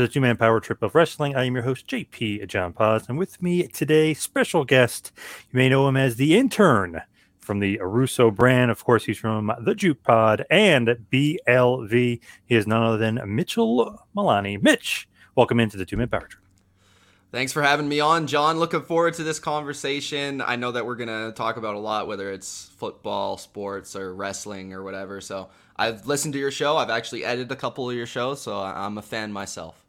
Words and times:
to 0.00 0.06
the 0.06 0.12
two 0.12 0.20
man 0.20 0.36
power 0.36 0.60
trip 0.60 0.82
of 0.82 0.94
wrestling. 0.94 1.36
I 1.36 1.44
am 1.44 1.54
your 1.54 1.64
host, 1.64 1.86
JP 1.86 2.46
John 2.48 2.72
Paz, 2.72 3.06
and 3.08 3.18
with 3.18 3.42
me 3.42 3.66
today, 3.66 4.14
special 4.14 4.64
guest. 4.64 5.12
You 5.52 5.58
may 5.58 5.68
know 5.68 5.86
him 5.88 5.96
as 5.96 6.16
the 6.16 6.38
intern 6.38 7.02
from 7.38 7.58
the 7.58 7.78
Aruso 7.78 8.34
brand. 8.34 8.70
Of 8.70 8.82
course, 8.82 9.04
he's 9.04 9.18
from 9.18 9.52
the 9.60 9.74
Juke 9.74 10.02
Pod 10.02 10.46
and 10.50 10.88
BLV. 11.12 12.20
He 12.46 12.54
is 12.54 12.66
none 12.66 12.82
other 12.82 12.96
than 12.96 13.20
Mitchell 13.26 14.06
Milani. 14.16 14.62
Mitch, 14.62 15.06
welcome 15.36 15.60
into 15.60 15.76
the 15.76 15.84
two 15.84 15.98
man 15.98 16.08
power 16.08 16.26
trip. 16.26 16.42
Thanks 17.30 17.52
for 17.52 17.62
having 17.62 17.88
me 17.88 18.00
on, 18.00 18.26
John. 18.26 18.58
Looking 18.58 18.82
forward 18.82 19.14
to 19.14 19.22
this 19.22 19.38
conversation. 19.38 20.40
I 20.40 20.56
know 20.56 20.72
that 20.72 20.86
we're 20.86 20.96
going 20.96 21.08
to 21.08 21.32
talk 21.36 21.58
about 21.58 21.74
a 21.74 21.78
lot, 21.78 22.08
whether 22.08 22.32
it's 22.32 22.70
football, 22.76 23.36
sports, 23.36 23.94
or 23.94 24.14
wrestling 24.14 24.72
or 24.72 24.82
whatever. 24.82 25.20
So 25.20 25.50
I've 25.76 26.06
listened 26.06 26.32
to 26.34 26.40
your 26.40 26.50
show. 26.50 26.78
I've 26.78 26.90
actually 26.90 27.24
edited 27.24 27.52
a 27.52 27.56
couple 27.56 27.88
of 27.88 27.94
your 27.94 28.06
shows, 28.06 28.40
so 28.40 28.60
I'm 28.60 28.96
a 28.96 29.02
fan 29.02 29.30
myself. 29.32 29.84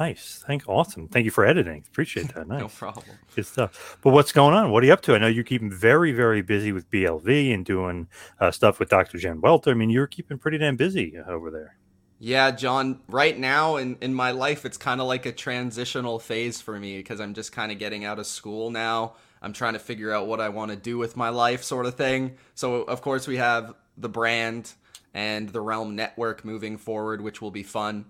Nice. 0.00 0.42
Thank 0.46 0.66
awesome. 0.66 1.08
Thank 1.08 1.26
you 1.26 1.30
for 1.30 1.44
editing. 1.44 1.84
Appreciate 1.86 2.34
that. 2.34 2.40
Nice. 2.50 2.60
No 2.60 2.68
problem. 2.68 3.04
Good 3.36 3.44
stuff. 3.44 3.98
But 4.00 4.10
what's 4.10 4.32
going 4.32 4.54
on? 4.54 4.70
What 4.72 4.82
are 4.82 4.86
you 4.86 4.94
up 4.94 5.02
to? 5.02 5.14
I 5.14 5.18
know 5.18 5.26
you're 5.26 5.44
keeping 5.44 5.70
very, 5.70 6.10
very 6.10 6.40
busy 6.40 6.72
with 6.72 6.90
BLV 6.90 7.52
and 7.54 7.66
doing 7.66 8.08
uh, 8.40 8.50
stuff 8.50 8.80
with 8.80 8.88
Dr. 8.88 9.18
Jen 9.18 9.42
Welter. 9.42 9.70
I 9.70 9.74
mean, 9.74 9.90
you're 9.90 10.06
keeping 10.06 10.38
pretty 10.38 10.56
damn 10.56 10.76
busy 10.76 11.18
over 11.28 11.50
there. 11.50 11.76
Yeah, 12.18 12.50
John, 12.50 13.00
right 13.08 13.38
now 13.38 13.76
in, 13.76 13.98
in 14.00 14.14
my 14.14 14.30
life, 14.30 14.64
it's 14.64 14.78
kind 14.78 15.02
of 15.02 15.06
like 15.06 15.26
a 15.26 15.32
transitional 15.32 16.18
phase 16.18 16.62
for 16.62 16.80
me 16.80 16.96
because 16.96 17.20
I'm 17.20 17.34
just 17.34 17.52
kind 17.52 17.70
of 17.70 17.78
getting 17.78 18.06
out 18.06 18.18
of 18.18 18.26
school 18.26 18.70
now. 18.70 19.14
I'm 19.42 19.52
trying 19.52 19.74
to 19.74 19.78
figure 19.78 20.12
out 20.12 20.26
what 20.26 20.40
I 20.40 20.48
want 20.48 20.70
to 20.70 20.76
do 20.76 20.96
with 20.96 21.16
my 21.16 21.28
life, 21.28 21.62
sort 21.62 21.84
of 21.84 21.94
thing. 21.94 22.36
So, 22.54 22.82
of 22.82 23.02
course, 23.02 23.28
we 23.28 23.36
have 23.36 23.74
the 23.98 24.08
brand 24.08 24.72
and 25.12 25.50
the 25.50 25.60
Realm 25.60 25.94
Network 25.94 26.44
moving 26.44 26.78
forward, 26.78 27.20
which 27.20 27.42
will 27.42 27.50
be 27.50 27.62
fun. 27.62 28.06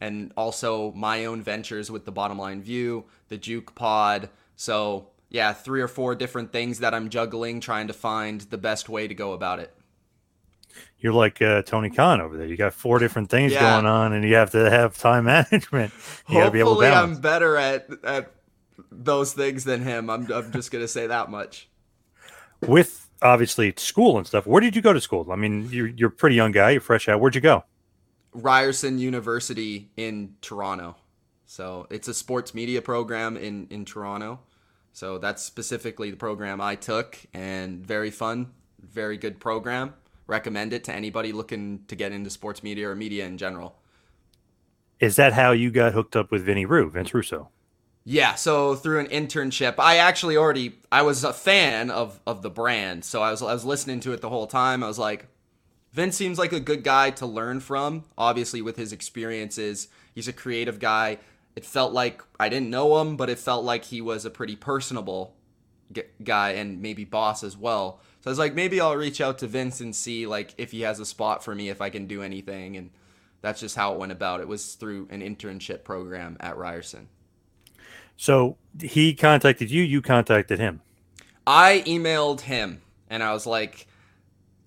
And 0.00 0.32
also 0.36 0.92
my 0.92 1.24
own 1.24 1.42
ventures 1.42 1.90
with 1.90 2.04
the 2.04 2.12
Bottom 2.12 2.38
Line 2.38 2.62
View, 2.62 3.04
the 3.28 3.36
Juke 3.36 3.74
Pod. 3.74 4.28
So, 4.56 5.08
yeah, 5.28 5.52
three 5.52 5.80
or 5.80 5.88
four 5.88 6.14
different 6.14 6.52
things 6.52 6.78
that 6.78 6.94
I'm 6.94 7.08
juggling, 7.08 7.60
trying 7.60 7.88
to 7.88 7.92
find 7.92 8.40
the 8.42 8.58
best 8.58 8.88
way 8.88 9.08
to 9.08 9.14
go 9.14 9.32
about 9.32 9.58
it. 9.58 9.74
You're 11.00 11.12
like 11.12 11.40
uh, 11.42 11.62
Tony 11.62 11.90
Khan 11.90 12.20
over 12.20 12.36
there. 12.36 12.46
You 12.46 12.56
got 12.56 12.74
four 12.74 12.98
different 12.98 13.30
things 13.30 13.52
Yeah. 13.52 13.60
going 13.60 13.86
on, 13.86 14.12
and 14.12 14.24
you 14.24 14.34
have 14.34 14.50
to 14.52 14.70
have 14.70 14.96
time 14.98 15.24
management. 15.26 15.92
You 16.28 16.34
got 16.36 16.44
to 16.46 16.50
be 16.50 16.58
able 16.60 16.76
to 16.80 16.86
Hopefully. 16.86 17.14
I'm 17.14 17.20
better 17.20 17.56
at 17.56 17.88
at 18.04 18.32
those 18.90 19.32
things 19.32 19.64
than 19.64 19.82
him. 19.82 20.10
I'm 20.10 20.30
I'm 20.32 20.52
just 20.52 20.70
gonna 20.70 20.88
say 20.88 21.06
that 21.08 21.30
much. 21.30 21.68
With 22.66 23.08
obviously 23.22 23.72
school 23.76 24.18
and 24.18 24.26
stuff. 24.26 24.46
Where 24.46 24.60
did 24.60 24.74
you 24.76 24.82
go 24.82 24.92
to 24.92 25.00
school? 25.00 25.30
I 25.30 25.36
mean, 25.36 25.68
you're 25.70 25.86
you're 25.88 26.08
a 26.08 26.12
pretty 26.12 26.36
young 26.36 26.52
guy. 26.52 26.70
You're 26.70 26.80
fresh 26.80 27.08
out. 27.08 27.20
Where'd 27.20 27.34
you 27.34 27.40
go? 27.40 27.64
Ryerson 28.42 28.98
University 28.98 29.90
in 29.96 30.34
Toronto. 30.40 30.96
So 31.46 31.86
it's 31.90 32.08
a 32.08 32.14
sports 32.14 32.54
media 32.54 32.82
program 32.82 33.36
in 33.36 33.66
in 33.70 33.84
Toronto. 33.84 34.40
So 34.92 35.18
that's 35.18 35.42
specifically 35.44 36.10
the 36.10 36.16
program 36.16 36.60
I 36.60 36.74
took, 36.74 37.18
and 37.32 37.86
very 37.86 38.10
fun, 38.10 38.52
very 38.80 39.16
good 39.16 39.38
program. 39.40 39.94
Recommend 40.26 40.72
it 40.72 40.84
to 40.84 40.94
anybody 40.94 41.32
looking 41.32 41.84
to 41.88 41.96
get 41.96 42.12
into 42.12 42.30
sports 42.30 42.62
media 42.62 42.88
or 42.88 42.94
media 42.94 43.24
in 43.24 43.38
general. 43.38 43.76
Is 45.00 45.16
that 45.16 45.32
how 45.32 45.52
you 45.52 45.70
got 45.70 45.92
hooked 45.92 46.16
up 46.16 46.30
with 46.30 46.44
Vinny 46.44 46.66
Rue, 46.66 46.90
Vince 46.90 47.14
Russo? 47.14 47.50
Yeah, 48.04 48.34
so 48.34 48.74
through 48.74 49.00
an 49.00 49.06
internship, 49.06 49.74
I 49.78 49.98
actually 49.98 50.36
already 50.36 50.78
I 50.90 51.02
was 51.02 51.24
a 51.24 51.32
fan 51.32 51.90
of 51.90 52.20
of 52.26 52.42
the 52.42 52.50
brand, 52.50 53.04
so 53.04 53.22
I 53.22 53.30
was 53.30 53.42
I 53.42 53.52
was 53.52 53.64
listening 53.64 54.00
to 54.00 54.12
it 54.12 54.20
the 54.20 54.30
whole 54.30 54.46
time. 54.46 54.82
I 54.82 54.88
was 54.88 54.98
like, 54.98 55.28
Vince 55.92 56.16
seems 56.16 56.38
like 56.38 56.52
a 56.52 56.60
good 56.60 56.84
guy 56.84 57.10
to 57.10 57.26
learn 57.26 57.60
from. 57.60 58.04
Obviously, 58.16 58.62
with 58.62 58.76
his 58.76 58.92
experiences, 58.92 59.88
he's 60.14 60.28
a 60.28 60.32
creative 60.32 60.78
guy. 60.78 61.18
It 61.56 61.64
felt 61.64 61.92
like 61.92 62.22
I 62.38 62.48
didn't 62.48 62.70
know 62.70 63.00
him, 63.00 63.16
but 63.16 63.30
it 63.30 63.38
felt 63.38 63.64
like 63.64 63.84
he 63.84 64.00
was 64.00 64.24
a 64.24 64.30
pretty 64.30 64.54
personable 64.54 65.34
guy 66.22 66.50
and 66.50 66.80
maybe 66.82 67.04
boss 67.04 67.42
as 67.42 67.56
well. 67.56 68.00
So 68.20 68.28
I 68.28 68.32
was 68.32 68.38
like, 68.38 68.54
maybe 68.54 68.80
I'll 68.80 68.96
reach 68.96 69.20
out 69.20 69.38
to 69.38 69.46
Vince 69.46 69.80
and 69.80 69.94
see 69.94 70.26
like 70.26 70.54
if 70.58 70.70
he 70.70 70.82
has 70.82 71.00
a 71.00 71.06
spot 71.06 71.42
for 71.42 71.54
me, 71.54 71.68
if 71.68 71.80
I 71.80 71.90
can 71.90 72.06
do 72.06 72.22
anything, 72.22 72.76
and 72.76 72.90
that's 73.40 73.60
just 73.60 73.74
how 73.74 73.94
it 73.94 73.98
went 73.98 74.12
about. 74.12 74.40
It 74.40 74.48
was 74.48 74.74
through 74.74 75.08
an 75.10 75.20
internship 75.20 75.84
program 75.84 76.36
at 76.40 76.56
Ryerson. 76.56 77.08
So 78.16 78.56
he 78.80 79.14
contacted 79.14 79.70
you. 79.70 79.82
You 79.82 80.02
contacted 80.02 80.58
him. 80.58 80.80
I 81.46 81.82
emailed 81.86 82.42
him 82.42 82.82
and 83.08 83.22
I 83.22 83.32
was 83.32 83.46
like, 83.46 83.87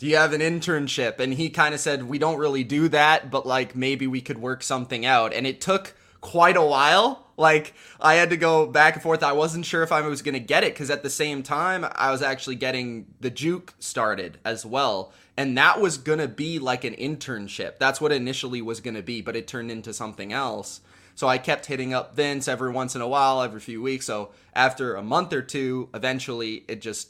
Do 0.02 0.08
you 0.08 0.16
have 0.16 0.34
an 0.34 0.42
internship? 0.42 1.20
And 1.20 1.32
he 1.32 1.52
kind 1.52 1.76
of 1.76 1.80
said, 1.80 2.02
We 2.10 2.18
don't 2.18 2.40
really 2.40 2.64
do 2.64 2.88
that, 2.88 3.30
but 3.30 3.46
like 3.46 3.76
maybe 3.76 4.08
we 4.08 4.20
could 4.20 4.40
work 4.40 4.64
something 4.64 5.06
out. 5.06 5.32
And 5.32 5.46
it 5.46 5.62
took 5.62 5.94
quite 6.22 6.58
a 6.58 6.66
while. 6.66 7.28
Like 7.38 7.76
I 8.00 8.16
had 8.16 8.32
to 8.32 8.38
go 8.38 8.66
back 8.66 8.96
and 8.96 9.04
forth. 9.04 9.22
I 9.22 9.34
wasn't 9.34 9.64
sure 9.64 9.84
if 9.84 9.92
I 9.92 10.02
was 10.02 10.24
going 10.24 10.34
to 10.34 10.40
get 10.40 10.64
it 10.64 10.74
because 10.74 10.90
at 10.90 11.04
the 11.04 11.10
same 11.12 11.44
time, 11.44 11.86
I 11.94 12.10
was 12.10 12.24
actually 12.24 12.56
getting 12.56 13.14
the 13.20 13.30
juke 13.30 13.76
started 13.78 14.40
as 14.44 14.66
well. 14.66 15.14
And 15.38 15.56
that 15.60 15.80
was 15.80 16.00
going 16.00 16.18
to 16.18 16.28
be 16.28 16.58
like 16.58 16.84
an 16.84 16.96
internship. 16.96 17.78
That's 17.78 18.02
what 18.02 18.12
initially 18.12 18.64
was 18.64 18.80
going 18.80 18.96
to 18.96 19.04
be, 19.04 19.22
but 19.22 19.36
it 19.36 19.48
turned 19.48 19.70
into 19.70 19.94
something 19.94 20.34
else. 20.34 20.82
So 21.14 21.28
I 21.28 21.38
kept 21.38 21.68
hitting 21.68 21.94
up 21.94 22.16
Vince 22.16 22.48
every 22.48 22.72
once 22.72 22.96
in 22.96 23.02
a 23.02 23.08
while, 23.08 23.44
every 23.44 23.60
few 23.60 23.84
weeks. 23.84 24.08
So 24.08 24.32
after 24.56 24.96
a 24.96 25.04
month 25.04 25.32
or 25.32 25.44
two, 25.44 25.90
eventually 25.94 26.66
it 26.68 26.82
just 26.82 27.10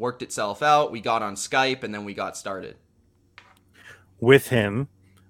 worked 0.00 0.22
itself 0.22 0.62
out. 0.62 0.90
We 0.90 1.00
got 1.00 1.22
on 1.22 1.34
Skype 1.36 1.84
and 1.84 1.94
then 1.94 2.04
we 2.04 2.14
got 2.14 2.36
started. 2.36 2.76
with 4.18 4.48
him. 4.48 4.88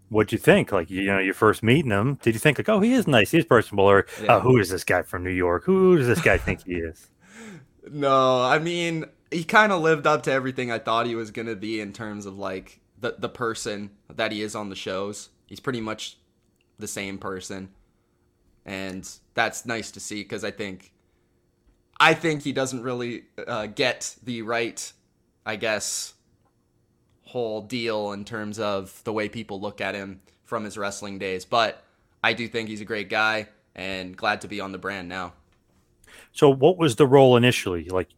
What'd 0.09 0.33
you 0.33 0.39
think? 0.39 0.73
Like, 0.73 0.91
you 0.91 1.05
know, 1.05 1.19
you 1.21 1.33
first 1.33 1.63
meeting 1.63 1.93
him, 1.93 2.19
did 2.23 2.35
you 2.35 2.41
think 2.41 2.59
like, 2.59 2.69
oh, 2.69 2.81
he 2.81 2.93
is 2.95 3.07
nice, 3.07 3.31
he's 3.31 3.45
personable, 3.45 3.85
or 3.85 4.07
Yeah. 4.21 4.37
oh, 4.37 4.41
who 4.41 4.59
is 4.59 4.69
this 4.69 4.83
guy 4.83 5.03
from 5.03 5.23
New 5.23 5.31
York? 5.31 5.63
Who 5.65 5.97
does 5.97 6.09
this 6.09 6.21
guy 6.21 6.39
think 6.39 6.65
he 6.65 6.75
is? 6.75 7.09
No, 7.91 8.43
I 8.43 8.59
mean, 8.59 9.07
he 9.31 9.43
kind 9.43 9.73
of 9.73 9.81
lived 9.81 10.07
up 10.07 10.23
to 10.25 10.31
everything 10.33 10.71
I 10.71 10.79
thought 10.79 11.07
he 11.07 11.15
was 11.15 11.31
going 11.31 11.47
to 11.49 11.57
be 11.57 11.81
in 11.81 11.93
terms 11.95 12.27
of 12.27 12.39
like 12.39 12.79
the 12.99 13.15
the 13.19 13.29
person 13.31 13.91
that 14.15 14.33
he 14.33 14.43
is 14.43 14.55
on 14.55 14.69
the 14.69 14.77
shows. 14.77 15.31
He's 15.47 15.61
pretty 15.61 15.81
much 15.81 16.19
the 16.79 16.87
same 16.87 17.17
person. 17.17 17.71
And 18.67 19.09
that's 19.33 19.65
nice 19.65 19.91
to 19.93 20.01
see 20.01 20.23
cuz 20.25 20.45
I 20.45 20.51
think 20.51 20.93
I 22.01 22.15
think 22.15 22.43
he 22.43 22.53
doesn't 22.53 22.83
really 22.83 23.25
uh, 23.47 23.67
get 23.67 24.17
the 24.25 24.43
right 24.43 24.93
I 25.47 25.57
guess 25.57 26.15
whole 27.25 27.63
deal 27.63 28.13
in 28.13 28.25
terms 28.25 28.59
of 28.59 29.03
the 29.05 29.13
way 29.13 29.29
people 29.29 29.61
look 29.61 29.81
at 29.81 29.95
him 29.95 30.21
from 30.45 30.65
his 30.65 30.77
wrestling 30.77 31.19
days, 31.19 31.45
but 31.45 31.83
I 32.25 32.33
do 32.33 32.49
think 32.49 32.69
he's 32.69 32.81
a 32.81 32.85
great 32.85 33.09
guy 33.09 33.49
and 33.75 34.17
glad 34.17 34.41
to 34.41 34.49
be 34.49 34.61
on 34.61 34.73
the 34.73 34.79
brand 34.79 35.09
now. 35.09 35.33
So, 36.33 36.51
what 36.51 36.77
was 36.77 36.97
the 36.97 37.07
role 37.07 37.37
initially? 37.37 37.85
Like, 37.89 38.09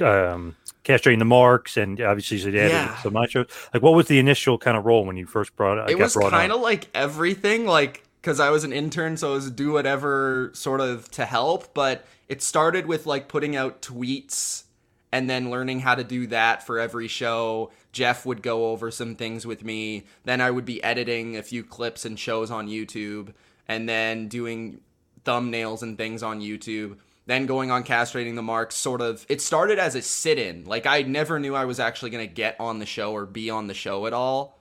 um, 0.00 0.56
castrating 0.84 1.18
the 1.18 1.24
marks, 1.24 1.76
and 1.76 2.00
obviously, 2.00 2.38
you 2.38 2.48
added 2.48 2.70
Yeah. 2.72 3.02
some 3.02 3.14
shows. 3.28 3.46
Like, 3.72 3.82
what 3.82 3.94
was 3.94 4.06
the 4.06 4.18
initial 4.18 4.58
kind 4.58 4.76
of 4.76 4.84
role 4.84 5.04
when 5.04 5.16
you 5.16 5.26
first 5.26 5.56
brought 5.56 5.78
it? 5.78 5.90
it 5.90 5.98
was 5.98 6.14
kind 6.14 6.52
of 6.52 6.60
like 6.60 6.88
everything 6.94 7.66
like 7.66 8.02
because 8.20 8.40
i 8.40 8.50
was 8.50 8.64
an 8.64 8.72
intern 8.72 9.16
so 9.16 9.30
i 9.30 9.34
was 9.34 9.50
do 9.50 9.72
whatever 9.72 10.50
sort 10.54 10.80
of 10.80 11.08
to 11.10 11.24
help 11.24 11.72
but 11.72 12.04
it 12.28 12.42
started 12.42 12.86
with 12.86 13.06
like 13.06 13.28
putting 13.28 13.56
out 13.56 13.82
tweets 13.82 14.64
and 15.10 15.28
then 15.28 15.50
learning 15.50 15.80
how 15.80 15.94
to 15.94 16.04
do 16.04 16.26
that 16.26 16.66
for 16.66 16.78
every 16.78 17.08
show. 17.08 17.70
Jeff 17.92 18.26
would 18.26 18.42
go 18.42 18.70
over 18.70 18.90
some 18.90 19.14
things 19.14 19.46
with 19.46 19.64
me. 19.64 20.04
Then 20.24 20.40
i 20.40 20.50
would 20.50 20.64
be 20.64 20.82
editing 20.82 21.36
a 21.36 21.42
few 21.42 21.64
clips 21.64 22.04
and 22.04 22.18
shows 22.18 22.50
on 22.50 22.68
youtube 22.68 23.32
and 23.66 23.88
then 23.88 24.28
doing 24.28 24.80
thumbnails 25.24 25.82
and 25.82 25.96
things 25.96 26.22
on 26.22 26.40
youtube 26.40 26.96
then 27.26 27.44
going 27.44 27.70
on 27.70 27.84
castrating 27.84 28.36
the 28.36 28.42
marks 28.42 28.74
sort 28.74 29.02
of. 29.02 29.26
It 29.28 29.42
started 29.42 29.78
as 29.78 29.94
a 29.94 30.00
sit-in. 30.00 30.64
Like 30.64 30.86
i 30.86 31.02
never 31.02 31.38
knew 31.38 31.54
i 31.54 31.64
was 31.64 31.80
actually 31.80 32.10
going 32.10 32.26
to 32.26 32.32
get 32.32 32.56
on 32.58 32.78
the 32.78 32.86
show 32.86 33.12
or 33.12 33.26
be 33.26 33.50
on 33.50 33.66
the 33.66 33.74
show 33.74 34.06
at 34.06 34.12
all 34.12 34.58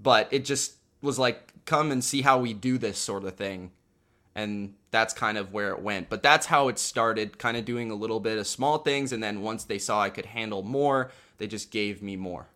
but 0.00 0.28
it 0.30 0.44
just 0.44 0.74
was 1.02 1.18
like 1.18 1.52
come 1.64 1.90
and 1.90 2.02
see 2.02 2.22
how 2.22 2.38
we 2.38 2.54
do 2.54 2.78
this 2.78 2.98
sort 2.98 3.24
of 3.24 3.34
thing 3.34 3.72
and 4.38 4.74
that's 4.90 5.12
kind 5.12 5.36
of 5.36 5.52
where 5.52 5.70
it 5.70 5.80
went 5.82 6.08
but 6.08 6.22
that's 6.22 6.46
how 6.46 6.68
it 6.68 6.78
started 6.78 7.38
kind 7.38 7.56
of 7.56 7.64
doing 7.64 7.90
a 7.90 7.94
little 7.94 8.20
bit 8.20 8.38
of 8.38 8.46
small 8.46 8.78
things 8.78 9.12
and 9.12 9.22
then 9.22 9.42
once 9.42 9.64
they 9.64 9.78
saw 9.78 10.00
i 10.00 10.10
could 10.10 10.26
handle 10.26 10.62
more 10.62 11.10
they 11.38 11.46
just 11.46 11.70
gave 11.70 12.02
me 12.02 12.16
more 12.16 12.48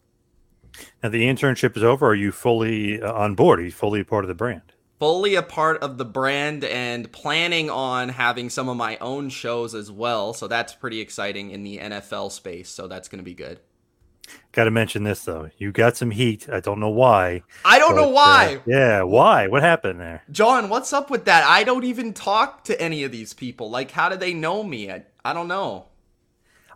Now, 1.02 1.11
the 1.11 1.25
internship 1.25 1.76
is 1.76 1.82
over. 1.82 2.06
Are 2.06 2.14
you 2.14 2.32
fully 2.32 3.02
uh, 3.02 3.12
on 3.12 3.34
board? 3.34 3.61
Are 3.61 3.64
you 3.64 3.70
fully 3.70 4.00
a 4.00 4.05
part 4.06 4.25
of 4.25 4.29
the 4.29 4.34
brand? 4.34 4.73
fully 5.02 5.34
a 5.34 5.43
part 5.43 5.82
of 5.82 5.99
the 5.99 6.05
brand 6.05 6.62
and 6.62 7.11
planning 7.11 7.69
on 7.69 8.08
having 8.08 8.49
some 8.49 8.69
of 8.69 8.76
my 8.76 8.96
own 8.99 9.29
shows 9.29 9.75
as 9.75 9.90
well 9.90 10.32
so 10.32 10.46
that's 10.46 10.75
pretty 10.75 11.00
exciting 11.00 11.50
in 11.50 11.64
the 11.64 11.76
nfl 11.79 12.31
space 12.31 12.69
so 12.69 12.87
that's 12.87 13.08
going 13.08 13.19
to 13.19 13.25
be 13.25 13.34
good 13.34 13.58
Got 14.53 14.65
to 14.65 14.71
mention 14.71 15.05
this 15.05 15.25
though. 15.25 15.51
You 15.59 15.73
got 15.73 15.97
some 15.97 16.11
heat. 16.11 16.49
I 16.51 16.61
don't 16.61 16.79
know 16.79 16.91
why. 16.91 17.43
i 17.65 17.79
don't 17.79 17.97
know 17.97 18.03
but, 18.05 18.11
uh, 18.11 18.13
why 18.13 18.61
yeah, 18.67 19.03
why? 19.03 19.47
What 19.49 19.63
happened 19.63 20.01
there? 20.01 20.23
john 20.31 20.69
what's 20.69 20.93
up 20.93 21.11
with 21.11 21.25
that 21.25 21.45
i 21.45 21.65
don't 21.65 21.85
even 21.85 22.13
talk 22.13 22.65
to 22.65 22.81
any 22.81 23.03
of 23.05 23.13
these 23.13 23.33
people 23.33 23.71
like 23.71 23.91
how 23.91 24.09
do 24.09 24.17
they 24.17 24.35
know 24.35 24.63
me 24.63 24.91
i, 24.91 25.03
I 25.25 25.33
don't 25.33 25.49
know 25.49 25.87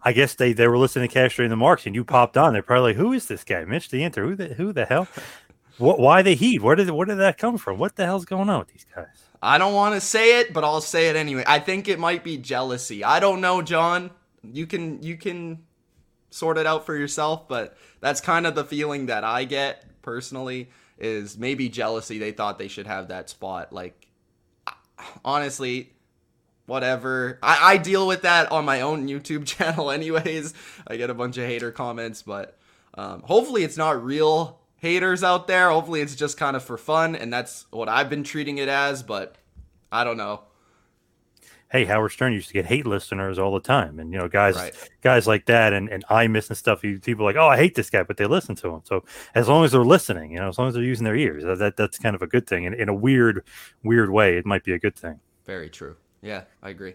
I 0.02 0.12
guess 0.12 0.34
they, 0.34 0.52
they 0.52 0.68
were 0.68 0.78
listening 0.78 1.08
to 1.08 1.18
Castrating 1.18 1.48
the 1.48 1.56
Marks, 1.56 1.84
and 1.84 1.92
you 1.92 2.04
popped 2.04 2.36
on. 2.36 2.52
They're 2.52 2.62
probably 2.62 2.90
like, 2.92 2.96
"Who 2.96 3.12
is 3.12 3.26
this 3.26 3.42
guy, 3.42 3.64
Mitch 3.64 3.88
the 3.88 4.04
Inter? 4.04 4.22
Who 4.24 4.36
the 4.36 4.54
who 4.54 4.72
the 4.72 4.84
hell? 4.86 5.08
What? 5.78 5.98
Why 5.98 6.22
the 6.22 6.34
heat? 6.36 6.62
Where 6.62 6.76
did 6.76 6.88
where 6.90 7.06
did 7.06 7.18
that 7.18 7.38
come 7.38 7.58
from? 7.58 7.78
What 7.78 7.96
the 7.96 8.04
hell's 8.06 8.24
going 8.24 8.48
on 8.48 8.60
with 8.60 8.68
these 8.68 8.86
guys?" 8.94 9.24
I 9.42 9.58
don't 9.58 9.74
want 9.74 9.94
to 9.94 10.00
say 10.00 10.38
it, 10.40 10.52
but 10.52 10.62
I'll 10.62 10.80
say 10.80 11.08
it 11.08 11.16
anyway. 11.16 11.42
I 11.46 11.58
think 11.58 11.88
it 11.88 11.98
might 11.98 12.22
be 12.22 12.36
jealousy. 12.38 13.02
I 13.02 13.18
don't 13.18 13.40
know, 13.40 13.62
John. 13.62 14.10
You 14.42 14.66
can 14.66 15.02
you 15.02 15.16
can 15.16 15.64
sort 16.30 16.58
it 16.58 16.66
out 16.66 16.86
for 16.86 16.96
yourself, 16.96 17.48
but 17.48 17.76
that's 18.00 18.20
kind 18.20 18.46
of 18.46 18.54
the 18.54 18.64
feeling 18.64 19.06
that 19.06 19.24
I 19.24 19.44
get 19.44 19.84
personally 20.02 20.70
is 20.98 21.36
maybe 21.36 21.68
jealousy. 21.68 22.18
They 22.18 22.32
thought 22.32 22.58
they 22.58 22.68
should 22.68 22.86
have 22.86 23.08
that 23.08 23.28
spot. 23.30 23.72
Like 23.72 24.06
honestly, 25.24 25.92
whatever. 26.66 27.38
I, 27.42 27.74
I 27.74 27.76
deal 27.78 28.06
with 28.06 28.22
that 28.22 28.50
on 28.52 28.64
my 28.64 28.80
own 28.82 29.08
YouTube 29.08 29.46
channel 29.46 29.90
anyways. 29.90 30.54
I 30.86 30.96
get 30.96 31.10
a 31.10 31.14
bunch 31.14 31.38
of 31.38 31.46
hater 31.46 31.72
comments, 31.72 32.22
but 32.22 32.58
um, 32.94 33.22
hopefully 33.22 33.64
it's 33.64 33.76
not 33.76 34.02
real 34.02 34.60
haters 34.76 35.24
out 35.24 35.46
there. 35.46 35.70
Hopefully 35.70 36.00
it's 36.00 36.14
just 36.14 36.36
kind 36.36 36.56
of 36.56 36.64
for 36.64 36.76
fun, 36.76 37.16
and 37.16 37.32
that's 37.32 37.66
what 37.70 37.88
I've 37.88 38.10
been 38.10 38.24
treating 38.24 38.58
it 38.58 38.68
as, 38.68 39.02
but 39.02 39.36
I 39.90 40.04
don't 40.04 40.16
know. 40.16 40.42
Hey, 41.70 41.84
Howard 41.84 42.12
Stern 42.12 42.32
used 42.32 42.46
to 42.48 42.54
get 42.54 42.66
hate 42.66 42.86
listeners 42.86 43.38
all 43.40 43.52
the 43.52 43.60
time, 43.60 43.98
and 43.98 44.12
you 44.12 44.18
know, 44.18 44.28
guys, 44.28 44.54
Right. 44.54 44.90
guys 45.02 45.26
like 45.26 45.46
that, 45.46 45.72
and 45.72 45.88
and 45.88 46.04
Imus 46.06 46.48
and 46.48 46.56
stuff. 46.56 46.84
you- 46.84 47.00
People 47.00 47.24
like, 47.24 47.36
oh, 47.36 47.48
I 47.48 47.56
hate 47.56 47.74
this 47.74 47.90
guy, 47.90 48.02
but 48.04 48.16
they 48.16 48.26
listen 48.26 48.54
to 48.56 48.68
him. 48.68 48.80
So 48.84 49.04
as 49.34 49.48
long 49.48 49.64
as 49.64 49.72
they're 49.72 49.82
listening, 49.84 50.30
you 50.30 50.38
know, 50.38 50.48
as 50.48 50.58
long 50.58 50.68
as 50.68 50.74
they're 50.74 50.82
using 50.84 51.04
their 51.04 51.16
ears, 51.16 51.42
that, 51.44 51.58
that 51.58 51.76
that's 51.76 51.98
kind 51.98 52.14
of 52.14 52.22
a 52.22 52.26
good 52.28 52.46
thing. 52.46 52.66
And 52.66 52.74
in 52.74 52.88
a 52.88 52.94
weird, 52.94 53.42
weird 53.82 54.10
way, 54.10 54.36
it 54.36 54.46
might 54.46 54.62
be 54.64 54.72
a 54.72 54.78
good 54.78 54.94
thing. 54.96 55.18
Very 55.44 55.68
true. 55.68 55.96
Yeah, 56.22 56.42
I 56.62 56.70
agree. 56.70 56.94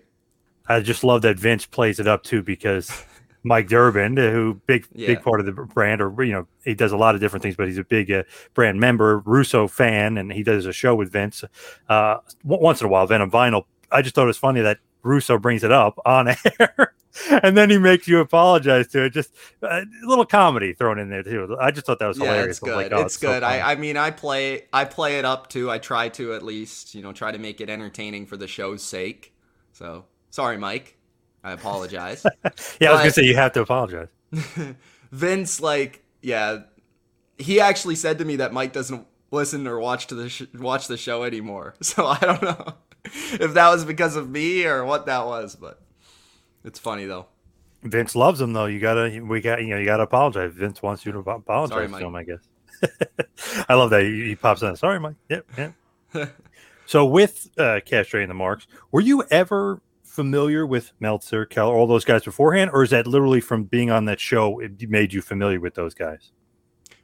I 0.68 0.80
just 0.80 1.04
love 1.04 1.22
that 1.24 1.38
Vince 1.38 1.66
plays 1.66 2.00
it 2.00 2.08
up 2.08 2.24
too 2.24 2.42
because 2.42 2.90
Mike 3.44 3.68
Durbin, 3.68 4.16
who 4.16 4.62
big 4.68 4.88
Yeah. 4.94 5.08
big 5.08 5.22
part 5.22 5.42
of 5.42 5.46
the 5.48 5.52
brand, 5.52 6.02
or 6.02 6.24
you 6.24 6.32
know, 6.32 6.48
he 6.64 6.74
does 6.76 6.92
a 6.94 6.98
lot 6.98 7.14
of 7.16 7.20
different 7.20 7.44
things, 7.44 7.58
but 7.58 7.68
he's 7.68 7.78
a 7.78 7.84
big 7.84 8.10
uh, 8.10 8.24
brand 8.54 8.80
member, 8.80 9.20
Russo 9.26 9.68
fan, 9.68 10.18
and 10.18 10.32
he 10.32 10.44
does 10.44 10.66
a 10.66 10.72
show 10.72 10.96
with 10.96 11.12
Vince 11.12 11.44
uh, 11.90 12.18
once 12.46 12.80
in 12.80 12.88
a 12.88 12.90
while. 12.90 13.06
Venom 13.06 13.30
Vinyl. 13.30 13.66
I 13.92 14.02
just 14.02 14.16
thought 14.16 14.24
it 14.24 14.28
was 14.28 14.38
funny 14.38 14.62
that 14.62 14.80
Russo 15.04 15.38
brings 15.38 15.64
it 15.64 15.72
up 15.72 15.98
on 16.06 16.28
air, 16.60 16.94
and 17.44 17.58
then 17.58 17.70
he 17.70 17.78
makes 17.78 18.08
you 18.08 18.20
apologize 18.20 18.88
to 18.90 19.06
it. 19.06 19.10
Just 19.14 19.32
uh, 19.64 19.82
a 19.82 20.08
little 20.08 20.26
comedy 20.26 20.74
thrown 20.74 21.00
in 21.00 21.10
there 21.10 21.24
too. 21.24 21.58
I 21.60 21.72
just 21.72 21.86
thought 21.86 22.00
that 22.00 22.08
was 22.08 22.18
Yeah, 22.20 22.26
hilarious. 22.26 22.50
it's 22.58 22.60
good. 22.60 22.76
like, 22.76 22.92
oh, 22.92 23.02
it's 23.02 23.20
so 23.20 23.28
good. 23.28 23.42
funny. 23.44 23.60
I, 23.60 23.72
I 23.72 23.76
mean, 23.76 23.98
I 23.98 24.12
play 24.12 24.68
I 24.72 24.86
play 24.86 25.18
it 25.20 25.26
up 25.26 25.50
too. 25.50 25.70
I 25.72 25.78
try 25.80 26.10
to 26.10 26.34
at 26.34 26.44
least, 26.44 26.94
you 26.96 27.02
know, 27.02 27.12
try 27.14 27.32
to 27.32 27.38
make 27.40 27.62
it 27.62 27.70
entertaining 27.70 28.26
for 28.26 28.38
the 28.38 28.48
show's 28.48 28.84
sake. 28.84 29.34
So 29.74 30.06
sorry, 30.30 30.58
Mike. 30.58 30.98
I 31.44 31.54
apologize. 31.54 32.24
yeah, 32.80 32.90
I 32.90 32.92
was 32.94 33.00
gonna 33.02 33.12
say 33.12 33.24
you 33.24 33.36
have 33.36 33.52
to 33.54 33.62
apologize. 33.62 34.10
Vince, 35.12 35.60
like, 35.60 36.04
yeah, 36.22 36.60
he 37.38 37.60
actually 37.60 37.96
said 37.96 38.20
to 38.20 38.26
me 38.26 38.36
that 38.38 38.54
Mike 38.54 38.74
doesn't 38.74 39.08
listen 39.32 39.66
or 39.68 39.80
watch 39.80 40.08
to 40.08 40.16
the 40.16 40.30
sh- 40.30 40.44
watch 40.54 40.88
the 40.88 40.98
show 40.98 41.24
anymore. 41.24 41.74
So 41.82 42.06
I 42.06 42.18
don't 42.20 42.42
know 42.44 42.74
if 43.06 43.54
that 43.54 43.70
was 43.70 43.86
because 43.86 44.16
of 44.16 44.30
me 44.30 44.66
or 44.66 44.86
what 44.86 45.06
that 45.06 45.26
was, 45.26 45.56
but 45.56 45.82
it's 46.64 46.80
funny 46.80 47.06
though. 47.06 47.28
Vince 47.84 48.16
loves 48.16 48.40
him 48.40 48.54
though. 48.54 48.66
You 48.66 48.80
gotta, 48.80 49.22
we 49.22 49.42
got, 49.42 49.62
you 49.62 49.70
know, 49.70 49.78
you 49.78 49.86
gotta 49.86 50.04
apologize. 50.04 50.54
Vince 50.54 50.82
wants 50.82 51.06
you 51.06 51.12
to 51.14 51.20
ap- 51.20 51.40
apologize 51.40 51.90
Sorry, 51.90 52.02
to 52.02 52.08
him. 52.08 52.16
I 52.16 52.24
guess. 52.24 53.66
I 53.70 53.74
love 53.74 53.90
that 53.92 54.04
he, 54.04 54.30
he 54.30 54.36
pops 54.36 54.62
in. 54.62 54.76
Sorry, 54.76 55.00
Mike. 55.00 55.16
Yep, 55.30 55.46
yep. 55.58 56.36
so 56.86 57.06
with 57.06 57.50
uh, 57.58 57.80
castrating 57.86 58.28
the 58.28 58.34
marks, 58.34 58.68
were 58.92 59.02
you 59.02 59.24
ever 59.32 59.82
familiar 60.04 60.68
with 60.68 60.92
Meltzer, 61.00 61.46
Keller, 61.46 61.74
all 61.74 61.88
those 61.88 62.06
guys 62.06 62.24
beforehand, 62.24 62.72
or 62.74 62.84
is 62.84 62.90
that 62.90 63.08
literally 63.08 63.42
from 63.42 63.64
being 63.64 63.90
on 63.90 64.06
that 64.06 64.20
show 64.20 64.60
it 64.60 64.90
made 64.90 65.14
you 65.14 65.22
familiar 65.22 65.60
with 65.60 65.76
those 65.76 65.94
guys? 65.94 66.32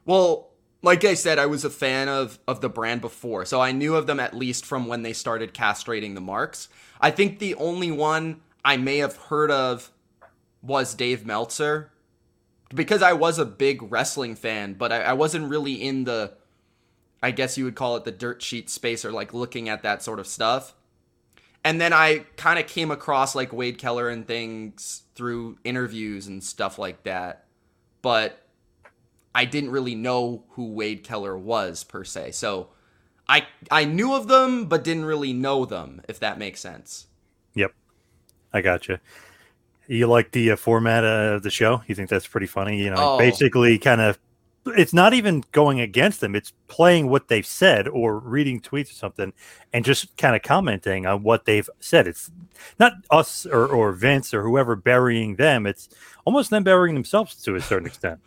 Well, 0.05 0.51
like 0.81 1.03
I 1.03 1.15
said, 1.15 1.39
I 1.39 1.45
was 1.45 1.65
a 1.65 1.69
fan 1.69 2.07
of 2.07 2.39
of 2.47 2.61
the 2.61 2.69
brand 2.69 3.01
before, 3.01 3.45
so 3.45 3.59
I 3.61 3.71
knew 3.71 3.95
of 3.95 4.07
them 4.07 4.19
at 4.19 4.33
least 4.33 4.65
from 4.65 4.87
when 4.87 5.01
they 5.01 5.13
started 5.13 5.53
castrating 5.53 6.15
the 6.15 6.21
marks. 6.21 6.69
I 7.01 7.11
think 7.11 7.39
the 7.39 7.55
only 7.55 7.91
one 7.91 8.41
I 8.63 8.77
may 8.77 8.97
have 8.97 9.15
heard 9.15 9.51
of 9.51 9.91
was 10.61 10.93
Dave 10.93 11.25
Meltzer, 11.25 11.91
because 12.73 13.01
I 13.01 13.13
was 13.13 13.39
a 13.39 13.45
big 13.45 13.91
wrestling 13.91 14.35
fan, 14.35 14.73
but 14.73 14.91
I, 14.91 15.01
I 15.03 15.13
wasn't 15.13 15.49
really 15.49 15.73
in 15.73 16.03
the, 16.03 16.33
I 17.21 17.31
guess 17.31 17.57
you 17.57 17.65
would 17.65 17.75
call 17.75 17.95
it 17.95 18.03
the 18.03 18.11
dirt 18.11 18.41
sheet 18.41 18.69
space 18.69 19.05
or 19.05 19.11
like 19.11 19.33
looking 19.33 19.69
at 19.69 19.83
that 19.83 20.03
sort 20.03 20.19
of 20.19 20.27
stuff. 20.27 20.73
And 21.63 21.81
then 21.81 21.93
I 21.93 22.19
kind 22.37 22.59
of 22.59 22.67
came 22.67 22.91
across 22.91 23.35
like 23.35 23.51
Wade 23.51 23.77
Keller 23.77 24.09
and 24.09 24.27
things 24.27 25.03
through 25.15 25.57
interviews 25.63 26.27
and 26.27 26.43
stuff 26.43 26.79
like 26.79 27.03
that. 27.03 27.45
But 28.01 28.41
I 29.37 29.45
didn't 29.45 29.69
really 29.69 29.93
know 29.93 30.43
who 30.49 30.73
Wade 30.73 31.03
Keller 31.03 31.37
was 31.37 31.83
per 31.83 32.03
se. 32.03 32.31
So 32.31 32.69
I 33.29 33.45
I 33.69 33.85
knew 33.85 34.13
of 34.15 34.27
them 34.27 34.65
but 34.65 34.83
didn't 34.83 35.05
really 35.05 35.31
know 35.31 35.63
them 35.63 36.01
if 36.09 36.19
that 36.21 36.39
makes 36.39 36.59
sense. 36.59 37.05
Yep, 37.53 37.71
I 38.51 38.61
got 38.61 38.87
you. 38.87 38.97
You 39.87 40.07
like 40.07 40.31
the 40.31 40.51
uh, 40.51 40.55
format 40.55 41.03
of 41.05 41.43
the 41.43 41.51
show? 41.51 41.83
You 41.87 41.93
think 41.93 42.09
that's 42.09 42.27
pretty 42.27 42.47
funny? 42.47 42.81
You 42.83 42.89
know, 42.89 43.13
Oh. 43.15 43.17
basically, 43.19 43.77
kind 43.77 44.01
of. 44.01 44.17
It's 44.75 44.93
not 44.93 45.13
even 45.13 45.45
going 45.53 45.79
against 45.79 46.19
them. 46.19 46.35
It's 46.35 46.51
playing 46.67 47.07
what 47.07 47.29
they've 47.29 47.45
said 47.45 47.87
or 47.87 48.19
reading 48.19 48.59
tweets 48.59 48.89
or 48.91 48.95
something, 48.95 49.31
and 49.71 49.85
just 49.85 50.17
kind 50.17 50.35
of 50.35 50.41
commenting 50.41 51.05
on 51.05 51.23
what 51.23 51.45
they've 51.45 51.69
said. 51.79 52.05
It's 52.05 52.29
not 52.77 52.93
us 53.09 53.45
or, 53.45 53.65
or 53.67 53.93
Vince 53.93 54.33
or 54.33 54.43
whoever 54.43 54.75
burying 54.75 55.35
them. 55.37 55.65
It's 55.67 55.87
almost 56.25 56.49
them 56.49 56.63
burying 56.63 56.95
themselves 56.95 57.35
to 57.43 57.55
a 57.55 57.61
certain 57.61 57.87
extent. 57.93 58.19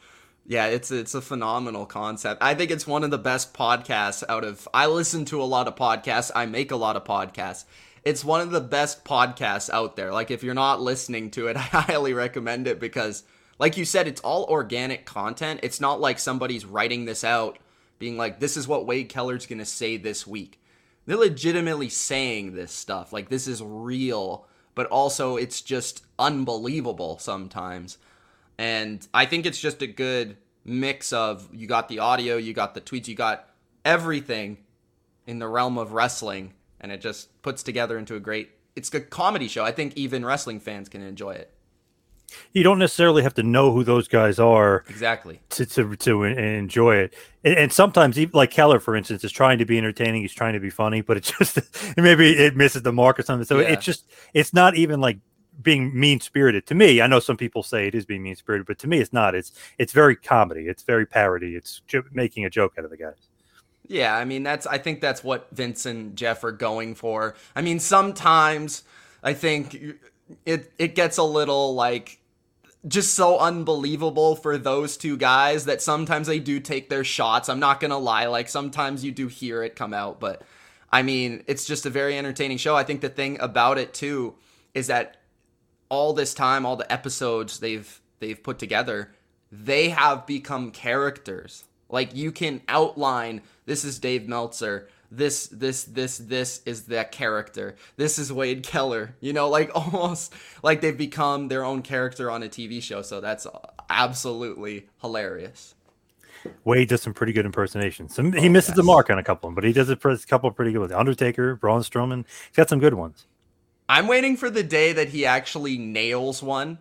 Yeah, 0.50 0.66
it's 0.66 0.90
it's 0.90 1.14
a 1.14 1.20
phenomenal 1.20 1.86
concept. 1.86 2.42
I 2.42 2.54
think 2.56 2.72
it's 2.72 2.84
one 2.84 3.04
of 3.04 3.12
the 3.12 3.18
best 3.18 3.54
podcasts 3.54 4.24
out 4.28 4.42
of 4.42 4.66
I 4.74 4.86
listen 4.86 5.24
to 5.26 5.40
a 5.40 5.44
lot 5.44 5.68
of 5.68 5.76
podcasts. 5.76 6.32
I 6.34 6.46
make 6.46 6.72
a 6.72 6.76
lot 6.76 6.96
of 6.96 7.04
podcasts. 7.04 7.66
It's 8.04 8.24
one 8.24 8.40
of 8.40 8.50
the 8.50 8.60
best 8.60 9.04
podcasts 9.04 9.70
out 9.70 9.94
there. 9.94 10.12
Like 10.12 10.32
if 10.32 10.42
you're 10.42 10.54
not 10.54 10.80
listening 10.80 11.30
to 11.32 11.46
it, 11.46 11.56
I 11.56 11.60
highly 11.60 12.14
recommend 12.14 12.66
it 12.66 12.80
because 12.80 13.22
like 13.60 13.76
you 13.76 13.84
said 13.84 14.08
it's 14.08 14.22
all 14.22 14.42
organic 14.46 15.06
content. 15.06 15.60
It's 15.62 15.80
not 15.80 16.00
like 16.00 16.18
somebody's 16.18 16.66
writing 16.66 17.04
this 17.04 17.22
out 17.22 17.60
being 18.00 18.16
like 18.16 18.40
this 18.40 18.56
is 18.56 18.66
what 18.66 18.86
Wade 18.86 19.08
Keller's 19.08 19.46
going 19.46 19.60
to 19.60 19.64
say 19.64 19.98
this 19.98 20.26
week. 20.26 20.60
They're 21.06 21.16
legitimately 21.16 21.90
saying 21.90 22.56
this 22.56 22.72
stuff. 22.72 23.12
Like 23.12 23.28
this 23.28 23.46
is 23.46 23.62
real, 23.62 24.48
but 24.74 24.86
also 24.86 25.36
it's 25.36 25.60
just 25.60 26.04
unbelievable 26.18 27.18
sometimes. 27.18 27.98
And 28.60 29.08
I 29.14 29.24
think 29.24 29.46
it's 29.46 29.58
just 29.58 29.80
a 29.80 29.86
good 29.86 30.36
mix 30.66 31.14
of 31.14 31.48
you 31.50 31.66
got 31.66 31.88
the 31.88 32.00
audio, 32.00 32.36
you 32.36 32.52
got 32.52 32.74
the 32.74 32.82
tweets, 32.82 33.08
you 33.08 33.14
got 33.14 33.48
everything 33.86 34.58
in 35.26 35.38
the 35.38 35.48
realm 35.48 35.78
of 35.78 35.92
wrestling, 35.92 36.52
and 36.78 36.92
it 36.92 37.00
just 37.00 37.40
puts 37.40 37.62
together 37.62 37.96
into 37.96 38.16
a 38.16 38.20
great 38.20 38.50
it's 38.76 38.92
a 38.92 39.00
comedy 39.00 39.48
show. 39.48 39.64
I 39.64 39.72
think 39.72 39.96
even 39.96 40.26
wrestling 40.26 40.60
fans 40.60 40.90
can 40.90 41.00
enjoy 41.00 41.30
it. 41.30 41.54
You 42.52 42.62
don't 42.62 42.78
necessarily 42.78 43.22
have 43.22 43.32
to 43.34 43.42
know 43.42 43.72
who 43.72 43.82
those 43.82 44.08
guys 44.08 44.38
are 44.38 44.84
Exactly. 44.90 45.40
to 45.50 45.64
to, 45.64 45.96
to 45.96 46.24
enjoy 46.24 46.96
it. 46.96 47.14
And, 47.42 47.54
and 47.56 47.72
sometimes, 47.72 48.18
even 48.18 48.32
like 48.34 48.50
Keller, 48.50 48.78
for 48.78 48.94
instance, 48.94 49.24
is 49.24 49.32
trying 49.32 49.56
to 49.58 49.64
be 49.64 49.78
entertaining. 49.78 50.20
He's 50.20 50.34
trying 50.34 50.52
to 50.52 50.60
be 50.60 50.68
funny, 50.70 51.00
but 51.00 51.16
it 51.16 51.22
just 51.38 51.58
maybe 51.96 52.36
it 52.36 52.56
misses 52.56 52.82
the 52.82 52.92
mark 52.92 53.18
or 53.18 53.22
something. 53.22 53.46
So 53.46 53.58
Yeah. 53.60 53.68
it's 53.70 53.86
just 53.86 54.04
it's 54.34 54.52
not 54.52 54.76
even 54.76 55.00
like 55.00 55.18
being 55.62 55.98
mean 55.98 56.20
spirited 56.20 56.66
to 56.66 56.74
me. 56.74 57.00
I 57.00 57.06
know 57.06 57.20
some 57.20 57.36
people 57.36 57.62
say 57.62 57.86
it 57.86 57.94
is 57.94 58.06
being 58.06 58.22
mean 58.22 58.36
spirited, 58.36 58.66
but 58.66 58.78
to 58.80 58.88
me, 58.88 58.98
it's 58.98 59.12
not. 59.12 59.34
It's 59.34 59.52
it's 59.78 59.92
very 59.92 60.16
comedy. 60.16 60.68
It's 60.68 60.82
very 60.82 61.06
parody. 61.06 61.54
It's 61.56 61.80
jo- 61.86 62.04
making 62.12 62.44
a 62.44 62.50
joke 62.50 62.74
out 62.78 62.84
of 62.84 62.90
the 62.90 62.96
guys. 62.96 63.28
Yeah, 63.86 64.14
I 64.14 64.24
mean 64.24 64.42
that's 64.42 64.66
I 64.66 64.78
think 64.78 65.00
that's 65.00 65.24
what 65.24 65.48
Vince 65.50 65.86
and 65.86 66.16
Jeff 66.16 66.44
are 66.44 66.52
going 66.52 66.94
for. 66.94 67.34
I 67.56 67.62
mean 67.62 67.80
sometimes 67.80 68.84
I 69.22 69.34
think 69.34 69.98
it 70.46 70.72
it 70.78 70.94
gets 70.94 71.18
a 71.18 71.24
little 71.24 71.74
like 71.74 72.20
just 72.88 73.14
so 73.14 73.38
unbelievable 73.38 74.36
for 74.36 74.56
those 74.56 74.96
two 74.96 75.16
guys 75.16 75.66
that 75.66 75.82
sometimes 75.82 76.26
they 76.26 76.38
do 76.38 76.60
take 76.60 76.88
their 76.88 77.04
shots. 77.04 77.48
I'm 77.48 77.60
not 77.60 77.78
going 77.78 77.90
to 77.90 77.98
lie, 77.98 78.26
like 78.26 78.48
sometimes 78.48 79.04
you 79.04 79.12
do 79.12 79.28
hear 79.28 79.62
it 79.62 79.76
come 79.76 79.92
out, 79.92 80.18
but 80.18 80.42
I 80.90 81.02
mean, 81.02 81.44
it's 81.46 81.66
just 81.66 81.84
a 81.84 81.90
very 81.90 82.16
entertaining 82.16 82.56
show. 82.56 82.74
I 82.74 82.84
think 82.84 83.02
the 83.02 83.10
thing 83.10 83.38
about 83.40 83.76
it 83.76 83.92
too 83.92 84.34
is 84.72 84.86
that 84.86 85.19
all 85.90 86.14
this 86.14 86.32
time, 86.32 86.64
all 86.64 86.76
the 86.76 86.90
episodes 86.90 87.60
they've 87.60 88.00
they've 88.20 88.42
put 88.42 88.58
together, 88.58 89.12
they 89.52 89.90
have 89.90 90.26
become 90.26 90.70
characters. 90.70 91.64
Like 91.90 92.14
you 92.14 92.32
can 92.32 92.62
outline 92.68 93.42
this 93.66 93.84
is 93.84 93.98
Dave 93.98 94.26
Meltzer. 94.26 94.88
This 95.10 95.48
this 95.48 95.84
this 95.84 96.18
this 96.18 96.62
is 96.64 96.84
that 96.86 97.10
character. 97.10 97.74
This 97.96 98.18
is 98.18 98.32
Wade 98.32 98.62
Keller. 98.62 99.16
You 99.20 99.32
know, 99.32 99.48
like 99.48 99.70
almost 99.74 100.32
like 100.62 100.80
they've 100.80 100.96
become 100.96 101.48
their 101.48 101.64
own 101.64 101.82
character 101.82 102.30
on 102.30 102.42
a 102.42 102.48
TV 102.48 102.80
show. 102.80 103.02
So 103.02 103.20
that's 103.20 103.46
absolutely 103.90 104.86
hilarious. 105.00 105.74
Wade 106.64 106.88
does 106.88 107.02
some 107.02 107.12
pretty 107.12 107.34
good 107.34 107.44
impersonations. 107.44 108.14
Some, 108.14 108.32
he 108.32 108.48
oh, 108.48 108.50
misses 108.50 108.74
the 108.74 108.82
mark 108.82 109.10
on 109.10 109.18
a 109.18 109.22
couple 109.22 109.48
of 109.48 109.50
them, 109.50 109.54
but 109.56 109.64
he 109.64 109.74
does 109.74 109.90
a 109.90 109.96
couple 109.96 110.50
pretty 110.52 110.72
good 110.72 110.78
ones. 110.78 110.92
Undertaker, 110.92 111.54
Braun 111.56 111.82
Strowman. 111.82 112.24
He's 112.48 112.56
got 112.56 112.70
some 112.70 112.78
good 112.78 112.94
ones. 112.94 113.26
I'm 113.90 114.06
waiting 114.06 114.36
for 114.36 114.50
the 114.50 114.62
day 114.62 114.92
that 114.92 115.08
he 115.08 115.26
actually 115.26 115.76
nails 115.76 116.44
one 116.44 116.78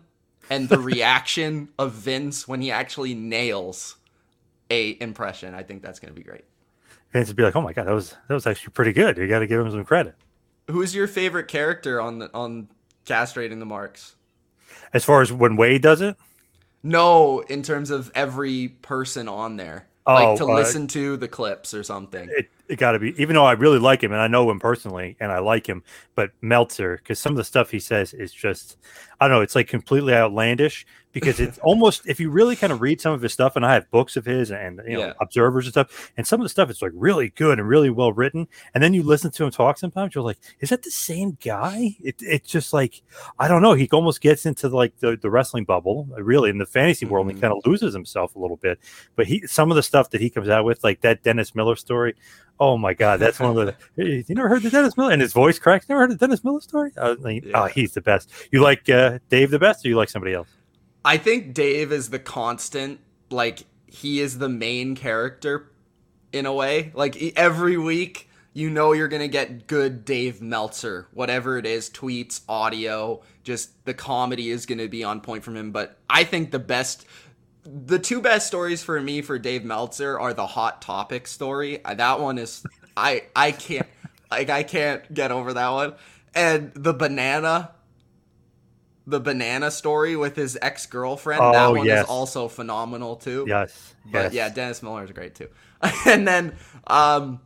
and 0.48 0.68
the 0.68 0.78
reaction 0.92 1.68
of 1.76 1.90
Vince 1.90 2.46
when 2.46 2.60
he 2.60 2.70
actually 2.70 3.14
nails 3.14 3.96
a 4.70 4.96
impression. 5.02 5.52
I 5.52 5.64
think 5.64 5.82
that's 5.82 5.98
going 5.98 6.14
to 6.14 6.16
be 6.16 6.22
great. 6.22 6.44
Vince 7.12 7.26
would 7.26 7.36
be 7.36 7.42
like, 7.42 7.56
"Oh 7.56 7.60
my 7.62 7.72
god, 7.72 7.88
that 7.88 7.94
was 7.94 8.14
that 8.28 8.34
was 8.34 8.46
actually 8.46 8.70
pretty 8.74 8.92
good. 8.92 9.16
You 9.16 9.26
got 9.26 9.40
to 9.40 9.48
give 9.48 9.60
him 9.60 9.68
some 9.72 9.84
credit." 9.84 10.14
Who's 10.70 10.94
your 10.94 11.08
favorite 11.08 11.48
character 11.48 12.00
on 12.00 12.20
the 12.20 12.30
on 12.32 12.68
castrating 13.06 13.58
the 13.58 13.66
marks? 13.66 14.14
As 14.92 15.04
far 15.04 15.20
as 15.20 15.32
when 15.32 15.56
Wade 15.56 15.82
does 15.82 16.00
it, 16.00 16.16
No, 16.84 17.40
in 17.40 17.64
terms 17.64 17.90
of 17.90 18.12
every 18.14 18.68
person 18.68 19.28
on 19.28 19.56
there. 19.56 19.88
Oh, 20.06 20.14
like 20.14 20.38
to 20.38 20.44
uh, 20.44 20.54
listen 20.54 20.86
to 20.88 21.16
the 21.16 21.26
clips 21.26 21.74
or 21.74 21.82
something. 21.82 22.28
it, 22.30 22.48
it 22.70 22.78
got 22.78 22.92
to 22.92 22.98
be. 22.98 23.14
Even 23.20 23.34
though 23.34 23.44
I 23.44 23.52
really 23.52 23.78
like 23.78 24.02
him 24.02 24.12
and 24.12 24.20
I 24.20 24.26
know 24.28 24.50
him 24.50 24.60
personally 24.60 25.16
and 25.20 25.30
I 25.32 25.38
like 25.40 25.66
him, 25.68 25.82
but 26.14 26.30
Meltzer 26.40 26.96
because 26.96 27.18
some 27.18 27.32
of 27.32 27.36
the 27.36 27.44
stuff 27.44 27.70
he 27.70 27.80
says 27.80 28.14
is 28.14 28.32
just, 28.32 28.76
I 29.20 29.26
don't 29.28 29.36
know, 29.36 29.42
it's 29.42 29.54
like 29.54 29.68
completely 29.68 30.14
outlandish. 30.14 30.86
Because 31.12 31.40
it's 31.40 31.58
almost 31.64 32.06
if 32.06 32.20
you 32.20 32.30
really 32.30 32.54
kind 32.54 32.72
of 32.72 32.80
read 32.80 33.00
some 33.00 33.12
of 33.12 33.20
his 33.20 33.32
stuff, 33.32 33.56
and 33.56 33.66
I 33.66 33.74
have 33.74 33.90
books 33.90 34.16
of 34.16 34.24
his 34.24 34.52
and 34.52 34.80
you 34.86 34.92
know 34.96 35.06
Yeah. 35.06 35.12
observers 35.20 35.66
and 35.66 35.72
stuff, 35.72 36.12
and 36.16 36.24
some 36.24 36.40
of 36.40 36.44
the 36.44 36.48
stuff 36.48 36.70
is 36.70 36.80
like 36.82 36.92
really 36.94 37.30
good 37.30 37.58
and 37.58 37.66
really 37.66 37.90
well 37.90 38.12
written, 38.12 38.46
and 38.74 38.80
then 38.84 38.94
you 38.94 39.02
listen 39.02 39.32
to 39.32 39.44
him 39.44 39.50
talk 39.50 39.76
sometimes, 39.76 40.14
you're 40.14 40.22
like, 40.22 40.38
is 40.60 40.68
that 40.70 40.84
the 40.84 40.90
same 40.92 41.36
guy? 41.42 41.96
It, 42.00 42.14
it's 42.20 42.48
just 42.48 42.72
like 42.72 43.02
I 43.40 43.48
don't 43.48 43.60
know. 43.60 43.72
He 43.74 43.88
almost 43.90 44.20
gets 44.20 44.46
into 44.46 44.68
like 44.68 44.96
the, 45.00 45.16
the 45.20 45.30
wrestling 45.30 45.64
bubble, 45.64 46.06
uh, 46.16 46.22
really 46.22 46.48
in 46.48 46.58
the 46.58 46.64
fantasy 46.66 47.06
world, 47.06 47.26
and 47.26 47.34
Mhm. 47.34 47.38
he 47.38 47.40
kind 47.40 47.54
of 47.54 47.66
loses 47.66 47.92
himself 47.92 48.36
a 48.36 48.38
little 48.38 48.58
bit. 48.58 48.78
But 49.16 49.26
he 49.26 49.44
some 49.48 49.72
of 49.72 49.74
the 49.74 49.82
stuff 49.82 50.10
that 50.10 50.20
he 50.20 50.30
comes 50.30 50.48
out 50.48 50.64
with, 50.64 50.84
like 50.84 51.00
that 51.00 51.24
Dennis 51.24 51.56
Miller 51.56 51.74
story. 51.74 52.14
Oh 52.60 52.76
my 52.76 52.92
God, 52.92 53.18
that's 53.20 53.40
one 53.40 53.56
of 53.56 53.66
the. 53.66 53.74
Hey, 53.96 54.22
you 54.28 54.34
never 54.34 54.48
heard 54.50 54.62
the 54.62 54.70
Dennis 54.70 54.96
Miller 54.96 55.12
and 55.12 55.22
his 55.22 55.32
voice 55.32 55.58
cracks. 55.58 55.88
Never 55.88 56.02
heard 56.02 56.10
the 56.10 56.16
Dennis 56.16 56.44
Miller 56.44 56.60
story? 56.60 56.92
Uh, 56.96 57.16
like, 57.18 57.44
Yeah. 57.44 57.62
Oh, 57.62 57.66
he's 57.66 57.94
the 57.94 58.02
best. 58.02 58.30
You 58.52 58.60
like 58.60 58.88
uh, 58.90 59.18
Dave 59.30 59.50
the 59.50 59.58
best, 59.58 59.84
or 59.84 59.88
you 59.88 59.96
like 59.96 60.10
somebody 60.10 60.34
else? 60.34 60.48
I 61.04 61.16
think 61.16 61.54
Dave 61.54 61.90
is 61.90 62.10
the 62.10 62.18
constant. 62.18 63.00
Like 63.30 63.64
he 63.86 64.20
is 64.20 64.38
the 64.38 64.48
main 64.48 64.94
character 64.94 65.70
in 66.32 66.44
a 66.44 66.52
way. 66.52 66.92
Like 66.94 67.16
every 67.34 67.78
week, 67.78 68.28
you 68.52 68.68
know 68.68 68.92
you're 68.92 69.08
gonna 69.08 69.28
get 69.28 69.66
good 69.66 70.04
Dave 70.04 70.42
Meltzer, 70.42 71.08
whatever 71.12 71.56
it 71.56 71.64
is, 71.64 71.88
tweets, 71.88 72.42
audio. 72.46 73.22
Just 73.42 73.84
the 73.86 73.94
comedy 73.94 74.50
is 74.50 74.66
gonna 74.66 74.88
be 74.88 75.02
on 75.02 75.22
point 75.22 75.44
from 75.44 75.56
him. 75.56 75.72
But 75.72 75.96
I 76.10 76.24
think 76.24 76.50
the 76.50 76.58
best. 76.58 77.06
The 77.64 77.98
two 77.98 78.20
best 78.22 78.46
stories 78.46 78.82
for 78.82 79.00
me 79.00 79.20
for 79.22 79.38
Dave 79.38 79.64
Meltzer 79.64 80.18
are 80.18 80.32
the 80.32 80.46
hot 80.46 80.80
topic 80.82 81.26
story. 81.26 81.84
Uh, 81.84 81.94
That 81.94 82.20
one 82.20 82.38
is 82.38 82.64
I 82.96 83.24
I 83.36 83.52
can't 83.52 83.86
like 84.30 84.48
I 84.50 84.62
can't 84.62 85.12
get 85.12 85.30
over 85.30 85.52
that 85.52 85.68
one. 85.70 85.94
And 86.34 86.72
the 86.74 86.92
banana 86.94 87.72
the 89.06 89.20
banana 89.20 89.70
story 89.70 90.16
with 90.16 90.36
his 90.36 90.56
ex 90.62 90.86
girlfriend. 90.86 91.40
that 91.42 91.66
Oh, 91.66 91.72
one 91.74 91.86
yes. 91.86 92.04
is 92.04 92.08
also 92.10 92.48
phenomenal 92.48 93.16
too. 93.16 93.44
Yes. 93.48 93.94
But 94.04 94.24
yes. 94.24 94.32
yeah, 94.34 94.48
Dennis 94.48 94.82
Miller 94.82 95.04
is 95.04 95.10
great 95.10 95.34
too. 95.34 95.48
and 96.06 96.26
then 96.26 96.56
um 96.86 97.40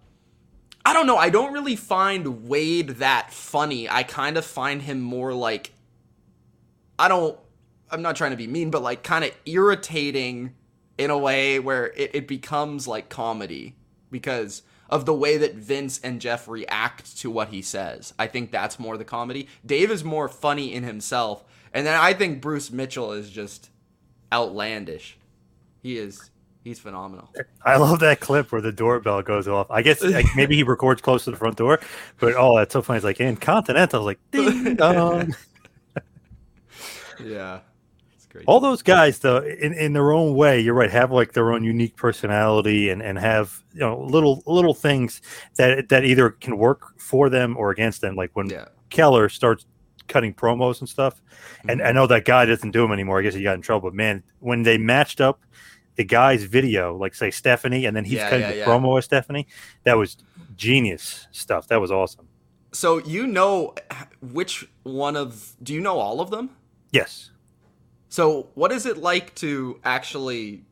I 0.86 0.92
don't 0.92 1.06
know, 1.06 1.16
I 1.16 1.30
don't 1.30 1.52
really 1.52 1.76
find 1.76 2.46
Wade 2.46 2.88
that 2.98 3.32
funny. 3.32 3.88
I 3.88 4.02
kind 4.02 4.36
of 4.36 4.44
find 4.44 4.82
him 4.82 5.00
more 5.00 5.32
like 5.32 5.72
I 6.98 7.08
don't 7.08 7.38
I'm 7.94 8.02
not 8.02 8.16
trying 8.16 8.32
to 8.32 8.36
be 8.36 8.48
mean, 8.48 8.70
but 8.70 8.82
like 8.82 9.02
kind 9.04 9.24
of 9.24 9.30
irritating 9.46 10.54
in 10.98 11.10
a 11.10 11.18
way 11.18 11.60
where 11.60 11.92
it, 11.92 12.10
it 12.14 12.28
becomes 12.28 12.88
like 12.88 13.08
comedy 13.08 13.76
because 14.10 14.62
of 14.90 15.06
the 15.06 15.14
way 15.14 15.36
that 15.36 15.54
Vince 15.54 16.00
and 16.02 16.20
Jeff 16.20 16.48
react 16.48 17.16
to 17.18 17.30
what 17.30 17.48
he 17.48 17.62
says. 17.62 18.12
I 18.18 18.26
think 18.26 18.50
that's 18.50 18.78
more 18.78 18.98
the 18.98 19.04
comedy. 19.04 19.48
Dave 19.64 19.90
is 19.90 20.04
more 20.04 20.28
funny 20.28 20.74
in 20.74 20.82
himself. 20.82 21.44
And 21.72 21.86
then 21.86 21.98
I 21.98 22.12
think 22.12 22.40
Bruce 22.40 22.70
Mitchell 22.70 23.12
is 23.12 23.30
just 23.30 23.70
outlandish. 24.32 25.16
He 25.82 25.96
is 25.96 26.30
he's 26.64 26.80
phenomenal. 26.80 27.32
I 27.64 27.76
love 27.76 28.00
that 28.00 28.20
clip 28.20 28.50
where 28.50 28.60
the 28.60 28.72
doorbell 28.72 29.22
goes 29.22 29.46
off. 29.46 29.70
I 29.70 29.82
guess 29.82 30.02
like, 30.02 30.26
maybe 30.36 30.56
he 30.56 30.62
records 30.64 31.00
close 31.00 31.24
to 31.24 31.30
the 31.30 31.36
front 31.36 31.56
door, 31.56 31.80
but 32.18 32.34
oh, 32.36 32.58
that's 32.58 32.72
so 32.72 32.82
funny. 32.82 32.96
It's 32.96 33.04
like 33.04 33.20
in 33.20 33.36
Continental, 33.36 34.02
like 34.02 34.18
ding 34.32 34.74
dong. 34.76 35.34
Yeah. 37.22 37.60
Great. 38.34 38.46
all 38.48 38.58
those 38.58 38.82
guys 38.82 39.20
though 39.20 39.38
in, 39.38 39.72
in 39.72 39.92
their 39.92 40.10
own 40.12 40.34
way 40.34 40.58
you're 40.58 40.74
right 40.74 40.90
have 40.90 41.12
like 41.12 41.34
their 41.34 41.52
own 41.52 41.62
unique 41.62 41.94
personality 41.94 42.88
and 42.90 43.00
and 43.00 43.16
have 43.16 43.62
you 43.72 43.78
know 43.78 44.00
little 44.00 44.42
little 44.44 44.74
things 44.74 45.22
that 45.56 45.88
that 45.88 46.04
either 46.04 46.30
can 46.30 46.58
work 46.58 46.98
for 46.98 47.30
them 47.30 47.56
or 47.56 47.70
against 47.70 48.00
them 48.00 48.16
like 48.16 48.30
when 48.34 48.50
Yeah. 48.50 48.64
keller 48.90 49.28
starts 49.28 49.66
cutting 50.08 50.34
promos 50.34 50.80
and 50.80 50.88
stuff 50.88 51.22
and 51.68 51.80
Mhm. 51.80 51.86
i 51.86 51.92
know 51.92 52.08
that 52.08 52.24
guy 52.24 52.44
doesn't 52.44 52.72
do 52.72 52.82
them 52.82 52.90
anymore 52.90 53.20
i 53.20 53.22
guess 53.22 53.34
he 53.34 53.42
got 53.44 53.54
in 53.54 53.62
trouble 53.62 53.88
but 53.90 53.94
man 53.94 54.24
when 54.40 54.64
they 54.64 54.78
matched 54.78 55.20
up 55.20 55.40
the 55.94 56.02
guy's 56.04 56.42
video 56.42 56.96
like 56.96 57.14
say 57.14 57.30
stephanie 57.30 57.84
and 57.86 57.96
then 57.96 58.04
he's 58.04 58.14
Yeah, 58.18 58.30
cutting 58.30 58.40
yeah, 58.46 58.50
the 58.50 58.58
yeah. 58.58 58.66
promo 58.66 58.94
with 58.94 59.04
stephanie 59.04 59.46
that 59.84 59.96
was 59.96 60.16
genius 60.56 61.28
stuff 61.30 61.68
that 61.68 61.80
was 61.80 61.92
awesome 61.92 62.26
So 62.72 62.98
you 62.98 63.28
know 63.28 63.74
which 64.20 64.66
one 64.82 65.14
of 65.16 65.54
do 65.62 65.72
you 65.72 65.80
know 65.80 65.98
all 65.98 66.20
of 66.20 66.30
them? 66.30 66.50
yes 66.90 67.30
So 68.14 68.46
what 68.54 68.70
is 68.70 68.86
it 68.86 68.98
like 68.98 69.34
to 69.34 69.80
actually 69.82 70.62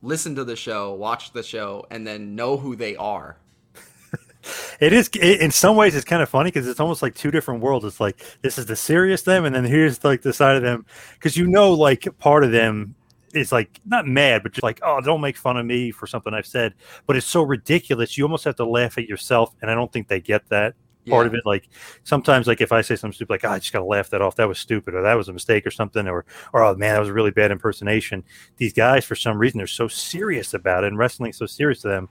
listen 0.00 0.34
to 0.36 0.44
the 0.44 0.56
show, 0.56 0.94
watch 0.94 1.32
the 1.32 1.42
show, 1.42 1.86
and 1.90 2.06
then 2.06 2.34
know 2.34 2.56
who 2.56 2.74
they 2.74 2.96
are? 2.96 3.36
It 4.80 4.94
is 4.94 5.10
it, 5.14 5.40
in 5.40 5.50
some 5.50 5.76
ways 5.76 5.94
it's 5.94 6.04
kind 6.06 6.22
of 6.22 6.28
funny 6.28 6.48
because 6.50 6.66
it's 6.66 6.80
almost 6.80 7.02
like 7.02 7.14
two 7.14 7.30
different 7.30 7.60
worlds. 7.60 7.84
It's 7.84 8.00
like 8.00 8.22
this 8.40 8.56
is 8.56 8.64
the 8.64 8.76
serious 8.76 9.22
them, 9.22 9.44
and 9.44 9.54
then 9.54 9.64
here's 9.64 10.02
like 10.04 10.22
the 10.22 10.32
side 10.32 10.56
of 10.56 10.62
them 10.62 10.86
because 11.14 11.36
you 11.36 11.46
know 11.46 11.72
like 11.72 12.08
part 12.18 12.44
of 12.44 12.52
them 12.52 12.94
is 13.34 13.52
like 13.52 13.80
not 13.84 14.06
mad, 14.06 14.42
but 14.42 14.52
just 14.52 14.62
like 14.62 14.80
oh 14.82 15.02
don't 15.02 15.20
make 15.20 15.36
fun 15.36 15.58
of 15.58 15.66
me 15.66 15.90
for 15.90 16.06
something 16.06 16.32
I've 16.32 16.46
said. 16.46 16.72
But 17.06 17.16
it's 17.16 17.26
so 17.26 17.42
ridiculous, 17.42 18.16
you 18.16 18.24
almost 18.24 18.44
have 18.44 18.56
to 18.56 18.66
laugh 18.66 18.96
at 18.96 19.06
yourself, 19.06 19.54
and 19.60 19.70
I 19.70 19.74
don't 19.74 19.92
think 19.92 20.08
they 20.08 20.20
get 20.20 20.48
that 20.48 20.74
part 21.06 21.24
Yeah. 21.26 21.28
of 21.28 21.34
it. 21.34 21.42
Like 21.44 21.68
sometimes 22.04 22.46
like 22.46 22.60
if 22.60 22.72
I 22.72 22.80
say 22.80 22.96
something 22.96 23.14
stupid, 23.14 23.32
like 23.32 23.44
oh, 23.44 23.50
I 23.50 23.58
just 23.58 23.72
gotta 23.72 23.84
laugh 23.84 24.10
that 24.10 24.22
off. 24.22 24.36
That 24.36 24.48
was 24.48 24.58
stupid, 24.58 24.94
or 24.94 25.02
that 25.02 25.14
was 25.14 25.28
a 25.28 25.32
mistake, 25.32 25.66
or 25.66 25.70
something, 25.70 26.06
or 26.08 26.24
or 26.52 26.62
oh 26.64 26.74
man, 26.74 26.94
that 26.94 27.00
was 27.00 27.08
a 27.08 27.12
really 27.14 27.30
bad 27.30 27.50
impersonation. 27.50 28.24
These 28.56 28.72
guys 28.72 29.04
for 29.04 29.14
some 29.14 29.38
reason 29.38 29.58
they're 29.58 29.66
so 29.66 29.88
serious 29.88 30.54
about 30.54 30.84
it, 30.84 30.88
and 30.88 30.98
wrestling's 30.98 31.38
so 31.38 31.46
serious 31.46 31.80
to 31.82 31.88
them 31.88 32.08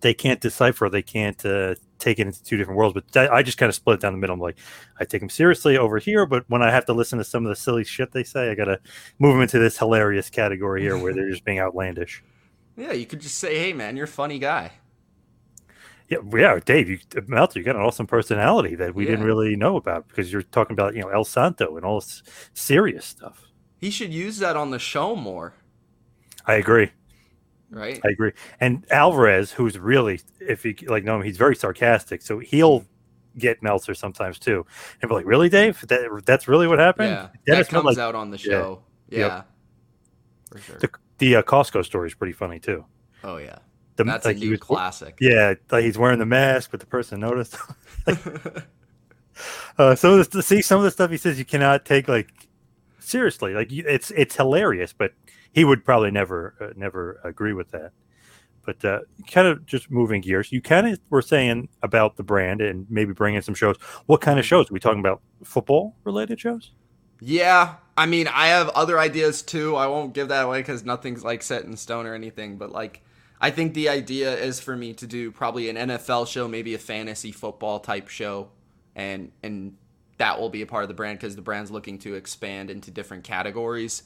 they 0.00 0.14
can't 0.14 0.40
decipher 0.40 0.88
they 0.88 1.02
can't 1.02 1.44
uh, 1.46 1.76
take 2.00 2.18
it 2.18 2.26
into 2.26 2.42
two 2.42 2.56
different 2.56 2.76
worlds 2.76 2.92
but 2.92 3.06
that, 3.12 3.32
i 3.32 3.40
just 3.40 3.56
kind 3.56 3.68
of 3.68 3.74
split 3.74 3.94
it 3.94 4.00
down 4.00 4.12
the 4.12 4.18
middle 4.18 4.34
i'm 4.34 4.40
like 4.40 4.58
i 4.98 5.04
take 5.04 5.20
them 5.20 5.28
seriously 5.30 5.76
over 5.78 5.98
here 5.98 6.26
but 6.26 6.44
when 6.48 6.60
i 6.60 6.70
have 6.72 6.84
to 6.84 6.92
listen 6.92 7.18
to 7.18 7.24
some 7.24 7.44
of 7.44 7.48
the 7.50 7.54
silly 7.54 7.84
shit 7.84 8.10
they 8.10 8.24
say 8.24 8.50
i 8.50 8.54
gotta 8.54 8.80
move 9.20 9.32
them 9.34 9.42
into 9.42 9.60
this 9.60 9.78
hilarious 9.78 10.28
category 10.28 10.82
here 10.82 10.98
where 10.98 11.14
they're 11.14 11.30
just 11.30 11.44
being 11.44 11.60
outlandish 11.60 12.22
Yeah, 12.76 12.92
you 12.92 13.04
could 13.04 13.20
just 13.20 13.36
say, 13.36 13.58
"Hey, 13.58 13.74
man, 13.74 13.96
you're 13.96 14.06
a 14.06 14.08
funny 14.08 14.38
guy." 14.38 14.72
Yeah, 16.12 16.38
yeah, 16.54 16.58
Dave, 16.64 16.88
you 16.90 16.98
Meltzer, 17.26 17.58
you 17.58 17.64
got 17.64 17.76
an 17.76 17.82
awesome 17.82 18.06
personality 18.06 18.74
that 18.76 18.94
we 18.94 19.04
didn't 19.04 19.24
really 19.24 19.56
know 19.56 19.76
about 19.76 20.08
because 20.08 20.32
you're 20.32 20.42
talking 20.42 20.74
about 20.74 20.94
you 20.94 21.00
know 21.02 21.08
El 21.08 21.24
Santo 21.24 21.76
and 21.76 21.84
all 21.84 22.00
this 22.00 22.22
serious 22.54 23.04
stuff. 23.04 23.46
He 23.76 23.90
should 23.90 24.12
use 24.12 24.38
that 24.38 24.56
on 24.56 24.70
the 24.70 24.78
show 24.78 25.16
more, 25.16 25.54
I 26.46 26.54
agree. 26.54 26.90
right? 27.70 27.98
I 28.04 28.08
agree. 28.10 28.32
And 28.60 28.84
Alvarez, 28.90 29.52
who's 29.52 29.78
really, 29.78 30.20
if 30.40 30.64
you 30.64 30.74
like 30.86 31.04
know 31.04 31.16
him, 31.16 31.22
he's 31.22 31.36
very 31.38 31.56
sarcastic. 31.56 32.22
So 32.22 32.38
he'll 32.38 32.84
get 33.38 33.62
Meltzer 33.62 33.94
sometimes 33.94 34.38
too, 34.38 34.66
and 35.00 35.08
be 35.08 35.14
like, 35.14 35.26
"Really, 35.26 35.48
Dave? 35.48 35.80
That 35.88 36.22
that's 36.26 36.46
really 36.48 36.66
what 36.66 36.78
happened?" 36.78 37.10
yeah, 37.10 37.28
Dennis 37.46 37.68
that 37.68 37.72
comes 37.74 37.96
Miller- 37.96 38.08
out 38.08 38.14
on 38.14 38.30
the 38.30 38.36
yeah. 38.38 38.42
show. 38.44 38.82
Yeah, 39.08 39.18
Yep. 39.18 39.46
for 40.50 40.58
sure. 40.58 40.76
The, 40.78 40.90
the 41.18 41.36
uh, 41.36 41.42
Costco 41.42 41.84
story 41.84 42.08
is 42.08 42.14
pretty 42.14 42.32
funny 42.34 42.58
too. 42.60 42.84
oh 43.24 43.36
yeah, 43.38 43.58
The, 43.96 44.04
that's 44.04 44.24
like 44.24 44.36
a 44.36 44.38
he 44.40 44.48
was- 44.48 44.60
classic. 44.60 45.18
Yeah, 45.20 45.54
like 45.70 45.84
he's 45.84 45.98
wearing 45.98 46.18
the 46.18 46.26
mask, 46.26 46.70
but 46.70 46.80
the 46.80 46.86
person 46.86 47.20
noticed. 47.20 47.56
uh, 49.78 49.94
some 49.94 50.18
of 50.18 50.30
the 50.30 50.42
see 50.42 50.62
some 50.62 50.78
of 50.78 50.84
the 50.84 50.90
stuff 50.90 51.10
he 51.10 51.16
says 51.16 51.38
you 51.38 51.44
cannot 51.44 51.84
take 51.84 52.08
like 52.08 52.30
seriously. 52.98 53.54
Like 53.54 53.68
it's 53.70 54.10
it's 54.12 54.36
hilarious, 54.36 54.92
but 54.92 55.12
he 55.52 55.64
would 55.64 55.84
probably 55.84 56.10
never 56.10 56.54
uh, 56.60 56.68
never 56.76 57.20
agree 57.24 57.52
with 57.52 57.70
that. 57.72 57.92
But 58.64 58.84
uh, 58.84 59.00
kind 59.26 59.48
of 59.48 59.66
just 59.66 59.90
moving 59.90 60.20
gears, 60.20 60.52
you 60.52 60.62
kind 60.62 60.86
of 60.86 61.00
were 61.10 61.22
saying 61.22 61.68
about 61.82 62.16
the 62.16 62.22
brand 62.22 62.60
and 62.60 62.86
maybe 62.88 63.12
bringing 63.12 63.42
some 63.42 63.54
shows. 63.56 63.76
What 64.06 64.20
kind 64.20 64.38
of 64.38 64.46
shows? 64.46 64.70
Are 64.70 64.74
we 64.74 64.78
talking 64.80 65.00
about 65.00 65.20
football 65.42 65.96
related 66.04 66.38
shows? 66.38 66.70
Yeah, 67.20 67.74
I 67.96 68.06
mean, 68.06 68.28
I 68.28 68.48
have 68.48 68.68
other 68.70 68.98
ideas 68.98 69.42
too. 69.42 69.74
I 69.76 69.86
won't 69.88 70.12
give 70.12 70.28
that 70.28 70.44
away 70.44 70.60
because 70.60 70.84
nothing's 70.84 71.24
like 71.24 71.42
set 71.42 71.64
in 71.64 71.76
stone 71.76 72.06
or 72.06 72.14
anything. 72.14 72.56
But 72.56 72.70
like, 72.70 73.02
I 73.42 73.50
think 73.50 73.74
the 73.74 73.88
idea 73.88 74.36
is 74.36 74.60
for 74.60 74.76
me 74.76 74.94
to 74.94 75.06
do 75.06 75.32
probably 75.32 75.68
an 75.68 75.74
NFL 75.74 76.28
show, 76.28 76.46
maybe 76.46 76.74
a 76.74 76.78
fantasy 76.78 77.32
football 77.32 77.80
type 77.80 78.06
show, 78.06 78.50
and 78.94 79.32
and 79.42 79.76
that 80.18 80.38
will 80.38 80.48
be 80.48 80.62
a 80.62 80.66
part 80.66 80.84
of 80.84 80.88
the 80.88 80.94
brand 80.94 81.18
because 81.18 81.34
the 81.34 81.42
brand's 81.42 81.72
looking 81.72 81.98
to 81.98 82.14
expand 82.14 82.70
into 82.70 82.92
different 82.92 83.24
categories 83.24 84.04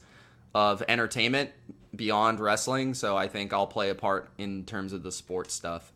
of 0.55 0.81
entertainment 0.87 1.51
beyond 1.95 2.39
wrestling. 2.39 2.95
So 2.95 3.15
I 3.15 3.27
think 3.27 3.53
I'll 3.53 3.67
play 3.67 3.91
a 3.91 3.95
part 3.95 4.31
in 4.39 4.65
terms 4.65 4.91
of 4.91 5.03
the 5.03 5.11
sports 5.11 5.53
stuff. 5.53 5.93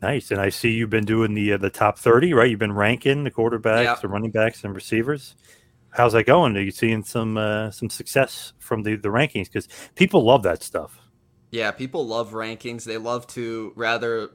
Nice. 0.00 0.30
And 0.30 0.40
I 0.40 0.50
see 0.50 0.70
you've 0.70 0.90
been 0.90 1.04
doing 1.04 1.34
the 1.34 1.54
uh, 1.54 1.56
the 1.56 1.70
top 1.70 1.98
thirty, 1.98 2.32
right? 2.34 2.48
You've 2.48 2.60
been 2.60 2.72
ranking 2.72 3.24
the 3.24 3.32
quarterbacks, 3.32 4.00
the 4.00 4.06
running 4.06 4.30
backs, 4.30 4.62
and 4.62 4.76
receivers. 4.76 5.34
How's 5.90 6.12
that 6.12 6.24
going? 6.24 6.56
Are 6.56 6.60
you 6.60 6.70
seeing 6.70 7.02
some 7.02 7.36
uh, 7.36 7.72
some 7.72 7.90
success 7.90 8.52
from 8.60 8.84
the 8.84 8.94
the 8.94 9.08
rankings? 9.08 9.46
Because 9.46 9.66
people 9.96 10.24
love 10.24 10.44
that 10.44 10.62
stuff. 10.62 11.00
Yeah, 11.50 11.70
people 11.70 12.06
love 12.06 12.32
rankings. 12.32 12.84
They 12.84 12.98
love 12.98 13.26
to 13.28 13.72
rather 13.74 14.30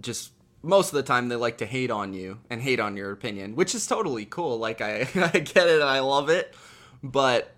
just 0.00 0.32
most 0.62 0.88
of 0.88 0.94
the 0.94 1.02
time 1.02 1.28
they 1.28 1.36
like 1.36 1.58
to 1.58 1.66
hate 1.66 1.90
on 1.90 2.14
you 2.14 2.40
and 2.50 2.60
hate 2.60 2.80
on 2.80 2.96
your 2.96 3.12
opinion, 3.12 3.54
which 3.54 3.74
is 3.74 3.86
totally 3.86 4.24
cool. 4.24 4.58
Like 4.58 4.80
I 4.80 5.08
I 5.14 5.38
get 5.38 5.68
it 5.68 5.80
and 5.80 5.88
I 5.88 6.00
love 6.00 6.30
it. 6.30 6.54
But 7.02 7.54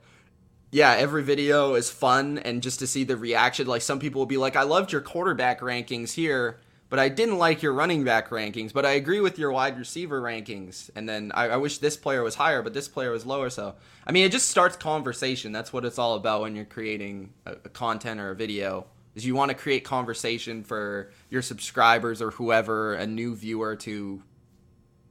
yeah, 0.73 0.93
every 0.93 1.23
video 1.23 1.75
is 1.75 1.89
fun 1.89 2.39
and 2.39 2.63
just 2.63 2.81
to 2.81 2.87
see 2.87 3.05
the 3.05 3.17
reaction 3.17 3.67
like 3.67 3.83
some 3.83 3.99
people 3.99 4.21
will 4.21 4.27
be 4.27 4.37
like 4.37 4.57
I 4.57 4.63
loved 4.63 4.93
your 4.93 5.01
quarterback 5.01 5.61
rankings 5.61 6.13
here, 6.13 6.61
but 6.89 6.99
I 6.99 7.09
didn't 7.09 7.39
like 7.39 7.63
your 7.63 7.73
running 7.73 8.05
back 8.05 8.31
rankings, 8.31 8.73
but 8.73 8.87
I 8.87 8.93
agree 8.93 9.21
with 9.21 9.39
your 9.39 9.53
wide 9.53 9.79
receiver 9.79 10.21
rankings. 10.21 10.91
And 10.95 11.09
then 11.09 11.33
I, 11.35 11.49
I 11.49 11.57
wish 11.57 11.79
this 11.79 11.97
player 11.97 12.23
was 12.23 12.35
higher, 12.35 12.63
but 12.63 12.75
this 12.75 12.89
player 12.89 13.11
was 13.11 13.27
lower. 13.27 13.51
So 13.51 13.75
I 14.07 14.13
mean, 14.13 14.25
it 14.25 14.33
just 14.33 14.49
starts 14.49 14.77
conversation. 14.77 15.53
That's 15.53 15.73
what 15.73 15.85
it's 15.85 15.99
all 15.99 16.15
about 16.15 16.43
when 16.43 16.55
you're 16.55 16.65
creating 16.65 17.33
a, 17.45 17.53
a 17.53 17.69
content 17.69 18.21
or 18.21 18.31
a 18.31 18.37
video. 18.37 18.87
Is 19.15 19.25
you 19.25 19.35
want 19.35 19.49
to 19.49 19.55
create 19.55 19.83
conversation 19.83 20.63
for 20.63 21.11
your 21.31 21.41
subscribers 21.41 22.21
or 22.21 22.33
whoever 22.33 22.95
a 22.95 23.07
new 23.07 23.35
viewer 23.35 23.75
to 23.77 24.23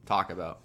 talk 0.05 0.31
about. 0.31 0.59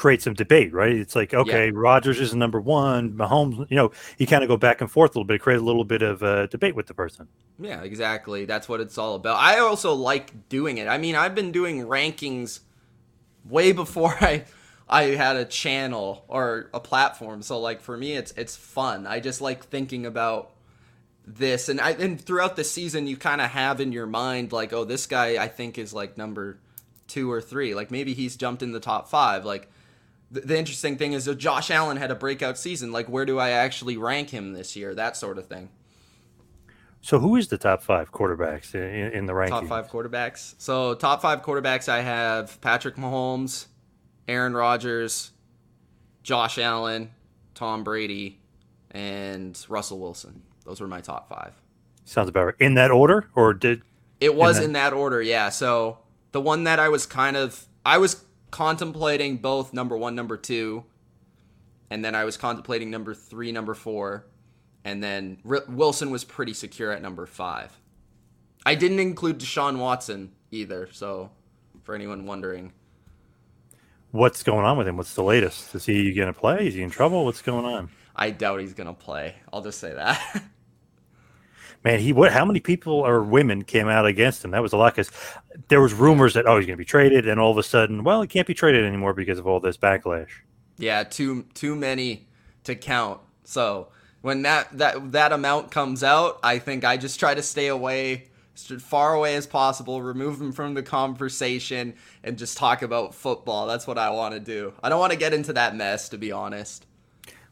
Create 0.00 0.22
some 0.22 0.32
debate, 0.32 0.72
right? 0.72 0.96
It's 0.96 1.14
like 1.14 1.34
okay, 1.34 1.70
Rodgers 1.70 2.18
is 2.20 2.34
number 2.34 2.58
one, 2.58 3.12
Mahomes. 3.12 3.66
You 3.68 3.76
know, 3.76 3.92
you 4.16 4.26
kind 4.26 4.42
of 4.42 4.48
go 4.48 4.56
back 4.56 4.80
and 4.80 4.90
forth 4.90 5.10
a 5.10 5.18
little 5.18 5.26
bit, 5.26 5.42
create 5.42 5.60
a 5.60 5.62
little 5.62 5.84
bit 5.84 6.00
of 6.00 6.22
uh, 6.22 6.46
debate 6.46 6.74
with 6.74 6.86
the 6.86 6.94
person. 6.94 7.28
Yeah, 7.58 7.82
exactly. 7.82 8.46
That's 8.46 8.66
what 8.66 8.80
it's 8.80 8.96
all 8.96 9.14
about. 9.14 9.36
I 9.36 9.58
also 9.58 9.92
like 9.92 10.48
doing 10.48 10.78
it. 10.78 10.88
I 10.88 10.96
mean, 10.96 11.16
I've 11.16 11.34
been 11.34 11.52
doing 11.52 11.82
rankings 11.86 12.60
way 13.44 13.72
before 13.72 14.16
I 14.22 14.44
I 14.88 15.02
had 15.02 15.36
a 15.36 15.44
channel 15.44 16.24
or 16.28 16.70
a 16.72 16.80
platform. 16.80 17.42
So 17.42 17.60
like 17.60 17.82
for 17.82 17.94
me 17.94 18.14
it's 18.14 18.32
it's 18.38 18.56
fun. 18.56 19.06
I 19.06 19.20
just 19.20 19.42
like 19.42 19.64
thinking 19.64 20.06
about 20.06 20.52
this 21.26 21.68
and 21.68 21.78
I 21.78 21.90
and 21.90 22.18
throughout 22.18 22.56
the 22.56 22.64
season 22.64 23.06
you 23.06 23.18
kind 23.18 23.42
of 23.42 23.50
have 23.50 23.82
in 23.82 23.92
your 23.92 24.06
mind 24.06 24.50
like 24.50 24.72
oh 24.72 24.84
this 24.84 25.06
guy 25.06 25.36
I 25.36 25.48
think 25.48 25.76
is 25.76 25.92
like 25.92 26.16
number 26.16 26.58
2 27.10 27.30
or 27.30 27.42
3. 27.42 27.74
Like 27.74 27.90
maybe 27.90 28.14
he's 28.14 28.36
jumped 28.36 28.62
in 28.62 28.72
the 28.72 28.80
top 28.80 29.10
5. 29.10 29.44
Like 29.44 29.70
the, 30.30 30.58
interesting 30.58 30.96
thing 30.96 31.12
is 31.12 31.24
that 31.24 31.36
Josh 31.36 31.70
Allen 31.70 31.96
had 31.96 32.10
a 32.10 32.14
breakout 32.14 32.58
season. 32.58 32.92
Like 32.92 33.08
where 33.08 33.24
do 33.24 33.38
I 33.38 33.50
actually 33.50 33.96
rank 33.96 34.30
him 34.30 34.52
this 34.52 34.76
year? 34.76 34.94
That 34.94 35.16
sort 35.16 35.38
of 35.38 35.46
thing. 35.46 35.70
So, 37.02 37.18
who 37.18 37.36
is 37.36 37.48
the 37.48 37.56
top 37.56 37.82
five 37.82 38.12
quarterbacks 38.12 38.74
in, 38.74 39.12
in 39.12 39.26
the 39.26 39.32
rankings? 39.32 39.48
Top 39.48 39.66
five 39.66 39.88
quarterbacks. 39.88 40.54
So 40.58 40.94
top 40.94 41.22
five 41.22 41.42
quarterbacks, 41.42 41.88
I 41.88 42.02
have 42.02 42.60
Patrick 42.60 42.96
Mahomes, 42.96 43.66
Aaron 44.28 44.52
Rodgers, 44.54 45.30
Josh 46.22 46.58
Allen, 46.58 47.10
Tom 47.54 47.84
Brady, 47.84 48.38
and 48.90 49.58
Russell 49.68 49.98
Wilson. 49.98 50.42
Those 50.66 50.80
were 50.80 50.88
my 50.88 51.00
top 51.00 51.28
five. 51.28 51.54
Sounds 52.04 52.28
about 52.28 52.44
right. 52.44 52.54
In 52.58 52.74
that 52.74 52.90
order, 52.90 53.28
or 53.34 53.54
did 53.54 53.82
It 54.20 54.34
was 54.34 54.58
that- 54.58 54.64
in 54.64 54.72
that 54.72 54.92
order, 54.92 55.22
yeah. 55.22 55.48
So 55.48 55.98
the 56.32 56.40
one 56.40 56.64
that 56.64 56.78
I 56.78 56.90
was 56.90 57.06
kind 57.06 57.36
of, 57.36 57.66
I 57.84 57.96
was 57.98 58.24
contemplating 58.50 59.36
both 59.38 59.72
number 59.72 59.96
one, 59.96 60.14
number 60.14 60.36
two, 60.36 60.84
and 61.90 62.04
then 62.04 62.14
I 62.14 62.24
was 62.24 62.36
contemplating 62.36 62.90
number 62.90 63.14
three, 63.14 63.52
number 63.52 63.74
four, 63.74 64.26
and 64.84 65.02
then 65.02 65.38
R- 65.48 65.64
Wilson 65.68 66.10
was 66.10 66.24
pretty 66.24 66.54
secure 66.54 66.92
at 66.92 67.02
number 67.02 67.26
five. 67.26 67.78
I 68.66 68.74
didn't 68.74 69.00
include 69.00 69.38
Deshaun 69.38 69.78
Watson 69.78 70.32
either, 70.50 70.88
so 70.92 71.30
for 71.82 71.94
anyone 71.94 72.26
wondering. 72.26 72.72
what's 74.10 74.42
going 74.42 74.64
on 74.64 74.76
with 74.76 74.86
him? 74.88 74.96
What's 74.96 75.14
the 75.14 75.22
latest? 75.22 75.74
Is 75.74 75.86
he 75.86 76.12
going 76.12 76.32
to 76.32 76.38
play? 76.38 76.66
Is 76.66 76.74
he 76.74 76.82
in 76.82 76.90
trouble? 76.90 77.24
What's 77.24 77.42
going 77.42 77.64
on? 77.64 77.88
I 78.16 78.30
doubt 78.30 78.60
he's 78.60 78.74
gonna 78.74 78.92
play. 78.92 79.36
I'll 79.52 79.62
just 79.62 79.78
say 79.78 79.94
that. 79.94 80.42
Man, 81.84 82.00
he 82.00 82.12
what? 82.12 82.32
How 82.32 82.44
many 82.44 82.60
people 82.60 82.92
or 82.94 83.22
women 83.22 83.64
came 83.64 83.88
out 83.88 84.06
against 84.06 84.44
him? 84.44 84.50
That 84.50 84.62
was 84.62 84.72
a 84.72 84.76
lot 84.76 84.94
because 84.94 85.10
there 85.68 85.80
was 85.80 85.94
rumors 85.94 86.34
that 86.34 86.46
oh 86.46 86.58
he's 86.58 86.66
going 86.66 86.76
to 86.76 86.78
be 86.78 86.84
traded, 86.84 87.26
and 87.28 87.40
all 87.40 87.50
of 87.50 87.58
a 87.58 87.62
sudden, 87.62 88.04
well, 88.04 88.20
he 88.22 88.28
can't 88.28 88.46
be 88.46 88.54
traded 88.54 88.84
anymore 88.84 89.14
because 89.14 89.38
of 89.38 89.46
all 89.46 89.60
this 89.60 89.76
backlash. 89.78 90.28
yeah, 90.78 91.02
too 91.04 91.44
too 91.54 91.74
many 91.76 92.28
to 92.64 92.74
count. 92.74 93.20
So 93.44 93.88
when 94.22 94.42
that 94.42 94.76
that 94.78 95.12
that 95.12 95.32
amount 95.32 95.70
comes 95.70 96.02
out, 96.04 96.38
I 96.42 96.58
think 96.58 96.84
I 96.84 96.96
just 96.96 97.18
try 97.20 97.34
to 97.34 97.42
stay 97.42 97.68
away, 97.68 98.28
far 98.80 99.14
away 99.14 99.34
as 99.36 99.46
possible, 99.46 100.02
remove 100.02 100.40
him 100.40 100.52
from 100.52 100.74
the 100.74 100.82
conversation, 100.82 101.94
and 102.22 102.38
just 102.38 102.56
talk 102.58 102.82
about 102.82 103.14
football. 103.14 103.66
That's 103.66 103.86
what 103.86 103.98
I 103.98 104.10
want 104.10 104.34
to 104.34 104.40
do. 104.40 104.74
I 104.82 104.88
don't 104.88 105.00
want 105.00 105.12
to 105.12 105.18
get 105.18 105.34
into 105.34 105.52
that 105.54 105.76
mess, 105.76 106.08
to 106.10 106.18
be 106.18 106.32
honest. 106.32 106.86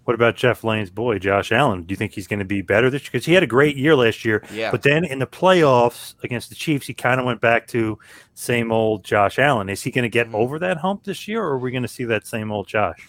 What 0.09 0.15
about 0.15 0.37
Jeff 0.37 0.65
Lane's 0.65 0.89
boy, 0.89 1.19
Josh 1.19 1.53
Allen? 1.53 1.83
Do 1.83 1.93
you 1.93 1.97
think 1.97 2.13
he's 2.15 2.27
going 2.27 2.39
to 2.39 2.45
be 2.47 2.63
better 2.63 2.89
this 2.89 3.03
year? 3.03 3.11
Because 3.13 3.27
he 3.27 3.35
had 3.35 3.43
a 3.43 3.47
great 3.47 3.77
year 3.77 3.95
last 3.95 4.25
year, 4.25 4.43
Yeah. 4.51 4.71
but 4.71 4.81
then 4.81 5.05
in 5.05 5.19
the 5.19 5.27
playoffs 5.27 6.15
against 6.25 6.49
the 6.49 6.55
Chiefs, 6.55 6.87
he 6.87 6.95
kind 6.95 7.21
of 7.21 7.27
went 7.27 7.43
back 7.43 7.67
to 7.69 7.99
same 8.33 8.73
old 8.73 9.05
Josh 9.05 9.39
Allen. 9.39 9.69
Is 9.69 9.83
he 9.83 9.91
going 9.91 10.05
to 10.05 10.09
get 10.09 10.29
Mhm. 10.31 10.35
over 10.35 10.59
that 10.61 10.79
hump 10.79 11.05
this 11.05 11.29
year, 11.29 11.43
or 11.43 11.51
are 11.51 11.59
we 11.59 11.71
going 11.71 11.83
to 11.83 11.89
see 11.89 12.05
that 12.05 12.27
same 12.27 12.51
old 12.51 12.67
Josh? 12.69 13.07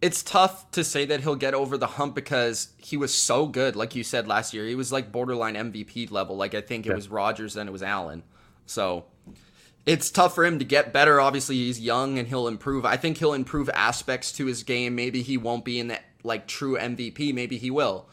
it's 0.00 0.22
tough 0.22 0.70
to 0.70 0.84
say 0.84 1.04
that 1.06 1.22
he'll 1.22 1.34
get 1.34 1.54
over 1.54 1.76
the 1.76 1.88
hump 1.88 2.14
because 2.14 2.68
he 2.76 2.96
was 2.96 3.12
so 3.12 3.46
good, 3.46 3.74
like 3.74 3.96
you 3.96 4.04
said 4.04 4.28
last 4.28 4.54
year. 4.54 4.64
He 4.64 4.76
was 4.76 4.92
like 4.92 5.10
borderline 5.10 5.56
MVP 5.56 6.06
level. 6.06 6.36
Like 6.36 6.54
I 6.54 6.60
think 6.60 6.86
it 6.86 6.90
Yeah. 6.90 6.94
was 6.94 7.08
Rodgers, 7.08 7.54
then 7.54 7.66
it 7.66 7.72
was 7.72 7.82
Allen. 7.82 8.22
So 8.64 9.06
it's 9.86 10.08
tough 10.08 10.36
for 10.36 10.44
him 10.44 10.60
to 10.60 10.64
get 10.64 10.92
better. 10.92 11.20
Obviously, 11.20 11.56
he's 11.56 11.80
young 11.80 12.16
and 12.16 12.28
he'll 12.28 12.46
improve. 12.46 12.84
I 12.84 12.96
think 12.96 13.16
he'll 13.18 13.32
improve 13.34 13.68
aspects 13.74 14.30
to 14.34 14.46
his 14.46 14.62
game. 14.62 14.94
Maybe 14.94 15.22
he 15.22 15.36
won't 15.36 15.64
be 15.64 15.80
in 15.80 15.88
that 15.88 16.04
like 16.22 16.46
true 16.46 16.76
MVP. 16.76 17.32
Maybe 17.34 17.58
he 17.58 17.70
will. 17.70 18.08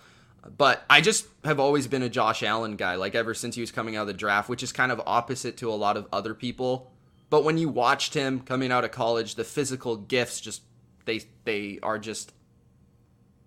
But 0.57 0.83
I 0.89 1.01
just 1.01 1.25
have 1.43 1.59
always 1.59 1.87
been 1.87 2.03
a 2.03 2.09
Josh 2.09 2.43
Allen 2.43 2.75
guy, 2.75 2.95
like 2.95 3.15
ever 3.15 3.33
since 3.33 3.55
he 3.55 3.61
was 3.61 3.71
coming 3.71 3.95
out 3.95 4.01
of 4.01 4.07
the 4.07 4.13
draft, 4.13 4.47
which 4.47 4.61
is 4.61 4.71
kind 4.71 4.91
of 4.91 5.01
opposite 5.05 5.57
to 5.57 5.71
a 5.71 5.73
lot 5.73 5.97
of 5.97 6.07
other 6.13 6.33
people. 6.33 6.91
But 7.29 7.43
when 7.43 7.57
you 7.57 7.69
watched 7.69 8.13
him 8.13 8.41
coming 8.41 8.71
out 8.71 8.83
of 8.83 8.91
college, 8.91 9.35
the 9.35 9.43
physical 9.43 9.97
gifts 9.97 10.39
just 10.39 10.61
they 11.05 11.21
they 11.45 11.79
are 11.81 11.97
just 11.97 12.31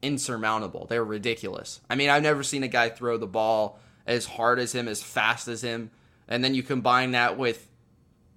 insurmountable. 0.02 0.86
They're 0.86 1.04
ridiculous. 1.04 1.80
I 1.88 1.94
mean, 1.94 2.10
I've 2.10 2.22
never 2.22 2.42
seen 2.42 2.62
a 2.62 2.68
guy 2.68 2.88
throw 2.88 3.16
the 3.16 3.26
ball 3.26 3.78
as 4.06 4.26
hard 4.26 4.58
as 4.58 4.74
him, 4.74 4.88
as 4.88 5.02
fast 5.02 5.48
as 5.48 5.62
him, 5.62 5.90
and 6.26 6.42
then 6.42 6.54
you 6.54 6.62
combine 6.62 7.12
that 7.12 7.38
with 7.38 7.68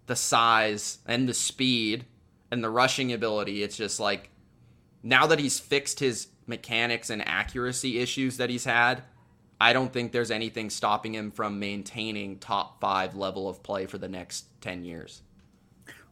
the 0.08 0.16
size 0.16 1.00
and 1.08 1.28
the 1.28 1.34
speed 1.34 2.06
and 2.52 2.64
the 2.64 2.70
rushing 2.70 3.14
ability. 3.14 3.64
It's 3.64 3.78
just 3.78 4.00
like 4.00 4.30
now 5.04 5.28
that 5.28 5.40
he's 5.40 5.60
fixed 5.60 6.00
his 6.00 6.28
mechanics 6.48 7.10
and 7.10 7.28
accuracy 7.28 8.00
issues 8.00 8.38
that 8.38 8.50
he's 8.50 8.66
had, 8.66 9.04
I 9.60 9.74
don't 9.74 9.94
think 9.94 10.12
there's 10.12 10.32
anything 10.32 10.70
stopping 10.70 11.14
him 11.14 11.32
from 11.32 11.60
maintaining 11.60 12.40
top 12.40 12.80
five 12.82 13.16
level 13.16 13.48
of 13.48 13.62
play 13.64 13.86
for 13.86 13.98
the 13.98 14.08
next 14.08 14.46
10 14.62 14.84
years. 14.84 15.22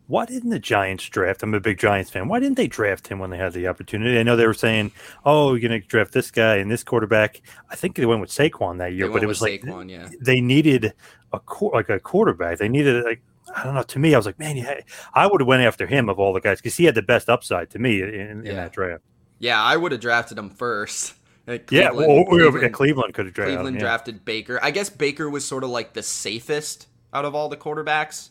Why 0.09 0.25
didn't 0.25 0.49
the 0.49 0.59
Giants 0.59 1.07
draft? 1.07 1.43
I'm 1.43 1.53
a 1.53 1.59
big 1.59 1.77
Giants 1.77 2.09
fan. 2.09 2.27
Why 2.27 2.39
didn't 2.39 2.57
they 2.57 2.65
draft 2.65 3.07
him 3.07 3.19
when 3.19 3.29
they 3.29 3.37
had 3.37 3.53
the 3.53 3.67
opportunity? 3.67 4.17
I 4.17 4.23
know 4.23 4.35
they 4.35 4.47
were 4.47 4.55
saying, 4.55 4.91
"Oh, 5.23 5.53
you're 5.53 5.69
going 5.69 5.79
to 5.79 5.87
draft 5.87 6.13
this 6.13 6.31
guy 6.31 6.55
and 6.55 6.71
this 6.71 6.83
quarterback." 6.83 7.43
I 7.69 7.75
think 7.75 7.95
they 7.95 8.07
went 8.07 8.19
with 8.19 8.31
Saquon 8.31 8.79
that 8.79 8.93
year, 8.93 9.07
but 9.07 9.21
it 9.21 9.27
was 9.27 9.39
like 9.39 9.61
Saquon, 9.61 9.87
yeah. 9.87 10.09
they 10.19 10.41
needed 10.41 10.93
a 11.31 11.39
like 11.61 11.89
a 11.89 11.99
quarterback. 11.99 12.57
They 12.57 12.69
needed 12.69 13.05
like 13.05 13.21
I 13.55 13.63
don't 13.63 13.73
know. 13.75 13.83
To 13.83 13.99
me, 13.99 14.13
I 14.13 14.17
was 14.17 14.25
like, 14.25 14.39
man, 14.39 14.57
yeah, 14.57 14.81
I 15.13 15.27
would 15.27 15.41
have 15.41 15.47
went 15.47 15.63
after 15.63 15.87
him 15.87 16.09
of 16.09 16.19
all 16.19 16.33
the 16.33 16.39
guys 16.41 16.59
because 16.59 16.77
he 16.77 16.85
had 16.85 16.95
the 16.95 17.01
best 17.01 17.29
upside 17.29 17.69
to 17.71 17.79
me 17.79 18.01
in, 18.01 18.09
in 18.09 18.45
Yeah. 18.45 18.53
that 18.55 18.73
draft. 18.73 19.03
Yeah, 19.39 19.61
I 19.61 19.77
would 19.77 19.91
have 19.91 20.01
drafted 20.01 20.37
him 20.37 20.49
first. 20.49 21.13
Yeah, 21.47 21.57
Cleveland- 21.57 21.95
oh, 21.97 22.03
oh, 22.03 22.15
well, 22.15 22.25
Cleveland, 22.25 22.51
Cleveland- 22.53 22.73
Cleveland 22.75 23.13
could 23.15 23.25
have 23.25 23.33
drafted. 23.33 23.55
Cleveland 23.55 23.75
yeah. 23.77 23.81
drafted 23.81 24.23
Baker. 24.23 24.59
I 24.61 24.69
guess 24.69 24.91
Baker 24.91 25.27
was 25.27 25.43
sort 25.47 25.63
of 25.63 25.71
like 25.71 25.93
the 25.93 26.03
safest 26.03 26.85
out 27.11 27.25
of 27.25 27.33
all 27.33 27.49
the 27.49 27.57
quarterbacks, 27.57 28.29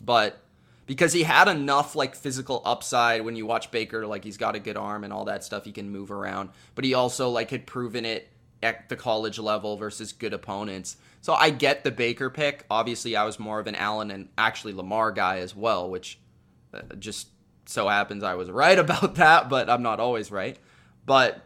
but 0.00 0.40
because 0.86 1.12
he 1.12 1.24
had 1.24 1.48
enough 1.48 1.96
like 1.96 2.14
physical 2.14 2.62
upside 2.64 3.22
when 3.24 3.34
you 3.34 3.46
watch 3.46 3.72
Baker, 3.72 4.06
like 4.06 4.22
he's 4.22 4.36
got 4.36 4.54
a 4.54 4.60
good 4.60 4.76
arm 4.76 5.02
and 5.02 5.12
all 5.12 5.24
that 5.24 5.42
stuff, 5.42 5.64
he 5.64 5.72
can 5.72 5.90
move 5.90 6.12
around, 6.12 6.50
but 6.76 6.84
he 6.84 6.94
also 6.94 7.30
like 7.30 7.50
had 7.50 7.66
proven 7.66 8.04
it 8.04 8.28
at 8.62 8.88
the 8.88 8.94
college 8.96 9.40
level 9.40 9.76
versus 9.76 10.12
good 10.12 10.32
opponents. 10.32 10.98
So 11.26 11.34
I 11.34 11.50
get 11.50 11.82
the 11.82 11.90
Baker 11.90 12.30
pick. 12.30 12.64
Obviously, 12.70 13.16
I 13.16 13.24
was 13.24 13.40
more 13.40 13.58
of 13.58 13.66
an 13.66 13.74
Allen 13.74 14.12
and 14.12 14.28
actually 14.38 14.74
Lamar 14.74 15.10
guy 15.10 15.38
as 15.38 15.56
well, 15.56 15.90
which 15.90 16.20
uh, 16.72 16.82
just 17.00 17.30
so 17.64 17.88
happens 17.88 18.22
I 18.22 18.36
was 18.36 18.48
right 18.64 18.78
about 18.78 19.16
that, 19.16 19.48
but 19.48 19.68
I'm 19.68 19.82
not 19.82 19.98
always 19.98 20.30
right. 20.30 20.56
But 21.04 21.42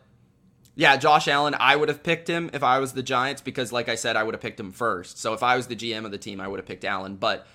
yeah, 0.75 0.99
Josh 0.99 1.29
Allen, 1.29 1.57
I 1.59 1.77
would 1.77 1.89
have 1.89 2.03
picked 2.03 2.29
him 2.29 2.51
if 2.53 2.63
I 2.63 2.79
was 2.79 2.93
the 2.93 3.03
Giants 3.03 3.41
because, 3.41 3.73
like 3.73 3.89
I 3.89 3.95
said, 3.95 4.17
I 4.17 4.23
would 4.23 4.35
have 4.35 4.43
picked 4.43 4.61
him 4.61 4.71
first. 4.71 5.17
So 5.17 5.33
if 5.33 5.43
I 5.43 5.57
was 5.57 5.67
the 5.67 5.77
GM 5.77 6.05
of 6.05 6.11
the 6.11 6.19
team, 6.19 6.43
I 6.43 6.49
would 6.49 6.61
have 6.61 6.67
picked 6.67 6.85
Allen. 6.85 7.17
But 7.17 7.47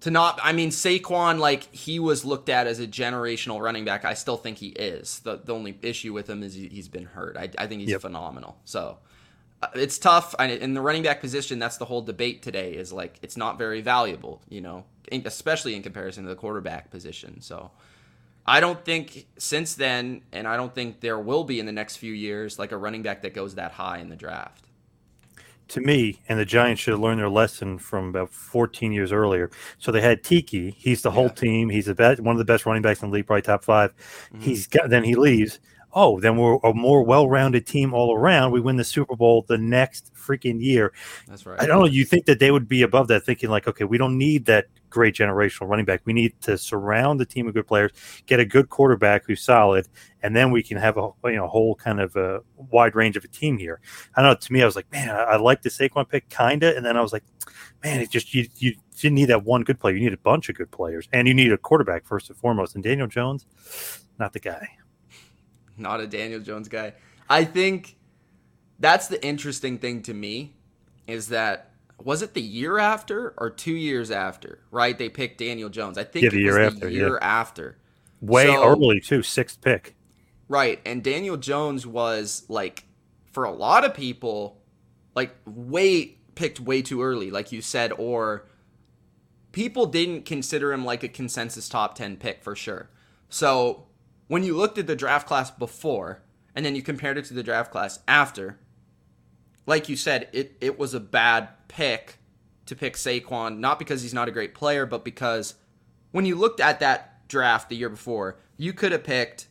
to 0.00 0.10
not, 0.10 0.38
I 0.42 0.52
mean, 0.52 0.68
Saquon, 0.68 1.38
like 1.38 1.74
he 1.74 1.98
was 1.98 2.26
looked 2.26 2.50
at 2.50 2.66
as 2.66 2.78
a 2.78 2.86
generational 2.86 3.62
running 3.62 3.86
back. 3.86 4.04
I 4.04 4.12
still 4.12 4.36
think 4.36 4.58
he 4.58 4.68
is. 4.68 5.20
The, 5.20 5.40
the 5.42 5.54
only 5.54 5.78
issue 5.80 6.12
with 6.12 6.28
him 6.28 6.42
is 6.42 6.52
he, 6.52 6.68
he's 6.68 6.88
been 6.88 7.06
hurt. 7.06 7.38
I, 7.38 7.48
I 7.56 7.66
think 7.68 7.80
he's 7.80 7.88
Yep. 7.92 8.02
phenomenal. 8.02 8.58
So 8.66 8.98
it's 9.74 9.98
tough. 9.98 10.34
I, 10.38 10.46
in 10.46 10.74
the 10.74 10.80
running 10.80 11.02
back 11.02 11.20
position, 11.20 11.58
that's 11.58 11.76
the 11.76 11.84
whole 11.84 12.02
debate 12.02 12.42
today 12.42 12.72
is 12.74 12.92
like 12.92 13.18
it's 13.22 13.36
not 13.36 13.58
very 13.58 13.80
valuable, 13.80 14.42
you 14.48 14.60
know, 14.60 14.84
in- 15.10 15.22
especially 15.26 15.74
in 15.74 15.82
comparison 15.82 16.24
to 16.24 16.30
the 16.30 16.36
quarterback 16.36 16.90
position. 16.90 17.40
So. 17.40 17.70
I 18.46 18.60
don't 18.60 18.84
think 18.84 19.24
since 19.38 19.72
then, 19.74 20.20
and 20.30 20.46
I 20.46 20.58
don't 20.58 20.74
think 20.74 21.00
there 21.00 21.18
will 21.18 21.44
be 21.44 21.60
in 21.60 21.64
the 21.64 21.72
next 21.72 21.96
few 21.96 22.12
years, 22.12 22.58
like 22.58 22.72
a 22.72 22.76
running 22.76 23.00
back 23.00 23.22
that 23.22 23.32
goes 23.32 23.54
that 23.54 23.72
high 23.72 24.00
in 24.00 24.10
the 24.10 24.16
draft. 24.16 24.66
to 25.68 25.80
me, 25.80 26.20
and 26.28 26.38
the 26.38 26.44
Giants 26.44 26.82
should 26.82 26.90
have 26.90 27.00
learned 27.00 27.18
their 27.20 27.30
lesson 27.30 27.78
from 27.78 28.10
about 28.10 28.30
14 28.30 28.92
years 28.92 29.12
earlier. 29.12 29.50
So 29.78 29.90
they 29.90 30.02
had 30.02 30.22
Tiki. 30.22 30.72
He's 30.72 31.00
the 31.00 31.10
whole 31.10 31.28
Yeah. 31.28 31.40
team. 31.40 31.70
He's 31.70 31.86
the 31.86 31.94
best, 31.94 32.20
one 32.20 32.34
of 32.34 32.38
the 32.38 32.44
best 32.44 32.66
running 32.66 32.82
backs 32.82 33.00
in 33.02 33.08
the 33.08 33.14
league, 33.14 33.26
probably 33.26 33.40
top 33.40 33.64
5 33.64 33.94
Mhm. 34.34 34.42
He's 34.42 34.66
got. 34.66 34.90
Then 34.90 35.04
he 35.04 35.14
leaves. 35.14 35.58
Oh, 35.94 36.18
then 36.20 36.36
we're 36.36 36.58
a 36.64 36.74
more 36.74 37.04
well-rounded 37.04 37.66
team 37.66 37.94
all 37.94 38.14
around. 38.14 38.50
We 38.52 38.60
win 38.60 38.76
the 38.76 38.84
Super 38.84 39.14
Bowl 39.14 39.44
the 39.46 39.58
next 39.58 40.12
freaking 40.14 40.60
year. 40.60 40.92
That's 41.28 41.46
right. 41.46 41.60
I 41.60 41.66
don't 41.66 41.78
know. 41.78 41.86
You 41.86 42.04
think 42.04 42.26
that 42.26 42.40
they 42.40 42.50
would 42.50 42.68
be 42.68 42.82
above 42.82 43.08
that, 43.08 43.24
thinking 43.24 43.48
like, 43.48 43.68
okay, 43.68 43.84
we 43.84 43.96
don't 43.96 44.18
need 44.18 44.44
that 44.46 44.66
great 44.90 45.14
generational 45.14 45.68
running 45.68 45.84
back. 45.84 46.00
We 46.04 46.12
need 46.12 46.40
to 46.42 46.56
surround 46.56 47.18
the 47.20 47.26
team 47.26 47.48
of 47.48 47.54
good 47.54 47.66
players, 47.66 47.90
get 48.26 48.40
a 48.40 48.44
good 48.44 48.70
quarterback 48.70 49.24
who's 49.26 49.42
solid, 49.42 49.88
and 50.22 50.34
then 50.34 50.50
we 50.50 50.62
can 50.62 50.76
have 50.76 50.96
a 50.96 51.10
you 51.24 51.36
know 51.36 51.48
whole 51.48 51.74
kind 51.74 52.00
of 52.00 52.16
a 52.16 52.40
wide 52.56 52.94
range 52.94 53.16
of 53.16 53.24
a 53.24 53.28
team 53.28 53.58
here. 53.58 53.80
I 54.16 54.22
don't 54.22 54.30
know. 54.30 54.36
To 54.36 54.52
me, 54.52 54.62
I 54.62 54.66
was 54.66 54.76
like, 54.76 54.90
man, 54.92 55.10
I, 55.10 55.22
I 55.22 55.36
like 55.36 55.62
the 55.62 55.68
Saquon 55.68 56.08
pick, 56.08 56.28
kinda, 56.28 56.76
and 56.76 56.86
then 56.86 56.96
I 56.96 57.02
was 57.02 57.12
like, 57.12 57.24
man, 57.82 58.00
it 58.00 58.10
just 58.10 58.34
you 58.34 58.48
you 58.56 58.74
didn't 58.96 59.16
need 59.16 59.26
that 59.26 59.44
one 59.44 59.62
good 59.62 59.80
player. 59.80 59.94
You 59.94 60.04
need 60.04 60.14
a 60.14 60.18
bunch 60.18 60.48
of 60.48 60.56
good 60.56 60.70
players, 60.70 61.08
and 61.12 61.28
you 61.28 61.34
need 61.34 61.52
a 61.52 61.58
quarterback 61.58 62.06
first 62.06 62.30
and 62.30 62.38
foremost. 62.38 62.74
And 62.74 62.82
Daniel 62.82 63.08
Jones, 63.08 63.46
not 64.18 64.32
the 64.32 64.40
guy. 64.40 64.68
Not 65.76 66.00
a 66.00 66.06
Daniel 66.06 66.40
Jones 66.40 66.68
guy. 66.68 66.94
I 67.28 67.44
think 67.44 67.96
that's 68.78 69.08
the 69.08 69.24
interesting 69.24 69.78
thing 69.78 70.02
to 70.02 70.14
me 70.14 70.54
is 71.06 71.28
that 71.28 71.70
was 72.02 72.22
it 72.22 72.34
the 72.34 72.42
year 72.42 72.78
after 72.78 73.34
or 73.38 73.50
two 73.50 73.72
years 73.74 74.10
after, 74.10 74.60
right? 74.70 74.98
They 74.98 75.08
picked 75.08 75.38
Daniel 75.38 75.68
Jones. 75.68 75.96
I 75.96 76.04
think 76.04 76.24
Yeah, 76.24 76.30
the 76.30 76.36
it 76.38 76.42
year 76.42 76.58
was 76.58 76.74
after, 76.74 76.86
the 76.86 76.92
yeah. 76.92 76.98
year 76.98 77.18
after. 77.18 77.78
Way 78.20 78.46
So- 78.46 78.64
early 78.64 79.00
too, 79.00 79.22
sixth 79.22 79.60
pick. 79.60 79.94
Right. 80.48 80.80
And 80.84 81.02
Daniel 81.02 81.36
Jones 81.36 81.86
was 81.86 82.44
like 82.48 82.84
for 83.32 83.44
a 83.44 83.50
lot 83.52 83.84
of 83.84 83.94
people 83.94 84.60
like 85.14 85.34
way 85.46 86.18
picked 86.34 86.58
way 86.60 86.82
too 86.82 87.00
early 87.02 87.30
like 87.30 87.52
you 87.52 87.62
said 87.62 87.92
or 87.96 88.46
people 89.52 89.86
didn't 89.86 90.24
consider 90.24 90.72
him 90.72 90.84
like 90.84 91.02
a 91.04 91.08
consensus 91.08 91.68
top 91.68 91.94
10 91.94 92.16
pick 92.16 92.42
for 92.42 92.56
sure. 92.56 92.90
So, 93.28 93.86
when 94.28 94.42
you 94.42 94.56
looked 94.56 94.78
at 94.78 94.86
the 94.86 94.96
draft 94.96 95.26
class 95.26 95.50
before 95.50 96.22
and 96.54 96.64
then 96.64 96.74
you 96.74 96.82
compared 96.82 97.18
it 97.18 97.24
to 97.26 97.34
the 97.34 97.42
draft 97.42 97.70
class 97.70 98.00
after 98.06 98.58
like 99.66 99.88
you 99.88 99.96
said 99.96 100.28
it 100.32 100.56
it 100.60 100.78
was 100.78 100.94
a 100.94 101.00
bad 101.00 101.48
pick 101.68 102.18
to 102.66 102.76
pick 102.76 102.94
Saquon 102.94 103.58
not 103.58 103.78
because 103.78 104.02
he's 104.02 104.14
not 104.14 104.28
a 104.28 104.32
great 104.32 104.54
player 104.54 104.86
but 104.86 105.04
because 105.04 105.54
when 106.12 106.24
you 106.24 106.36
looked 106.36 106.60
at 106.60 106.80
that 106.80 107.28
draft 107.28 107.68
the 107.68 107.76
year 107.76 107.88
before, 107.88 108.38
you 108.56 108.72
could 108.72 108.92
have 108.92 109.02
picked 109.02 109.48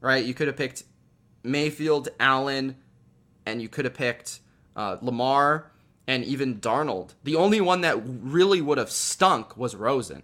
right? 0.00 0.24
You 0.24 0.34
could 0.34 0.46
have 0.46 0.56
picked 0.56 0.84
Mayfield, 1.42 2.08
Allen, 2.20 2.76
and 3.44 3.60
you 3.62 3.68
could 3.68 3.84
have 3.84 3.94
picked 3.94 4.40
uh, 4.76 4.98
Lamar 5.00 5.72
and 6.06 6.24
even 6.24 6.60
Darnold. 6.60 7.14
The 7.24 7.36
only 7.36 7.60
one 7.60 7.80
that 7.80 8.00
really 8.04 8.60
would 8.60 8.78
have 8.78 8.90
stunk 8.90 9.56
was 9.56 9.74
Rosen. 9.74 10.22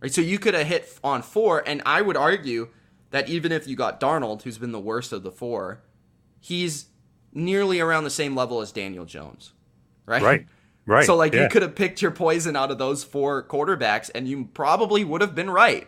Right, 0.00 0.12
so 0.12 0.20
you 0.20 0.38
could 0.38 0.54
have 0.54 0.66
hit 0.66 0.98
on 1.02 1.22
four, 1.22 1.62
and 1.66 1.82
I 1.84 2.02
would 2.02 2.16
argue 2.16 2.68
that 3.10 3.28
even 3.28 3.50
if 3.50 3.66
you 3.66 3.74
got 3.74 4.00
Darnold, 4.00 4.42
who's 4.42 4.58
been 4.58 4.72
the 4.72 4.78
worst 4.78 5.12
of 5.12 5.22
the 5.22 5.32
four, 5.32 5.82
he's 6.40 6.86
nearly 7.32 7.80
around 7.80 8.04
the 8.04 8.10
same 8.10 8.36
level 8.36 8.60
as 8.60 8.70
Daniel 8.70 9.04
Jones, 9.04 9.52
right? 10.06 10.22
Right. 10.22 10.46
Right. 10.86 11.04
So 11.04 11.16
like 11.16 11.34
yeah. 11.34 11.42
you 11.42 11.48
could 11.50 11.60
have 11.60 11.74
picked 11.74 12.00
your 12.00 12.10
poison 12.10 12.56
out 12.56 12.70
of 12.70 12.78
those 12.78 13.04
four 13.04 13.42
quarterbacks 13.42 14.10
and 14.14 14.26
you 14.26 14.48
probably 14.54 15.04
would 15.04 15.20
have 15.20 15.34
been 15.34 15.50
right. 15.50 15.86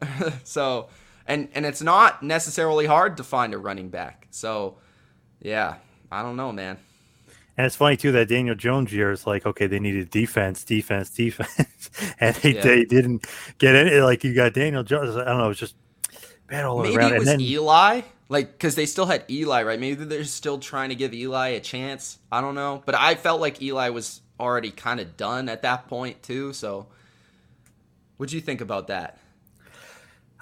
so 0.44 0.88
and 1.26 1.48
and 1.52 1.66
it's 1.66 1.82
not 1.82 2.22
necessarily 2.22 2.86
hard 2.86 3.18
to 3.18 3.22
find 3.22 3.52
a 3.52 3.58
running 3.58 3.90
back. 3.90 4.28
So 4.30 4.78
yeah, 5.40 5.74
I 6.10 6.22
don't 6.22 6.36
know, 6.36 6.52
man. 6.52 6.78
And 7.58 7.66
it's 7.66 7.76
funny 7.76 7.96
too 7.98 8.12
that 8.12 8.28
Daniel 8.28 8.54
Jones 8.54 8.92
year 8.92 9.10
is 9.10 9.26
like, 9.26 9.44
okay, 9.44 9.66
they 9.66 9.78
needed 9.78 10.08
defense, 10.10 10.64
defense, 10.64 11.10
defense, 11.14 11.90
and 12.18 12.34
they, 12.36 12.54
Yeah. 12.54 12.62
they 12.62 12.84
didn't 12.84 13.26
get 13.58 13.74
any. 13.74 14.00
Like 14.00 14.24
you 14.24 14.34
got 14.34 14.54
Daniel 14.54 14.82
Jones. 14.82 15.16
I 15.16 15.24
don't 15.24 15.38
know. 15.38 15.50
It's 15.50 15.60
just 15.60 15.74
bad 16.48 16.64
all 16.64 16.82
Maybe 16.82 16.96
around. 16.96 17.12
it 17.12 17.18
was 17.18 17.26
then 17.26 17.40
Eli, 17.40 18.00
like 18.30 18.52
because 18.52 18.74
they 18.74 18.86
still 18.86 19.06
had 19.06 19.24
Eli, 19.30 19.62
right? 19.64 19.78
Maybe 19.78 20.04
they're 20.04 20.24
still 20.24 20.58
trying 20.58 20.88
to 20.88 20.94
give 20.94 21.12
Eli 21.12 21.48
a 21.50 21.60
chance. 21.60 22.18
I 22.30 22.40
don't 22.40 22.54
know, 22.54 22.82
but 22.86 22.94
I 22.94 23.14
felt 23.16 23.40
like 23.40 23.60
Eli 23.60 23.90
was 23.90 24.22
already 24.40 24.70
kind 24.70 24.98
of 24.98 25.16
done 25.18 25.48
at 25.50 25.60
that 25.62 25.88
point 25.88 26.22
too. 26.22 26.52
So, 26.54 26.86
what 28.16 28.30
do 28.30 28.34
you 28.34 28.40
think 28.42 28.60
about 28.62 28.86
that? 28.86 29.18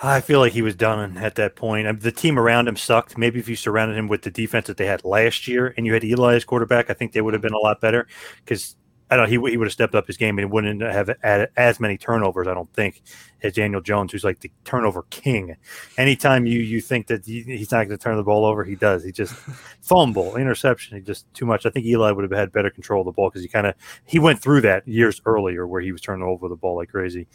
I 0.03 0.21
feel 0.23 0.39
like 0.39 0.55
he 0.55 0.63
was 0.63 0.75
done 0.75 1.19
at 1.19 1.35
that 1.35 1.57
point. 1.57 1.87
Um, 1.87 1.99
the 1.99 2.13
team 2.13 2.39
around 2.39 2.69
him 2.69 2.77
sucked. 2.77 3.19
Maybe 3.19 3.39
if 3.39 3.49
you 3.49 3.57
surrounded 3.57 3.99
him 3.99 4.09
with 4.09 4.23
the 4.23 4.31
defense 4.31 4.67
that 4.69 4.79
they 4.79 4.87
had 4.87 5.05
last 5.05 5.47
year, 5.47 5.75
and 5.77 5.85
you 5.85 5.93
had 5.93 6.05
Eli 6.05 6.37
as 6.37 6.45
quarterback, 6.45 6.89
I 6.89 6.95
think 6.95 7.13
they 7.13 7.21
would 7.21 7.35
have 7.35 7.43
been 7.43 7.53
a 7.53 7.59
lot 7.59 7.83
better. 7.83 8.07
Because 8.43 8.77
I 9.11 9.17
don't, 9.17 9.25
know, 9.25 9.43
he 9.45 9.51
he 9.51 9.57
would 9.59 9.67
have 9.67 9.73
stepped 9.73 9.95
up 9.95 10.07
his 10.07 10.17
game 10.17 10.39
and 10.39 10.51
wouldn't 10.51 10.81
have 10.81 11.11
had 11.23 11.51
as 11.55 11.81
many 11.81 11.99
turnovers. 11.99 12.47
I 12.47 12.55
don't 12.55 12.73
think 12.73 13.03
as 13.43 13.53
Daniel 13.53 13.83
Jones, 13.83 14.13
who's 14.13 14.25
like 14.25 14.41
the 14.41 14.51
turnover 14.65 15.03
king. 15.11 15.57
Anytime 15.99 16.47
you 16.47 16.61
you 16.61 16.81
think 16.81 17.09
that 17.09 17.27
he, 17.27 17.43
he's 17.43 17.71
not 17.71 17.89
going 17.89 17.99
to 17.99 18.03
turn 18.03 18.17
the 18.17 18.23
ball 18.23 18.47
over, 18.47 18.65
he 18.65 18.77
does. 18.77 19.05
He 19.05 19.13
just 19.13 19.35
fumble, 19.83 20.37
interception, 20.37 20.97
he 20.97 21.03
just 21.03 21.33
too 21.35 21.45
much. 21.45 21.67
I 21.67 21.71
think 21.71 21.85
Eli 21.85 22.11
would 22.13 22.23
have 22.23 22.39
had 22.39 22.53
better 22.53 22.71
control 22.71 23.03
of 23.03 23.07
the 23.07 23.13
ball 23.13 23.29
because 23.29 23.43
he 23.43 23.49
kind 23.49 23.67
of 23.67 23.75
he 24.07 24.19
went 24.19 24.41
through 24.41 24.63
that 24.63 24.89
years 24.89 25.21
earlier 25.27 25.67
where 25.67 25.83
he 25.83 25.93
was 25.93 26.01
turning 26.01 26.27
over 26.27 26.49
the 26.49 26.57
ball 26.57 26.77
like 26.77 26.89
crazy. 26.89 27.27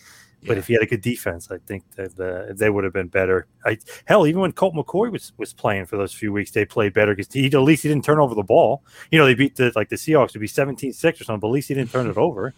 But 0.48 0.58
if 0.58 0.68
he 0.68 0.74
had 0.74 0.84
a 0.84 0.86
good 0.86 1.02
defense, 1.02 1.50
I 1.52 1.58
think 1.58 1.84
that 1.96 2.20
uh, 2.20 2.54
they 2.54 2.70
would 2.70 2.84
have 2.84 2.94
been 2.94 3.08
better. 3.08 3.48
I, 3.66 3.78
hell, 4.06 4.28
even 4.28 4.42
when 4.42 4.52
Colt 4.52 4.74
McCoy 4.76 5.12
was, 5.12 5.34
was 5.38 5.54
playing 5.54 5.86
for 5.86 5.98
those 5.98 6.14
few 6.14 6.32
weeks, 6.32 6.52
they 6.52 6.66
played 6.66 6.94
better 6.94 7.16
because 7.16 7.32
he 7.34 7.46
at 7.48 7.54
least 7.54 7.84
he 7.84 7.90
didn't 7.90 8.06
turn 8.06 8.20
over 8.20 8.36
the 8.36 8.44
ball. 8.44 8.84
You 9.12 9.20
know, 9.20 9.26
they 9.26 9.36
beat 9.36 9.56
the 9.56 9.72
like 9.76 9.90
the 9.90 9.96
Seahawks 9.96 10.32
to 10.32 10.40
be 10.40 10.48
17-6 10.48 11.22
or 11.22 11.24
something, 11.24 11.40
but 11.40 11.48
at 11.48 11.52
least 11.52 11.68
he 11.68 11.74
didn't 11.74 11.92
turn 11.92 12.10
it 12.10 12.18
over. 12.18 12.54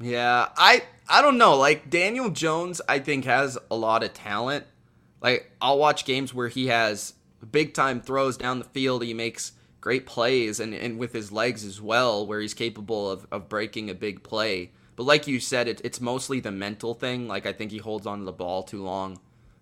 Yeah, 0.00 0.48
I 0.56 0.82
I 1.08 1.22
don't 1.22 1.38
know. 1.38 1.56
Like 1.56 1.88
Daniel 1.88 2.30
Jones, 2.30 2.80
I 2.88 2.98
think 2.98 3.24
has 3.24 3.58
a 3.70 3.76
lot 3.76 4.02
of 4.02 4.12
talent. 4.12 4.66
Like 5.22 5.50
I'll 5.60 5.78
watch 5.78 6.04
games 6.04 6.34
where 6.34 6.48
he 6.48 6.66
has 6.66 7.14
big 7.50 7.74
time 7.74 8.00
throws 8.00 8.36
down 8.36 8.58
the 8.58 8.64
field. 8.64 9.02
He 9.02 9.14
makes 9.14 9.52
great 9.80 10.06
plays 10.06 10.58
and, 10.60 10.74
and 10.74 10.98
with 10.98 11.12
his 11.12 11.30
legs 11.30 11.64
as 11.64 11.80
well, 11.80 12.26
where 12.26 12.40
he's 12.40 12.54
capable 12.54 13.10
of, 13.10 13.26
of 13.30 13.48
breaking 13.48 13.88
a 13.88 13.94
big 13.94 14.22
play. 14.22 14.72
But 14.96 15.04
like 15.04 15.26
you 15.26 15.38
said, 15.40 15.68
it, 15.68 15.80
it's 15.84 16.00
mostly 16.00 16.40
the 16.40 16.50
mental 16.50 16.94
thing. 16.94 17.28
Like 17.28 17.46
I 17.46 17.52
think 17.52 17.70
he 17.70 17.78
holds 17.78 18.06
on 18.06 18.18
to 18.20 18.24
the 18.24 18.32
ball 18.32 18.62
too 18.62 18.82
long. 18.82 19.18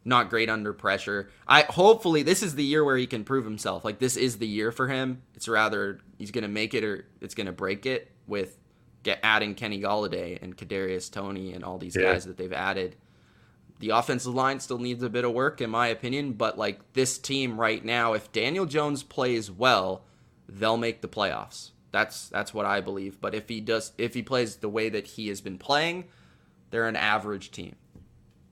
not 0.07 0.29
great 0.31 0.49
under 0.51 0.73
pressure. 0.73 1.31
I 1.49 1.63
hopefully 1.63 2.23
this 2.23 2.43
is 2.43 2.55
the 2.55 2.63
year 2.65 2.85
where 2.85 2.97
he 2.97 3.07
can 3.07 3.25
prove 3.25 3.45
himself. 3.45 3.85
Like 3.85 3.99
this 3.99 4.17
is 4.17 4.37
the 4.39 4.47
year 4.47 4.71
for 4.71 4.87
him. 4.89 5.23
It's 5.35 5.49
rather 5.49 5.99
he's 6.19 6.31
going 6.31 6.43
to 6.43 6.49
make 6.49 6.75
it 6.75 6.85
or 6.85 7.07
it's 7.21 7.35
going 7.35 7.47
to 7.47 7.53
break 7.53 7.87
it 7.87 8.11
with 8.27 8.57
get 9.03 9.19
adding 9.23 9.55
Kenny 9.55 9.81
Golladay 9.81 10.41
and 10.43 10.57
Kadarius 10.57 11.11
Toney 11.11 11.53
and 11.53 11.65
all 11.65 11.79
these 11.79 11.97
Yeah. 11.97 12.13
guys 12.13 12.25
that 12.27 12.37
they've 12.37 12.53
added. 12.53 12.97
The 13.81 13.91
offensive 13.91 14.35
line 14.35 14.61
still 14.61 14.79
needs 14.79 15.03
a 15.03 15.11
bit 15.11 15.25
of 15.25 15.33
work 15.33 15.61
in 15.61 15.69
my 15.71 15.89
opinion, 15.89 16.35
but 16.35 16.57
like 16.57 16.81
this 16.93 17.19
team 17.19 17.59
right 17.61 17.85
now 17.85 18.13
if 18.13 18.31
Daniel 18.31 18.67
Jones 18.67 19.03
plays 19.03 19.51
well, 19.51 20.05
they'll 20.49 20.77
make 20.77 21.01
the 21.01 21.09
playoffs. 21.09 21.71
That's 21.95 22.29
that's 22.29 22.53
what 22.53 22.67
I 22.67 22.81
believe, 22.81 23.21
but 23.21 23.37
if 23.37 23.49
he 23.49 23.61
does 23.61 23.93
if 23.99 24.15
he 24.15 24.23
plays 24.23 24.57
the 24.57 24.69
way 24.69 24.89
that 24.89 25.07
he 25.07 25.29
has 25.29 25.41
been 25.41 25.59
playing, 25.59 26.07
they're 26.71 26.89
an 26.89 26.97
average 26.97 27.53
team. 27.53 27.77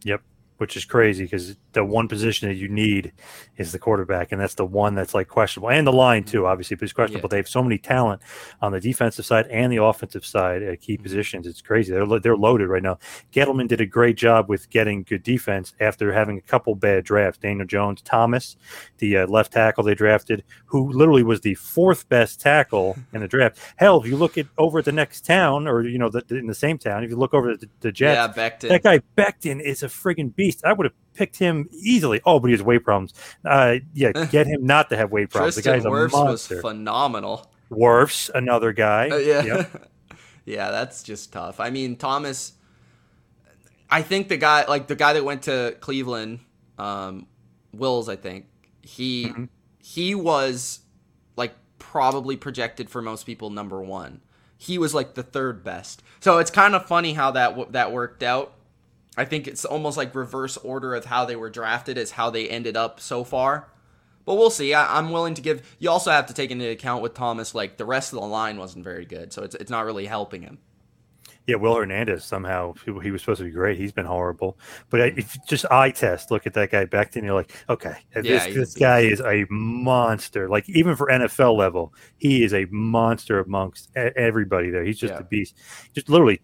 Yep. 0.04 0.22
Which 0.58 0.76
is 0.76 0.84
crazy 0.84 1.24
because 1.24 1.56
the 1.72 1.84
one 1.84 2.08
position 2.08 2.48
that 2.48 2.54
you 2.54 2.68
need 2.68 3.12
is 3.56 3.72
the 3.72 3.78
quarterback, 3.78 4.32
and 4.32 4.40
that's 4.40 4.54
the 4.54 4.64
one 4.64 4.94
that's 4.94 5.14
like 5.14 5.28
questionable, 5.28 5.70
and 5.70 5.86
the 5.86 5.92
line 5.92 6.24
too, 6.24 6.46
obviously, 6.46 6.76
but 6.76 6.84
it's 6.84 6.92
questionable. 6.92 7.28
Yeah. 7.28 7.32
They 7.32 7.36
have 7.38 7.48
so 7.48 7.62
many 7.62 7.78
talent 7.78 8.22
on 8.60 8.72
the 8.72 8.80
defensive 8.80 9.26
side 9.26 9.46
and 9.48 9.72
the 9.72 9.82
offensive 9.82 10.24
side 10.24 10.62
at 10.62 10.80
key 10.80 10.96
positions. 10.96 11.46
It's 11.46 11.62
crazy. 11.62 11.92
They're 11.92 12.06
they're 12.20 12.36
loaded 12.36 12.68
right 12.68 12.82
now. 12.82 12.98
Gettleman 13.32 13.68
did 13.68 13.80
a 13.80 13.86
great 13.86 14.16
job 14.16 14.48
with 14.48 14.70
getting 14.70 15.02
good 15.02 15.22
defense 15.22 15.74
after 15.80 16.12
having 16.12 16.38
a 16.38 16.42
couple 16.42 16.74
bad 16.74 17.04
drafts. 17.04 17.38
Daniel 17.38 17.66
Jones, 17.66 18.02
Thomas, 18.02 18.56
the 18.98 19.18
uh, 19.18 19.26
left 19.26 19.52
tackle 19.52 19.84
they 19.84 19.94
drafted, 19.94 20.44
who 20.66 20.92
literally 20.92 21.22
was 21.22 21.40
the 21.40 21.54
fourth 21.54 22.08
best 22.08 22.40
tackle 22.40 22.96
in 23.12 23.20
the 23.20 23.28
draft. 23.28 23.58
Hell, 23.76 24.00
if 24.00 24.06
you 24.06 24.16
look 24.16 24.38
at 24.38 24.46
over 24.58 24.78
at 24.78 24.84
the 24.84 24.92
next 24.92 25.24
town, 25.24 25.66
or 25.66 25.82
you 25.82 25.98
know, 25.98 26.08
the, 26.08 26.24
in 26.30 26.46
the 26.46 26.54
same 26.54 26.78
town, 26.78 27.04
if 27.04 27.10
you 27.10 27.16
look 27.16 27.34
over 27.34 27.50
at 27.50 27.60
the, 27.60 27.68
the 27.80 27.92
Jets, 27.92 28.36
yeah, 28.36 28.50
Becton. 28.50 28.68
that 28.68 28.82
guy 28.82 29.00
Becton 29.16 29.60
is 29.60 29.82
a 29.82 29.88
friggin' 29.88 30.34
beast. 30.34 30.64
I 30.64 30.72
would 30.72 30.86
have 30.86 30.94
picked 31.14 31.38
him 31.38 31.68
easily. 31.72 32.20
Oh, 32.24 32.38
but 32.40 32.48
he 32.48 32.52
has 32.52 32.62
weight 32.62 32.84
problems. 32.84 33.12
Uh, 33.44 33.76
yeah, 33.94 34.12
get 34.30 34.46
him 34.46 34.64
not 34.66 34.88
to 34.90 34.96
have 34.96 35.10
weight 35.12 35.30
problems. 35.30 35.54
Tristan 35.54 35.72
the 35.72 35.78
guy's 35.78 35.84
a 35.86 35.88
Wirfs 35.88 36.02
was 36.04 36.12
monster. 36.12 36.60
phenomenal. 36.60 37.50
Wirfs, 37.70 38.30
another 38.34 38.72
guy. 38.72 39.08
Uh, 39.10 39.16
yeah. 39.16 39.42
Yep. 39.44 39.90
yeah, 40.44 40.70
that's 40.70 41.02
just 41.02 41.32
tough. 41.32 41.60
I 41.60 41.70
mean, 41.70 41.96
Thomas 41.96 42.52
I 43.90 44.00
think 44.02 44.28
the 44.28 44.38
guy 44.38 44.64
like 44.66 44.86
the 44.86 44.96
guy 44.96 45.12
that 45.12 45.24
went 45.24 45.42
to 45.42 45.76
Cleveland, 45.80 46.40
um, 46.78 47.26
Wills, 47.74 48.08
I 48.08 48.16
think, 48.16 48.46
he 48.82 49.26
Mhm. 49.26 49.48
he 49.78 50.14
was 50.14 50.80
like 51.36 51.54
probably 51.78 52.36
projected 52.36 52.88
for 52.88 53.02
most 53.02 53.26
people 53.26 53.50
number 53.50 53.82
1. 53.82 54.22
He 54.56 54.78
was 54.78 54.94
like 54.94 55.14
the 55.14 55.22
third 55.22 55.62
best. 55.62 56.02
So 56.20 56.38
it's 56.38 56.50
kind 56.50 56.74
of 56.74 56.86
funny 56.86 57.12
how 57.14 57.32
that 57.32 57.50
w- 57.50 57.68
that 57.72 57.92
worked 57.92 58.22
out. 58.22 58.54
I 59.16 59.24
think 59.24 59.46
it's 59.46 59.64
almost 59.64 59.96
like 59.96 60.14
reverse 60.14 60.56
order 60.56 60.94
of 60.94 61.04
how 61.04 61.24
they 61.24 61.36
were 61.36 61.50
drafted 61.50 61.98
is 61.98 62.12
how 62.12 62.30
they 62.30 62.48
ended 62.48 62.76
up 62.76 62.98
so 63.00 63.24
far. 63.24 63.68
But 64.24 64.36
we'll 64.36 64.50
see. 64.50 64.72
I, 64.72 64.98
I'm 64.98 65.10
willing 65.10 65.34
to 65.34 65.42
give. 65.42 65.76
You 65.78 65.90
also 65.90 66.10
have 66.10 66.26
to 66.26 66.34
take 66.34 66.50
into 66.50 66.68
account 66.70 67.02
with 67.02 67.12
Thomas, 67.14 67.54
like 67.54 67.76
the 67.76 67.84
rest 67.84 68.12
of 68.12 68.20
the 68.20 68.26
line 68.26 68.56
wasn't 68.56 68.84
very 68.84 69.04
good, 69.04 69.32
so 69.32 69.42
it's 69.42 69.54
it's 69.56 69.70
not 69.70 69.84
really 69.84 70.06
helping 70.06 70.42
him. 70.42 70.58
Yeah, 71.48 71.56
Will 71.56 71.74
Hernandez 71.74 72.24
somehow 72.24 72.74
he, 72.84 73.10
was 73.10 73.20
supposed 73.20 73.38
to 73.38 73.44
be 73.44 73.50
great. 73.50 73.76
He's 73.76 73.90
been 73.90 74.06
horrible. 74.06 74.60
But 74.90 75.00
I- 75.00 75.12
if 75.16 75.36
just 75.48 75.64
eye 75.72 75.90
test, 75.90 76.30
look 76.30 76.46
at 76.46 76.54
that 76.54 76.70
guy 76.70 76.86
Becton, 76.86 77.24
you're 77.24 77.34
like, 77.34 77.50
okay, 77.68 77.96
this, 78.14 78.44
this 78.54 78.74
guy 78.74 79.00
is 79.00 79.20
a 79.20 79.44
monster. 79.50 80.48
Like 80.48 80.68
even 80.68 80.94
for 80.94 81.08
NFL 81.08 81.56
level, 81.56 81.92
he 82.16 82.44
is 82.44 82.54
a 82.54 82.66
monster 82.70 83.40
amongst 83.40 83.90
everybody 83.96 84.70
there. 84.70 84.84
He's 84.84 84.98
just 85.00 85.14
Yeah. 85.14 85.18
a 85.20 85.24
beast. 85.24 85.58
Just 85.92 86.08
literally 86.08 86.40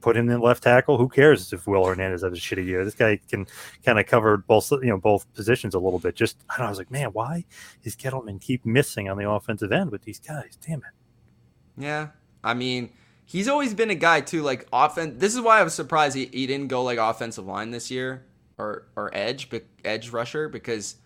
put 0.00 0.16
him 0.16 0.28
in 0.28 0.40
left 0.40 0.62
tackle. 0.62 0.98
Who 0.98 1.08
cares 1.08 1.52
if 1.52 1.66
Will 1.66 1.84
Hernandez 1.84 2.22
has 2.22 2.32
a 2.32 2.36
shitty 2.36 2.66
year? 2.66 2.84
This 2.84 2.94
guy 2.94 3.20
can 3.28 3.46
kind 3.84 3.98
of 3.98 4.06
cover 4.06 4.36
both 4.36 4.70
you 4.72 4.88
know 4.88 4.98
both 4.98 5.32
positions 5.34 5.74
a 5.74 5.78
little 5.78 5.98
bit. 5.98 6.16
Just 6.16 6.36
I 6.48 6.58
know. 6.58 6.66
I 6.66 6.68
was 6.68 6.78
like, 6.78 6.90
man, 6.90 7.08
why 7.08 7.44
is 7.82 7.96
Gettleman 7.96 8.40
keep 8.40 8.64
missing 8.64 9.08
on 9.08 9.18
the 9.18 9.28
offensive 9.28 9.72
end 9.72 9.90
with 9.90 10.02
these 10.02 10.20
guys? 10.20 10.58
Damn 10.66 10.78
it. 10.78 11.82
Yeah, 11.82 12.08
I 12.42 12.54
mean, 12.54 12.90
he's 13.24 13.48
always 13.48 13.74
been 13.74 13.90
a 13.90 13.94
guy 13.94 14.20
too. 14.20 14.42
Like 14.42 14.66
offense. 14.72 15.14
This 15.18 15.34
is 15.34 15.40
why 15.40 15.60
I 15.60 15.62
was 15.62 15.74
surprised 15.74 16.16
he, 16.16 16.26
he 16.26 16.46
didn't 16.46 16.68
go 16.68 16.82
like 16.82 16.98
offensive 16.98 17.46
line 17.46 17.70
this 17.70 17.90
year 17.90 18.24
or 18.58 18.86
or 18.96 19.10
edge, 19.14 19.48
edge 19.84 20.10
rusher 20.10 20.48
because 20.48 20.96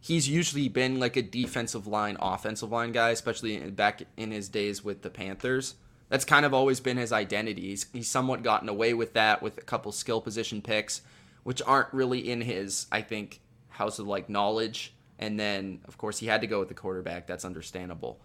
he's 0.00 0.28
usually 0.28 0.68
been 0.68 0.98
like 1.00 1.16
a 1.16 1.22
defensive 1.22 1.86
line, 1.86 2.16
offensive 2.20 2.70
line 2.70 2.92
guy, 2.92 3.10
especially 3.10 3.58
back 3.70 4.02
in 4.16 4.30
his 4.30 4.48
days 4.48 4.84
with 4.84 5.02
the 5.02 5.10
Panthers. 5.10 5.74
That's 6.08 6.24
kind 6.24 6.46
of 6.46 6.54
always 6.54 6.80
been 6.80 6.96
his 6.96 7.12
identity. 7.12 7.68
He's, 7.68 7.86
he's 7.92 8.08
somewhat 8.08 8.42
gotten 8.42 8.68
away 8.68 8.94
with 8.94 9.12
that 9.14 9.42
with 9.42 9.58
a 9.58 9.62
couple 9.62 9.92
skill 9.92 10.20
position 10.20 10.62
picks, 10.62 11.02
which 11.42 11.60
aren't 11.66 11.92
really 11.92 12.30
in 12.30 12.40
his, 12.40 12.86
I 12.90 13.02
think, 13.02 13.40
house 13.68 13.98
of 13.98 14.06
like 14.06 14.28
knowledge. 14.28 14.94
And 15.18 15.38
then, 15.38 15.80
of 15.86 15.98
course, 15.98 16.18
he 16.18 16.26
had 16.26 16.40
to 16.40 16.46
go 16.46 16.60
with 16.60 16.68
the 16.68 16.74
quarterback. 16.74 17.26
That's 17.26 17.44
understandable. 17.44 18.20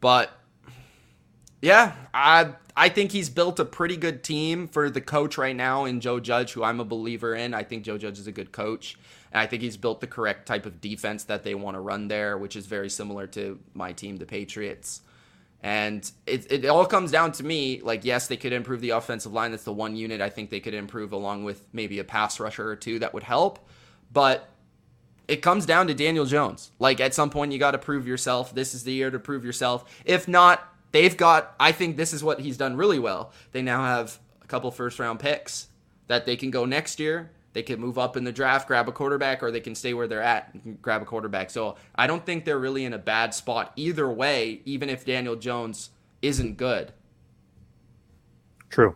But 0.00 0.30
yeah, 1.62 1.94
I 2.12 2.52
I 2.76 2.90
think 2.90 3.12
he's 3.12 3.30
built 3.30 3.58
a 3.58 3.64
pretty 3.64 3.96
good 3.96 4.22
team 4.22 4.68
for 4.68 4.90
the 4.90 5.00
coach 5.00 5.38
right 5.38 5.56
now 5.56 5.86
in 5.86 6.00
Joe 6.00 6.20
Judge, 6.20 6.52
who 6.52 6.62
I'm 6.62 6.80
a 6.80 6.84
believer 6.84 7.34
in. 7.34 7.54
I 7.54 7.62
think 7.62 7.84
Joe 7.84 7.96
Judge 7.96 8.18
is 8.18 8.26
a 8.26 8.32
good 8.32 8.52
coach, 8.52 8.98
and 9.32 9.40
I 9.40 9.46
think 9.46 9.62
he's 9.62 9.78
built 9.78 10.00
the 10.00 10.06
correct 10.06 10.46
type 10.46 10.66
of 10.66 10.80
defense 10.80 11.24
that 11.24 11.42
they 11.42 11.54
want 11.54 11.76
to 11.76 11.80
run 11.80 12.08
there, 12.08 12.36
which 12.36 12.56
is 12.56 12.66
very 12.66 12.90
similar 12.90 13.26
to 13.28 13.58
my 13.72 13.92
team, 13.92 14.18
the 14.18 14.26
Patriots. 14.26 15.00
And 15.66 16.08
it, 16.28 16.52
it 16.52 16.66
all 16.66 16.86
comes 16.86 17.10
down 17.10 17.32
to 17.32 17.44
me. 17.44 17.80
Like, 17.80 18.04
yes, 18.04 18.28
they 18.28 18.36
could 18.36 18.52
improve 18.52 18.80
the 18.80 18.90
offensive 18.90 19.32
line. 19.32 19.50
That's 19.50 19.64
the 19.64 19.72
one 19.72 19.96
unit 19.96 20.20
I 20.20 20.30
think 20.30 20.48
they 20.48 20.60
could 20.60 20.74
improve, 20.74 21.10
along 21.10 21.42
with 21.42 21.66
maybe 21.72 21.98
a 21.98 22.04
pass 22.04 22.38
rusher 22.38 22.70
or 22.70 22.76
two 22.76 23.00
that 23.00 23.12
would 23.12 23.24
help. 23.24 23.68
But 24.12 24.48
it 25.26 25.42
comes 25.42 25.66
down 25.66 25.88
to 25.88 25.94
Daniel 25.94 26.24
Jones. 26.24 26.70
Like, 26.78 27.00
at 27.00 27.14
some 27.14 27.30
point, 27.30 27.50
you 27.50 27.58
got 27.58 27.72
to 27.72 27.78
prove 27.78 28.06
yourself. 28.06 28.54
This 28.54 28.74
is 28.74 28.84
the 28.84 28.92
year 28.92 29.10
to 29.10 29.18
prove 29.18 29.44
yourself. 29.44 29.92
If 30.04 30.28
not, 30.28 30.62
they've 30.92 31.16
got, 31.16 31.56
I 31.58 31.72
think 31.72 31.96
this 31.96 32.12
is 32.12 32.22
what 32.22 32.38
he's 32.38 32.56
done 32.56 32.76
really 32.76 33.00
well. 33.00 33.32
They 33.50 33.62
now 33.62 33.82
have 33.82 34.20
a 34.42 34.46
couple 34.46 34.70
first 34.70 35.00
round 35.00 35.18
picks 35.18 35.66
that 36.06 36.26
they 36.26 36.36
can 36.36 36.52
go 36.52 36.64
next 36.64 37.00
year. 37.00 37.32
They 37.56 37.62
can 37.62 37.80
move 37.80 37.96
up 37.96 38.18
in 38.18 38.24
the 38.24 38.32
draft, 38.32 38.68
grab 38.68 38.86
a 38.86 38.92
quarterback, 38.92 39.42
or 39.42 39.50
they 39.50 39.60
can 39.60 39.74
stay 39.74 39.94
where 39.94 40.06
they're 40.06 40.20
at 40.20 40.52
and 40.52 40.76
grab 40.82 41.00
a 41.00 41.06
quarterback. 41.06 41.48
So 41.48 41.76
I 41.94 42.06
don't 42.06 42.22
think 42.26 42.44
they're 42.44 42.58
really 42.58 42.84
in 42.84 42.92
a 42.92 42.98
bad 42.98 43.32
spot 43.32 43.72
either 43.76 44.10
way, 44.10 44.60
even 44.66 44.90
if 44.90 45.06
Daniel 45.06 45.36
Jones 45.36 45.88
isn't 46.20 46.58
good. 46.58 46.92
True. 48.68 48.94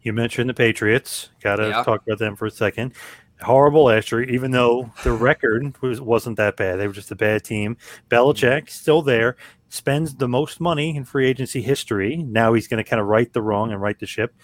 You 0.00 0.14
mentioned 0.14 0.48
the 0.48 0.54
Patriots. 0.54 1.28
Got 1.42 1.56
to 1.56 1.68
Yeah. 1.68 1.82
talk 1.82 2.00
about 2.06 2.18
them 2.18 2.36
for 2.36 2.46
a 2.46 2.50
second. 2.50 2.94
Horrible 3.42 3.84
last 3.84 4.10
year, 4.12 4.22
even 4.22 4.50
though 4.50 4.90
the 5.02 5.12
record 5.12 5.74
was, 5.82 6.00
wasn't 6.00 6.38
that 6.38 6.56
bad. 6.56 6.76
They 6.80 6.86
were 6.86 6.94
just 6.94 7.10
a 7.10 7.16
bad 7.16 7.44
team. 7.44 7.76
Belichick 8.10 8.70
still 8.70 9.02
there, 9.02 9.36
spends 9.68 10.14
the 10.14 10.26
most 10.28 10.58
money 10.58 10.96
in 10.96 11.04
free 11.04 11.26
agency 11.26 11.60
history. 11.60 12.16
Now 12.16 12.54
he's 12.54 12.66
going 12.66 12.82
to 12.82 12.88
kind 12.88 13.00
of 13.02 13.08
right 13.08 13.30
the 13.30 13.42
wrong 13.42 13.72
and 13.72 13.82
right 13.82 13.98
the 13.98 14.06
ship. 14.06 14.34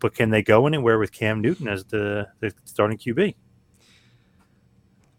But 0.00 0.14
can 0.14 0.30
they 0.30 0.42
go 0.42 0.66
anywhere 0.66 0.98
with 0.98 1.12
Cam 1.12 1.40
Newton 1.40 1.68
as 1.68 1.84
the, 1.84 2.28
the 2.40 2.52
starting 2.64 2.98
QB? 2.98 3.34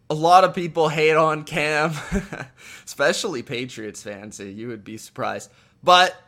a 0.09 0.15
lot 0.15 0.43
of 0.43 0.55
people 0.55 0.89
hate 0.89 1.15
on 1.15 1.43
Cam, 1.43 1.93
especially 2.85 3.43
Patriots 3.43 4.01
fans. 4.01 4.39
You 4.39 4.69
would 4.69 4.83
be 4.83 4.97
surprised. 4.97 5.51
But 5.83 6.19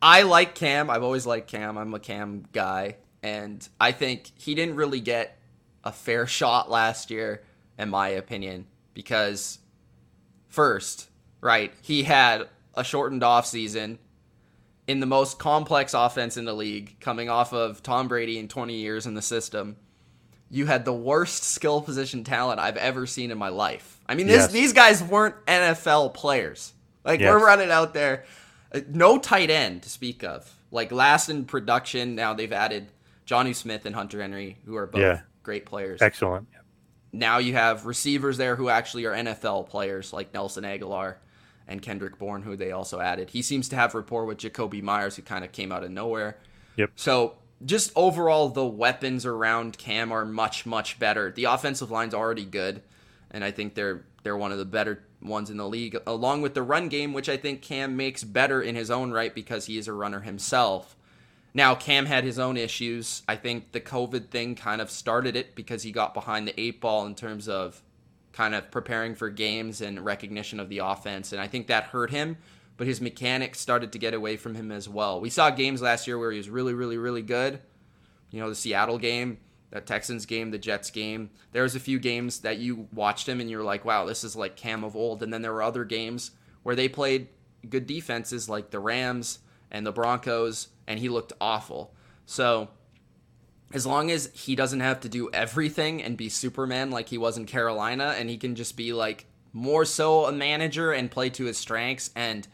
I 0.00 0.22
like 0.22 0.54
Cam. 0.54 0.90
I've 0.90 1.02
always 1.02 1.26
liked 1.26 1.48
Cam. 1.48 1.76
I'm 1.76 1.92
a 1.92 1.98
Cam 1.98 2.44
guy. 2.52 2.96
And 3.22 3.66
I 3.80 3.92
think 3.92 4.30
he 4.36 4.54
didn't 4.54 4.76
really 4.76 5.00
get 5.00 5.38
a 5.82 5.90
fair 5.90 6.26
shot 6.26 6.70
last 6.70 7.10
year, 7.10 7.42
in 7.78 7.90
my 7.90 8.08
opinion, 8.08 8.66
because 8.92 9.58
first, 10.46 11.08
right, 11.40 11.72
he 11.82 12.04
had 12.04 12.48
a 12.74 12.84
shortened 12.84 13.22
offseason 13.22 13.98
in 14.86 15.00
the 15.00 15.06
most 15.06 15.38
complex 15.38 15.94
offense 15.94 16.36
in 16.36 16.44
the 16.44 16.52
league, 16.54 16.98
coming 17.00 17.28
off 17.28 17.52
of 17.52 17.82
Tom 17.82 18.08
Brady 18.08 18.38
in 18.38 18.48
20 18.48 18.74
years 18.74 19.06
in 19.06 19.14
the 19.14 19.22
system 19.22 19.76
you 20.50 20.66
had 20.66 20.84
the 20.84 20.92
worst 20.92 21.42
skill 21.42 21.80
position 21.80 22.22
talent 22.22 22.60
I've 22.60 22.76
ever 22.76 23.06
seen 23.06 23.32
in 23.32 23.38
my 23.38 23.48
life. 23.48 23.98
I 24.08 24.14
mean, 24.14 24.28
this, 24.28 24.42
Yes. 24.42 24.52
these 24.52 24.72
guys 24.72 25.02
weren't 25.02 25.34
NFL 25.46 26.10
players. 26.14 26.72
Like 27.04 27.18
Yes. 27.18 27.30
we're 27.32 27.44
running 27.44 27.72
out 27.72 27.92
there, 27.92 28.24
uh, 28.72 28.80
no 28.88 29.18
tight 29.18 29.50
end 29.50 29.82
to 29.82 29.88
speak 29.88 30.22
of. 30.22 30.48
Like 30.70 30.92
last 30.92 31.28
in 31.28 31.46
production, 31.46 32.14
now 32.14 32.34
they've 32.34 32.52
added 32.52 32.88
Jonnu 33.26 33.52
Smith 33.56 33.84
and 33.84 33.96
Hunter 33.96 34.20
Henry, 34.20 34.58
who 34.64 34.76
are 34.76 34.86
both 34.86 35.00
Yeah. 35.00 35.20
great 35.42 35.66
players. 35.66 36.00
Excellent. 36.00 36.46
Now 37.12 37.38
you 37.38 37.54
have 37.54 37.86
receivers 37.86 38.36
there 38.36 38.54
who 38.54 38.68
actually 38.68 39.06
are 39.06 39.14
NFL 39.14 39.64
players, 39.64 40.12
like 40.12 40.32
Nelson 40.34 40.62
Agholor 40.62 41.16
and 41.66 41.82
Kendrick 41.82 42.18
Bourne, 42.18 42.42
who 42.42 42.56
they 42.56 42.72
also 42.72 43.00
added. 43.00 43.30
He 43.30 43.42
seems 43.42 43.68
to 43.70 43.76
have 43.76 43.94
rapport 43.94 44.24
with 44.24 44.38
Jakobi 44.38 44.82
Meyers, 44.82 45.16
who 45.16 45.22
kind 45.22 45.44
of 45.44 45.52
came 45.52 45.72
out 45.72 45.84
of 45.84 45.90
nowhere. 45.90 46.36
Yep. 46.76 46.90
So 46.96 47.34
just 47.64 47.92
overall, 47.96 48.48
the 48.48 48.66
weapons 48.66 49.24
around 49.24 49.78
Cam 49.78 50.12
are 50.12 50.24
much 50.24 50.66
much 50.66 50.98
better. 50.98 51.30
The 51.30 51.44
offensive 51.44 51.90
line's 51.90 52.14
already 52.14 52.44
good, 52.44 52.82
and 53.30 53.44
I 53.44 53.50
think 53.50 53.74
they're 53.74 54.04
they're 54.22 54.36
one 54.36 54.52
of 54.52 54.58
the 54.58 54.64
better 54.64 55.04
ones 55.22 55.50
in 55.50 55.56
the 55.56 55.68
league, 55.68 55.96
along 56.06 56.42
with 56.42 56.54
the 56.54 56.62
run 56.62 56.88
game, 56.88 57.12
which 57.12 57.28
I 57.28 57.36
think 57.36 57.62
Cam 57.62 57.96
makes 57.96 58.24
better 58.24 58.60
in 58.60 58.74
his 58.74 58.90
own 58.90 59.10
right 59.10 59.34
because 59.34 59.66
he 59.66 59.78
is 59.78 59.88
a 59.88 59.92
runner 59.92 60.20
himself. 60.20 60.96
Now, 61.54 61.76
Cam 61.76 62.06
had 62.06 62.24
his 62.24 62.38
own 62.38 62.56
issues. 62.56 63.22
I 63.28 63.36
think 63.36 63.72
the 63.72 63.80
COVID 63.80 64.28
thing 64.28 64.56
kind 64.56 64.80
of 64.80 64.90
started 64.90 65.36
it 65.36 65.54
because 65.54 65.84
he 65.84 65.92
got 65.92 66.12
behind 66.12 66.48
the 66.48 66.60
eight 66.60 66.80
ball 66.80 67.06
in 67.06 67.14
terms 67.14 67.48
of 67.48 67.80
kind 68.34 68.54
of 68.54 68.70
preparing 68.70 69.14
for 69.14 69.30
games 69.30 69.80
and 69.80 70.04
recognition 70.04 70.58
of 70.58 70.68
the 70.68 70.78
offense. 70.78 71.32
And 71.32 71.40
I 71.40 71.46
think 71.46 71.68
that 71.68 71.84
hurt 71.84 72.10
him, 72.10 72.36
but 72.76 72.88
his 72.88 73.00
mechanics 73.00 73.60
started 73.60 73.92
to 73.92 73.98
get 73.98 74.12
away 74.12 74.36
from 74.36 74.56
him 74.56 74.72
as 74.72 74.88
well. 74.88 75.20
We 75.20 75.30
saw 75.30 75.50
games 75.50 75.80
last 75.80 76.08
year 76.08 76.18
where 76.18 76.32
he 76.32 76.38
was 76.38 76.50
really, 76.50 76.74
really, 76.74 76.98
really 76.98 77.22
good. 77.22 77.60
You 78.30 78.40
know, 78.40 78.48
the 78.48 78.56
Seattle 78.56 78.98
game, 78.98 79.38
the 79.70 79.80
Texans 79.80 80.26
game, 80.26 80.50
the 80.50 80.58
Jets 80.58 80.90
game. 80.90 81.30
There 81.52 81.62
was 81.62 81.76
a 81.76 81.80
few 81.80 82.00
games 82.00 82.40
that 82.40 82.58
you 82.58 82.88
watched 82.92 83.28
him 83.28 83.40
and 83.40 83.48
you 83.48 83.56
were 83.56 83.62
like, 83.62 83.84
wow, 83.84 84.04
this 84.04 84.24
is 84.24 84.34
like 84.34 84.56
Cam 84.56 84.82
of 84.82 84.96
old. 84.96 85.22
And 85.22 85.32
then 85.32 85.42
there 85.42 85.52
were 85.52 85.62
other 85.62 85.84
games 85.84 86.32
where 86.64 86.74
they 86.74 86.88
played 86.88 87.28
good 87.68 87.86
defenses 87.86 88.48
like 88.48 88.70
the 88.70 88.80
Rams 88.80 89.38
and 89.70 89.86
the 89.86 89.92
Broncos, 89.92 90.68
and 90.86 90.98
he 90.98 91.08
looked 91.08 91.32
awful. 91.40 91.94
So 92.26 92.68
as 93.74 93.84
long 93.84 94.10
as 94.12 94.30
he 94.32 94.54
doesn't 94.54 94.80
have 94.80 95.00
to 95.00 95.08
do 95.08 95.28
everything 95.32 96.00
and 96.00 96.16
be 96.16 96.28
Superman 96.28 96.92
like 96.92 97.08
he 97.08 97.18
was 97.18 97.36
in 97.36 97.44
Carolina, 97.44 98.14
and 98.16 98.30
he 98.30 98.38
can 98.38 98.54
just 98.54 98.76
be 98.76 98.92
like 98.92 99.26
more 99.52 99.84
so 99.84 100.26
a 100.26 100.32
manager 100.32 100.92
and 100.92 101.10
play 101.10 101.28
to 101.30 101.44
his 101.44 101.58
strengths, 101.58 102.10
and 102.14 102.46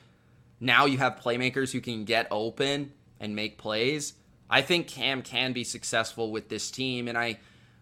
now 0.59 0.87
you 0.87 0.97
have 0.97 1.21
playmakers 1.23 1.73
who 1.73 1.81
can 1.81 2.05
get 2.07 2.27
open 2.31 2.93
and 3.21 3.37
make 3.37 3.59
plays. 3.59 4.15
I 4.49 4.63
think 4.63 4.89
Cam 4.89 5.21
can 5.21 5.53
be 5.53 5.63
successful 5.63 6.33
with 6.33 6.49
this 6.49 6.71
team, 6.71 7.07
and 7.07 7.19
I, 7.19 7.39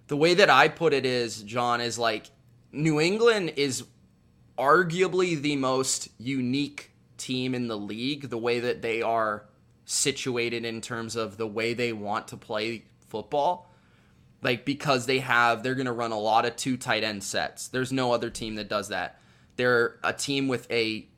the 0.09 0.17
way 0.17 0.35
that 0.35 0.51
I 0.51 0.67
put 0.67 0.93
it 0.93 1.07
is, 1.07 1.43
John 1.43 1.81
is 1.81 1.97
like 1.97 2.31
New 2.73 3.01
England 3.01 3.53
is 3.57 3.85
arguably 4.59 5.41
the 5.41 5.55
most 5.55 6.09
unique 6.19 6.91
team 7.17 7.55
in 7.55 7.69
the 7.69 7.79
league, 7.79 8.31
the 8.31 8.39
way 8.39 8.59
that 8.59 8.83
they 8.83 9.01
are 9.01 9.45
situated 9.85 10.65
in 10.65 10.81
terms 10.81 11.15
of 11.15 11.37
the 11.37 11.47
way 11.47 11.73
they 11.73 11.93
want 11.93 12.29
to 12.29 12.37
play 12.37 12.85
football. 13.09 13.71
Like 14.43 14.65
because 14.65 15.07
they 15.07 15.19
have 15.19 15.63
they're 15.63 15.75
going 15.75 15.87
to 15.87 15.93
run 15.93 16.13
a 16.13 16.19
lot 16.19 16.47
of 16.47 16.57
two 16.57 16.77
tight 16.77 17.03
end 17.03 17.25
sets. 17.25 17.69
There's 17.69 17.93
no 17.93 18.13
other 18.13 18.31
team 18.31 18.55
that 18.55 18.69
does 18.69 18.89
that. 18.89 19.21
They're 19.57 19.97
a 20.05 20.13
team 20.13 20.47
with 20.47 20.71
a 20.71 21.09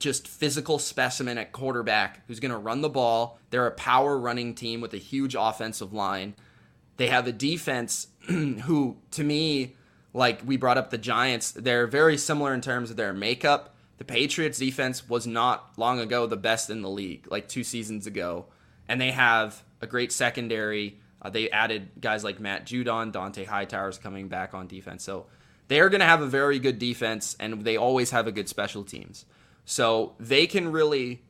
just 0.00 0.26
physical 0.26 0.80
specimen 0.80 1.38
at 1.38 1.52
quarterback 1.52 2.26
who's 2.26 2.40
going 2.40 2.50
to 2.50 2.58
run 2.58 2.80
the 2.80 2.88
ball. 2.88 3.38
They're 3.50 3.68
a 3.68 3.72
power 3.72 4.18
running 4.18 4.54
team 4.54 4.80
with 4.80 4.92
a 4.94 4.98
huge 4.98 5.36
offensive 5.38 5.92
line. 5.92 6.34
They 6.96 7.06
have 7.06 7.28
a 7.28 7.32
defense 7.32 8.08
who 8.26 8.96
to 9.12 9.22
me 9.22 9.76
like 10.14 10.42
we 10.44 10.56
brought 10.56 10.78
up 10.78 10.90
the 10.90 10.98
Giants, 10.98 11.52
they're 11.52 11.86
very 11.86 12.18
similar 12.18 12.52
in 12.52 12.60
terms 12.60 12.90
of 12.90 12.96
their 12.96 13.12
makeup. 13.12 13.74
The 13.98 14.04
Patriots 14.04 14.58
defense 14.58 15.08
was 15.08 15.26
not 15.26 15.72
long 15.76 16.00
ago 16.00 16.26
the 16.26 16.36
best 16.36 16.68
in 16.70 16.82
the 16.82 16.90
league, 16.90 17.30
like 17.30 17.48
2 17.48 17.64
seasons 17.64 18.06
ago. 18.06 18.46
And 18.88 19.00
they 19.00 19.12
have 19.12 19.62
a 19.80 19.86
great 19.86 20.12
secondary 20.12 21.00
uh, 21.22 21.30
they 21.30 21.48
added 21.50 21.90
guys 22.00 22.24
like 22.24 22.40
Matt 22.40 22.66
Judon, 22.66 23.12
Dont'a 23.12 23.46
Hightower's 23.46 23.98
coming 23.98 24.28
back 24.28 24.54
on 24.54 24.66
defense. 24.66 25.04
So 25.04 25.26
they 25.68 25.80
are 25.80 25.88
going 25.88 26.00
to 26.00 26.06
have 26.06 26.20
a 26.20 26.26
very 26.26 26.58
good 26.58 26.78
defense, 26.78 27.36
and 27.38 27.64
they 27.64 27.76
always 27.76 28.10
have 28.10 28.26
a 28.26 28.32
good 28.32 28.48
special 28.48 28.84
teams. 28.84 29.24
So 29.64 30.14
they 30.18 30.46
can 30.46 30.72
really, 30.72 31.22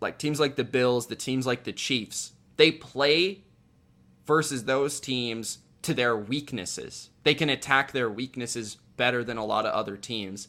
like 0.00 0.18
teams 0.18 0.38
like 0.38 0.56
the 0.56 0.64
Bills, 0.64 1.06
the 1.06 1.16
teams 1.16 1.46
like 1.46 1.64
the 1.64 1.72
Chiefs, 1.72 2.32
they 2.56 2.70
play 2.70 3.44
versus 4.26 4.64
those 4.64 5.00
teams 5.00 5.58
to 5.82 5.94
their 5.94 6.16
weaknesses. 6.16 7.08
They 7.24 7.34
can 7.34 7.48
attack 7.48 7.92
their 7.92 8.10
weaknesses 8.10 8.76
better 8.96 9.24
than 9.24 9.38
a 9.38 9.44
lot 9.44 9.64
of 9.64 9.72
other 9.72 9.96
teams. 9.96 10.48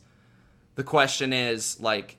The 0.75 0.83
question 0.83 1.31
is, 1.31 1.79
like, 1.79 2.17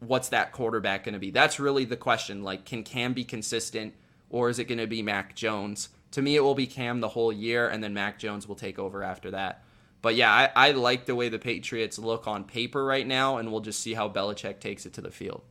what's 0.00 0.28
that 0.28 0.52
quarterback 0.52 1.04
going 1.04 1.14
to 1.14 1.18
be? 1.18 1.30
That's 1.30 1.58
really 1.58 1.84
the 1.86 1.96
question. 1.96 2.42
Like, 2.42 2.66
can 2.66 2.82
Cam 2.82 3.14
be 3.14 3.24
consistent? 3.24 3.94
Or 4.30 4.48
is 4.48 4.58
it 4.58 4.64
going 4.64 4.78
to 4.78 4.86
be 4.86 5.02
Mac 5.02 5.34
Jones? 5.34 5.90
To 6.12 6.22
me, 6.22 6.36
it 6.36 6.40
will 6.40 6.54
be 6.54 6.66
Cam 6.66 7.00
the 7.00 7.08
whole 7.08 7.32
year, 7.32 7.68
and 7.68 7.82
then 7.82 7.94
Mac 7.94 8.18
Jones 8.18 8.48
will 8.48 8.54
take 8.54 8.78
over 8.78 9.02
after 9.02 9.30
that. 9.32 9.64
But 10.02 10.14
yeah, 10.14 10.32
I, 10.32 10.68
I 10.68 10.70
like 10.72 11.06
the 11.06 11.14
way 11.14 11.28
the 11.28 11.38
Patriots 11.38 11.98
look 11.98 12.26
on 12.28 12.44
paper 12.44 12.84
right 12.84 13.06
now, 13.06 13.38
and 13.38 13.50
we'll 13.50 13.60
just 13.60 13.80
see 13.80 13.94
how 13.94 14.08
Belichick 14.08 14.60
takes 14.60 14.86
it 14.86 14.92
to 14.94 15.00
the 15.00 15.10
field. 15.10 15.42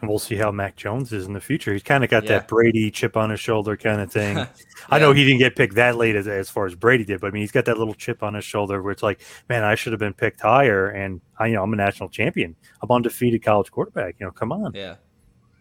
And 0.00 0.08
we'll 0.08 0.18
see 0.18 0.36
how 0.36 0.50
Mac 0.50 0.76
Jones 0.76 1.12
is 1.12 1.26
in 1.26 1.32
the 1.32 1.40
future. 1.40 1.72
He's 1.72 1.82
kind 1.82 2.02
of 2.02 2.10
got 2.10 2.24
yeah. 2.24 2.30
that 2.30 2.48
Brady 2.48 2.90
chip 2.90 3.16
on 3.16 3.30
his 3.30 3.40
shoulder 3.40 3.76
kind 3.76 4.00
of 4.00 4.10
thing. 4.12 4.38
yeah. 4.38 4.46
I 4.90 4.98
know 4.98 5.12
he 5.12 5.24
didn't 5.24 5.40
get 5.40 5.56
picked 5.56 5.74
that 5.74 5.96
late 5.96 6.16
as, 6.16 6.26
as 6.26 6.50
far 6.50 6.66
as 6.66 6.74
Brady 6.74 7.04
did, 7.04 7.20
but 7.20 7.28
I 7.28 7.30
mean, 7.30 7.42
he's 7.42 7.52
got 7.52 7.64
that 7.66 7.78
little 7.78 7.94
chip 7.94 8.22
on 8.22 8.34
his 8.34 8.44
shoulder 8.44 8.82
where 8.82 8.92
it's 8.92 9.02
like, 9.02 9.20
man, 9.48 9.64
I 9.64 9.74
should 9.74 9.92
have 9.92 10.00
been 10.00 10.14
picked 10.14 10.40
higher, 10.40 10.88
and 10.88 11.20
I, 11.38 11.48
you 11.48 11.54
know, 11.54 11.62
I'm 11.62 11.72
a 11.72 11.76
national 11.76 12.08
champion. 12.08 12.56
I'm 12.82 12.90
undefeated 12.90 13.42
college 13.42 13.70
quarterback. 13.70 14.16
You 14.18 14.26
know, 14.26 14.32
come 14.32 14.52
on. 14.52 14.72
Yeah. 14.74 14.96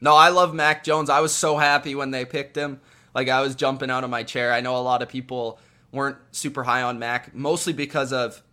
No, 0.01 0.15
I 0.15 0.29
love 0.29 0.53
Mac 0.53 0.83
Jones. 0.83 1.09
I 1.09 1.21
was 1.21 1.33
so 1.33 1.57
happy 1.57 1.95
when 1.95 2.11
they 2.11 2.25
picked 2.25 2.55
him. 2.55 2.81
Like 3.13 3.29
I 3.29 3.41
was 3.41 3.55
jumping 3.55 3.89
out 3.89 4.03
of 4.03 4.09
my 4.09 4.23
chair. 4.23 4.51
I 4.51 4.61
know 4.61 4.75
a 4.75 4.79
lot 4.79 5.01
of 5.01 5.09
people 5.09 5.59
weren't 5.91 6.17
super 6.31 6.63
high 6.63 6.81
on 6.81 6.99
Mac, 6.99 7.33
mostly 7.33 7.73
because 7.73 8.11
of 8.11 8.43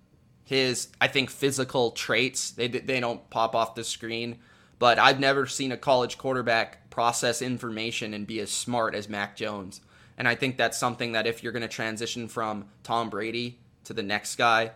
his, 0.44 0.88
I 1.00 1.09
think, 1.09 1.31
physical 1.31 1.90
traits. 1.90 2.52
They 2.52 2.68
they 2.68 3.00
don't 3.00 3.28
pop 3.31 3.55
off 3.55 3.74
the 3.74 3.85
screen. 3.85 4.38
But 4.78 4.98
I've 4.98 5.20
never 5.20 5.46
seen 5.46 5.70
a 5.70 5.76
college 5.76 6.18
quarterback 6.18 6.90
process 6.90 7.40
information 7.40 8.14
and 8.14 8.26
be 8.26 8.40
as 8.40 8.50
smart 8.50 8.94
as 8.94 9.09
Mac 9.09 9.37
Jones. 9.37 9.81
And 10.18 10.26
I 10.26 10.35
think 10.35 10.57
that's 10.57 10.78
something 10.78 11.12
that 11.12 11.26
if 11.26 11.42
you're 11.42 11.52
going 11.52 11.62
to 11.62 11.68
transition 11.68 12.28
from 12.28 12.66
Tom 12.83 13.09
Brady 13.09 13.61
to 13.85 13.92
the 13.92 14.02
next 14.02 14.37
guy, 14.37 14.72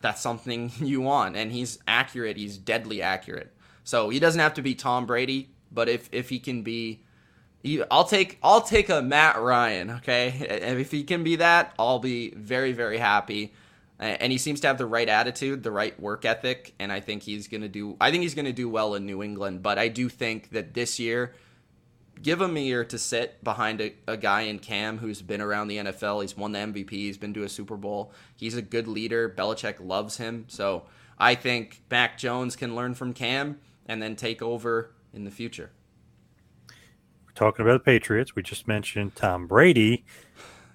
that's 0.00 0.20
something 0.20 0.70
you 0.80 1.00
want. 1.00 1.36
And 1.36 1.50
he's 1.50 1.78
accurate. 1.88 2.36
He's 2.36 2.58
deadly 2.58 3.02
accurate. 3.02 3.54
So 3.84 4.10
he 4.10 4.20
doesn't 4.20 4.40
have 4.40 4.54
to 4.54 4.62
be 4.62 4.74
Tom 4.74 5.06
Brady, 5.06 5.50
but 5.70 5.88
if 5.88 6.08
if 6.12 6.28
he 6.28 6.38
can 6.38 6.62
be, 6.62 7.00
I'll 7.90 8.04
take 8.04 8.38
I'll 8.42 8.62
take 8.62 8.88
a 8.88 9.02
Matt 9.02 9.40
Ryan. 9.40 9.90
Okay, 9.90 10.28
if 10.78 10.90
he 10.90 11.04
can 11.04 11.24
be 11.24 11.36
that, 11.36 11.74
I'll 11.78 11.98
be 11.98 12.30
very 12.30 12.72
very 12.72 12.98
happy. 12.98 13.54
And 14.00 14.30
he 14.30 14.38
seems 14.38 14.60
to 14.60 14.68
have 14.68 14.78
the 14.78 14.86
right 14.86 15.08
attitude, 15.08 15.64
the 15.64 15.72
right 15.72 15.98
work 15.98 16.24
ethic, 16.24 16.72
and 16.78 16.92
I 16.92 17.00
think 17.00 17.24
he's 17.24 17.48
gonna 17.48 17.68
do. 17.68 17.96
I 18.00 18.12
think 18.12 18.22
he's 18.22 18.34
gonna 18.34 18.52
do 18.52 18.68
well 18.68 18.94
in 18.94 19.06
New 19.06 19.22
England. 19.22 19.62
But 19.62 19.78
I 19.78 19.88
do 19.88 20.08
think 20.08 20.50
that 20.50 20.72
this 20.74 21.00
year, 21.00 21.34
give 22.22 22.40
him 22.40 22.56
a 22.56 22.60
year 22.60 22.84
to 22.84 22.98
sit 22.98 23.42
behind 23.42 23.80
a, 23.80 23.94
a 24.06 24.16
guy 24.16 24.42
in 24.42 24.60
Cam 24.60 24.98
who's 24.98 25.20
been 25.20 25.40
around 25.40 25.66
the 25.66 25.78
NFL. 25.78 26.22
He's 26.22 26.36
won 26.36 26.52
the 26.52 26.60
MVP. 26.60 26.90
He's 26.90 27.18
been 27.18 27.34
to 27.34 27.42
a 27.42 27.48
Super 27.48 27.76
Bowl. 27.76 28.12
He's 28.36 28.56
a 28.56 28.62
good 28.62 28.86
leader. 28.86 29.28
Belichick 29.28 29.76
loves 29.80 30.18
him. 30.18 30.44
So 30.46 30.84
I 31.18 31.34
think 31.34 31.82
Mac 31.90 32.18
Jones 32.18 32.56
can 32.56 32.76
learn 32.76 32.94
from 32.94 33.12
Cam 33.12 33.58
and 33.86 34.02
then 34.02 34.16
take 34.16 34.42
over 34.42 34.92
in 35.12 35.24
the 35.24 35.30
future. 35.30 35.70
We're 37.26 37.32
talking 37.34 37.64
about 37.64 37.84
the 37.84 37.84
Patriots. 37.84 38.34
We 38.34 38.42
just 38.42 38.68
mentioned 38.68 39.16
Tom 39.16 39.46
Brady. 39.46 40.04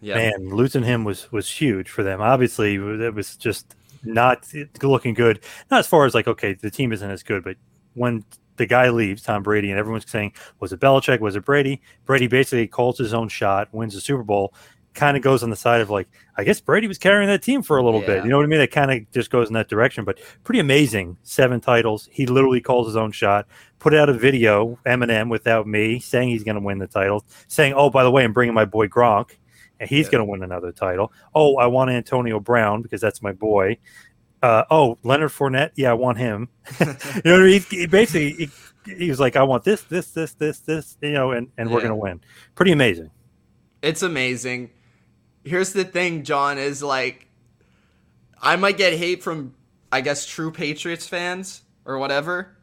Yeah. 0.02 0.16
Man, 0.16 0.50
losing 0.50 0.84
him 0.84 1.04
was 1.04 1.32
was 1.32 1.50
huge 1.50 1.90
for 1.90 2.04
them. 2.04 2.20
Obviously, 2.20 2.76
it 2.76 3.14
was 3.14 3.38
just 3.38 3.76
not 4.04 4.46
looking 4.82 5.14
good. 5.14 5.40
Not 5.72 5.80
as 5.80 5.88
far 5.88 6.06
as 6.06 6.14
like, 6.14 6.28
okay, 6.28 6.54
the 6.54 6.70
team 6.70 6.92
isn't 6.92 7.10
as 7.10 7.24
good, 7.24 7.44
but 7.44 7.56
when 7.94 8.26
the 8.58 8.66
guy 8.66 8.90
leaves, 8.90 9.24
Tom 9.24 9.44
Brady, 9.44 9.72
and 9.72 9.80
everyone's 9.80 10.10
saying, 10.10 10.34
was 10.60 10.74
it 10.74 10.80
Belichick? 10.80 11.20
Was 11.20 11.36
it 11.36 11.46
Brady? 11.46 11.82
Brady 12.06 12.28
basically 12.28 12.68
calls 12.68 12.98
his 12.98 13.14
own 13.14 13.30
shot, 13.30 13.70
wins 13.72 13.94
the 13.94 14.02
Super 14.02 14.24
Bowl, 14.24 14.54
kind 14.94 15.18
of 15.18 15.24
goes 15.24 15.44
on 15.44 15.50
the 15.50 15.56
side 15.56 15.82
of 15.82 15.90
like, 15.90 16.08
I 16.38 16.44
guess 16.44 16.60
Brady 16.60 16.88
was 16.88 16.98
carrying 16.98 17.28
that 17.30 17.42
team 17.42 17.62
for 17.62 17.78
a 17.78 17.84
little 17.84 18.02
yeah. 18.02 18.08
bit. 18.08 18.24
You 18.24 18.30
know 18.30 18.38
what 18.38 18.44
I 18.44 18.48
mean? 18.48 18.62
It 18.62 18.72
kind 18.72 18.92
of 18.92 19.12
just 19.12 19.30
goes 19.30 19.48
in 19.48 19.54
that 19.54 19.68
direction, 19.68 20.06
but 20.06 20.20
pretty 20.44 20.60
amazing. 20.60 21.18
Seven 21.24 21.60
titles. 21.60 22.10
He 22.12 22.26
literally 22.26 22.62
calls 22.62 22.88
his 22.88 22.96
own 22.96 23.12
shot. 23.12 23.48
Put 23.80 23.94
out 23.94 24.10
a 24.10 24.14
video, 24.14 24.80
Eminem, 24.86 25.30
without 25.30 25.68
me, 25.68 26.00
saying 26.00 26.30
he's 26.30 26.44
going 26.44 26.56
to 26.56 26.62
win 26.62 26.80
the 26.80 26.88
title. 26.88 27.26
Saying, 27.48 27.74
oh, 27.74 27.90
by 27.90 28.04
the 28.04 28.12
way, 28.12 28.24
I'm 28.24 28.34
bringing 28.34 28.54
my 28.54 28.66
boy 28.66 28.88
Gronk, 28.88 29.32
and 29.80 29.90
he's 29.90 30.06
yeah. 30.08 30.14
going 30.14 30.26
to 30.26 30.32
win 30.32 30.44
another 30.44 30.72
title. 30.72 31.12
Oh, 31.36 31.58
I 31.58 31.68
want 31.68 31.92
Antonio 31.92 32.40
Brown 32.40 32.82
because 32.82 33.02
that's 33.02 33.22
my 33.22 33.34
boy. 33.34 33.78
Uh, 34.42 34.64
oh, 34.72 34.98
Leonard 35.04 35.32
Fournette. 35.32 35.72
Yeah, 35.76 35.92
I 35.92 35.94
want 35.94 36.18
him. 36.18 36.50
you 36.80 36.86
know 36.86 36.94
what 36.94 37.26
I 37.26 37.38
mean? 37.40 37.62
He, 37.70 37.78
he 37.78 37.86
basically 37.88 38.32
he, 38.86 38.96
he, 38.96 39.10
was 39.10 39.20
like, 39.20 39.36
I 39.36 39.44
want 39.44 39.64
this, 39.64 39.82
this, 39.84 40.12
this, 40.12 40.34
this, 40.34 40.60
this. 40.60 40.98
You 41.02 41.12
know, 41.12 41.32
and 41.32 41.50
and 41.58 41.70
yeah. 41.70 41.76
we're 41.76 41.82
going 41.82 41.92
to 41.92 41.96
win. 41.96 42.22
Pretty 42.56 42.72
amazing. 42.72 43.10
It's 43.82 44.02
amazing 44.02 44.70
here's 45.44 45.74
the 45.74 45.84
thing, 45.84 46.24
John, 46.24 46.58
is 46.58 46.82
like 46.82 47.28
I 48.42 48.56
might 48.56 48.78
get 48.78 48.94
hate 48.94 49.24
from 49.24 49.56
I 49.92 50.02
guess 50.02 50.26
true 50.26 50.52
Patriots 50.52 51.08
fans 51.08 51.62
or 51.86 51.98
whatever. 51.98 52.56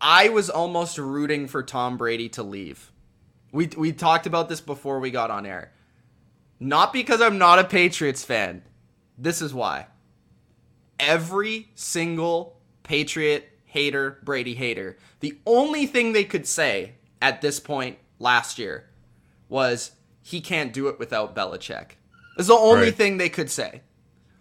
I 0.00 0.28
was 0.28 0.48
almost 0.50 0.98
rooting 0.98 1.48
for 1.48 1.62
Tom 1.62 1.96
Brady 1.96 2.28
to 2.30 2.42
leave. 2.42 2.92
We 3.52 3.68
we 3.76 3.92
talked 3.92 4.26
about 4.26 4.48
this 4.48 4.60
before 4.60 5.00
we 5.00 5.10
got 5.10 5.30
on 5.30 5.46
air. 5.46 5.72
Not 6.60 6.92
because 6.92 7.20
I'm 7.20 7.38
not 7.38 7.58
a 7.58 7.64
Patriots 7.64 8.24
fan. 8.24 8.62
This 9.16 9.40
is 9.40 9.54
why. 9.54 9.86
Every 10.98 11.68
single 11.74 12.58
Patriot 12.82 13.48
hater, 13.64 14.18
Brady 14.24 14.54
hater, 14.54 14.96
the 15.20 15.38
only 15.46 15.86
thing 15.86 16.12
they 16.12 16.24
could 16.24 16.46
say 16.46 16.94
at 17.22 17.40
this 17.40 17.60
point 17.60 17.98
last 18.18 18.58
year 18.58 18.88
was 19.48 19.92
he 20.28 20.42
can't 20.42 20.74
do 20.74 20.88
it 20.88 20.98
without 20.98 21.34
Belichick. 21.34 21.92
It's 22.36 22.48
the 22.48 22.54
only 22.54 22.88
right. 22.88 22.94
thing 22.94 23.16
they 23.16 23.30
could 23.30 23.48
say. 23.48 23.80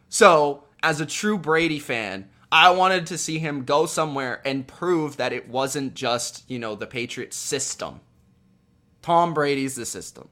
So, 0.10 0.66
as 0.84 1.00
a 1.00 1.06
true 1.06 1.38
Brady 1.38 1.80
fan, 1.80 2.28
I 2.52 2.72
wanted 2.72 3.08
to 3.08 3.18
see 3.18 3.40
him 3.40 3.64
go 3.64 3.86
somewhere 3.86 4.42
and 4.44 4.68
prove 4.68 5.16
that 5.16 5.32
it 5.32 5.48
wasn't 5.48 5.94
just, 5.94 6.44
you 6.50 6.60
know, 6.60 6.76
the 6.76 6.88
Patriots 6.88 7.38
system. 7.38 8.02
Tom 9.02 9.34
Brady's 9.34 9.78
the 9.78 9.86
system. 9.86 10.28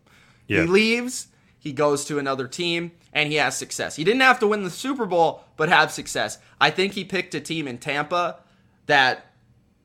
Yeah. 0.45 0.63
He 0.63 0.67
leaves, 0.67 1.27
he 1.57 1.71
goes 1.71 2.03
to 2.05 2.19
another 2.19 2.49
team, 2.49 2.91
and 3.13 3.29
he 3.29 3.35
has 3.35 3.55
success. 3.55 3.95
He 3.95 4.03
didn't 4.03 4.23
have 4.23 4.39
to 4.39 4.47
win 4.47 4.65
the 4.65 4.69
Super 4.69 5.05
Bowl, 5.05 5.45
but 5.55 5.69
have 5.69 5.89
success. 5.89 6.37
I 6.59 6.69
think 6.69 6.91
he 6.91 7.05
picked 7.05 7.33
a 7.33 7.39
team 7.39 7.65
in 7.65 7.77
Tampa 7.77 8.39
that 8.87 9.27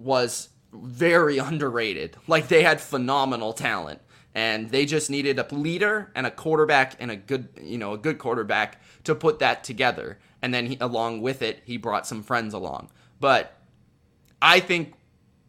was 0.01 0.49
very 0.73 1.39
underrated. 1.51 2.17
Like 2.27 2.49
they 2.49 2.65
had 2.65 2.81
phenomenal 2.81 3.53
talent 3.53 4.01
and 4.35 4.71
they 4.71 4.87
just 4.87 5.11
needed 5.11 5.39
a 5.39 5.55
leader 5.55 6.11
and 6.15 6.27
a 6.27 6.31
quarterback 6.31 6.95
and 7.01 7.11
a 7.11 7.17
good, 7.17 7.49
you 7.61 7.79
know, 7.79 7.93
a 7.93 7.99
good 7.99 8.19
quarterback 8.19 8.81
to 9.05 9.15
put 9.15 9.41
that 9.41 9.65
together. 9.65 10.19
And 10.43 10.55
then 10.55 10.67
he, 10.67 10.79
along 10.81 11.23
with 11.23 11.43
it, 11.43 11.63
he 11.65 11.77
brought 11.77 12.07
some 12.07 12.23
friends 12.23 12.55
along. 12.55 12.91
But 13.19 13.57
I 14.41 14.61
think 14.61 14.95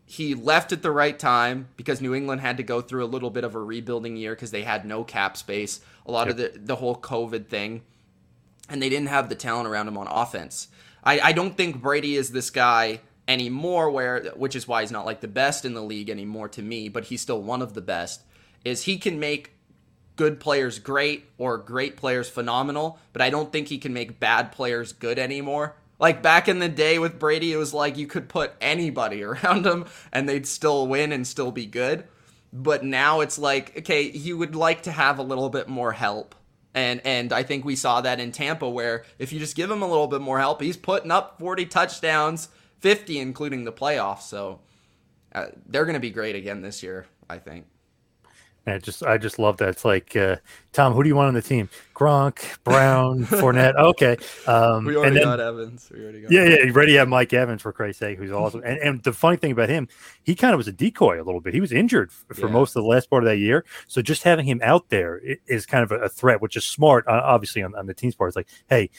he 0.05 0.35
left 0.35 0.73
at 0.73 0.81
the 0.81 0.91
right 0.91 1.17
time 1.17 1.69
because 1.77 2.01
New 2.01 2.13
England 2.13 2.41
had 2.41 2.57
to 2.57 2.63
go 2.63 2.81
through 2.81 3.05
a 3.05 3.07
little 3.07 3.29
bit 3.29 3.43
of 3.43 3.55
a 3.55 3.59
rebuilding 3.59 4.17
year 4.17 4.35
because 4.35 4.51
they 4.51 4.63
had 4.63 4.83
no 4.83 5.03
cap 5.03 5.37
space, 5.37 5.79
a 6.05 6.11
lot 6.11 6.27
of 6.27 6.35
the 6.35 6.51
the 6.53 6.75
whole 6.75 6.97
COVID 6.97 7.47
thing, 7.47 7.83
and 8.67 8.81
they 8.81 8.89
didn't 8.89 9.07
have 9.07 9.29
the 9.29 9.35
talent 9.35 9.69
around 9.69 9.87
him 9.87 9.97
on 9.97 10.07
offense. 10.07 10.67
I, 11.03 11.19
I 11.19 11.31
don't 11.31 11.55
think 11.55 11.81
Brady 11.81 12.15
is 12.15 12.31
this 12.31 12.49
guy 12.49 12.99
anymore 13.27 13.89
where 13.89 14.33
which 14.35 14.55
is 14.55 14.67
why 14.67 14.81
he's 14.81 14.91
not 14.91 15.05
like 15.05 15.21
the 15.21 15.27
best 15.29 15.63
in 15.63 15.73
the 15.73 15.81
league 15.81 16.09
anymore 16.09 16.49
to 16.49 16.61
me, 16.61 16.89
but 16.89 17.05
he's 17.05 17.21
still 17.21 17.41
one 17.41 17.61
of 17.61 17.73
the 17.73 17.81
best. 17.81 18.23
Is 18.63 18.83
he 18.83 18.97
can 18.97 19.19
make 19.19 19.51
good 20.15 20.39
players 20.39 20.77
great 20.77 21.25
or 21.37 21.57
great 21.57 21.97
players 21.97 22.29
phenomenal, 22.29 22.99
but 23.11 23.21
I 23.21 23.29
don't 23.29 23.51
think 23.51 23.69
he 23.69 23.77
can 23.77 23.93
make 23.93 24.19
bad 24.19 24.51
players 24.51 24.93
good 24.93 25.17
anymore. 25.17 25.75
Like 25.99 26.21
back 26.21 26.47
in 26.47 26.59
the 26.59 26.69
day 26.69 26.99
with 26.99 27.19
Brady, 27.19 27.53
it 27.53 27.57
was 27.57 27.73
like 27.73 27.97
you 27.97 28.07
could 28.07 28.29
put 28.29 28.53
anybody 28.61 29.23
around 29.23 29.65
him 29.65 29.85
and 30.11 30.27
they'd 30.27 30.47
still 30.47 30.87
win 30.87 31.11
and 31.11 31.25
still 31.25 31.51
be 31.51 31.65
good. 31.65 32.03
But 32.53 32.83
now 32.83 33.21
it's 33.21 33.39
like, 33.39 33.77
okay, 33.79 34.11
you 34.11 34.37
would 34.37 34.55
like 34.55 34.83
to 34.83 34.91
have 34.91 35.19
a 35.19 35.23
little 35.23 35.49
bit 35.49 35.69
more 35.69 35.93
help. 35.93 36.35
And 36.73 37.01
and 37.05 37.33
I 37.33 37.43
think 37.43 37.65
we 37.65 37.75
saw 37.75 38.01
that 38.01 38.19
in 38.19 38.31
Tampa 38.31 38.69
where 38.69 39.05
if 39.19 39.33
you 39.33 39.39
just 39.39 39.55
give 39.55 39.71
him 39.71 39.81
a 39.81 39.87
little 39.87 40.07
bit 40.07 40.21
more 40.21 40.39
help, 40.39 40.61
he's 40.61 40.77
putting 40.77 41.11
up 41.11 41.39
40 41.39 41.65
touchdowns, 41.65 42.49
50 42.79 43.19
including 43.19 43.63
the 43.63 43.73
playoffs. 43.73 44.21
So 44.21 44.59
uh, 45.33 45.47
they're 45.65 45.85
going 45.85 45.95
to 45.95 45.99
be 45.99 46.11
great 46.11 46.35
again 46.35 46.61
this 46.61 46.83
year, 46.83 47.07
I 47.29 47.37
think. 47.39 47.65
And 48.65 48.75
I 48.75 48.77
just 48.77 49.01
I 49.03 49.17
just 49.17 49.39
love 49.39 49.57
that. 49.57 49.69
It's 49.69 49.83
like 49.83 50.15
uh, 50.15 50.35
Tom, 50.71 50.93
who 50.93 51.01
do 51.01 51.09
you 51.09 51.15
want 51.15 51.29
on 51.29 51.33
the 51.33 51.41
team? 51.41 51.67
Gronk, 51.95 52.63
Brown, 52.63 53.25
Fournette. 53.25 53.75
Okay, 53.75 54.17
um, 54.45 54.85
We 54.85 54.95
already 54.95 55.07
and 55.07 55.17
then, 55.17 55.23
got 55.23 55.39
Evans. 55.39 55.91
We 55.91 56.03
already 56.03 56.21
got 56.21 56.31
yeah, 56.31 56.43
yeah. 56.43 56.63
You 56.65 56.71
already 56.73 56.95
have 56.95 57.07
Mike 57.07 57.33
Evans 57.33 57.63
for 57.63 57.73
Christ's 57.73 57.99
sake, 57.99 58.19
who's 58.19 58.31
awesome. 58.31 58.61
And, 58.63 58.77
and 58.77 59.03
the 59.03 59.13
funny 59.13 59.37
thing 59.37 59.51
about 59.51 59.69
him, 59.69 59.87
he 60.21 60.35
kind 60.35 60.53
of 60.53 60.59
was 60.59 60.67
a 60.67 60.71
decoy 60.71 61.19
a 61.19 61.23
little 61.25 61.41
bit. 61.41 61.55
He 61.55 61.59
was 61.61 61.71
injured 61.71 62.11
for 62.11 62.45
Yeah. 62.47 62.51
most 62.53 62.75
of 62.75 62.83
the 62.83 62.87
last 62.87 63.09
part 63.09 63.23
of 63.23 63.29
that 63.29 63.37
year, 63.37 63.65
so 63.87 64.01
just 64.03 64.21
having 64.21 64.45
him 64.45 64.59
out 64.63 64.89
there 64.89 65.19
is 65.47 65.65
kind 65.65 65.83
of 65.83 65.91
a, 65.91 66.05
a 66.05 66.09
threat, 66.09 66.39
which 66.41 66.55
is 66.55 66.63
smart. 66.63 67.07
Uh, 67.07 67.19
obviously, 67.23 67.63
on, 67.63 67.73
on 67.75 67.87
the 67.87 67.95
team's 67.95 68.13
part, 68.13 68.27
it's 68.29 68.35
like, 68.35 68.49
hey, 68.69 68.91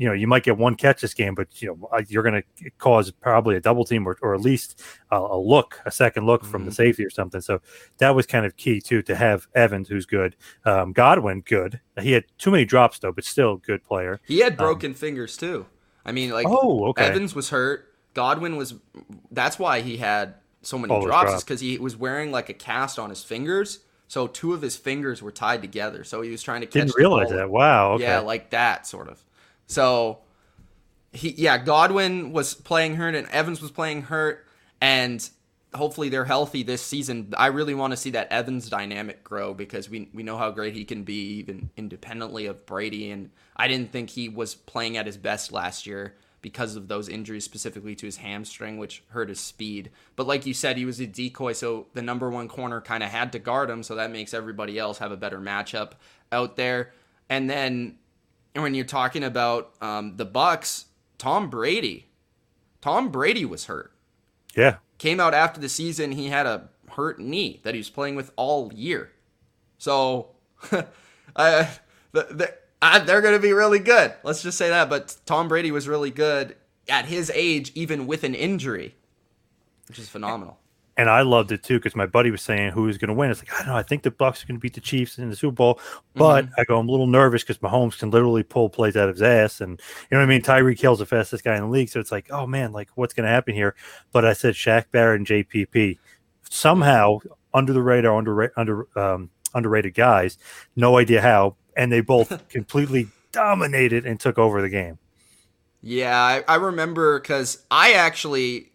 you 0.00 0.06
know, 0.08 0.14
you 0.14 0.26
might 0.26 0.42
get 0.42 0.56
one 0.56 0.76
catch 0.76 1.02
this 1.02 1.12
game, 1.12 1.34
but 1.34 1.60
you 1.60 1.68
know, 1.68 2.00
you're 2.08 2.22
going 2.22 2.42
to 2.42 2.70
cause 2.78 3.10
probably 3.10 3.54
a 3.54 3.60
double 3.60 3.84
team 3.84 4.08
or, 4.08 4.16
or 4.22 4.34
at 4.34 4.40
least 4.40 4.82
a, 5.10 5.16
a 5.18 5.38
look, 5.38 5.78
a 5.84 5.90
second 5.90 6.24
look 6.24 6.42
from 6.42 6.64
the 6.64 6.70
Mhm. 6.70 6.74
safety 6.74 7.04
or 7.04 7.10
something. 7.10 7.42
So 7.42 7.60
that 7.98 8.14
was 8.14 8.24
kind 8.24 8.46
of 8.46 8.56
key 8.56 8.80
too 8.80 9.02
to 9.02 9.14
have 9.14 9.46
Evans, 9.54 9.90
who's 9.90 10.06
good, 10.06 10.36
um, 10.64 10.92
Godwin, 10.94 11.42
good. 11.42 11.80
He 12.00 12.12
had 12.12 12.24
too 12.38 12.50
many 12.50 12.64
drops 12.64 12.98
though, 12.98 13.12
but 13.12 13.24
still 13.24 13.58
good 13.58 13.84
player. 13.84 14.20
He 14.24 14.38
had 14.38 14.56
broken 14.56 14.94
fingers 14.94 15.36
too. 15.36 15.66
I 16.02 16.12
mean, 16.12 16.30
like 16.30 16.46
oh, 16.48 16.86
okay. 16.86 17.04
Evans 17.04 17.34
was 17.34 17.50
hurt. 17.50 17.86
Godwin 18.14 18.56
was. 18.56 18.74
That's 19.30 19.58
why 19.58 19.82
he 19.82 19.98
had 19.98 20.36
so 20.62 20.78
many 20.78 20.94
All 20.94 21.02
drops. 21.02 21.34
Is 21.34 21.44
because 21.44 21.60
he 21.60 21.76
was 21.76 21.94
wearing 21.94 22.32
like 22.32 22.48
a 22.48 22.54
cast 22.54 22.98
on 22.98 23.10
his 23.10 23.22
fingers. 23.22 23.80
So 24.08 24.26
two 24.26 24.54
of 24.54 24.62
his 24.62 24.76
fingers 24.76 25.22
were 25.22 25.30
tied 25.30 25.60
together. 25.60 26.04
So 26.04 26.22
he 26.22 26.30
was 26.30 26.42
trying 26.42 26.62
to 26.62 26.66
catch. 26.66 26.72
Didn't 26.72 26.96
realize 26.96 27.28
that. 27.28 27.50
Wow. 27.50 27.92
Okay. 27.92 28.04
Yeah, 28.04 28.20
like 28.20 28.48
that 28.50 28.86
sort 28.86 29.08
of. 29.08 29.22
So 29.70 30.18
he 31.12 31.30
yeah, 31.38 31.56
Godwin 31.56 32.32
was 32.32 32.54
playing 32.54 32.96
hurt 32.96 33.14
and 33.14 33.28
Evans 33.28 33.62
was 33.62 33.70
playing 33.70 34.02
hurt 34.02 34.44
and 34.80 35.30
hopefully 35.72 36.08
they're 36.08 36.24
healthy 36.24 36.64
this 36.64 36.82
season. 36.82 37.32
I 37.38 37.46
really 37.46 37.74
want 37.74 37.92
to 37.92 37.96
see 37.96 38.10
that 38.10 38.32
Evans 38.32 38.68
dynamic 38.68 39.22
grow 39.22 39.54
because 39.54 39.88
we 39.88 40.10
we 40.12 40.24
know 40.24 40.36
how 40.36 40.50
great 40.50 40.74
he 40.74 40.84
can 40.84 41.04
be 41.04 41.38
even 41.38 41.70
independently 41.76 42.46
of 42.46 42.66
Brady 42.66 43.12
and 43.12 43.30
I 43.54 43.68
didn't 43.68 43.92
think 43.92 44.10
he 44.10 44.28
was 44.28 44.56
playing 44.56 44.96
at 44.96 45.06
his 45.06 45.16
best 45.16 45.52
last 45.52 45.86
year 45.86 46.16
because 46.42 46.74
of 46.74 46.88
those 46.88 47.08
injuries 47.08 47.44
specifically 47.44 47.94
to 47.94 48.06
his 48.06 48.16
hamstring 48.16 48.76
which 48.76 49.04
hurt 49.10 49.28
his 49.28 49.38
speed. 49.38 49.90
But 50.16 50.26
like 50.26 50.46
you 50.46 50.54
said 50.54 50.78
he 50.78 50.84
was 50.84 50.98
a 50.98 51.06
decoy 51.06 51.52
so 51.52 51.86
the 51.94 52.02
number 52.02 52.28
1 52.28 52.48
corner 52.48 52.80
kind 52.80 53.04
of 53.04 53.10
had 53.10 53.30
to 53.32 53.38
guard 53.38 53.70
him 53.70 53.84
so 53.84 53.94
that 53.94 54.10
makes 54.10 54.34
everybody 54.34 54.80
else 54.80 54.98
have 54.98 55.12
a 55.12 55.16
better 55.16 55.38
matchup 55.38 55.92
out 56.32 56.56
there. 56.56 56.92
And 57.28 57.48
then 57.48 57.98
when 58.54 58.74
you're 58.74 58.84
talking 58.84 59.22
about 59.24 59.72
um, 59.80 60.16
the 60.16 60.24
Bucks, 60.24 60.86
Tom 61.18 61.50
Brady, 61.50 62.08
Tom 62.80 63.10
Brady 63.10 63.44
was 63.44 63.66
hurt. 63.66 63.92
yeah. 64.54 64.76
Came 64.98 65.18
out 65.18 65.32
after 65.32 65.58
the 65.60 65.68
season, 65.68 66.12
he 66.12 66.26
had 66.26 66.44
a 66.44 66.68
hurt 66.90 67.18
knee 67.18 67.60
that 67.62 67.72
he 67.74 67.78
was 67.78 67.88
playing 67.88 68.16
with 68.16 68.32
all 68.36 68.70
year. 68.74 69.10
So, 69.78 70.32
uh, 70.72 71.64
the, 72.12 72.26
the, 72.30 72.54
uh, 72.82 72.98
they're 72.98 73.22
going 73.22 73.34
to 73.34 73.40
be 73.40 73.52
really 73.52 73.78
good. 73.78 74.12
Let's 74.22 74.42
just 74.42 74.58
say 74.58 74.68
that. 74.68 74.90
But 74.90 75.16
Tom 75.24 75.48
Brady 75.48 75.70
was 75.70 75.88
really 75.88 76.10
good 76.10 76.54
at 76.88 77.06
his 77.06 77.30
age, 77.34 77.72
even 77.74 78.06
with 78.06 78.24
an 78.24 78.34
injury, 78.34 78.94
which 79.88 79.98
is 79.98 80.08
phenomenal. 80.08 80.58
And 81.00 81.08
I 81.08 81.22
loved 81.22 81.50
it 81.50 81.62
too 81.62 81.78
because 81.78 81.96
my 81.96 82.04
buddy 82.04 82.30
was 82.30 82.42
saying 82.42 82.72
who 82.72 82.82
was 82.82 82.98
going 82.98 83.08
to 83.08 83.14
win. 83.14 83.30
It's 83.30 83.40
like 83.40 83.54
I 83.54 83.58
don't 83.60 83.68
know. 83.68 83.76
I 83.76 83.82
think 83.82 84.02
the 84.02 84.10
Bucks 84.10 84.44
are 84.44 84.46
going 84.46 84.58
to 84.58 84.60
beat 84.60 84.74
the 84.74 84.82
Chiefs 84.82 85.16
in 85.16 85.30
the 85.30 85.36
Super 85.36 85.54
Bowl, 85.54 85.80
but 86.14 86.44
Mm-hmm. 86.44 86.60
I 86.60 86.64
go 86.64 86.78
I'm 86.78 86.88
a 86.88 86.90
little 86.90 87.06
nervous 87.06 87.42
because 87.42 87.56
Mahomes 87.58 87.98
can 87.98 88.10
literally 88.10 88.42
pull 88.42 88.68
plays 88.68 88.96
out 88.98 89.08
of 89.08 89.14
his 89.14 89.22
ass, 89.22 89.62
and 89.62 89.80
you 89.80 90.06
know 90.10 90.18
what 90.18 90.24
I 90.24 90.26
mean. 90.26 90.42
Tyreek 90.42 90.78
Hill's 90.78 90.98
the 90.98 91.06
fastest 91.06 91.42
guy 91.42 91.56
in 91.56 91.62
the 91.62 91.68
league, 91.68 91.88
so 91.88 92.00
it's 92.00 92.12
like 92.12 92.30
oh 92.30 92.46
man, 92.46 92.72
like 92.72 92.90
what's 92.96 93.14
going 93.14 93.24
to 93.24 93.30
happen 93.30 93.54
here? 93.54 93.74
But 94.12 94.26
I 94.26 94.34
said 94.34 94.54
Shaq 94.54 94.90
Barrett 94.92 95.20
and 95.20 95.26
JPP 95.26 95.96
somehow 96.50 97.20
under 97.54 97.72
the 97.72 97.82
radar, 97.82 98.18
under 98.18 98.52
under 98.58 98.98
um, 98.98 99.30
underrated 99.54 99.94
guys. 99.94 100.36
No 100.76 100.98
idea 100.98 101.22
how, 101.22 101.56
and 101.74 101.90
they 101.90 102.02
both 102.02 102.46
completely 102.50 103.08
dominated 103.32 104.04
and 104.04 104.20
took 104.20 104.38
over 104.38 104.60
the 104.60 104.68
game. 104.68 104.98
Yeah, 105.82 106.20
I, 106.20 106.44
I 106.46 106.56
remember 106.56 107.18
because 107.18 107.64
I 107.70 107.92
actually, 107.94 108.69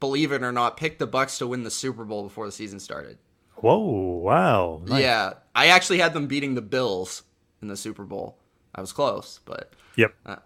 believe 0.00 0.32
it 0.32 0.42
or 0.42 0.52
not, 0.52 0.76
picked 0.76 0.98
the 0.98 1.06
Bucks 1.06 1.38
to 1.38 1.46
win 1.46 1.62
the 1.62 1.70
Super 1.70 2.04
Bowl 2.04 2.24
before 2.24 2.46
the 2.46 2.52
season 2.52 2.80
started. 2.80 3.18
Whoa! 3.56 3.78
Wow! 3.78 4.82
nice. 4.86 5.02
Yeah, 5.02 5.34
I 5.54 5.66
actually 5.68 5.98
had 5.98 6.14
them 6.14 6.26
beating 6.26 6.54
the 6.54 6.62
Bills 6.62 7.22
in 7.62 7.68
the 7.68 7.76
Super 7.76 8.04
Bowl. 8.04 8.38
I 8.74 8.80
was 8.80 8.92
close, 8.92 9.40
but 9.44 9.74
Yep. 9.96 10.14
Uh, 10.24 10.36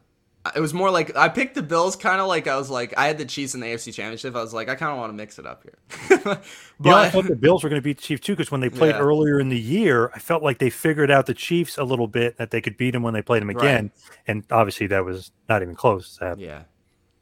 it 0.55 0.61
was 0.61 0.75
more 0.75 0.91
like 0.91 1.17
I 1.17 1.29
picked 1.29 1.55
the 1.55 1.63
Bills, 1.63 1.97
kind 1.97 2.21
of 2.21 2.27
like 2.27 2.47
I 2.47 2.57
was 2.57 2.69
like 2.69 2.93
I 2.99 3.07
had 3.07 3.17
the 3.17 3.25
Chiefs 3.25 3.55
in 3.55 3.61
the 3.61 3.67
AFC 3.67 3.95
Championship. 3.95 4.35
I 4.35 4.43
was 4.43 4.53
like 4.53 4.69
I 4.69 4.75
kind 4.75 4.93
of 4.93 4.99
want 4.99 5.11
to 5.11 5.17
mix 5.17 5.39
it 5.39 5.47
up 5.47 5.63
here. 5.63 6.19
but 6.25 6.45
know, 6.81 6.95
I 6.97 7.09
thought 7.09 7.25
the 7.27 7.37
Bills 7.37 7.63
were 7.63 7.71
going 7.71 7.81
to 7.81 7.85
beat 7.85 7.97
the 7.99 8.03
Chiefs 8.03 8.27
too 8.27 8.33
because 8.33 8.51
when 8.51 8.61
they 8.61 8.69
played 8.69 8.95
Yeah. 8.95 9.01
earlier 9.01 9.39
in 9.41 9.49
the 9.49 9.59
year, 9.59 10.11
I 10.15 10.19
felt 10.19 10.43
like 10.43 10.59
they 10.59 10.71
figured 10.71 11.11
out 11.11 11.27
the 11.27 11.35
Chiefs 11.35 11.79
a 11.79 11.85
little 11.85 12.09
bit 12.09 12.37
that 12.37 12.51
they 12.51 12.61
could 12.61 12.77
beat 12.77 12.91
them 12.91 13.03
when 13.03 13.15
they 13.15 13.23
played 13.23 13.41
them 13.43 13.51
again, 13.51 13.91
and 14.27 14.45
obviously 14.51 14.87
that 14.89 15.05
was 15.05 15.31
not 15.49 15.63
even 15.63 15.75
close. 15.75 16.19
Yeah. 16.37 16.65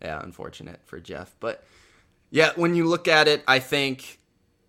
Yeah, 0.01 0.21
unfortunate 0.21 0.81
for 0.85 0.99
Jeff. 0.99 1.37
But 1.39 1.63
yeah, 2.33 2.53
when 2.57 2.75
you 2.75 2.89
look 2.89 3.07
at 3.07 3.29
it, 3.29 3.45
I 3.47 3.59
think 3.59 4.19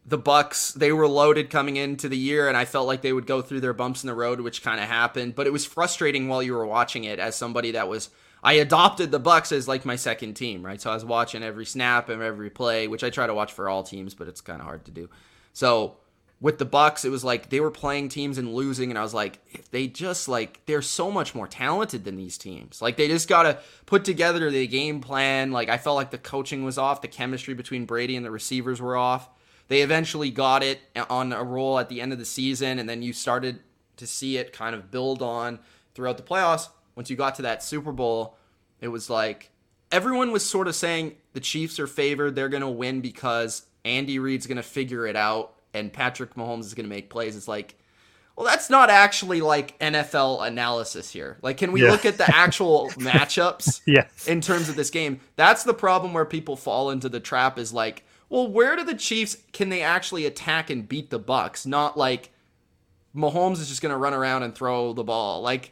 the 0.05 0.18
Bucks, 0.18 0.74
they 0.74 0.91
were 0.91 1.07
loaded 1.07 1.49
coming 1.49 1.78
into 1.78 2.09
the 2.09 2.18
year 2.18 2.49
and 2.49 2.57
I 2.57 2.66
felt 2.66 2.88
like 2.88 3.01
they 3.01 3.14
would 3.14 3.26
go 3.26 3.41
through 3.41 3.61
their 3.61 3.74
bumps 3.74 4.03
in 4.03 4.07
the 4.07 4.14
road, 4.14 4.41
which 4.41 4.61
kind 4.61 4.82
of 4.82 4.89
happened, 4.89 5.34
but 5.34 5.47
it 5.47 5.53
was 5.53 5.66
frustrating 5.66 6.28
while 6.28 6.43
you 6.43 6.53
were 6.53 6.66
watching 6.66 7.05
it 7.05 7.20
as 7.20 7.38
somebody 7.38 7.72
that 7.72 7.88
was 7.88 8.09
I 8.43 8.53
adopted 8.53 9.11
the 9.11 9.20
Bucks 9.20 9.53
as 9.53 9.70
like 9.70 9.86
my 9.86 9.95
second 9.95 10.34
team, 10.34 10.66
right? 10.66 10.82
So 10.82 10.91
I 10.91 10.93
was 10.93 11.05
watching 11.05 11.41
every 11.41 11.66
snap 11.66 12.09
and 12.09 12.22
every 12.22 12.49
play, 12.49 12.89
which 12.89 13.01
I 13.01 13.09
try 13.09 13.26
to 13.26 13.34
watch 13.34 13.53
for 13.53 13.70
all 13.70 13.84
teams, 13.84 14.14
but 14.14 14.28
it's 14.28 14.41
kind 14.41 14.59
of 14.59 14.66
hard 14.66 14.84
to 14.86 14.91
do. 14.91 15.09
So 15.53 15.95
with 16.39 16.57
the 16.57 16.65
Bucks, 16.65 17.05
it 17.05 17.09
was 17.09 17.23
like 17.23 17.49
they 17.49 17.61
were 17.61 17.71
playing 17.71 18.09
teams 18.09 18.38
and 18.38 18.53
losing, 18.53 18.89
and 18.89 18.99
I 18.99 19.01
was 19.01 19.13
like, 19.13 19.39
if 19.51 19.71
they 19.71 19.88
just 19.88 20.27
like 20.27 20.65
they're 20.65 20.81
so 20.81 21.09
much 21.09 21.34
more 21.34 21.47
talented 21.47 22.03
than 22.03 22.17
these 22.17 22.38
teams. 22.38 22.81
Like 22.81 22.97
they 22.97 23.07
just 23.07 23.29
gotta 23.29 23.59
put 23.86 24.03
together 24.03 24.51
the 24.51 24.67
game 24.67 24.99
plan. 24.99 25.51
Like 25.51 25.69
I 25.69 25.77
felt 25.77 25.95
like 25.95 26.11
the 26.11 26.17
coaching 26.17 26.65
was 26.65 26.77
off, 26.77 27.01
the 27.01 27.07
chemistry 27.07 27.53
between 27.53 27.86
Brady 27.86 28.17
and 28.17 28.25
the 28.25 28.31
receivers 28.31 28.81
were 28.81 28.97
off. 28.97 29.29
They 29.69 29.81
eventually 29.81 30.31
got 30.31 30.63
it 30.63 30.81
on 31.09 31.31
a 31.31 31.43
roll 31.43 31.79
at 31.79 31.88
the 31.88 32.01
end 32.01 32.11
of 32.11 32.19
the 32.19 32.25
season, 32.25 32.77
and 32.77 32.89
then 32.89 33.01
you 33.01 33.13
started 33.13 33.59
to 33.95 34.05
see 34.05 34.38
it 34.38 34.51
kind 34.51 34.75
of 34.75 34.91
build 34.91 35.21
on 35.21 35.59
throughout 35.95 36.17
the 36.17 36.23
playoffs. 36.23 36.67
Once 36.95 37.09
you 37.09 37.15
got 37.15 37.36
to 37.36 37.41
that 37.43 37.63
Super 37.63 37.91
Bowl, 37.91 38.38
it 38.81 38.89
was 38.89 39.09
like 39.09 39.49
everyone 39.93 40.31
was 40.31 40.45
sort 40.45 40.67
of 40.67 40.75
saying 40.75 41.15
the 41.31 41.39
Chiefs 41.39 41.79
are 41.79 41.88
favored. 41.88 42.36
They're 42.36 42.49
to 42.61 42.67
win 42.67 42.99
because 42.99 43.65
Andy 43.86 44.19
Reid's 44.19 44.45
to 44.57 44.63
figure 44.63 45.07
it 45.07 45.15
out 45.15 45.55
and 45.74 45.91
Patrick 45.91 46.36
Mahomes 46.36 46.61
is 46.61 46.74
going 46.74 46.86
to 46.86 46.89
make 46.89 47.09
plays. 47.09 47.36
It's 47.36 47.47
like, 47.47 47.76
well, 48.36 48.45
that's 48.47 48.69
not 48.69 48.89
actually 48.89 49.41
like 49.41 49.78
NFL 49.80 50.45
analysis 50.47 51.11
here. 51.11 51.38
Like, 51.41 51.57
can 51.57 51.71
we 51.71 51.84
Yeah. 51.84 51.91
look 51.91 52.05
at 52.05 52.17
the 52.17 52.36
actual 52.36 52.89
matchups 52.97 53.82
Yes. 53.86 54.28
in 54.28 54.41
terms 54.41 54.69
of 54.69 54.76
this 54.76 54.89
game? 54.89 55.19
That's 55.36 55.63
the 55.63 55.74
problem 55.74 56.13
where 56.13 56.26
people 56.26 56.55
fall 56.55 56.89
into 56.89 57.09
the 57.09 57.19
trap 57.19 57.59
is 57.59 57.71
like, 57.74 58.03
well, 58.30 58.47
where 58.47 58.76
do 58.76 58.84
the 58.84 58.95
Chiefs 58.95 59.38
can 59.51 59.69
they 59.69 59.82
actually 59.84 60.26
attack 60.26 60.69
and 60.71 60.88
beat 60.89 61.09
the 61.11 61.19
Bucks? 61.19 61.65
Not 61.67 61.95
like 61.97 62.32
Mahomes 63.15 63.59
is 63.59 63.69
just 63.69 63.82
going 63.82 63.91
to 63.91 63.97
run 63.97 64.13
around 64.13 64.41
and 64.43 64.55
throw 64.55 64.93
the 64.93 65.03
ball. 65.03 65.41
Like, 65.41 65.71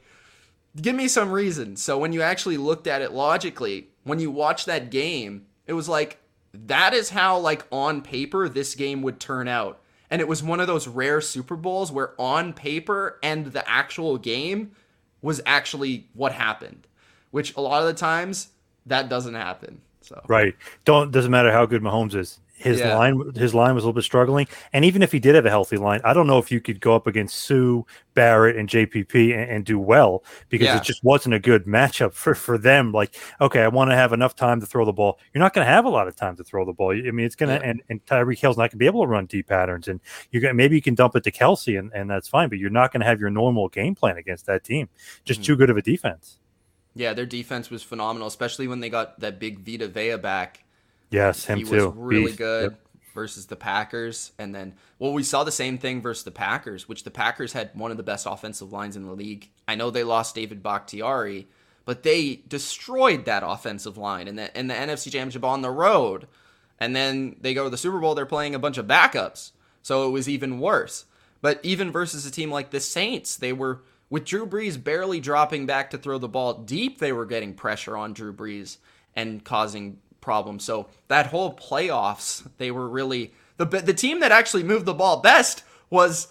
give 0.80 0.96
me 0.96 1.08
some 1.08 1.32
reason. 1.32 1.76
So 1.76 1.98
when 1.98 2.14
you 2.14 2.22
actually 2.22 2.58
looked 2.58 2.86
at 2.86 3.02
it 3.02 3.12
logically, 3.12 3.88
when 4.04 4.20
you 4.20 4.30
watch 4.30 4.66
that 4.66 4.92
game, 4.92 5.48
it 5.66 5.74
was 5.74 5.90
like 5.90 6.20
that 6.54 6.94
is 6.94 7.10
how 7.10 7.40
like 7.40 7.66
on 7.72 8.02
paper 8.02 8.48
this 8.48 8.76
game 8.76 9.02
would 9.02 9.20
turn 9.20 9.48
out. 9.48 9.81
And 10.12 10.22
it 10.22 10.28
was 10.28 10.44
one 10.44 10.60
of 10.60 10.68
those 10.68 10.88
rare 10.88 11.22
Super 11.22 11.56
Bowls 11.56 11.92
where 11.92 12.14
on 12.20 12.54
paper 12.54 13.18
and 13.24 13.48
the 13.48 13.68
actual 13.68 14.18
game 14.18 14.74
was 15.22 15.42
actually 15.46 16.08
what 16.14 16.34
happened, 16.34 16.86
which 17.32 17.56
a 17.56 17.62
lot 17.62 17.82
of 17.82 17.88
the 17.88 17.94
times 17.94 18.50
that 18.86 19.10
doesn't 19.10 19.36
happen. 19.36 19.82
So 20.02 20.22
Right. 20.28 20.56
Don't 20.84 21.12
doesn't 21.12 21.32
matter 21.32 21.52
how 21.52 21.66
good 21.66 21.82
Mahomes 21.82 22.14
is. 22.14 22.40
His 22.62 22.80
Yeah. 22.80 22.96
line 22.96 23.32
his 23.36 23.54
line 23.56 23.74
was 23.76 23.84
a 23.84 23.88
little 23.88 23.96
bit 24.00 24.04
struggling. 24.04 24.48
And 24.74 24.86
even 24.86 25.02
if 25.02 25.12
he 25.12 25.20
did 25.20 25.36
have 25.36 25.46
a 25.46 25.50
healthy 25.50 25.78
line, 25.78 26.00
I 26.04 26.14
don't 26.14 26.28
know 26.28 26.38
if 26.38 26.52
you 26.52 26.62
could 26.62 26.80
go 26.80 26.96
up 26.96 27.08
against 27.08 27.38
Suh, 27.40 27.82
Barrett, 28.14 28.56
and 28.56 28.70
JPP 28.70 29.34
and, 29.34 29.50
and 29.50 29.66
do 29.66 29.80
well 29.80 30.24
because 30.50 30.66
Yeah. 30.68 30.78
it 30.78 30.84
just 30.84 31.04
wasn't 31.04 31.36
a 31.36 31.40
good 31.40 31.66
matchup 31.66 32.14
for, 32.14 32.36
for 32.36 32.58
them. 32.58 32.92
Like, 32.92 33.16
okay, 33.40 33.62
I 33.64 33.68
want 33.68 33.90
to 33.92 33.96
have 33.96 34.14
enough 34.14 34.36
time 34.36 34.60
to 34.60 34.66
throw 34.66 34.86
the 34.86 34.94
ball. 34.94 35.20
You're 35.34 35.40
not 35.40 35.54
going 35.54 35.66
to 35.66 35.72
have 35.72 35.86
a 35.86 35.90
lot 35.90 36.08
of 36.08 36.16
time 36.16 36.36
to 36.38 36.44
throw 36.44 36.66
the 36.66 36.74
ball. 36.74 36.92
I 36.92 37.12
mean, 37.12 37.26
it's 37.26 37.36
going 37.36 37.50
to, 37.50 37.64
Yeah. 37.66 37.72
and, 37.72 37.82
and 37.90 38.06
Tyreek 38.06 38.40
Hill's 38.40 38.58
not 38.58 38.64
going 38.64 38.70
to 38.72 38.78
be 38.78 38.86
able 38.86 39.02
to 39.04 39.08
run 39.08 39.26
deep 39.26 39.48
patterns. 39.48 39.88
And 39.88 40.00
you're 40.32 40.42
going 40.42 40.52
to, 40.54 40.56
maybe 40.56 40.76
you 40.76 40.82
can 40.82 40.96
dump 40.96 41.16
it 41.16 41.24
to 41.24 41.32
Kelce 41.32 41.80
and, 41.80 41.92
and 41.94 42.10
that's 42.10 42.28
fine, 42.28 42.50
but 42.50 42.60
you're 42.60 42.70
not 42.70 42.92
going 42.94 43.02
to 43.02 43.08
have 43.08 43.20
your 43.20 43.30
normal 43.30 43.70
game 43.70 43.96
plan 43.96 44.18
against 44.18 44.46
that 44.46 44.64
team. 44.64 44.88
Just 45.26 45.40
Mm-hmm. 45.42 45.46
too 45.46 45.56
good 45.56 45.70
of 45.70 45.78
a 45.78 45.82
defense. 45.82 46.38
yeah, 46.94 47.14
their 47.14 47.26
defense 47.26 47.70
was 47.70 47.82
phenomenal, 47.82 48.28
especially 48.28 48.68
when 48.68 48.82
they 48.82 48.90
got 48.90 49.18
that 49.22 49.40
big 49.40 49.60
Vita 49.66 49.88
Vea 49.88 50.18
back. 50.18 50.64
Yes, 51.12 51.46
him 51.46 51.60
he 51.60 51.64
too. 51.66 51.90
was 51.90 51.96
really 51.96 52.26
Beast. 52.28 52.38
good 52.40 52.72
Yep. 52.72 52.82
versus 53.14 53.46
the 53.48 53.56
Packers. 53.56 54.32
And 54.40 54.56
then, 54.56 54.74
well, 54.98 55.14
we 55.14 55.24
saw 55.24 55.44
the 55.44 55.52
same 55.52 55.78
thing 55.78 56.02
versus 56.02 56.24
the 56.24 56.32
Packers, 56.32 56.88
which 56.90 57.04
the 57.04 57.12
Packers 57.12 57.54
had 57.54 57.72
one 57.76 57.92
of 57.92 57.98
the 57.98 58.04
best 58.04 58.26
offensive 58.30 58.72
lines 58.72 58.96
in 58.96 59.04
the 59.06 59.14
league. 59.14 59.50
I 59.68 59.76
know 59.76 59.92
they 59.92 60.04
lost 60.04 60.36
David 60.36 60.64
Bakhtiari, 60.64 61.48
but 61.86 62.04
they 62.04 62.42
destroyed 62.48 63.26
that 63.26 63.44
offensive 63.46 63.98
line 63.98 64.28
in 64.28 64.36
the 64.38 64.58
in 64.58 64.68
the 64.68 64.74
NFC 64.74 65.12
Championship 65.12 65.44
on 65.44 65.62
the 65.62 65.70
road. 65.72 66.28
And 66.80 66.96
then 66.96 67.36
they 67.42 67.54
go 67.54 67.66
to 67.66 67.70
the 67.70 67.78
Super 67.78 68.00
Bowl, 68.00 68.16
they're 68.16 68.26
playing 68.26 68.56
a 68.56 68.60
bunch 68.60 68.78
of 68.80 68.88
backups. 68.88 69.52
So 69.84 70.08
it 70.08 70.12
was 70.12 70.28
even 70.30 70.60
worse. 70.60 71.06
But 71.42 71.60
even 71.64 71.92
versus 71.92 72.26
a 72.26 72.32
team 72.32 72.52
like 72.52 72.70
the 72.72 72.80
Saints, 72.80 73.36
they 73.36 73.52
were 73.54 73.82
with 74.10 74.26
Drew 74.26 74.46
Brees 74.48 74.82
barely 74.84 75.20
dropping 75.20 75.66
back 75.66 75.90
to 75.92 75.98
throw 75.98 76.18
the 76.18 76.28
ball 76.28 76.54
deep, 76.54 77.00
they 77.00 77.12
were 77.12 77.26
getting 77.26 77.54
pressure 77.54 77.98
on 77.98 78.14
Drew 78.14 78.34
Brees 78.34 78.78
and 79.16 79.44
causing 79.44 79.98
problems. 80.22 80.64
So 80.64 80.88
that 81.08 81.28
whole 81.28 81.54
playoffs, 81.56 82.48
they 82.58 82.72
were 82.72 82.88
really 82.88 83.34
the 83.58 83.66
the 83.66 83.94
team 83.94 84.20
that 84.22 84.32
actually 84.32 84.64
moved 84.64 84.86
the 84.86 84.94
ball 84.94 85.20
best 85.22 85.64
was 85.90 86.28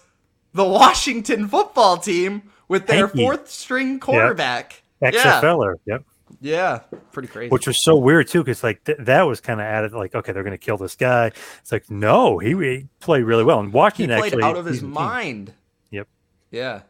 the 0.53 0.63
Washington 0.67 1.47
football 1.47 1.97
team 1.97 2.43
with 2.67 2.87
their 2.87 3.07
Heinicke. 3.07 3.15
fourth 3.21 3.49
string 3.49 3.99
quarterback. 3.99 4.81
Yeah, 5.01 5.11
XFLer. 5.11 5.75
Yep. 5.85 6.03
yeah, 6.41 6.79
pretty 7.11 7.27
crazy. 7.27 7.49
which 7.49 7.67
was 7.67 7.83
so 7.83 7.95
weird 7.97 8.27
too, 8.27 8.43
because 8.43 8.63
like 8.63 8.83
th- 8.83 8.99
that 9.01 9.23
was 9.23 9.41
kind 9.41 9.59
of 9.59 9.65
added. 9.65 9.93
Like, 9.93 10.13
okay, 10.15 10.31
they're 10.31 10.43
going 10.43 10.51
to 10.57 10.57
kill 10.63 10.77
this 10.77 10.95
guy. 10.95 11.27
It's 11.59 11.71
like, 11.71 11.89
no, 11.89 12.37
he, 12.39 12.49
he 12.55 12.87
played 12.99 13.23
really 13.23 13.43
well. 13.43 13.59
And 13.59 13.67
he 13.69 13.71
played 13.71 14.11
actually 14.11 14.43
out 14.43 14.57
of 14.57 14.65
his 14.65 14.79
team. 14.81 14.91
mind. 14.91 15.53
Yep, 15.91 16.07
Yeah. 16.51 16.81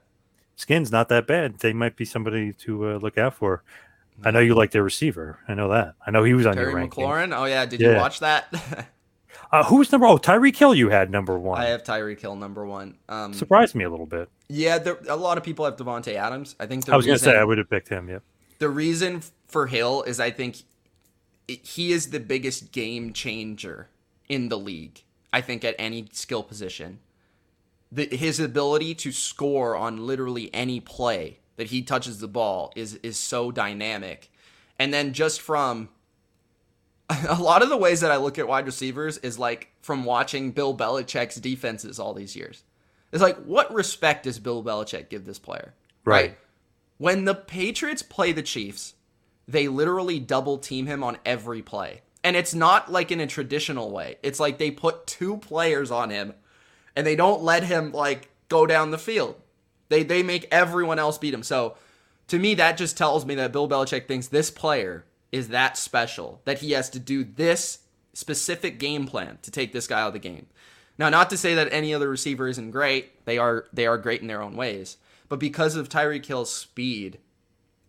Skin's 0.58 0.92
not 0.92 1.10
that 1.10 1.26
bad. 1.26 1.58
They 1.58 1.74
might 1.74 1.96
be 1.96 2.06
somebody 2.06 2.54
to 2.54 2.90
uh, 2.92 2.98
look 2.98 3.18
out 3.18 3.34
for. 3.34 3.64
I 4.24 4.32
know 4.32 4.40
you 4.40 4.56
like 4.56 4.72
their 4.72 4.84
receiver. 4.84 5.40
I 5.48 5.54
know 5.54 5.70
that. 5.70 5.96
I 6.06 6.12
know 6.12 6.24
he 6.24 6.34
was 6.34 6.46
on 6.46 6.54
Terry 6.54 6.68
your 6.68 6.76
ranking. 6.76 7.06
McLaurin. 7.06 7.38
Oh 7.38 7.46
yeah, 7.46 7.66
did 7.66 7.80
you 7.80 7.96
watch 7.96 8.20
that? 8.20 8.54
Uh, 9.52 9.66
who 9.66 9.78
was 9.78 9.92
number? 9.92 10.08
Oh, 10.08 10.18
Tyreek 10.18 10.56
Hill. 10.56 10.74
You 10.74 10.90
had 10.90 11.10
number 11.12 11.38
one. 11.38 11.60
I 11.60 11.66
have 11.66 11.84
Tyreek 11.84 12.22
Hill 12.22 12.38
number 12.38 12.66
one. 12.66 12.98
Um, 13.10 13.34
Surprised 13.34 13.76
me 13.76 13.84
a 13.84 13.90
little 13.90 14.06
bit. 14.06 14.30
yeah, 14.48 14.78
there, 14.78 14.98
a 15.10 15.16
lot 15.18 15.38
of 15.38 15.44
people 15.44 15.66
have 15.66 15.76
Davante 15.76 16.16
Adams. 16.16 16.56
I 16.58 16.68
think 16.68 16.86
the 16.86 16.94
I 16.94 16.96
was 16.96 17.06
going 17.06 17.18
to 17.18 17.24
say 17.24 17.38
I 17.38 17.44
would 17.44 17.58
have 17.58 17.70
picked 17.70 17.90
him. 17.90 18.08
Yep. 18.08 18.24
the 18.60 18.70
reason 18.70 19.22
for 19.48 19.68
Hill 19.68 20.04
is 20.04 20.22
I 20.22 20.32
think 20.32 20.64
he 21.48 21.92
is 21.92 22.12
the 22.12 22.22
biggest 22.22 22.72
game 22.72 23.12
changer 23.12 23.90
in 24.30 24.48
the 24.48 24.58
league. 24.58 25.04
I 25.34 25.42
think 25.42 25.66
at 25.66 25.76
any 25.78 26.08
skill 26.14 26.44
position, 26.44 27.00
the, 27.92 28.06
his 28.06 28.40
ability 28.40 28.96
to 28.96 29.12
score 29.12 29.76
on 29.76 30.08
literally 30.08 30.50
any 30.54 30.80
play 30.80 31.40
that 31.58 31.68
he 31.68 31.82
touches 31.82 32.20
the 32.20 32.28
ball 32.28 32.72
is 32.76 32.96
is 32.96 33.18
so 33.18 33.52
dynamic. 33.52 34.32
And 34.80 34.94
then 34.94 35.14
just 35.14 35.42
from 35.42 35.90
a 37.28 37.42
lot 37.42 37.62
of 37.62 37.70
the 37.70 37.78
ways 37.78 38.02
that 38.02 38.12
I 38.12 38.18
look 38.18 38.40
at 38.40 38.48
wide 38.48 38.66
receivers 38.66 39.18
is 39.20 39.38
like 39.38 39.72
from 39.82 40.06
watching 40.06 40.52
Bill 40.52 40.76
Belichick's 40.76 41.36
defenses 41.36 42.00
all 42.00 42.14
these 42.14 42.36
years. 42.36 42.64
It's 43.12 43.22
like, 43.22 43.38
what 43.44 43.74
respect 43.74 44.24
does 44.24 44.40
Bill 44.40 44.64
Belichick 44.64 45.10
give 45.10 45.26
this 45.26 45.40
player? 45.40 45.74
Right. 46.06 46.38
When 46.98 47.26
the 47.26 47.36
Patriots 47.36 48.02
play 48.02 48.32
the 48.32 48.44
Chiefs, 48.44 48.94
they 49.48 49.68
literally 49.68 50.20
double 50.20 50.58
team 50.58 50.86
him 50.86 51.04
on 51.04 51.18
every 51.26 51.62
play. 51.62 52.02
And 52.24 52.36
it's 52.36 52.54
not 52.54 52.92
like 52.92 53.12
in 53.12 53.20
a 53.20 53.28
traditional 53.28 53.92
way. 53.92 54.18
It's 54.24 54.40
like 54.40 54.58
they 54.58 54.72
put 54.72 55.08
two 55.08 55.38
players 55.38 55.92
on 55.92 56.12
him 56.12 56.34
and 56.96 57.06
they 57.06 57.16
don't 57.16 57.42
let 57.42 57.64
him 57.64 57.92
like 57.92 58.30
go 58.48 58.66
down 58.66 58.92
the 58.92 58.98
field. 58.98 59.36
They 59.92 60.04
they 60.04 60.24
make 60.24 60.48
everyone 60.52 60.98
else 60.98 61.18
beat 61.18 61.34
him. 61.34 61.44
So 61.44 61.76
to 62.28 62.40
me 62.40 62.56
that 62.56 62.78
just 62.78 62.98
tells 62.98 63.26
me 63.26 63.36
that 63.36 63.52
Bill 63.52 63.70
Belichick 63.70 64.08
thinks 64.08 64.28
this 64.28 64.50
player 64.50 65.06
is 65.32 65.50
that 65.50 65.78
special 65.78 66.42
that 66.46 66.60
he 66.60 66.72
has 66.72 66.90
to 66.92 67.00
do 67.00 67.24
this 67.24 67.80
specific 68.14 68.80
game 68.80 69.06
plan 69.06 69.38
to 69.42 69.52
take 69.52 69.74
this 69.74 69.88
guy 69.88 70.02
out 70.02 70.08
of 70.08 70.14
the 70.14 70.20
game. 70.20 70.48
Now, 70.98 71.10
not 71.10 71.30
to 71.32 71.38
say 71.38 71.56
that 71.56 71.72
any 71.72 71.94
other 71.94 72.10
receiver 72.10 72.48
isn't 72.48 72.72
great. 72.72 73.26
They 73.26 73.38
are 73.38 73.66
they 73.74 73.86
are 73.86 73.98
great 73.98 74.22
in 74.22 74.28
their 74.28 74.42
own 74.42 74.56
ways. 74.56 74.98
But 75.30 75.40
because 75.40 75.76
of 75.76 75.90
Tyreek 75.90 76.26
Hill's 76.26 76.54
speed, 76.54 77.20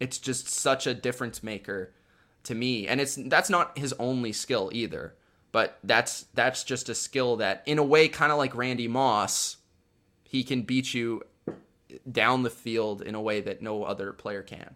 it's 0.01 0.19
just 0.19 0.49
such 0.49 0.87
a 0.87 0.95
difference 0.95 1.43
maker 1.43 1.93
to 2.45 2.55
me. 2.55 2.87
And 2.87 3.01
it's 3.01 3.17
that's 3.17 3.51
not 3.51 3.77
his 3.77 3.93
only 3.95 4.33
skill 4.33 4.71
either. 4.73 5.15
But 5.51 5.79
that's 5.85 6.27
that's 6.35 6.65
just 6.65 6.89
a 6.89 6.95
skill 6.95 7.37
that 7.37 7.63
in 7.67 7.79
a 7.79 7.85
way 7.85 8.09
kind 8.09 8.33
of 8.33 8.39
like 8.39 8.55
Randy 8.55 8.89
Moss, 8.89 9.59
he 10.25 10.43
can 10.43 10.63
beat 10.63 10.95
you 10.95 11.23
down 12.11 12.43
the 12.43 12.51
field 12.51 13.03
in 13.03 13.15
a 13.15 13.21
way 13.21 13.41
that 13.41 13.63
no 13.63 13.85
other 13.85 14.13
player 14.13 14.43
can. 14.43 14.75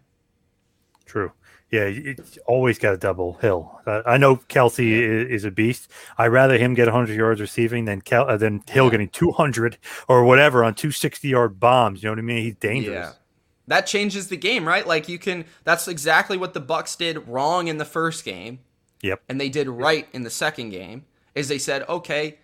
True. 1.05 1.31
Yeah, 1.71 1.81
it's 1.83 2.37
always 2.47 2.79
got 2.79 2.93
a 2.93 2.97
double 2.97 3.33
Hill. 3.35 3.81
Uh, 3.85 4.01
I 4.05 4.17
know 4.17 4.37
Kelce 4.37 4.79
is, 4.89 5.29
is 5.29 5.43
a 5.45 5.51
beast. 5.51 5.89
I'd 6.17 6.27
rather 6.27 6.57
him 6.57 6.73
get 6.73 6.85
100 6.87 7.15
yards 7.17 7.41
receiving 7.41 7.85
than 7.85 8.01
Kel- 8.01 8.27
uh, 8.29 8.37
than 8.37 8.63
Hill 8.69 8.85
Yeah. 8.85 8.91
getting 8.91 9.09
200 9.09 9.77
or 10.07 10.23
whatever 10.23 10.63
on 10.63 10.75
two 10.75 10.91
60 10.91 11.27
yard 11.27 11.59
bombs. 11.59 12.01
You 12.03 12.07
know 12.07 12.13
what 12.13 12.19
I 12.19 12.23
mean? 12.23 12.43
He's 12.43 12.55
dangerous. 12.55 13.07
Yeah. 13.09 13.11
That 13.67 13.85
changes 13.85 14.29
the 14.29 14.37
game, 14.37 14.65
right? 14.65 14.87
Like 14.87 15.09
you 15.09 15.19
can 15.19 15.43
that's 15.65 15.89
exactly 15.89 16.37
what 16.37 16.53
the 16.53 16.61
Bucks 16.61 16.95
did 16.95 17.27
wrong 17.27 17.67
in 17.67 17.77
the 17.77 17.85
first 17.85 18.23
game 18.23 18.59
Yep. 19.01 19.21
and 19.27 19.39
they 19.41 19.49
did 19.49 19.67
right 19.67 20.07
in 20.13 20.23
the 20.23 20.29
second 20.29 20.69
game 20.69 21.05
is 21.35 21.49
they 21.49 21.57
said, 21.59 21.83
"Okay, 21.89 22.37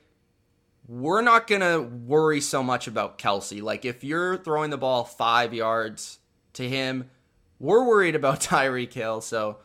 we're 0.88 1.22
not 1.22 1.48
going 1.48 1.62
to 1.62 1.82
worry 1.82 2.42
so 2.42 2.62
much 2.64 2.88
about 2.88 3.18
Kelce. 3.18 3.62
Like 3.62 3.86
if 3.86 4.04
you're 4.04 4.38
throwing 4.38 4.70
the 4.70 4.78
ball 4.78 5.04
5 5.04 5.54
yards 5.54 6.20
to 6.54 6.68
him, 6.68 7.10
we're 7.60 7.84
worried 7.86 8.16
about 8.16 8.40
Tyreek 8.42 8.92
Hill." 8.94 9.22
So 9.22 9.60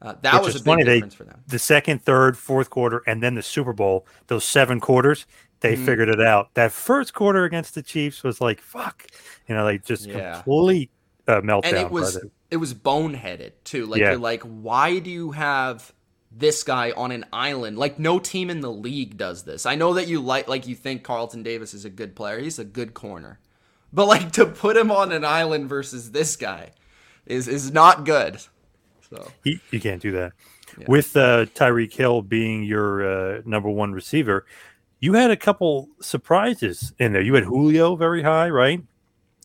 uh, 0.00 0.14
that 0.22 0.34
Which 0.34 0.42
was 0.44 0.54
a 0.56 0.58
big 0.58 0.64
funny, 0.64 0.84
they- 0.84 0.94
difference 0.96 1.14
for 1.14 1.24
them. 1.24 1.42
The 1.46 1.58
second, 1.58 2.02
third, 2.02 2.36
fourth 2.36 2.70
quarter, 2.70 3.02
and 3.06 3.22
then 3.22 3.34
the 3.34 3.42
Super 3.42 3.72
Bowl, 3.72 4.06
those 4.28 4.44
seven 4.44 4.80
quarters, 4.80 5.26
they 5.60 5.76
Mhm. 5.76 5.84
figured 5.84 6.08
it 6.08 6.20
out. 6.20 6.52
That 6.54 6.72
first 6.72 7.14
quarter 7.14 7.44
against 7.44 7.74
the 7.76 7.82
Chiefs 7.82 8.22
was 8.24 8.40
like, 8.40 8.60
fuck. 8.60 9.06
You 9.48 9.54
know, 9.54 9.62
like 9.64 9.84
just 9.84 10.06
Yeah. 10.06 10.34
complete 10.34 10.90
uh, 11.28 11.40
meltdown. 11.40 11.66
and 11.66 11.76
it 11.76 11.90
was 11.90 12.14
the- 12.14 12.30
it 12.50 12.56
was 12.56 12.74
boneheaded 12.74 13.52
too. 13.64 13.86
Like 13.86 14.00
Yeah. 14.00 14.10
you're 14.10 14.18
like, 14.20 14.42
why 14.42 14.98
do 14.98 15.08
you 15.08 15.30
have 15.30 15.92
this 16.36 16.62
guy 16.62 16.92
on 16.92 17.12
an 17.12 17.24
island? 17.32 17.78
Like 17.78 17.98
no 17.98 18.18
team 18.18 18.50
in 18.50 18.60
the 18.60 18.70
league 18.70 19.16
does 19.16 19.44
this. 19.44 19.66
I 19.66 19.74
know 19.74 19.94
that 19.94 20.08
you 20.08 20.20
like 20.20 20.48
like 20.48 20.66
you 20.66 20.74
think 20.74 21.02
Carlton 21.02 21.42
Davis 21.42 21.74
is 21.74 21.84
a 21.84 21.90
good 21.90 22.14
player. 22.14 22.38
He's 22.38 22.58
a 22.58 22.64
good 22.64 22.94
corner. 22.94 23.38
But 23.92 24.06
like 24.06 24.32
to 24.32 24.46
put 24.46 24.76
him 24.76 24.90
on 24.90 25.12
an 25.12 25.24
island 25.24 25.68
versus 25.68 26.12
this 26.12 26.36
guy 26.36 26.70
is 27.26 27.48
is 27.48 27.72
not 27.72 28.04
good. 28.04 28.40
So 29.10 29.28
You, 29.44 29.58
you 29.70 29.80
can't 29.80 30.00
do 30.00 30.12
that. 30.12 30.32
With 30.88 31.14
uh, 31.16 31.44
Tyreek 31.54 31.92
Hill 31.92 32.22
being 32.22 32.64
your 32.64 33.36
uh, 33.36 33.42
number 33.44 33.68
one 33.68 33.92
receiver, 33.92 34.46
you 35.00 35.12
had 35.12 35.30
a 35.30 35.36
couple 35.36 35.90
surprises 36.00 36.94
in 36.98 37.12
there. 37.12 37.20
You 37.20 37.34
had 37.34 37.44
Julio 37.44 37.94
very 37.94 38.22
high, 38.22 38.48
right? 38.48 38.82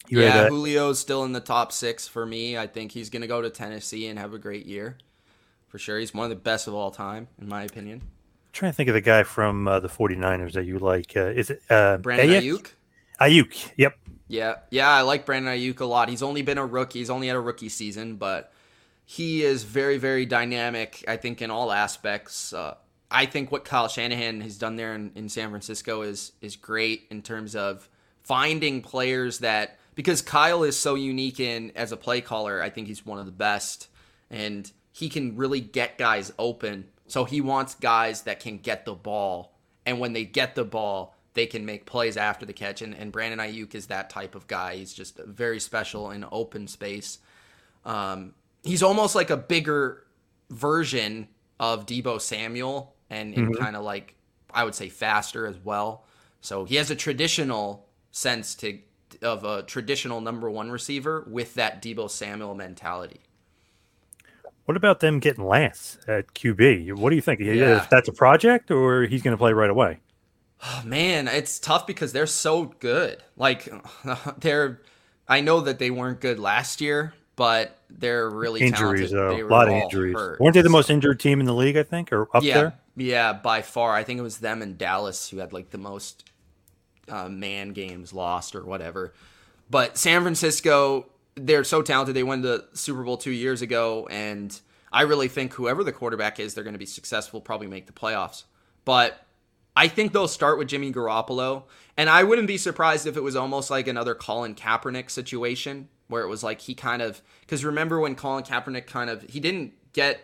You 0.08 0.22
yeah, 0.22 0.32
had 0.32 0.46
uh, 0.46 0.50
Julio's 0.50 1.00
still 1.00 1.26
in 1.26 1.34
the 1.34 1.42
top 1.42 1.74
six 1.74 2.08
for 2.08 2.26
me. 2.26 2.58
I 2.58 2.68
think 2.68 2.94
he's 2.94 3.10
gonna 3.10 3.28
go 3.28 3.42
to 3.42 3.50
Tennessee 3.50 4.08
and 4.08 4.18
have 4.18 4.34
a 4.34 4.40
great 4.40 4.66
year. 4.66 4.98
For 5.78 5.84
sure. 5.84 6.00
He's 6.00 6.12
one 6.12 6.24
of 6.24 6.32
the 6.32 6.36
best 6.36 6.68
of 6.68 6.74
all 6.74 6.90
time, 6.90 7.28
in 7.40 7.48
my 7.48 7.62
opinion. 7.62 8.02
trying 8.52 8.72
to 8.72 8.76
think 8.76 8.90
of 8.90 8.96
the 8.96 9.02
guy 9.02 9.22
from 9.22 9.68
uh, 9.68 9.80
the 9.80 9.88
49ers 9.88 10.54
that 10.54 10.66
you 10.66 10.80
like. 10.80 11.16
Uh, 11.16 11.26
is 11.26 11.52
it 11.52 11.62
uh, 11.70 11.98
Brandon 11.98 12.30
Aiyuk? 12.30 12.72
Aiyuk? 13.22 13.46
Aiyuk. 13.46 13.72
Yep. 13.78 14.00
Yeah, 14.28 14.56
yeah, 14.72 14.90
I 14.90 15.02
like 15.02 15.28
Brandon 15.28 15.54
Aiyuk 15.54 15.80
a 15.80 15.86
lot. 15.86 16.10
He's 16.10 16.24
only 16.24 16.42
been 16.42 16.58
a 16.58 16.66
rookie. 16.66 16.98
He's 16.98 17.12
only 17.12 17.28
had 17.28 17.36
a 17.36 17.40
rookie 17.40 17.70
season, 17.70 18.16
but 18.16 18.52
he 19.06 19.44
is 19.44 19.66
very, 19.66 20.00
very 20.00 20.26
dynamic. 20.26 21.06
I 21.08 21.18
think 21.18 21.44
in 21.44 21.52
all 21.52 21.72
aspects. 21.72 22.54
Uh, 22.54 22.74
I 23.12 23.28
think 23.28 23.52
what 23.52 23.64
Kyle 23.64 23.88
Shanahan 23.88 24.42
has 24.42 24.58
done 24.58 24.78
there 24.78 24.96
in, 24.96 25.12
in 25.14 25.30
San 25.30 25.52
Francisco 25.52 26.02
is 26.02 26.32
is 26.42 26.56
great 26.56 27.04
in 27.12 27.22
terms 27.22 27.56
of 27.56 27.88
finding 28.24 28.82
players 28.82 29.38
that 29.40 29.78
because 29.94 30.24
Kyle 30.24 30.64
is 30.64 30.76
so 30.76 30.96
unique 30.96 31.40
in 31.40 31.72
as 31.76 31.92
a 31.92 31.98
play 31.98 32.22
caller. 32.22 32.64
I 32.64 32.72
think 32.72 32.88
he's 32.88 33.06
one 33.06 33.20
of 33.20 33.28
the 33.28 33.32
best, 33.32 33.90
and 34.32 34.72
he 34.98 35.10
can 35.10 35.38
really 35.38 35.62
get 35.62 36.00
guys 36.00 36.34
open. 36.40 36.86
So 37.06 37.24
he 37.24 37.40
wants 37.40 37.76
guys 37.76 38.24
that 38.24 38.40
can 38.40 38.58
get 38.58 38.84
the 38.84 38.96
ball, 38.96 39.54
and 39.86 40.00
when 40.00 40.14
they 40.14 40.26
get 40.26 40.56
the 40.56 40.64
ball, 40.64 41.16
they 41.36 41.46
can 41.46 41.68
make 41.68 41.86
plays 41.86 42.18
after 42.18 42.48
the 42.48 42.54
catch. 42.54 42.82
And, 42.82 42.96
and 42.96 43.12
Brandon 43.12 43.40
Aiyuk 43.40 43.76
is 43.76 43.88
that 43.88 44.10
type 44.10 44.34
of 44.34 44.48
guy. 44.48 44.78
He's 44.78 44.92
just 44.92 45.20
very 45.20 45.60
special 45.60 46.10
in 46.10 46.26
open 46.32 46.68
space. 46.68 47.20
Um, 47.86 48.34
he's 48.64 48.82
almost 48.82 49.14
like 49.14 49.30
a 49.30 49.38
bigger 49.38 50.04
version 50.50 51.28
of 51.60 51.86
Deebo 51.86 52.20
Samuel 52.20 52.96
and, 53.12 53.36
and 53.36 53.50
mm-hmm. 53.50 53.64
kind 53.64 53.76
of 53.76 53.84
like 53.84 54.16
I 54.52 54.64
would 54.64 54.74
say 54.74 54.90
faster 54.90 55.46
as 55.46 55.60
well. 55.64 56.06
So 56.42 56.66
he 56.66 56.76
has 56.78 56.90
a 56.90 56.96
traditional 56.96 57.86
sense 58.12 58.56
to 58.56 58.80
of 59.22 59.44
a 59.44 59.62
traditional 59.62 60.22
number 60.22 60.50
one 60.50 60.72
receiver 60.72 61.24
with 61.30 61.54
that 61.54 61.84
Deebo 61.84 62.10
Samuel 62.10 62.56
mentality. 62.56 63.22
What 64.68 64.76
about 64.76 65.00
them 65.00 65.20
getting 65.20 65.46
Lance 65.46 65.98
at 66.10 66.34
QB? 66.34 66.98
What 66.98 67.12
do 67.12 67.16
you 67.16 67.22
think? 67.22 67.40
Yeah. 67.40 67.78
If 67.78 67.90
that's 67.90 68.10
a 68.10 68.12
project 68.12 68.70
or 68.70 69.04
he's 69.04 69.22
going 69.22 69.32
to 69.32 69.38
play 69.38 69.54
right 69.54 69.70
away? 69.70 70.00
Oh, 70.62 70.82
man, 70.84 71.30
it's 71.30 71.58
tough 71.58 71.88
because 71.88 72.12
they're 72.12 72.26
so 72.26 72.66
good. 72.80 73.24
Like 73.38 73.72
they're 74.40 74.82
I 75.26 75.40
know 75.40 75.62
that 75.62 75.80
they 75.80 75.90
weren't 75.90 76.20
good 76.20 76.38
last 76.38 76.82
year, 76.82 77.14
but 77.38 77.78
they're 77.90 78.30
really 78.30 78.60
injuries 78.60 79.12
talented. 79.12 79.40
though. 79.40 79.48
A 79.48 79.50
lot 79.50 79.70
of 79.70 79.74
injuries. 79.76 80.16
Hurt, 80.16 80.42
weren't 80.42 80.54
they 80.54 80.62
the 80.62 80.70
most 80.70 80.90
injured 80.90 81.22
team 81.22 81.40
in 81.40 81.46
the 81.46 81.54
league? 81.54 81.78
I 81.78 81.84
think, 81.84 82.12
or 82.12 82.28
up 82.36 82.44
yeah, 82.44 82.54
there. 82.54 82.80
Yeah, 82.98 83.32
by 83.32 83.62
far. 83.62 83.94
I 83.94 84.04
think 84.04 84.20
it 84.20 84.24
was 84.24 84.40
them 84.40 84.62
and 84.62 84.78
Dallas 84.78 85.30
who 85.30 85.38
had 85.38 85.54
like 85.54 85.70
the 85.70 85.78
most 85.78 86.30
uh, 87.08 87.30
man 87.30 87.70
games 87.70 88.12
lost 88.12 88.54
or 88.54 88.66
whatever. 88.66 89.14
But 89.70 89.98
San 89.98 90.24
Francisco, 90.24 91.06
they're 91.38 91.64
so 91.64 91.82
talented. 91.82 92.16
They 92.16 92.24
won 92.24 92.42
the 92.42 92.66
Super 92.74 93.04
Bowl 93.04 93.18
two 93.18 93.32
years 93.32 93.62
ago, 93.62 94.08
and 94.10 94.60
I 94.92 95.04
really 95.04 95.28
think 95.28 95.54
whoever 95.54 95.84
the 95.84 95.94
quarterback 95.94 96.40
is, 96.40 96.54
they're 96.54 96.64
going 96.64 96.74
to 96.74 96.80
be 96.80 96.86
successful. 96.86 97.40
Probably 97.40 97.68
make 97.68 97.86
the 97.86 97.94
playoffs. 97.94 98.44
But 98.84 99.26
I 99.76 99.88
think 99.88 100.12
they'll 100.12 100.28
start 100.28 100.58
with 100.58 100.68
Jimmy 100.68 100.92
Garoppolo, 100.92 101.64
and 101.96 102.10
I 102.10 102.24
wouldn't 102.24 102.48
be 102.48 102.58
surprised 102.58 103.06
if 103.06 103.16
it 103.16 103.22
was 103.22 103.36
almost 103.36 103.70
like 103.70 103.88
another 103.88 104.16
Colin 104.16 104.56
Kaepernick 104.56 105.10
situation 105.10 105.90
where 106.08 106.24
it 106.24 106.28
was 106.28 106.44
like 106.44 106.62
he 106.62 106.74
kind 106.74 107.02
of 107.02 107.22
because 107.42 107.66
remember 107.66 108.00
when 108.00 108.16
Colin 108.16 108.44
Kaepernick 108.44 108.88
kind 108.88 109.10
of 109.10 109.24
he 109.24 109.40
didn't 109.40 109.74
get 109.94 110.22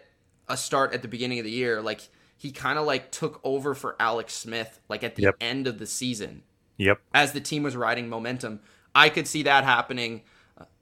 a 0.48 0.58
start 0.58 0.94
at 0.94 1.02
the 1.02 1.08
beginning 1.08 1.40
of 1.40 1.46
the 1.46 1.52
year 1.52 1.82
like 1.82 2.10
he 2.38 2.52
kind 2.52 2.80
of 2.80 2.86
like 2.86 3.12
took 3.12 3.40
over 3.44 3.74
for 3.74 3.96
Alex 4.00 4.34
Smith 4.34 4.80
like 4.90 5.04
at 5.04 5.16
the 5.16 5.24
yep. 5.24 5.36
end 5.40 5.68
of 5.68 5.80
the 5.80 5.86
season. 5.86 6.44
Yep. 6.78 7.00
As 7.14 7.34
the 7.34 7.42
team 7.42 7.64
was 7.64 7.76
riding 7.76 8.10
momentum, 8.10 8.60
I 8.96 9.10
could 9.10 9.28
see 9.28 9.44
that 9.44 9.64
happening 9.64 10.24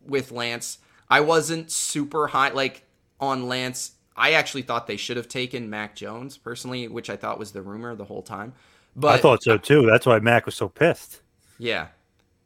with 0.06 0.32
Lance. 0.32 0.80
I 1.10 1.22
wasn't 1.22 1.72
super 1.72 2.28
high 2.28 2.50
like 2.50 2.86
on 3.20 3.48
Lance. 3.48 3.94
I 4.16 4.34
actually 4.34 4.64
thought 4.64 4.88
they 4.88 4.98
should 4.98 5.18
have 5.18 5.28
taken 5.28 5.70
Mac 5.70 5.96
Jones 5.96 6.38
personally, 6.38 6.88
which 6.88 7.10
I 7.10 7.16
thought 7.16 7.40
was 7.40 7.52
the 7.52 7.62
rumor 7.62 7.96
the 7.96 8.06
whole 8.06 8.22
time. 8.22 8.54
But 8.96 9.16
I 9.16 9.18
thought 9.18 9.44
so 9.44 9.58
too. 9.58 9.86
That's 9.86 10.06
why 10.06 10.20
Mac 10.20 10.46
was 10.46 10.56
so 10.56 10.70
pissed. 10.70 11.22
Yeah. 11.58 11.88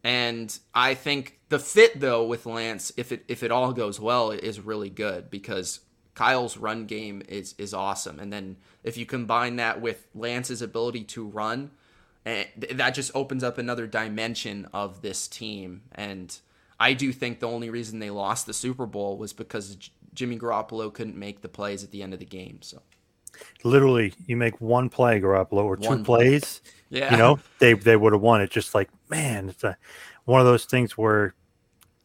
And 0.03 0.57
I 0.73 0.93
think 0.93 1.39
the 1.49 1.57
fit 1.57 1.99
though 1.99 2.25
with 2.25 2.45
Lance, 2.45 2.91
if 2.97 3.11
it 3.11 3.25
if 3.27 3.41
it 3.41 3.51
all 3.51 3.73
goes 3.73 3.99
well, 3.99 4.31
is 4.31 4.59
really 4.59 4.89
good 4.89 5.29
because 5.31 5.79
Kyle's 6.13 6.57
run 6.57 6.85
game 6.85 7.21
is 7.27 7.55
is 7.57 7.73
awesome. 7.73 8.19
And 8.19 8.31
then 8.31 8.57
if 8.83 8.97
you 8.97 9.05
combine 9.05 9.55
that 9.57 9.81
with 9.81 10.07
Lance's 10.13 10.61
ability 10.61 11.03
to 11.05 11.25
run, 11.25 11.71
eh, 12.25 12.45
that 12.71 12.91
just 12.91 13.11
opens 13.15 13.43
up 13.43 13.57
another 13.57 13.87
dimension 13.87 14.67
of 14.73 15.01
this 15.01 15.27
team. 15.27 15.81
And 15.91 16.37
I 16.79 16.93
do 16.93 17.13
think 17.13 17.39
the 17.39 17.47
only 17.47 17.69
reason 17.69 17.99
they 17.99 18.09
lost 18.09 18.45
the 18.45 18.53
Super 18.53 18.85
Bowl 18.85 19.17
was 19.17 19.33
because 19.33 19.77
Jimmy 20.13 20.37
Garoppolo 20.37 20.93
couldn't 20.93 21.15
make 21.15 21.41
the 21.41 21.49
plays 21.49 21.83
at 21.83 21.91
the 21.91 22.03
end 22.03 22.13
of 22.13 22.19
the 22.19 22.25
game. 22.25 22.59
So 22.61 22.81
literally, 23.63 24.13
you 24.27 24.37
make 24.37 24.59
one 24.59 24.89
play, 24.89 25.19
Garoppolo, 25.19 25.63
or 25.63 25.77
two 25.77 25.89
one 25.89 26.03
plays. 26.03 26.59
Play. 26.59 26.99
Yeah, 26.99 27.11
you 27.11 27.17
know 27.17 27.39
they 27.59 27.73
they 27.73 27.95
would 27.95 28.13
have 28.13 28.21
won. 28.21 28.41
It 28.41 28.51
just 28.51 28.75
like 28.75 28.89
man, 29.09 29.49
it's 29.49 29.63
a 29.63 29.77
one 30.25 30.39
of 30.39 30.45
those 30.45 30.65
things 30.65 30.97
where 30.97 31.33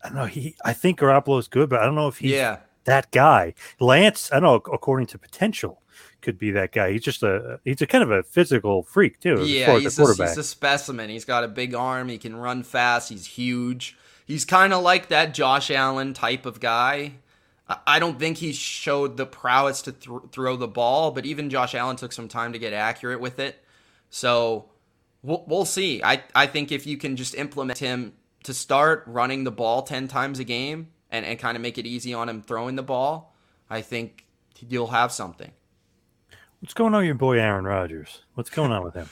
I 0.03 0.09
don't 0.09 0.17
know. 0.17 0.27
He, 0.27 0.57
I 0.65 0.73
think 0.73 0.99
Garoppolo 0.99 1.39
is 1.39 1.49
good, 1.49 1.69
but 1.69 1.81
I 1.81 1.85
don't 1.85 1.95
know 1.95 2.09
if 2.09 2.19
he's 2.19 2.33
yeah. 2.33 2.59
that 2.85 3.11
guy. 3.11 3.55
Lance, 3.79 4.31
I 4.33 4.41
don't 4.41 4.67
know. 4.67 4.73
According 4.73 5.07
to 5.09 5.19
potential, 5.19 5.83
could 6.23 6.39
be 6.39 6.51
that 6.53 6.73
guy. 6.73 6.93
He's 6.93 7.03
just 7.03 7.23
a 7.23 7.61
he's 7.65 7.83
a 7.83 7.87
kind 7.87 8.03
of 8.03 8.11
a 8.11 8.23
physical 8.23 8.83
freak 8.83 9.21
too. 9.21 9.45
Yeah, 9.45 9.79
he's 9.79 9.99
a, 9.99 10.07
he's 10.07 10.39
a 10.39 10.43
specimen. 10.43 11.11
He's 11.11 11.25
got 11.25 11.45
a 11.45 11.49
big 11.49 11.75
arm. 11.75 12.09
He 12.09 12.19
can 12.19 12.37
run 12.37 12.63
fast. 12.63 13.09
He's 13.09 13.27
huge. 13.27 13.97
He's 14.31 14.45
kind 14.45 14.73
of 14.73 14.85
like 14.85 15.09
that 15.09 15.35
Josh 15.35 15.73
Allen 15.73 16.15
type 16.15 16.47
of 16.47 16.61
guy. 16.61 17.15
I 17.85 17.99
don't 17.99 18.17
think 18.17 18.37
he 18.37 18.53
showed 18.53 19.17
the 19.17 19.27
prowess 19.27 19.83
to 19.83 19.93
th- 19.93 20.21
throw 20.31 20.55
the 20.55 20.69
ball, 20.69 21.11
but 21.11 21.27
even 21.27 21.51
Josh 21.51 21.75
Allen 21.75 21.97
took 21.97 22.13
some 22.13 22.29
time 22.29 22.53
to 22.53 22.59
get 22.61 22.73
accurate 22.73 23.21
with 23.21 23.41
it. 23.41 23.61
So 24.09 24.67
we'll, 25.25 25.43
we'll 25.49 25.65
see. 25.65 26.01
I, 26.05 26.23
I 26.33 26.47
think 26.47 26.71
if 26.71 26.87
you 26.87 26.97
can 26.97 27.17
just 27.17 27.35
implement 27.35 27.79
him 27.79 28.13
to 28.45 28.55
start 28.55 29.03
running 29.09 29.43
the 29.43 29.51
ball 29.51 29.83
10 29.83 30.07
times 30.07 30.39
a 30.39 30.45
game 30.45 30.91
and, 31.11 31.27
and 31.27 31.37
kind 31.37 31.57
of 31.57 31.61
make 31.61 31.77
it 31.77 31.85
easy 31.85 32.15
on 32.15 32.29
him 32.29 32.41
throwing 32.41 32.77
the 32.77 32.85
ball, 32.85 33.35
I 33.69 33.81
think 33.81 34.27
you'll 34.61 34.87
have 34.87 35.11
something. 35.11 35.51
What's 36.61 36.75
going 36.75 36.95
on 36.95 37.01
with 37.01 37.07
your 37.07 37.17
boy 37.17 37.41
Aaron 37.41 37.65
Rodgers? 37.65 38.21
What's 38.35 38.51
going 38.51 38.71
on 38.71 38.85
with 38.85 38.95
him? 38.95 39.09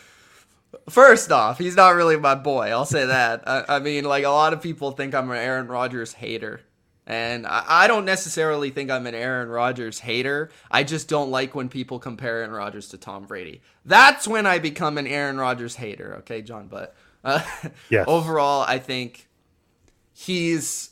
First 0.90 1.32
off, 1.32 1.58
he's 1.58 1.76
not 1.76 1.94
really 1.94 2.16
my 2.16 2.34
boy. 2.34 2.68
I'll 2.68 2.84
say 2.84 3.06
that. 3.06 3.46
I, 3.46 3.64
I, 3.68 3.78
mean, 3.78 4.04
like 4.04 4.24
a 4.24 4.30
lot 4.30 4.52
of 4.52 4.62
people 4.62 4.90
think 4.90 5.14
I'm 5.14 5.30
an 5.30 5.36
Aaron 5.36 5.66
Rodgers 5.66 6.12
hater. 6.12 6.60
And 7.06 7.46
I, 7.46 7.64
I 7.66 7.86
don't 7.88 8.04
necessarily 8.04 8.68
think 8.70 8.90
I'm 8.90 9.06
an 9.06 9.14
Aaron 9.14 9.48
Rodgers 9.48 9.98
hater. 9.98 10.50
I 10.70 10.84
just 10.84 11.08
don't 11.08 11.30
like 11.30 11.54
when 11.54 11.70
people 11.70 11.98
compare 11.98 12.38
Aaron 12.38 12.50
Rodgers 12.50 12.88
to 12.90 12.98
Tom 12.98 13.24
Brady. 13.24 13.62
That's 13.86 14.28
when 14.28 14.46
I 14.46 14.58
become 14.58 14.98
an 14.98 15.06
Aaron 15.06 15.38
Rodgers 15.38 15.74
hater, 15.74 16.16
okay, 16.18 16.42
John? 16.42 16.68
But 16.68 16.94
uh, 17.24 17.42
yes. 17.90 18.04
overall, 18.06 18.62
I 18.62 18.78
think 18.78 19.26
he's, 20.12 20.90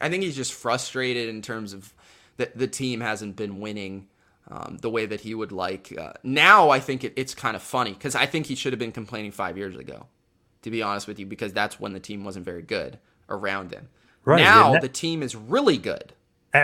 I 0.00 0.10
think 0.10 0.22
he's 0.22 0.36
just 0.36 0.52
frustrated 0.52 1.30
in 1.30 1.40
terms 1.40 1.72
of 1.72 1.94
the, 2.36 2.50
the 2.54 2.66
team 2.66 3.00
hasn't 3.00 3.36
been 3.36 3.58
winning 3.58 4.08
um, 4.54 4.78
the 4.80 4.90
way 4.90 5.04
that 5.04 5.20
he 5.20 5.34
would 5.34 5.52
like. 5.52 5.92
Uh, 5.98 6.12
now 6.22 6.70
I 6.70 6.78
think 6.78 7.02
it, 7.02 7.12
it's 7.16 7.34
kind 7.34 7.56
of 7.56 7.62
funny 7.62 7.92
because 7.92 8.14
I 8.14 8.26
think 8.26 8.46
he 8.46 8.54
should 8.54 8.72
have 8.72 8.78
been 8.78 8.92
complaining 8.92 9.32
five 9.32 9.58
years 9.58 9.76
ago, 9.76 10.06
to 10.62 10.70
be 10.70 10.80
honest 10.80 11.08
with 11.08 11.18
you, 11.18 11.26
because 11.26 11.52
that's 11.52 11.80
when 11.80 11.92
the 11.92 12.00
team 12.00 12.24
wasn't 12.24 12.44
very 12.44 12.62
good 12.62 12.98
around 13.28 13.72
him. 13.72 13.88
Right. 14.24 14.40
Now 14.40 14.72
that, 14.72 14.82
the 14.82 14.88
team 14.88 15.22
is 15.22 15.34
really 15.34 15.76
good. 15.76 16.12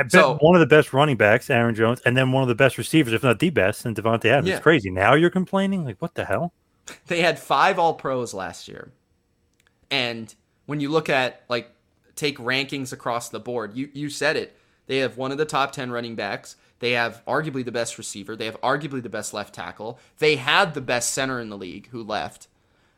So, 0.09 0.36
one 0.41 0.55
of 0.55 0.61
the 0.61 0.66
best 0.66 0.93
running 0.93 1.16
backs, 1.16 1.51
Aaron 1.51 1.74
Jones, 1.74 2.01
and 2.07 2.16
then 2.16 2.30
one 2.30 2.43
of 2.43 2.49
the 2.49 2.55
best 2.55 2.78
receivers, 2.78 3.12
if 3.12 3.24
not 3.24 3.41
the 3.41 3.51
best, 3.51 3.84
and 3.84 3.97
Davante 3.97 4.26
Adams. 4.26 4.47
Yeah. 4.47 4.55
It's 4.55 4.62
crazy. 4.62 4.88
Now 4.88 5.14
you're 5.14 5.30
complaining? 5.30 5.84
Like, 5.84 6.01
what 6.01 6.14
the 6.14 6.24
hell? 6.24 6.53
They 7.09 7.22
had 7.22 7.41
five 7.41 7.76
All 7.76 7.95
Pros 7.95 8.32
last 8.32 8.68
year, 8.68 8.93
and 9.91 10.32
when 10.66 10.78
you 10.78 10.91
look 10.91 11.09
at 11.09 11.43
like 11.49 11.72
take 12.14 12.38
rankings 12.38 12.93
across 12.93 13.30
the 13.30 13.41
board, 13.41 13.74
you 13.74 13.91
you 13.93 14.11
said 14.11 14.36
it. 14.36 14.57
They 14.86 14.99
have 14.99 15.16
one 15.16 15.32
of 15.32 15.38
the 15.38 15.45
top 15.45 15.72
ten 15.72 15.91
running 15.91 16.14
backs. 16.14 16.55
They 16.81 16.93
have 16.93 17.22
arguably 17.26 17.64
the 17.64 17.72
best 17.72 17.99
receiver. 17.99 18.35
They 18.35 18.47
have 18.47 18.61
arguably 18.62 19.03
the 19.03 19.09
best 19.09 19.33
left 19.33 19.55
tackle. 19.55 19.99
They 20.18 20.37
had 20.37 20.74
the 20.74 20.81
best 20.81 21.14
center 21.14 21.39
in 21.39 21.51
the 21.51 21.59
league 21.59 21.89
who 21.89 22.03
left. 22.03 22.49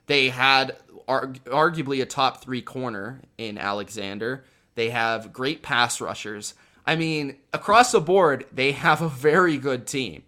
They 0.06 0.30
had 0.30 0.76
arguably 1.06 2.00
a 2.00 2.06
top 2.06 2.42
three 2.42 2.62
corner 2.62 3.20
in 3.38 3.58
Alexander. 3.58 4.44
They 4.74 4.90
have 4.90 5.32
great 5.32 5.62
pass 5.62 6.00
rushers. 6.00 6.54
I 6.86 6.96
mean, 6.96 7.36
across 7.52 7.92
the 7.92 8.00
board, 8.00 8.46
they 8.52 8.72
have 8.72 9.02
a 9.02 9.08
very 9.08 9.58
good 9.58 9.86
team. 9.86 10.22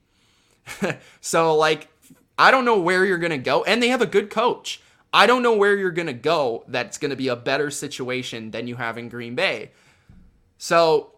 so, 1.20 1.54
like, 1.56 1.88
I 2.38 2.50
don't 2.50 2.64
know 2.64 2.78
where 2.78 3.04
you're 3.04 3.18
going 3.18 3.30
to 3.30 3.38
go. 3.38 3.64
And 3.64 3.82
they 3.82 3.88
have 3.88 4.02
a 4.02 4.06
good 4.06 4.30
coach. 4.30 4.80
I 5.12 5.26
don't 5.26 5.42
know 5.42 5.56
where 5.56 5.76
you're 5.76 5.92
going 5.92 6.06
to 6.06 6.12
go 6.12 6.64
that's 6.66 6.98
going 6.98 7.10
to 7.10 7.16
be 7.16 7.28
a 7.28 7.36
better 7.36 7.70
situation 7.70 8.50
than 8.50 8.66
you 8.66 8.76
have 8.76 8.98
in 8.98 9.08
Green 9.08 9.36
Bay. 9.36 9.70
So, 10.58 11.13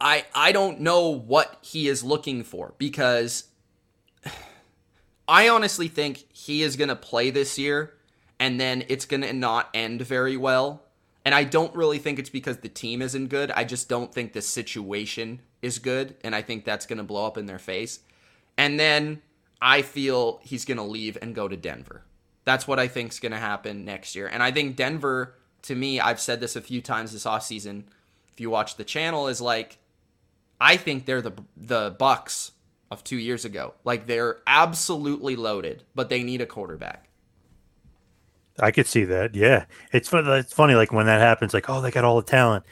I 0.00 0.24
I 0.34 0.52
don't 0.52 0.80
know 0.80 1.08
what 1.08 1.58
he 1.60 1.88
is 1.88 2.04
looking 2.04 2.44
for 2.44 2.74
because 2.78 3.44
I 5.28 5.48
honestly 5.48 5.88
think 5.88 6.24
he 6.32 6.62
is 6.62 6.76
going 6.76 6.88
to 6.88 6.96
play 6.96 7.30
this 7.30 7.58
year 7.58 7.94
and 8.40 8.60
then 8.60 8.84
it's 8.88 9.04
going 9.04 9.20
to 9.20 9.32
not 9.32 9.68
end 9.74 10.02
very 10.02 10.36
well. 10.36 10.82
And 11.24 11.34
I 11.34 11.44
don't 11.44 11.74
really 11.74 11.98
think 11.98 12.18
it's 12.18 12.30
because 12.30 12.58
the 12.58 12.68
team 12.70 13.02
isn't 13.02 13.26
good. 13.26 13.50
I 13.50 13.64
just 13.64 13.88
don't 13.88 14.14
think 14.14 14.32
the 14.32 14.40
situation 14.40 15.40
is 15.60 15.78
good 15.78 16.14
and 16.24 16.34
I 16.34 16.40
think 16.40 16.64
that's 16.64 16.86
going 16.86 16.98
to 16.98 17.04
blow 17.04 17.26
up 17.26 17.36
in 17.36 17.46
their 17.46 17.58
face. 17.58 18.00
And 18.56 18.80
then 18.80 19.20
I 19.60 19.82
feel 19.82 20.40
he's 20.42 20.64
going 20.64 20.78
to 20.78 20.84
leave 20.84 21.18
and 21.20 21.34
go 21.34 21.48
to 21.48 21.56
Denver. 21.56 22.04
That's 22.44 22.66
what 22.66 22.78
I 22.78 22.88
think 22.88 23.12
is 23.12 23.20
going 23.20 23.32
to 23.32 23.38
happen 23.38 23.84
next 23.84 24.14
year. 24.14 24.26
And 24.26 24.42
I 24.42 24.50
think 24.52 24.76
Denver, 24.76 25.34
to 25.62 25.74
me, 25.74 26.00
I've 26.00 26.20
said 26.20 26.40
this 26.40 26.56
a 26.56 26.62
few 26.62 26.80
times 26.80 27.12
this 27.12 27.24
offseason. 27.24 27.84
If 28.32 28.40
you 28.40 28.48
watch 28.48 28.76
the 28.76 28.84
channel, 28.84 29.28
is 29.28 29.40
like, 29.40 29.76
I 30.60 30.76
think 30.76 31.06
they're 31.06 31.22
the 31.22 31.32
the 31.56 31.94
Bucks 31.98 32.52
of 32.90 33.04
two 33.04 33.18
years 33.18 33.44
ago. 33.44 33.74
Like 33.84 34.06
they're 34.06 34.38
absolutely 34.46 35.36
loaded, 35.36 35.84
but 35.94 36.08
they 36.08 36.22
need 36.22 36.40
a 36.40 36.46
quarterback. 36.46 37.08
I 38.60 38.70
could 38.72 38.86
see 38.86 39.04
that. 39.04 39.34
Yeah, 39.34 39.66
it's 39.92 40.08
fun. 40.08 40.26
It's 40.28 40.52
funny, 40.52 40.74
like 40.74 40.92
when 40.92 41.06
that 41.06 41.20
happens, 41.20 41.54
like 41.54 41.68
oh, 41.70 41.80
they 41.80 41.90
got 41.90 42.04
all 42.04 42.16
the 42.16 42.22
talent. 42.26 42.64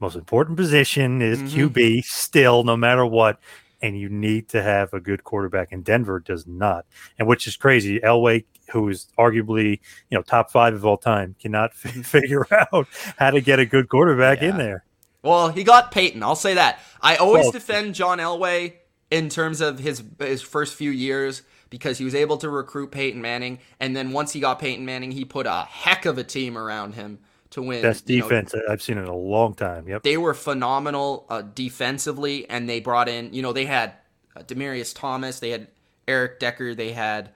Most 0.00 0.16
important 0.16 0.56
position 0.56 1.20
is 1.22 1.40
Mhm. 1.40 1.70
QB 1.70 2.04
still, 2.04 2.64
no 2.64 2.76
matter 2.76 3.04
what, 3.06 3.38
and 3.82 3.98
you 3.98 4.08
need 4.08 4.48
to 4.50 4.62
have 4.62 4.92
a 4.94 5.00
good 5.00 5.24
quarterback. 5.24 5.72
And 5.72 5.84
Denver 5.84 6.20
does 6.20 6.46
not, 6.46 6.86
and 7.18 7.26
which 7.28 7.46
is 7.46 7.56
crazy. 7.56 8.00
Elway, 8.00 8.44
who 8.72 8.88
is 8.88 9.08
arguably 9.18 9.80
you 10.10 10.16
know 10.16 10.22
top 10.22 10.50
five 10.50 10.74
of 10.74 10.86
all 10.86 10.96
time, 10.96 11.34
cannot 11.38 11.72
f- 11.72 11.92
figure 12.06 12.46
out 12.50 12.86
how 13.18 13.30
to 13.30 13.40
get 13.42 13.58
a 13.58 13.66
good 13.66 13.88
quarterback 13.90 14.40
in 14.42 14.56
there. 14.56 14.84
Well, 15.26 15.48
he 15.48 15.64
got 15.64 15.90
Peyton. 15.92 16.22
I'll 16.22 16.36
say 16.36 16.54
that. 16.54 16.78
I 17.00 17.16
always 17.16 17.44
Well- 17.44 17.52
defend 17.52 17.94
John 17.94 18.18
Elway 18.18 18.74
in 19.10 19.28
terms 19.28 19.60
of 19.60 19.78
his 19.78 20.02
his 20.18 20.42
first 20.42 20.74
few 20.74 20.90
years 20.90 21.42
because 21.70 21.98
he 21.98 22.04
was 22.04 22.14
able 22.14 22.36
to 22.38 22.48
recruit 22.48 22.90
Peyton 22.90 23.20
Manning, 23.20 23.58
and 23.80 23.96
then 23.96 24.12
once 24.12 24.32
he 24.32 24.40
got 24.40 24.58
Peyton 24.58 24.86
Manning, 24.86 25.12
he 25.12 25.24
put 25.24 25.46
a 25.46 25.66
heck 25.68 26.06
of 26.06 26.16
a 26.16 26.24
team 26.24 26.56
around 26.56 26.94
him 26.94 27.18
to 27.50 27.62
win. 27.62 27.82
Best 27.82 28.08
you 28.08 28.20
know, 28.20 28.28
defense 28.28 28.54
I've 28.68 28.82
seen 28.82 28.98
in 28.98 29.06
a 29.06 29.14
long 29.14 29.54
time. 29.54 29.88
Yep. 29.88 30.02
they 30.02 30.16
were 30.16 30.34
phenomenal 30.34 31.26
uh, 31.28 31.42
defensively, 31.42 32.48
and 32.48 32.68
they 32.68 32.80
brought 32.80 33.08
in, 33.08 33.32
you 33.32 33.42
know, 33.42 33.52
they 33.52 33.66
had 33.66 33.94
uh, 34.36 34.40
Demaryius 34.40 34.94
Thomas, 34.94 35.40
they 35.40 35.50
had 35.50 35.68
Eric 36.06 36.38
Decker, 36.38 36.74
they 36.74 36.92
had, 36.92 37.30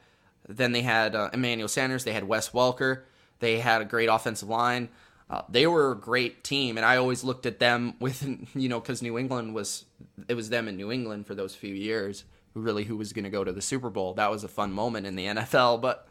then 0.48 0.72
they 0.72 0.82
had 0.82 1.14
uh, 1.14 1.30
Emmanuel 1.32 1.68
Sanders, 1.68 2.04
they 2.04 2.12
had 2.12 2.24
Wes 2.24 2.50
Welker, 2.50 3.02
they 3.40 3.58
had 3.58 3.82
a 3.82 3.84
great 3.84 4.08
offensive 4.08 4.48
line. 4.48 4.88
Uh, 5.30 5.42
they 5.48 5.64
were 5.66 5.92
a 5.92 5.96
great 5.96 6.42
team, 6.42 6.76
and 6.76 6.84
I 6.84 6.96
always 6.96 7.22
looked 7.22 7.46
at 7.46 7.60
them 7.60 7.94
with, 8.00 8.26
you 8.54 8.68
know, 8.68 8.80
because 8.80 9.00
New 9.00 9.16
England 9.16 9.54
was, 9.54 9.84
it 10.28 10.34
was 10.34 10.50
them 10.50 10.66
in 10.66 10.76
New 10.76 10.90
England 10.90 11.26
for 11.26 11.36
those 11.36 11.54
few 11.54 11.72
years, 11.72 12.24
really 12.54 12.84
who 12.84 12.96
was 12.96 13.12
going 13.12 13.24
to 13.24 13.30
go 13.30 13.44
to 13.44 13.52
the 13.52 13.62
Super 13.62 13.90
Bowl. 13.90 14.14
That 14.14 14.30
was 14.30 14.42
a 14.42 14.48
fun 14.48 14.72
moment 14.72 15.06
in 15.06 15.14
the 15.14 15.26
NFL, 15.26 15.80
but 15.80 16.08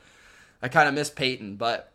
I 0.62 0.70
kind 0.70 0.88
of 0.88 0.96
miss 0.96 1.10
Peyton, 1.10 1.58
but 1.58 1.92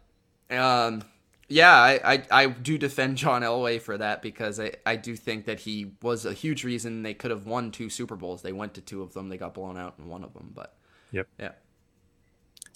um, 0.50 1.02
yeah, 1.48 1.72
I, 1.72 2.14
I, 2.14 2.22
I 2.30 2.46
do 2.48 2.76
defend 2.76 3.16
John 3.16 3.40
Elway 3.40 3.80
for 3.80 3.96
that 3.96 4.20
because 4.20 4.60
I, 4.60 4.72
I 4.84 4.96
do 4.96 5.16
think 5.16 5.46
that 5.46 5.60
he 5.60 5.92
was 6.02 6.26
a 6.26 6.34
huge 6.34 6.62
reason 6.62 7.02
they 7.02 7.14
could 7.14 7.30
have 7.30 7.46
won 7.46 7.70
two 7.70 7.88
Super 7.88 8.16
Bowls. 8.16 8.42
They 8.42 8.52
went 8.52 8.74
to 8.74 8.82
two 8.82 9.02
of 9.02 9.14
them, 9.14 9.30
they 9.30 9.38
got 9.38 9.54
blown 9.54 9.78
out 9.78 9.94
in 9.98 10.08
one 10.08 10.24
of 10.24 10.34
them, 10.34 10.52
but 10.54 10.74
Yep. 11.12 11.28
yeah, 11.38 11.52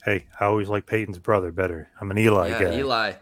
Hey, 0.04 0.26
I 0.38 0.44
always 0.44 0.68
like 0.68 0.86
Peyton's 0.86 1.18
brother 1.18 1.50
better. 1.50 1.90
I'm 2.00 2.10
an 2.10 2.18
Eli 2.18 2.48
yeah, 2.48 2.62
guy. 2.62 2.78
Eli, 2.78 3.12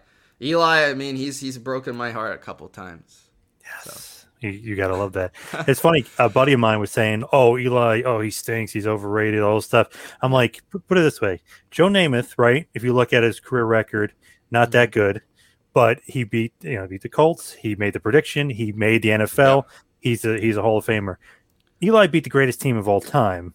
Eli. 0.40 0.88
I 0.90 0.94
mean, 0.94 1.16
he's 1.16 1.40
he's 1.40 1.58
broken 1.58 1.96
my 1.96 2.10
heart 2.10 2.34
a 2.34 2.38
couple 2.38 2.68
times. 2.68 3.30
Yes. 3.62 4.26
You, 4.40 4.50
you 4.50 4.76
gotta 4.76 4.96
love 4.96 5.14
that. 5.14 5.34
It's 5.68 5.80
funny. 5.80 6.04
A 6.18 6.28
buddy 6.28 6.52
of 6.52 6.60
mine 6.60 6.78
was 6.78 6.90
saying, 6.90 7.24
"Oh, 7.32 7.56
Eli, 7.56 8.02
oh, 8.04 8.20
he 8.20 8.30
stinks. 8.30 8.72
He's 8.72 8.86
overrated. 8.86 9.40
All 9.40 9.56
this 9.56 9.64
stuff." 9.64 9.88
I'm 10.20 10.32
like, 10.32 10.62
put 10.70 10.98
it 10.98 11.02
this 11.02 11.20
way: 11.20 11.40
Joe 11.70 11.88
Namath, 11.88 12.34
right? 12.36 12.68
If 12.74 12.84
you 12.84 12.92
look 12.92 13.12
at 13.12 13.22
his 13.22 13.40
career 13.40 13.64
record, 13.64 14.12
not 14.50 14.72
that 14.72 14.90
mm-hmm. 14.90 15.00
good, 15.00 15.22
but 15.72 16.00
he 16.04 16.24
beat 16.24 16.52
you 16.60 16.76
know 16.76 16.86
beat 16.86 17.02
the 17.02 17.08
Colts. 17.08 17.52
He 17.52 17.74
made 17.74 17.94
the 17.94 18.00
prediction. 18.00 18.50
He 18.50 18.72
made 18.72 19.02
the 19.02 19.10
NFL. 19.10 19.64
He's 20.00 20.24
a 20.24 20.38
he's 20.38 20.56
a 20.56 20.62
Hall 20.62 20.78
of 20.78 20.86
Famer. 20.86 21.16
Eli 21.82 22.06
beat 22.06 22.24
the 22.24 22.30
greatest 22.30 22.60
team 22.60 22.76
of 22.76 22.88
all 22.88 23.00
time, 23.00 23.54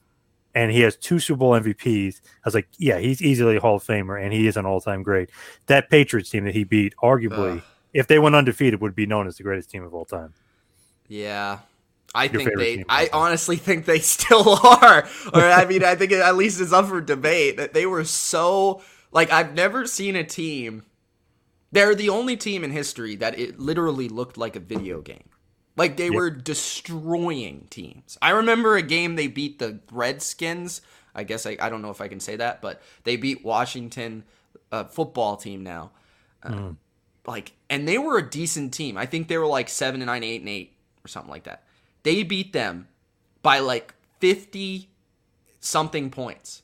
and 0.54 0.72
he 0.72 0.82
has 0.82 0.96
two 0.96 1.20
Super 1.20 1.40
Bowl 1.40 1.52
MVPs. 1.52 2.22
I 2.26 2.30
was 2.46 2.54
like, 2.54 2.68
yeah, 2.78 3.00
he's 3.00 3.22
easily 3.22 3.58
a 3.58 3.62
Hall 3.62 3.76
of 3.76 3.84
Famer, 3.84 4.22
and 4.22 4.34
he 4.34 4.48
is 4.48 4.58
an 4.58 4.66
all 4.66 4.82
time 4.82 5.04
great. 5.04 5.30
That 5.68 5.90
Patriots 5.90 6.30
team 6.30 6.46
that 6.46 6.54
he 6.56 6.64
beat, 6.64 6.94
arguably, 7.02 7.58
Ugh. 7.58 7.64
if 7.94 8.08
they 8.08 8.20
went 8.20 8.36
undefeated, 8.36 8.82
would 8.82 8.96
be 8.96 9.06
known 9.06 9.28
as 9.28 9.38
the 9.38 9.44
greatest 9.44 9.70
team 9.70 9.84
of 9.84 9.94
all 9.94 10.06
time. 10.06 10.34
Yeah. 11.08 11.60
I 12.14 12.26
Your 12.26 12.42
think 12.42 12.58
they 12.58 12.84
I 12.90 13.10
honestly 13.14 13.56
think 13.58 13.86
they 13.86 14.00
still 14.00 14.60
are. 14.64 15.08
Or 15.34 15.42
I 15.42 15.66
mean 15.66 15.84
I 15.84 15.96
think 15.96 16.12
it, 16.12 16.20
at 16.20 16.36
least 16.36 16.60
it's 16.60 16.74
up 16.74 16.88
for 16.88 17.02
debate 17.02 17.58
that 17.58 17.74
they 17.74 17.86
were 17.86 18.04
so 18.04 18.82
like 19.12 19.32
I've 19.32 19.54
never 19.54 19.86
seen 19.86 20.16
a 20.16 20.24
team 20.24 20.84
they're 21.72 21.96
the 21.96 22.10
only 22.10 22.36
team 22.36 22.64
in 22.64 22.72
history 22.72 23.16
that 23.16 23.40
it 23.40 23.60
literally 23.60 24.10
looked 24.10 24.38
like 24.38 24.56
a 24.56 24.60
video 24.60 25.02
game. 25.02 25.24
Like 25.78 25.98
they 25.98 26.10
Yep. 26.10 26.14
were 26.14 26.30
destroying 26.30 27.68
teams. 27.70 28.18
I 28.22 28.32
remember 28.32 28.76
a 28.76 28.82
game 28.82 29.16
they 29.16 29.28
beat 29.28 29.60
the 29.60 29.80
Redskins. 29.92 30.82
I 31.16 31.24
guess 31.24 31.46
I, 31.46 31.58
I 31.60 31.70
don't 31.70 31.82
know 31.82 31.90
if 31.92 32.02
I 32.02 32.08
can 32.08 32.20
say 32.20 32.36
that, 32.38 32.62
but 32.62 32.82
they 33.04 33.16
beat 33.18 33.44
Washington 33.44 34.24
uh, 34.72 34.86
football 34.86 35.38
team 35.38 35.64
now. 35.64 35.92
Uh, 36.44 36.74
Like, 37.26 37.54
and 37.70 37.88
they 37.88 37.98
were 37.98 38.18
a 38.18 38.30
decent 38.30 38.74
team. 38.74 38.98
I 38.98 39.06
think 39.06 39.28
they 39.28 39.38
were 39.38 39.48
like 39.48 39.70
seven 39.70 40.02
and 40.02 40.08
nine, 40.08 40.24
eight 40.24 40.42
and 40.42 40.50
eight, 40.50 40.74
or 41.06 41.08
something 41.08 41.30
like 41.32 41.44
that. 41.44 41.64
They 42.04 42.24
beat 42.24 42.54
them 42.54 42.88
by 43.44 43.60
like 43.60 43.94
fifty 44.20 44.90
something 45.60 46.10
points. 46.10 46.64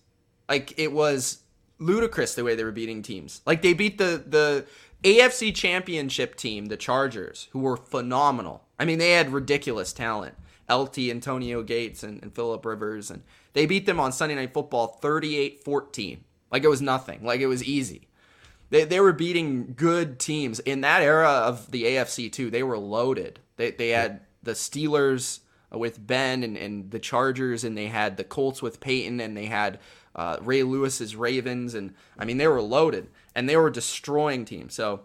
Like 0.50 0.74
it 0.78 0.92
was 0.92 1.40
ludicrous 1.80 2.36
the 2.36 2.44
way 2.44 2.56
they 2.56 2.64
were 2.64 2.72
beating 2.72 3.04
teams. 3.04 3.42
Like 3.46 3.62
they 3.62 3.74
beat 3.74 3.98
the 3.98 4.24
the 4.26 4.66
AFC 5.04 5.54
Championship 5.54 6.36
team, 6.36 6.66
the 6.68 6.78
Chargers, 6.78 7.48
who 7.52 7.60
were 7.60 7.78
phenomenal. 7.78 8.64
I 8.80 8.86
mean, 8.86 9.00
they 9.00 9.12
had 9.12 9.34
ridiculous 9.34 9.94
talent. 9.94 10.36
LT, 10.70 11.00
Antonio 11.00 11.64
Gates, 11.64 12.04
and, 12.04 12.22
and 12.22 12.36
Philip 12.36 12.66
Rivers. 12.66 13.10
And 13.10 13.24
they 13.54 13.66
beat 13.66 13.86
them 13.86 14.00
on 14.00 14.12
Sunday 14.12 14.36
Night 14.36 14.54
Football 14.54 14.88
38 14.88 15.64
14. 15.64 16.24
Like 16.52 16.64
it 16.64 16.70
was 16.70 16.82
nothing. 16.82 17.24
Like 17.24 17.40
it 17.40 17.48
was 17.48 17.64
easy. 17.64 18.08
They, 18.70 18.84
they 18.84 19.00
were 19.00 19.14
beating 19.14 19.74
good 19.76 20.20
teams. 20.20 20.60
In 20.60 20.82
that 20.82 21.02
era 21.02 21.30
of 21.30 21.72
the 21.72 21.84
AFC, 21.84 22.32
too, 22.32 22.50
they 22.50 22.64
were 22.64 22.78
loaded. 22.78 23.40
They, 23.56 23.72
they 23.72 23.90
had 23.90 24.22
the 24.44 24.52
Steelers 24.52 25.40
with 25.72 26.06
Ben 26.06 26.44
and, 26.44 26.58
and 26.58 26.92
the 26.92 27.00
Chargers, 27.00 27.64
and 27.64 27.78
they 27.78 27.88
had 27.88 28.18
the 28.18 28.24
Colts 28.26 28.62
with 28.62 28.82
Peyton, 28.82 29.22
and 29.22 29.38
they 29.38 29.46
had 29.46 29.80
uh, 30.18 30.38
Ray 30.42 30.64
Lewis's 30.64 31.16
Ravens. 31.16 31.76
And 31.76 31.94
I 32.18 32.26
mean, 32.26 32.38
they 32.38 32.48
were 32.48 32.62
loaded 32.62 33.08
and 33.36 33.48
they 33.48 33.56
were 33.56 33.70
destroying 33.70 34.46
teams. 34.46 34.74
So 34.74 35.02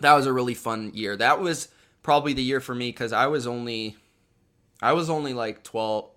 that 0.00 0.14
was 0.14 0.26
a 0.26 0.32
really 0.32 0.54
fun 0.54 0.90
year. 0.94 1.16
That 1.16 1.38
was 1.38 1.68
probably 2.02 2.32
the 2.32 2.42
year 2.42 2.60
for 2.60 2.74
me 2.74 2.88
because 2.88 3.12
I 3.12 3.26
was 3.26 3.46
only, 3.46 3.96
I 4.80 4.92
was 4.92 5.10
only 5.10 5.34
like 5.34 5.62
12, 5.62 6.10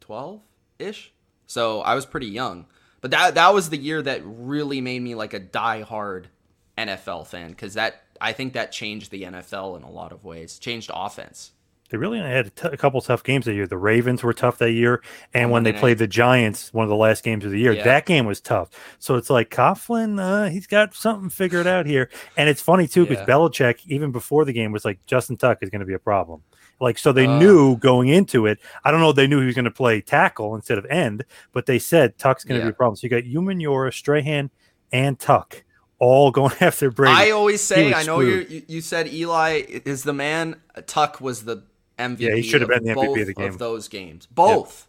12 0.00 0.40
ish. 0.78 1.12
So 1.46 1.80
I 1.80 1.94
was 1.94 2.06
pretty 2.06 2.26
young. 2.26 2.66
But 3.00 3.12
that 3.12 3.34
that 3.36 3.54
was 3.54 3.70
the 3.70 3.76
year 3.76 4.02
that 4.02 4.22
really 4.24 4.80
made 4.80 5.00
me 5.00 5.14
like 5.14 5.32
a 5.32 5.38
die-hard 5.38 6.28
NFL 6.76 7.26
fan 7.26 7.50
because 7.50 7.74
that 7.74 8.02
I 8.20 8.32
think 8.32 8.54
that 8.54 8.72
changed 8.72 9.10
the 9.10 9.22
NFL 9.22 9.76
in 9.76 9.82
a 9.82 9.90
lot 9.90 10.12
of 10.12 10.24
ways. 10.24 10.58
Changed 10.58 10.90
offense. 10.92 11.52
They 11.90 11.96
really 11.96 12.18
only 12.18 12.30
had 12.30 12.46
a, 12.46 12.50
t- 12.50 12.68
a 12.72 12.76
couple 12.76 13.00
tough 13.00 13.22
games 13.24 13.46
that 13.46 13.54
year. 13.54 13.66
The 13.66 13.78
Ravens 13.78 14.22
were 14.22 14.32
tough 14.34 14.58
that 14.58 14.72
year, 14.72 15.02
and 15.32 15.50
when 15.50 15.62
they 15.62 15.70
Monday 15.72 15.80
played 15.80 15.98
the 15.98 16.06
Giants, 16.06 16.72
one 16.72 16.82
of 16.84 16.90
the 16.90 16.96
last 16.96 17.24
games 17.24 17.44
of 17.44 17.50
the 17.50 17.58
year, 17.58 17.72
Yeah. 17.72 17.84
that 17.84 18.04
game 18.06 18.26
was 18.26 18.40
tough. 18.40 18.68
So 18.98 19.14
it's 19.16 19.30
like 19.30 19.50
Coughlin, 19.50 20.20
uh, 20.20 20.50
he's 20.50 20.66
got 20.66 20.94
something 20.94 21.30
figured 21.30 21.66
out 21.66 21.86
here, 21.86 22.10
and 22.36 22.48
it's 22.48 22.60
funny 22.62 22.86
too 22.86 23.06
because 23.06 23.26
Yeah. 23.26 23.34
Belichick, 23.34 23.80
even 23.86 24.12
before 24.12 24.44
the 24.44 24.52
game, 24.52 24.70
was 24.72 24.84
like 24.84 24.98
Justin 25.06 25.36
Tuck 25.36 25.58
is 25.62 25.70
going 25.70 25.80
to 25.80 25.86
be 25.86 25.94
a 25.94 25.98
problem. 25.98 26.42
Like 26.80 26.98
so, 26.98 27.10
they 27.12 27.26
Uh. 27.26 27.38
knew 27.38 27.76
going 27.76 28.08
into 28.08 28.46
it. 28.46 28.58
I 28.84 28.90
don't 28.90 29.00
know. 29.00 29.10
if 29.10 29.16
They 29.16 29.26
knew 29.26 29.40
he 29.40 29.46
was 29.46 29.54
going 29.54 29.64
to 29.64 29.70
play 29.70 30.00
tackle 30.00 30.54
instead 30.54 30.78
of 30.78 30.84
end, 30.86 31.24
but 31.52 31.66
they 31.66 31.78
said 31.78 32.18
Tuck's 32.18 32.44
going 32.44 32.60
to 32.60 32.64
Yeah. 32.66 32.70
be 32.70 32.74
a 32.74 32.76
problem. 32.76 32.96
So 32.96 33.06
you 33.06 33.10
got 33.10 33.24
Human 33.24 33.60
Strahan, 33.92 34.50
and 34.92 35.18
Tuck 35.18 35.64
all 35.98 36.30
going 36.38 36.54
after 36.60 36.90
Brady. 36.92 37.14
I 37.16 37.30
always 37.30 37.60
say 37.60 37.92
I 37.92 38.04
know 38.04 38.20
you 38.20 38.62
you 38.68 38.80
said 38.80 39.12
Eli 39.12 39.62
is 39.84 40.04
the 40.04 40.12
man. 40.12 40.56
Tuck 40.86 41.20
was 41.20 41.44
the 41.44 41.64
MVP. 41.98 42.20
Yeah, 42.20 42.34
he 42.34 42.42
should 42.42 42.60
have 42.60 42.70
been 42.70 42.84
the 42.84 42.94
MVP 42.94 43.20
of 43.20 43.26
the 43.26 43.34
game. 43.34 43.56
those 43.56 43.88
games. 43.88 44.26
Both. 44.26 44.88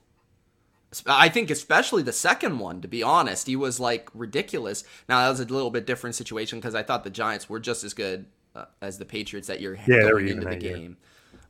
I 1.06 1.30
think 1.30 1.52
especially 1.52 2.02
the 2.02 2.14
second 2.14 2.60
one. 2.60 2.82
To 2.82 2.88
be 2.88 3.04
honest, 3.04 3.48
he 3.48 3.56
was 3.56 3.80
like 3.80 4.10
ridiculous. 4.14 4.84
Now 5.08 5.22
that 5.22 5.30
was 5.30 5.40
a 5.40 5.46
little 5.46 5.70
bit 5.70 5.86
different 5.86 6.16
situation 6.16 6.60
because 6.60 6.76
I 6.76 6.84
thought 6.84 7.04
the 7.04 7.10
Giants 7.10 7.50
were 7.50 7.60
just 7.60 7.84
as 7.84 7.94
good 7.94 8.26
uh, 8.56 8.66
as 8.82 8.98
the 8.98 9.06
Patriots 9.06 9.48
that 9.48 9.62
year 9.62 9.78
Yeah, 9.88 10.02
going 10.02 10.28
into 10.28 10.48
the 10.48 10.56
game. 10.56 10.98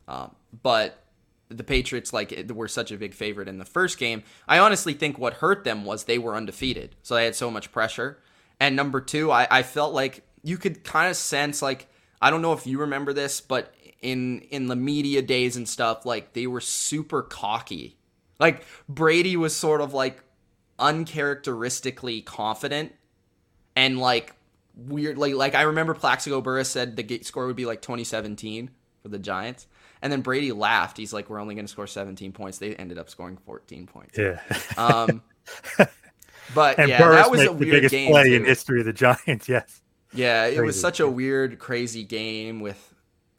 Um, 0.08 0.34
but 0.62 1.04
the 1.48 1.64
Patriots 1.64 2.12
like 2.12 2.50
were 2.52 2.68
such 2.68 2.90
a 2.92 2.96
big 2.96 3.14
favorite 3.14 3.48
in 3.48 3.58
the 3.58 3.64
first 3.64 3.98
game. 3.98 4.22
I 4.46 4.58
honestly 4.58 4.94
think 4.94 5.18
what 5.18 5.34
hurt 5.34 5.64
them 5.64 5.84
was 5.84 6.04
they 6.04 6.18
were 6.18 6.36
undefeated, 6.36 6.96
so 7.02 7.14
they 7.14 7.24
had 7.24 7.34
so 7.34 7.50
much 7.50 7.72
pressure. 7.72 8.18
And 8.58 8.76
number 8.76 9.00
two, 9.00 9.30
I, 9.32 9.46
I 9.50 9.62
felt 9.62 9.94
like 9.94 10.22
you 10.42 10.58
could 10.58 10.84
kind 10.84 11.10
of 11.10 11.16
sense 11.16 11.62
like 11.62 11.88
I 12.22 12.30
don't 12.30 12.42
know 12.42 12.52
if 12.52 12.66
you 12.66 12.78
remember 12.78 13.12
this, 13.12 13.40
but 13.40 13.74
in 14.02 14.40
in 14.50 14.66
the 14.66 14.76
media 14.76 15.22
days 15.22 15.56
and 15.56 15.68
stuff, 15.68 16.06
like 16.06 16.32
they 16.32 16.46
were 16.46 16.60
super 16.60 17.22
cocky. 17.22 17.96
Like 18.38 18.64
Brady 18.88 19.36
was 19.36 19.54
sort 19.54 19.80
of 19.80 19.92
like 19.94 20.22
uncharacteristically 20.78 22.22
confident 22.22 22.94
and 23.76 23.98
like 23.98 24.34
weirdly 24.74 25.34
like 25.34 25.54
I 25.54 25.62
remember 25.62 25.94
Plaxico 25.94 26.40
Burress 26.40 26.70
said 26.70 26.96
the 26.96 27.02
gate 27.02 27.26
score 27.26 27.46
would 27.46 27.56
be 27.56 27.66
like 27.66 27.82
2017 27.82 28.70
for 29.02 29.08
the 29.08 29.18
Giants. 29.18 29.66
And 30.02 30.10
then 30.10 30.22
Brady 30.22 30.50
laughed. 30.52 30.96
He's 30.96 31.12
like, 31.12 31.28
"We're 31.28 31.38
only 31.40 31.54
going 31.54 31.66
to 31.66 31.70
score 31.70 31.86
17 31.86 32.32
points." 32.32 32.56
They 32.56 32.74
ended 32.74 32.96
up 32.96 33.10
scoring 33.10 33.36
14 33.44 33.86
points. 33.86 34.16
yeah. 34.18 34.40
Um, 34.78 35.20
But 36.54 36.78
and 36.78 36.88
yeah, 36.88 36.98
Burress 36.98 37.26
that 37.26 37.30
was 37.30 37.40
a 37.42 37.44
the 37.44 37.52
weird 37.52 37.70
biggest 37.72 37.92
game. 37.92 38.10
play 38.10 38.24
too. 38.30 38.34
in 38.34 38.44
history 38.44 38.80
of 38.80 38.86
the 38.86 38.92
Giants. 38.92 39.48
Yes. 39.48 39.82
Yeah, 40.12 40.46
it 40.46 40.60
was 40.64 40.80
such 40.80 40.98
a 40.98 41.08
weird, 41.08 41.60
crazy 41.60 42.02
game 42.02 42.58
with 42.58 42.89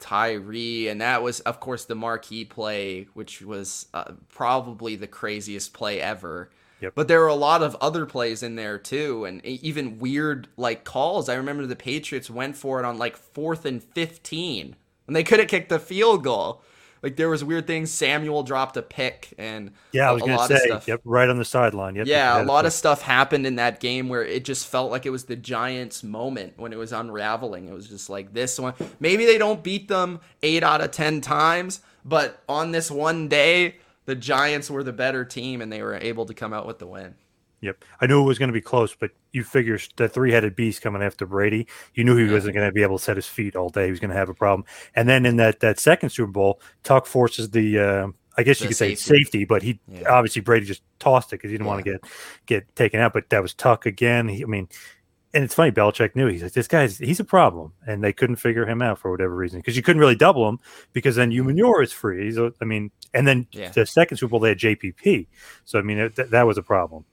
Tyree, 0.02 0.88
and 0.88 1.00
that 1.00 1.22
was, 1.22 1.40
of 1.40 1.60
course, 1.60 1.84
the 1.84 1.94
marquee 1.94 2.44
play, 2.44 3.06
which 3.14 3.40
was 3.40 3.86
uh, 3.94 4.12
probably 4.28 4.96
the 4.96 5.06
craziest 5.06 5.72
play 5.72 6.00
ever. 6.00 6.50
Yep. 6.80 6.94
But 6.96 7.06
there 7.06 7.20
were 7.20 7.28
a 7.28 7.34
lot 7.34 7.62
of 7.62 7.76
other 7.80 8.04
plays 8.04 8.42
in 8.42 8.56
there 8.56 8.76
too, 8.76 9.24
and 9.24 9.42
even 9.46 10.00
weird 10.00 10.48
like 10.56 10.82
calls. 10.82 11.28
I 11.28 11.34
remember 11.34 11.64
the 11.64 11.76
Patriots 11.76 12.28
went 12.28 12.56
for 12.56 12.80
it 12.80 12.84
on 12.84 12.98
like 12.98 13.16
fourth 13.16 13.64
and 13.64 13.80
fifteen, 13.80 14.74
and 15.06 15.14
they 15.14 15.22
could 15.22 15.38
have 15.38 15.48
kicked 15.48 15.68
the 15.68 15.78
field 15.78 16.24
goal. 16.24 16.62
Like 17.02 17.16
there 17.16 17.28
was 17.28 17.42
weird 17.42 17.66
things. 17.66 17.90
Samuel 17.90 18.42
dropped 18.44 18.76
a 18.76 18.82
pick, 18.82 19.34
and 19.36 19.72
Yeah, 19.92 20.08
I 20.08 20.12
was 20.12 20.22
a 20.22 20.26
going 20.26 20.36
to 20.36 20.42
lot 20.42 20.50
of 20.52 20.58
say, 20.58 20.66
stuff. 20.66 20.86
yep, 20.86 21.00
right 21.04 21.28
on 21.28 21.36
the 21.38 21.44
sideline. 21.44 21.96
Yep, 21.96 22.06
Yeah, 22.06 22.40
a 22.40 22.44
lot 22.44 22.64
of 22.64 22.72
stuff 22.72 23.02
happened 23.02 23.46
in 23.46 23.56
that 23.56 23.80
game 23.80 24.08
where 24.08 24.24
it 24.24 24.44
just 24.44 24.66
felt 24.68 24.90
like 24.90 25.04
it 25.04 25.10
was 25.10 25.24
the 25.24 25.36
Giants' 25.36 26.02
moment 26.04 26.54
when 26.56 26.72
it 26.72 26.76
was 26.78 26.92
unraveling. 26.92 27.66
It 27.68 27.74
was 27.74 27.88
just 27.88 28.08
like 28.08 28.32
this 28.32 28.58
one. 28.58 28.74
Maybe 29.00 29.26
they 29.26 29.38
don't 29.38 29.62
beat 29.62 29.88
them 29.88 30.20
eight 30.42 30.62
out 30.62 30.80
of 30.80 30.92
10 30.92 31.20
times, 31.20 31.80
but 32.04 32.42
on 32.48 32.70
this 32.70 32.90
one 32.90 33.28
day, 33.28 33.76
the 34.04 34.14
Giants 34.14 34.70
were 34.70 34.82
the 34.84 34.92
better 34.92 35.24
team 35.24 35.60
and 35.60 35.72
they 35.72 35.82
were 35.82 35.94
able 35.94 36.26
to 36.26 36.34
come 36.34 36.52
out 36.52 36.66
with 36.66 36.78
the 36.78 36.86
win. 36.86 37.14
Yep. 37.62 37.84
I 38.00 38.06
knew 38.06 38.20
it 38.20 38.26
was 38.26 38.38
going 38.38 38.48
to 38.48 38.52
be 38.52 38.60
close, 38.60 38.94
but 38.94 39.12
you 39.32 39.44
figure 39.44 39.78
the 39.96 40.08
three 40.08 40.32
headed 40.32 40.54
beast 40.56 40.82
coming 40.82 41.00
after 41.02 41.24
Brady, 41.26 41.66
you 41.94 42.04
knew 42.04 42.16
he 42.16 42.30
wasn't 42.30 42.54
going 42.54 42.66
to 42.68 42.72
be 42.72 42.82
able 42.82 42.98
to 42.98 43.02
set 43.04 43.16
his 43.16 43.26
feet 43.28 43.56
all 43.56 43.68
day. 43.70 43.84
He 43.86 43.90
was 43.90 44.00
going 44.00 44.10
to 44.10 44.16
have 44.16 44.28
a 44.28 44.34
problem. 44.34 44.64
And 44.96 45.08
then 45.08 45.24
in 45.24 45.36
that, 45.36 45.60
that 45.60 45.78
second 45.78 46.10
Super 46.10 46.30
Bowl, 46.32 46.60
Tuck 46.82 47.06
forces 47.06 47.50
the, 47.50 47.78
uh, 47.78 48.06
I 48.36 48.42
guess 48.42 48.60
you 48.60 48.64
The 48.64 48.68
could 48.70 48.76
say 48.76 48.94
safety. 48.96 49.16
safety, 49.24 49.44
but 49.44 49.62
he 49.62 49.78
Yeah. 49.88 50.08
obviously 50.10 50.42
Brady 50.42 50.66
just 50.66 50.82
tossed 50.98 51.32
it 51.32 51.36
because 51.36 51.50
he 51.50 51.56
didn't 51.56 51.66
want 51.68 51.84
to 51.84 51.90
get 51.92 52.00
get 52.46 52.74
taken 52.76 52.98
out. 52.98 53.12
But 53.12 53.28
that 53.30 53.42
was 53.42 53.52
Tuck 53.54 53.86
again. 53.86 54.26
He, 54.26 54.42
I 54.42 54.46
mean, 54.46 54.68
and 55.34 55.44
it's 55.44 55.54
funny, 55.54 55.70
Belichick 55.70 56.16
knew 56.16 56.26
he's 56.28 56.42
like 56.42 56.52
this 56.52 56.66
guy's 56.66 56.96
he's 56.98 57.20
a 57.20 57.24
problem, 57.24 57.74
and 57.86 58.02
they 58.02 58.12
couldn't 58.12 58.36
figure 58.36 58.66
him 58.66 58.80
out 58.82 58.98
for 58.98 59.10
whatever 59.10 59.34
reason 59.36 59.60
because 59.60 59.76
you 59.76 59.82
couldn't 59.82 60.00
really 60.00 60.14
double 60.14 60.48
him 60.48 60.58
because 60.94 61.14
then 61.16 61.30
Umenyiora 61.30 61.84
is 61.84 61.92
free. 61.92 62.24
He's 62.24 62.38
I 62.38 62.50
mean, 62.64 62.90
and 63.14 63.26
then 63.26 63.46
Yeah. 63.52 63.68
the 63.70 63.84
second 63.86 64.16
Super 64.16 64.30
Bowl 64.30 64.40
they 64.40 64.48
had 64.50 64.58
JPP, 64.58 65.26
so 65.66 65.78
I 65.78 65.82
mean 65.82 65.98
it, 65.98 66.16
that 66.16 66.30
that 66.30 66.46
was 66.46 66.56
a 66.58 66.62
problem. 66.62 67.04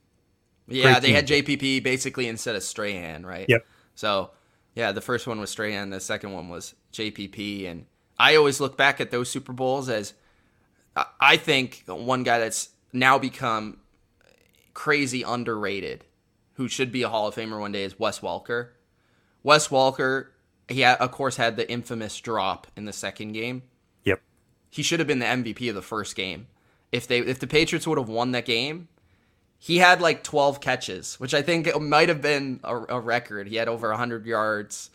Yeah, 0.70 0.94
Great 0.94 1.02
they 1.02 1.12
had. 1.14 1.28
JPP 1.28 1.84
basically 1.84 2.28
instead 2.28 2.56
of 2.56 2.64
Strahan, 2.64 3.26
right? 3.26 3.46
Yep. 3.50 3.66
So, 3.96 4.32
yeah, 4.76 4.92
the 4.92 5.02
first 5.02 5.28
one 5.28 5.40
was 5.40 5.50
Strahan, 5.50 5.90
the 5.90 6.00
second 6.00 6.32
one 6.32 6.50
was 6.50 6.76
JPP, 6.94 7.68
and 7.68 7.86
I 8.18 8.36
always 8.36 8.60
look 8.60 8.78
back 8.78 9.02
at 9.02 9.12
those 9.12 9.30
Super 9.30 9.54
Bowls 9.54 9.90
as 9.90 10.14
I- 11.20 11.38
think 11.38 11.84
one 11.88 12.24
guy 12.24 12.40
that's 12.40 12.70
now 12.92 13.18
become 13.18 13.80
crazy 14.74 15.24
underrated, 15.24 16.06
who 16.54 16.68
should 16.68 16.92
be 16.92 17.04
a 17.04 17.10
Hall 17.10 17.28
of 17.28 17.36
Famer 17.36 17.60
one 17.60 17.72
day, 17.72 17.84
is 17.84 18.00
Wes 18.00 18.20
Welker. 18.20 18.70
Wes 19.44 19.70
Welker, 19.70 20.28
he 20.68 20.82
had, 20.82 20.98
of 21.00 21.12
course 21.12 21.38
had 21.38 21.56
the 21.56 21.70
infamous 21.70 22.20
drop 22.20 22.68
in 22.76 22.86
the 22.86 22.94
second 22.94 23.34
game. 23.34 23.64
Yep. 24.04 24.22
He 24.70 24.84
should 24.84 25.00
have 25.00 25.08
been 25.08 25.20
the 25.20 25.26
MVP 25.26 25.70
of 25.70 25.76
the 25.76 25.82
first 25.82 26.16
game. 26.16 26.48
If 26.92 27.08
they 27.08 27.20
if 27.20 27.40
the 27.40 27.48
Patriots 27.48 27.86
would 27.88 27.98
have 27.98 28.10
won 28.10 28.32
that 28.32 28.46
game, 28.46 28.88
he 29.60 29.78
had 29.78 30.02
like 30.02 30.24
12 30.24 30.62
catches, 30.62 31.20
which 31.20 31.34
I 31.34 31.42
think 31.42 31.80
might 31.80 32.08
have 32.08 32.22
been 32.22 32.62
a, 32.64 32.76
a 32.76 33.00
record. 33.00 33.48
He 33.48 33.58
had 33.58 33.68
over 33.68 33.90
100 33.90 34.26
yards. 34.26 34.90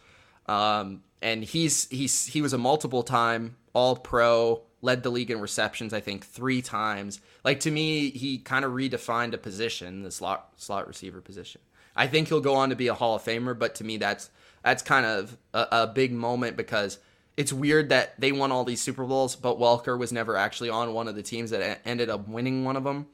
Um, 0.46 1.02
and 1.22 1.44
he's 1.44 1.88
he's 1.88 2.26
he 2.26 2.42
was 2.42 2.52
a 2.52 2.58
multiple 2.58 3.02
time 3.02 3.56
all 3.72 3.96
pro, 3.96 4.62
led 4.82 5.02
the 5.02 5.10
league 5.10 5.30
in 5.30 5.40
receptions 5.40 5.92
I 5.92 6.00
think 6.00 6.24
3 6.24 6.62
times. 6.62 7.20
Like 7.44 7.60
to 7.60 7.70
me, 7.70 8.10
he 8.10 8.38
kind 8.38 8.64
of 8.64 8.72
redefined 8.72 9.34
a 9.34 9.38
position, 9.38 10.02
the 10.02 10.10
slot 10.10 10.48
slot 10.56 10.88
receiver 10.88 11.20
position. 11.20 11.60
I 11.96 12.06
think 12.06 12.28
he'll 12.28 12.40
go 12.40 12.56
on 12.56 12.70
to 12.70 12.76
be 12.76 12.88
a 12.88 12.94
Hall 12.94 13.16
of 13.16 13.22
Famer, 13.22 13.58
but 13.58 13.74
to 13.76 13.84
me 13.84 13.98
that's 13.98 14.30
that's 14.62 14.82
kind 14.82 15.04
of 15.04 15.36
a, 15.52 15.66
a 15.72 15.86
big 15.86 16.12
moment 16.12 16.56
because 16.56 16.98
it's 17.36 17.52
weird 17.52 17.90
that 17.90 18.18
they 18.18 18.32
won 18.32 18.52
all 18.52 18.64
these 18.64 18.80
Super 18.80 19.04
Bowls, 19.04 19.36
but 19.36 19.58
Welker 19.58 19.98
was 19.98 20.12
never 20.12 20.36
actually 20.36 20.70
on 20.70 20.94
one 20.94 21.08
of 21.08 21.16
the 21.16 21.22
teams 21.22 21.50
that 21.50 21.80
ended 21.84 22.08
up 22.08 22.28
winning 22.28 22.64
one 22.64 22.76
of 22.76 22.84
them 22.84 23.06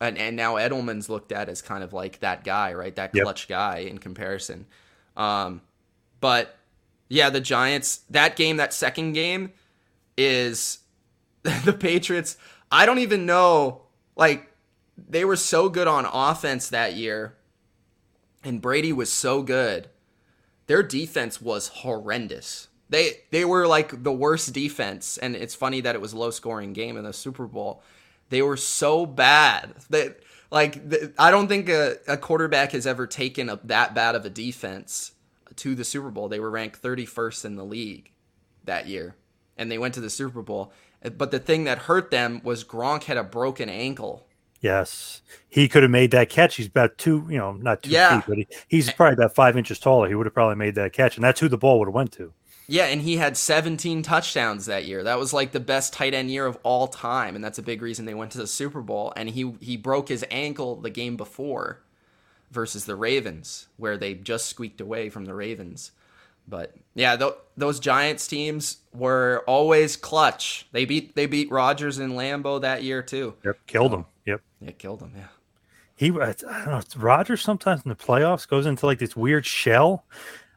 and 0.00 0.16
and 0.18 0.36
now 0.36 0.54
Edelman's 0.54 1.08
looked 1.08 1.32
at 1.32 1.48
as 1.48 1.62
kind 1.62 1.82
of 1.82 1.92
like 1.92 2.20
that 2.20 2.44
guy, 2.44 2.72
right? 2.74 2.94
That 2.94 3.14
Yep. 3.14 3.24
clutch 3.24 3.48
guy 3.48 3.78
in 3.78 3.98
comparison. 3.98 4.66
Um, 5.16 5.62
but 6.20 6.56
yeah, 7.08 7.30
the 7.30 7.40
Giants. 7.40 8.02
That 8.10 8.36
game, 8.36 8.56
that 8.58 8.72
second 8.72 9.12
game, 9.12 9.52
is 10.16 10.78
the 11.42 11.72
Patriots. 11.72 12.36
I 12.70 12.86
don't 12.86 12.98
even 12.98 13.26
know. 13.26 13.82
Like 14.16 14.52
they 14.96 15.24
were 15.24 15.36
so 15.36 15.68
good 15.68 15.88
on 15.88 16.06
offense 16.06 16.68
that 16.68 16.94
year, 16.94 17.34
and 18.44 18.60
Brady 18.60 18.92
was 18.92 19.10
so 19.12 19.42
good. 19.42 19.88
Their 20.66 20.82
defense 20.82 21.40
was 21.40 21.68
horrendous. 21.68 22.68
They 22.90 23.20
they 23.30 23.44
were 23.44 23.66
like 23.66 24.02
the 24.02 24.12
worst 24.12 24.52
defense, 24.52 25.18
and 25.18 25.34
it's 25.36 25.54
funny 25.54 25.80
that 25.80 25.94
it 25.94 26.00
was 26.00 26.14
low 26.14 26.30
scoring 26.30 26.72
game 26.72 26.96
in 26.96 27.04
the 27.04 27.12
Super 27.12 27.46
Bowl. 27.46 27.82
They 28.30 28.42
were 28.42 28.56
so 28.56 29.06
bad 29.06 29.74
that 29.90 30.20
like 30.50 30.90
th- 30.90 31.12
I 31.18 31.30
don't 31.30 31.48
think 31.48 31.68
a, 31.68 31.96
a 32.06 32.16
quarterback 32.16 32.72
has 32.72 32.86
ever 32.86 33.06
taken 33.06 33.48
a, 33.48 33.58
that 33.64 33.94
bad 33.94 34.14
of 34.14 34.24
a 34.24 34.30
defense 34.30 35.12
to 35.56 35.74
the 35.74 35.84
Super 35.84 36.10
Bowl. 36.10 36.28
They 36.28 36.40
were 36.40 36.50
ranked 36.50 36.80
31st 36.82 37.44
in 37.44 37.56
the 37.56 37.64
league 37.64 38.10
that 38.64 38.86
year, 38.86 39.14
and 39.56 39.70
they 39.70 39.78
went 39.78 39.94
to 39.94 40.00
the 40.00 40.10
Super 40.10 40.42
Bowl. 40.42 40.72
But 41.16 41.30
the 41.30 41.38
thing 41.38 41.64
that 41.64 41.78
hurt 41.78 42.10
them 42.10 42.40
was 42.42 42.64
Gronk 42.64 43.04
had 43.04 43.16
a 43.16 43.24
broken 43.24 43.68
ankle. 43.68 44.26
Yes, 44.60 45.22
he 45.48 45.68
could 45.68 45.84
have 45.84 45.92
made 45.92 46.10
that 46.10 46.28
catch. 46.30 46.56
He's 46.56 46.66
about 46.66 46.98
two, 46.98 47.26
you 47.30 47.38
know, 47.38 47.52
not 47.52 47.82
two 47.84 47.90
Yeah. 47.90 48.20
feet, 48.20 48.24
but 48.28 48.38
he, 48.38 48.48
he's 48.66 48.92
probably 48.92 49.14
about 49.14 49.34
five 49.34 49.56
inches 49.56 49.78
taller. 49.78 50.08
He 50.08 50.16
would 50.16 50.26
have 50.26 50.34
probably 50.34 50.56
made 50.56 50.74
that 50.74 50.92
catch, 50.92 51.16
and 51.16 51.22
that's 51.24 51.38
who 51.38 51.48
the 51.48 51.56
ball 51.58 51.78
would 51.78 51.86
have 51.88 51.94
went 51.94 52.10
to. 52.14 52.32
Yeah, 52.70 52.84
and 52.84 53.00
he 53.00 53.16
had 53.16 53.38
17 53.38 54.02
touchdowns 54.02 54.66
that 54.66 54.84
year. 54.84 55.02
That 55.02 55.18
was 55.18 55.32
like 55.32 55.52
the 55.52 55.60
best 55.60 55.94
tight 55.94 56.12
end 56.12 56.30
year 56.30 56.44
of 56.44 56.58
all 56.62 56.86
time, 56.86 57.34
and 57.34 57.42
that's 57.42 57.58
a 57.58 57.62
big 57.62 57.80
reason 57.80 58.04
they 58.04 58.12
went 58.12 58.30
to 58.32 58.38
the 58.38 58.46
Super 58.46 58.82
Bowl. 58.82 59.12
And 59.16 59.30
he 59.30 59.54
he 59.60 59.78
broke 59.78 60.08
his 60.08 60.24
ankle 60.30 60.76
the 60.76 60.90
game 60.90 61.16
before 61.16 61.80
versus 62.50 62.84
the 62.84 62.94
Ravens, 62.94 63.68
where 63.78 63.96
they 63.96 64.12
just 64.12 64.46
squeaked 64.46 64.82
away 64.82 65.08
from 65.08 65.24
the 65.24 65.34
Ravens. 65.34 65.92
But 66.46 66.74
yeah, 66.94 67.16
th- 67.16 67.34
those 67.56 67.80
Giants 67.80 68.26
teams 68.26 68.78
were 68.92 69.44
always 69.46 69.96
clutch. 69.96 70.66
They 70.72 70.84
beat 70.84 71.14
they 71.14 71.24
beat 71.24 71.50
Rodgers 71.50 71.96
and 71.98 72.12
Lambeau 72.12 72.60
that 72.60 72.82
year 72.82 73.02
too. 73.02 73.34
Yep, 73.44 73.66
killed 73.66 73.94
him. 73.94 74.04
Yep. 74.26 74.42
It 74.66 74.78
killed 74.78 75.00
them. 75.00 75.12
Yeah. 75.16 75.28
He, 75.96 76.10
I 76.10 76.32
don't 76.32 76.66
know. 76.66 76.82
Rodgers 76.96 77.40
sometimes 77.42 77.82
in 77.84 77.88
the 77.88 77.96
playoffs 77.96 78.46
goes 78.46 78.66
into 78.66 78.86
like 78.86 78.98
this 78.98 79.16
weird 79.16 79.44
shell. 79.46 80.04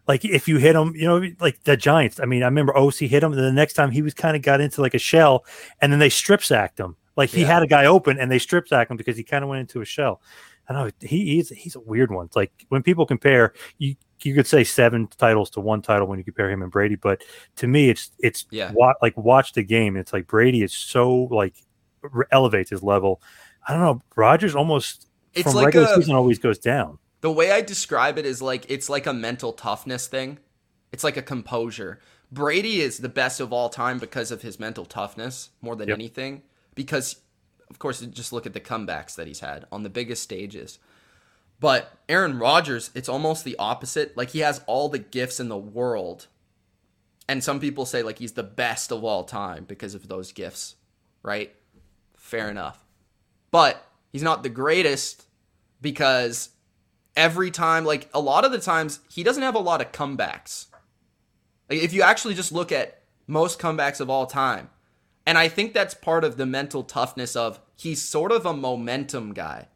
Like 0.07 0.25
if 0.25 0.47
you 0.47 0.57
hit 0.57 0.75
him, 0.75 0.93
you 0.95 1.07
know, 1.07 1.21
like 1.39 1.63
the 1.63 1.77
Giants. 1.77 2.19
I 2.19 2.25
mean, 2.25 2.43
I 2.43 2.47
remember 2.47 2.75
OC 2.77 2.95
hit 3.07 3.23
him, 3.23 3.33
and 3.33 3.41
the 3.41 3.51
next 3.51 3.73
time 3.73 3.91
he 3.91 4.01
was 4.01 4.13
kind 4.13 4.35
of 4.35 4.41
got 4.41 4.59
into 4.61 4.81
like 4.81 4.93
a 4.93 4.99
shell, 4.99 5.45
and 5.81 5.91
then 5.91 5.99
they 5.99 6.09
strip 6.09 6.43
sacked 6.43 6.79
him. 6.79 6.95
Like 7.15 7.29
he 7.29 7.41
Yeah. 7.41 7.47
had 7.47 7.63
a 7.63 7.67
guy 7.67 7.85
open, 7.85 8.17
and 8.19 8.31
they 8.31 8.39
strip 8.39 8.67
sacked 8.67 8.89
him 8.91 8.97
because 8.97 9.15
he 9.17 9.23
kind 9.23 9.43
of 9.43 9.49
went 9.49 9.61
into 9.61 9.81
a 9.81 9.85
shell. 9.85 10.21
I 10.69 10.73
know 10.73 10.89
he, 11.01 11.25
he's 11.35 11.49
he's 11.49 11.75
a 11.75 11.79
weird 11.79 12.11
one. 12.11 12.25
It's 12.27 12.35
like 12.35 12.51
when 12.69 12.81
people 12.83 13.05
compare, 13.05 13.53
you 13.77 13.95
you 14.23 14.33
could 14.35 14.47
say 14.47 14.63
seven 14.63 15.07
titles 15.17 15.49
to 15.51 15.59
one 15.59 15.81
title 15.81 16.07
when 16.07 16.17
you 16.19 16.23
compare 16.23 16.49
him 16.49 16.61
and 16.61 16.71
Brady, 16.71 16.95
but 16.95 17.23
to 17.57 17.67
me, 17.67 17.89
it's 17.89 18.11
it's 18.19 18.45
Yeah. 18.51 18.71
wa- 18.73 18.93
like 19.01 19.17
watch 19.17 19.53
the 19.53 19.63
game. 19.63 19.97
It's 19.97 20.13
like 20.13 20.27
Brady 20.27 20.61
is 20.63 20.73
so 20.73 21.23
like 21.31 21.55
re- 22.01 22.25
elevates 22.31 22.69
his 22.69 22.81
level. 22.83 23.21
I 23.67 23.73
don't 23.73 23.81
know. 23.81 24.01
Rodgers 24.15 24.55
almost 24.55 25.07
It's 25.33 25.43
from 25.43 25.55
like 25.55 25.65
regular 25.67 25.87
a 25.87 25.95
season 25.95 26.15
always 26.15 26.39
goes 26.39 26.57
down. 26.59 26.97
The 27.21 27.31
way 27.31 27.51
I 27.51 27.61
describe 27.61 28.17
it 28.17 28.25
is 28.25 28.41
like 28.41 28.65
it's 28.69 28.89
like 28.89 29.05
a 29.05 29.13
mental 29.13 29.53
toughness 29.53 30.07
thing. 30.07 30.39
It's 30.91 31.03
like 31.03 31.17
a 31.17 31.21
composure. 31.21 31.99
Brady 32.31 32.81
is 32.81 32.97
the 32.97 33.09
best 33.09 33.39
of 33.39 33.53
all 33.53 33.69
time 33.69 33.99
because 33.99 34.31
of 34.31 34.41
his 34.41 34.59
mental 34.59 34.85
toughness 34.85 35.49
more 35.61 35.75
than 35.75 35.89
Yep. 35.89 35.95
anything. 35.97 36.43
Because, 36.75 37.17
of 37.69 37.77
course, 37.79 37.99
just 38.01 38.31
look 38.33 38.45
at 38.45 38.53
the 38.53 38.59
comebacks 38.59 39.15
that 39.15 39.27
he's 39.27 39.41
had 39.41 39.65
on 39.71 39.83
the 39.83 39.89
biggest 39.89 40.23
stages. 40.23 40.79
But 41.59 41.91
Aaron 42.09 42.39
Rodgers, 42.39 42.89
it's 42.95 43.09
almost 43.09 43.43
the 43.45 43.55
opposite. 43.59 44.17
Like 44.17 44.29
he 44.31 44.39
has 44.39 44.61
all 44.65 44.89
the 44.89 44.99
gifts 44.99 45.39
in 45.39 45.47
the 45.49 45.57
world. 45.57 46.27
And 47.29 47.43
some 47.43 47.59
people 47.59 47.85
say 47.85 48.01
like 48.01 48.17
he's 48.19 48.31
the 48.33 48.43
best 48.43 48.91
of 48.91 49.03
all 49.03 49.23
time 49.25 49.65
because 49.65 49.93
of 49.93 50.07
those 50.07 50.31
gifts, 50.31 50.75
right? 51.21 51.53
Fair 52.17 52.49
enough. 52.49 52.83
But 53.51 53.85
he's 54.11 54.23
not 54.23 54.41
the 54.43 54.49
greatest 54.49 55.25
because 55.81 56.49
every 57.15 57.51
time, 57.51 57.85
like 57.85 58.09
a 58.13 58.19
lot 58.19 58.45
of 58.45 58.51
the 58.51 58.59
times, 58.59 58.99
he 59.09 59.23
doesn't 59.23 59.43
have 59.43 59.55
a 59.55 59.59
lot 59.59 59.81
of 59.81 59.91
comebacks. 59.91 60.67
Like 61.69 61.79
if 61.79 61.93
you 61.93 62.01
actually 62.01 62.33
just 62.33 62.51
look 62.51 62.71
at 62.71 63.01
most 63.27 63.59
comebacks 63.59 64.01
of 64.01 64.09
all 64.09 64.25
time, 64.25 64.69
and 65.25 65.37
I 65.37 65.47
think 65.47 65.73
that's 65.73 65.93
part 65.93 66.23
of 66.23 66.37
the 66.37 66.45
mental 66.45 66.83
toughness 66.83 67.35
of 67.35 67.59
he's 67.75 68.01
sort 68.01 68.31
of 68.31 68.45
a 68.45 68.53
momentum 68.53 69.33
guy. 69.33 69.67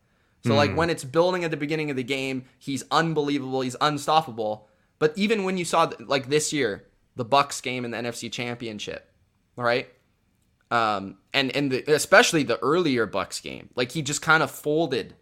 So 0.46 0.54
like 0.54 0.76
when 0.76 0.92
it's 0.92 1.04
building 1.04 1.44
at 1.44 1.50
the 1.50 1.58
beginning 1.58 1.90
of 1.90 1.96
the 1.96 2.04
game, 2.04 2.46
he's 2.60 2.84
unbelievable, 2.92 3.62
he's 3.62 3.76
unstoppable. 3.82 4.68
But 5.00 5.12
even 5.16 5.44
when 5.44 5.58
you 5.58 5.66
saw 5.66 5.92
like 6.00 6.30
this 6.30 6.54
year, 6.54 6.86
the 7.16 7.26
Bucks 7.26 7.62
game 7.62 7.84
in 7.84 7.92
the 7.92 7.98
NFC 7.98 8.32
Championship, 8.32 9.12
right? 9.56 9.90
Um, 10.70 11.18
and 11.34 11.56
and 11.56 11.72
the, 11.72 11.92
especially 11.92 12.44
the 12.44 12.60
earlier 12.60 13.08
Bucks 13.08 13.40
game, 13.40 13.70
like 13.76 13.92
he 13.92 14.04
just 14.04 14.22
kind 14.22 14.44
of 14.44 14.52
folded 14.52 15.16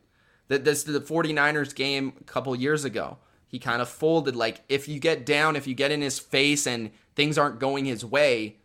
That 0.47 0.65
this 0.65 0.83
the 0.83 0.99
49ers 0.99 1.73
game 1.73 2.13
a 2.19 2.23
couple 2.23 2.55
years 2.55 2.85
ago. 2.85 3.17
He 3.47 3.59
kind 3.59 3.81
of 3.81 3.89
folded 3.89 4.35
like 4.35 4.61
if 4.67 4.87
you 4.87 4.99
get 4.99 5.25
down, 5.25 5.55
if 5.55 5.67
you 5.67 5.75
get 5.75 5.91
in 5.91 6.01
his 6.01 6.19
face 6.19 6.65
and 6.65 6.91
things 7.15 7.37
aren't 7.37 7.59
going 7.59 7.85
his 7.85 8.03
way, 8.03 8.57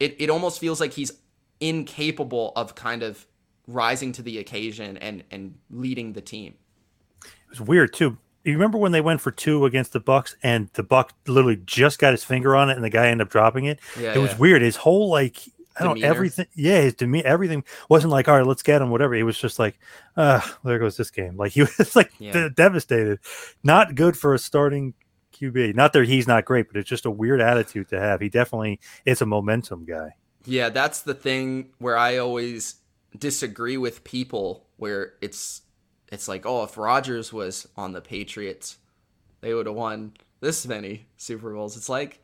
it, 0.00 0.16
it 0.18 0.28
almost 0.28 0.58
feels 0.58 0.80
like 0.80 0.94
he's 0.94 1.12
incapable 1.60 2.52
of 2.56 2.74
kind 2.74 3.02
of 3.02 3.26
rising 3.66 4.12
to 4.12 4.22
the 4.22 4.38
occasion 4.38 4.96
and 4.98 5.24
and 5.30 5.54
leading 5.70 6.12
the 6.12 6.20
team. 6.20 6.54
It 7.24 7.50
was 7.50 7.60
weird 7.60 7.92
too. 7.92 8.18
You 8.42 8.52
remember 8.52 8.76
when 8.76 8.92
they 8.92 9.00
went 9.00 9.22
for 9.22 9.30
two 9.30 9.64
against 9.64 9.94
the 9.94 10.00
Bucks 10.00 10.36
and 10.42 10.68
the 10.74 10.82
Buck 10.82 11.14
literally 11.26 11.62
just 11.64 11.98
got 11.98 12.12
his 12.12 12.24
finger 12.24 12.54
on 12.54 12.68
it 12.68 12.74
and 12.74 12.84
the 12.84 12.90
guy 12.90 13.06
ended 13.06 13.26
up 13.26 13.30
dropping 13.30 13.64
it? 13.64 13.80
Yeah, 13.98 14.12
it 14.14 14.18
was 14.18 14.38
weird. 14.38 14.60
His 14.60 14.76
whole 14.76 15.08
like 15.08 15.38
I 15.78 15.84
don't 15.84 15.94
Demeanor. 15.96 16.06
everything. 16.14 16.46
Yeah, 16.54 16.80
his 16.82 16.94
demeanor, 16.94 17.26
everything 17.26 17.64
wasn't 17.88 18.12
like, 18.12 18.28
all 18.28 18.36
right, 18.36 18.46
let's 18.46 18.62
get 18.62 18.80
him, 18.80 18.90
whatever. 18.90 19.14
It 19.14 19.22
was 19.24 19.38
just 19.38 19.58
like, 19.58 19.78
uh, 20.16 20.40
there 20.64 20.78
goes 20.78 20.96
this 20.96 21.10
game. 21.10 21.36
Like 21.36 21.52
he 21.52 21.62
was 21.78 21.96
like 21.96 22.12
Yeah. 22.18 22.32
de- 22.32 22.50
devastated. 22.50 23.18
Not 23.62 23.94
good 23.94 24.16
for 24.16 24.34
a 24.34 24.38
starting 24.38 24.94
QB. 25.34 25.74
Not 25.74 25.92
that 25.94 26.06
he's 26.06 26.28
not 26.28 26.44
great, 26.44 26.68
but 26.68 26.76
it's 26.76 26.88
just 26.88 27.06
a 27.06 27.10
weird 27.10 27.40
attitude 27.40 27.88
to 27.88 27.98
have. 27.98 28.20
He 28.20 28.28
definitely 28.28 28.78
is 29.04 29.20
a 29.20 29.26
momentum 29.26 29.84
guy. 29.84 30.14
Yeah, 30.46 30.68
that's 30.68 31.00
the 31.02 31.14
thing 31.14 31.70
where 31.78 31.96
I 31.96 32.18
always 32.18 32.76
disagree 33.18 33.76
with 33.76 34.04
people 34.04 34.66
where 34.76 35.14
it's 35.22 35.62
it's 36.12 36.28
like, 36.28 36.46
oh, 36.46 36.62
if 36.64 36.76
Rodgers 36.76 37.32
was 37.32 37.66
on 37.76 37.92
the 37.92 38.00
Patriots, 38.00 38.76
they 39.40 39.54
would 39.54 39.66
have 39.66 39.74
won 39.74 40.12
this 40.40 40.66
many 40.66 41.06
Super 41.16 41.52
Bowls. 41.54 41.76
It's 41.76 41.88
like 41.88 42.22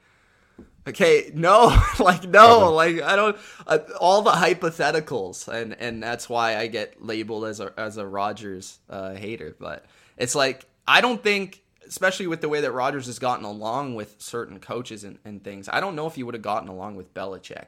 okay, 0.90 1.30
no, 1.34 1.76
like 1.98 2.24
no, 2.24 2.72
like 2.72 3.02
I 3.02 3.16
don't 3.16 3.36
uh, 3.66 3.78
all 4.00 4.22
the 4.22 4.32
hypotheticals 4.32 5.48
and 5.48 5.74
and 5.74 6.02
that's 6.02 6.28
why 6.28 6.56
I 6.56 6.66
get 6.66 7.04
labeled 7.04 7.46
as 7.46 7.60
a 7.60 7.72
as 7.76 7.96
a 7.96 8.06
Rodgers 8.06 8.78
uh, 8.88 9.14
hater, 9.14 9.56
but 9.58 9.86
it's 10.16 10.34
like 10.34 10.66
I 10.86 11.00
don't 11.00 11.22
think 11.22 11.62
especially 11.90 12.28
with 12.28 12.40
the 12.40 12.48
way 12.48 12.60
that 12.60 12.70
Rodgers 12.70 13.06
has 13.06 13.18
gotten 13.18 13.44
along 13.44 13.96
with 13.96 14.14
certain 14.18 14.60
coaches 14.60 15.02
and, 15.02 15.18
and 15.24 15.42
things. 15.42 15.68
I 15.68 15.80
don't 15.80 15.96
know 15.96 16.06
if 16.06 16.14
he 16.14 16.22
would 16.22 16.34
have 16.34 16.42
gotten 16.42 16.68
along 16.68 16.94
with 16.94 17.12
Belichick. 17.12 17.66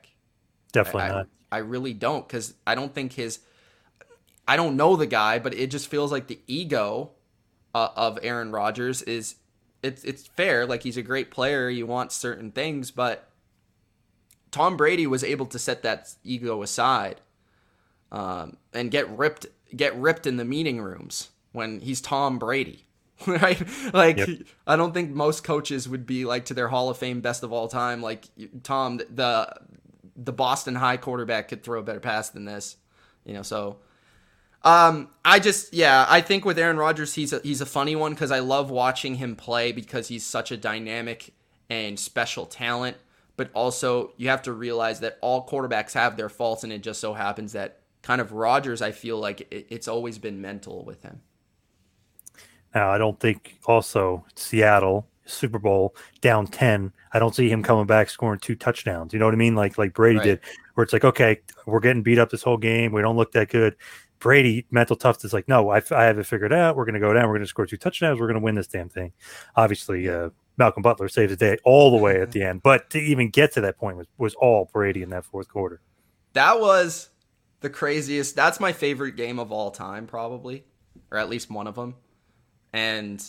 Definitely 0.70 1.02
I, 1.02 1.08
not. 1.08 1.28
I 1.50 1.58
really 1.58 1.92
don't 1.92 2.26
because 2.26 2.54
I 2.66 2.74
don't 2.74 2.94
think 2.94 3.12
his. 3.12 3.40
I 4.46 4.56
don't 4.56 4.76
know 4.76 4.96
the 4.96 5.06
guy, 5.06 5.38
but 5.38 5.54
it 5.54 5.70
just 5.70 5.88
feels 5.88 6.10
like 6.10 6.26
the 6.26 6.40
ego 6.46 7.10
uh, 7.74 7.88
of 7.94 8.18
Aaron 8.22 8.50
Rodgers 8.50 9.02
is 9.02 9.36
it's 9.82 10.04
it's 10.04 10.26
fair. 10.26 10.66
Like 10.66 10.82
he's 10.82 10.96
a 10.96 11.02
great 11.02 11.30
player, 11.30 11.68
You 11.68 11.86
want 11.86 12.12
certain 12.12 12.52
things, 12.52 12.90
but 12.90 13.28
Tom 14.50 14.76
Brady 14.76 15.06
was 15.06 15.24
able 15.24 15.46
to 15.46 15.58
set 15.58 15.82
that 15.82 16.14
ego 16.22 16.62
aside 16.62 17.20
um, 18.12 18.56
and 18.72 18.90
get 18.90 19.08
ripped 19.10 19.46
get 19.74 19.96
ripped 19.96 20.26
in 20.26 20.36
the 20.36 20.44
meeting 20.44 20.80
rooms 20.80 21.30
when 21.52 21.80
he's 21.80 22.00
Tom 22.00 22.38
Brady. 22.38 22.86
Right? 23.24 23.62
Like 23.94 24.16
Yep. 24.16 24.28
I 24.66 24.74
don't 24.74 24.92
think 24.92 25.10
most 25.12 25.44
coaches 25.44 25.88
would 25.88 26.06
be 26.06 26.24
like 26.24 26.46
to 26.46 26.54
their 26.54 26.66
Hall 26.66 26.88
of 26.90 26.98
Fame 26.98 27.20
best 27.20 27.44
of 27.44 27.52
all 27.52 27.68
time 27.68 28.02
like 28.02 28.24
Tom 28.64 28.96
the 28.96 29.54
the 30.16 30.32
Boston 30.32 30.74
High 30.74 30.96
quarterback 30.96 31.46
could 31.46 31.62
throw 31.62 31.78
a 31.78 31.84
better 31.84 32.00
pass 32.00 32.30
than 32.30 32.46
this. 32.46 32.76
You 33.24 33.34
know, 33.34 33.42
so 33.42 33.78
um, 34.64 35.08
I 35.24 35.38
just 35.38 35.74
yeah, 35.74 36.06
I 36.08 36.20
think 36.20 36.44
with 36.44 36.58
Aaron 36.58 36.76
Rodgers, 36.76 37.14
he's 37.14 37.32
a, 37.32 37.40
he's 37.40 37.60
a 37.60 37.66
funny 37.66 37.96
one 37.96 38.12
because 38.12 38.30
I 38.30 38.38
love 38.40 38.70
watching 38.70 39.16
him 39.16 39.36
play 39.36 39.72
because 39.72 40.08
he's 40.08 40.24
such 40.24 40.52
a 40.52 40.56
dynamic 40.56 41.32
and 41.70 41.98
special 41.98 42.46
talent. 42.46 42.96
But 43.36 43.50
also, 43.54 44.12
you 44.18 44.28
have 44.28 44.42
to 44.42 44.52
realize 44.52 45.00
that 45.00 45.18
all 45.22 45.46
quarterbacks 45.46 45.94
have 45.94 46.16
their 46.16 46.28
faults, 46.28 46.64
and 46.64 46.72
it 46.72 46.82
just 46.82 47.00
so 47.00 47.14
happens 47.14 47.52
that 47.52 47.80
kind 48.02 48.20
of 48.20 48.32
Rodgers, 48.32 48.82
I 48.82 48.92
feel 48.92 49.18
like 49.18 49.40
it, 49.50 49.66
it's 49.70 49.88
always 49.88 50.18
been 50.18 50.40
mental 50.40 50.84
with 50.84 51.02
him. 51.02 51.22
Now, 52.74 52.90
I 52.90 52.98
don't 52.98 53.18
think 53.20 53.58
also 53.66 54.24
Seattle 54.34 55.06
Super 55.24 55.58
Bowl 55.58 55.94
down 56.20 56.46
ten. 56.46 56.92
I 57.12 57.18
don't 57.18 57.34
see 57.34 57.48
him 57.48 57.62
coming 57.62 57.86
back 57.86 58.10
scoring 58.10 58.40
two 58.40 58.54
touchdowns. 58.54 59.12
You 59.12 59.18
know 59.18 59.26
what 59.26 59.34
I 59.34 59.38
mean? 59.38 59.54
Like 59.54 59.78
like 59.78 59.94
Brady 59.94 60.18
Right. 60.18 60.24
did, 60.24 60.40
where 60.74 60.84
it's 60.84 60.92
like, 60.92 61.04
okay, 61.04 61.40
we're 61.66 61.80
getting 61.80 62.02
beat 62.02 62.18
up 62.18 62.30
this 62.30 62.42
whole 62.42 62.56
game. 62.56 62.92
We 62.92 63.02
don't 63.02 63.16
look 63.16 63.32
that 63.32 63.48
good. 63.50 63.76
Brady 64.22 64.66
mental 64.70 64.94
toughness 64.94 65.24
is 65.24 65.32
like, 65.32 65.48
no, 65.48 65.70
I, 65.70 65.82
I 65.90 66.04
have 66.04 66.16
it 66.16 66.26
figured 66.26 66.52
out. 66.52 66.76
We're 66.76 66.84
going 66.84 66.94
to 66.94 67.00
go 67.00 67.12
down. 67.12 67.24
We're 67.24 67.34
going 67.34 67.42
to 67.42 67.48
score 67.48 67.66
two 67.66 67.76
touchdowns. 67.76 68.20
We're 68.20 68.28
going 68.28 68.38
to 68.38 68.44
win 68.44 68.54
this 68.54 68.68
damn 68.68 68.88
thing. 68.88 69.12
Obviously, 69.56 70.08
uh, 70.08 70.30
Malcolm 70.56 70.80
Butler 70.82 71.08
saved 71.08 71.32
the 71.32 71.36
day 71.36 71.58
all 71.64 71.90
the 71.90 71.96
way 71.96 72.20
at 72.20 72.30
the 72.32 72.42
end, 72.42 72.62
but 72.62 72.88
to 72.90 73.00
even 73.00 73.30
get 73.30 73.52
to 73.54 73.60
that 73.62 73.78
point 73.78 73.96
was 73.96 74.06
was 74.16 74.34
all 74.36 74.70
Brady 74.72 75.02
in 75.02 75.10
that 75.10 75.24
fourth 75.24 75.48
quarter. 75.48 75.80
That 76.34 76.60
was 76.60 77.08
the 77.60 77.68
craziest. 77.68 78.36
That's 78.36 78.60
my 78.60 78.72
favorite 78.72 79.16
game 79.16 79.40
of 79.40 79.50
all 79.50 79.72
time, 79.72 80.06
probably, 80.06 80.64
or 81.10 81.18
at 81.18 81.28
least 81.28 81.50
one 81.50 81.66
of 81.66 81.74
them. 81.74 81.96
And 82.72 83.24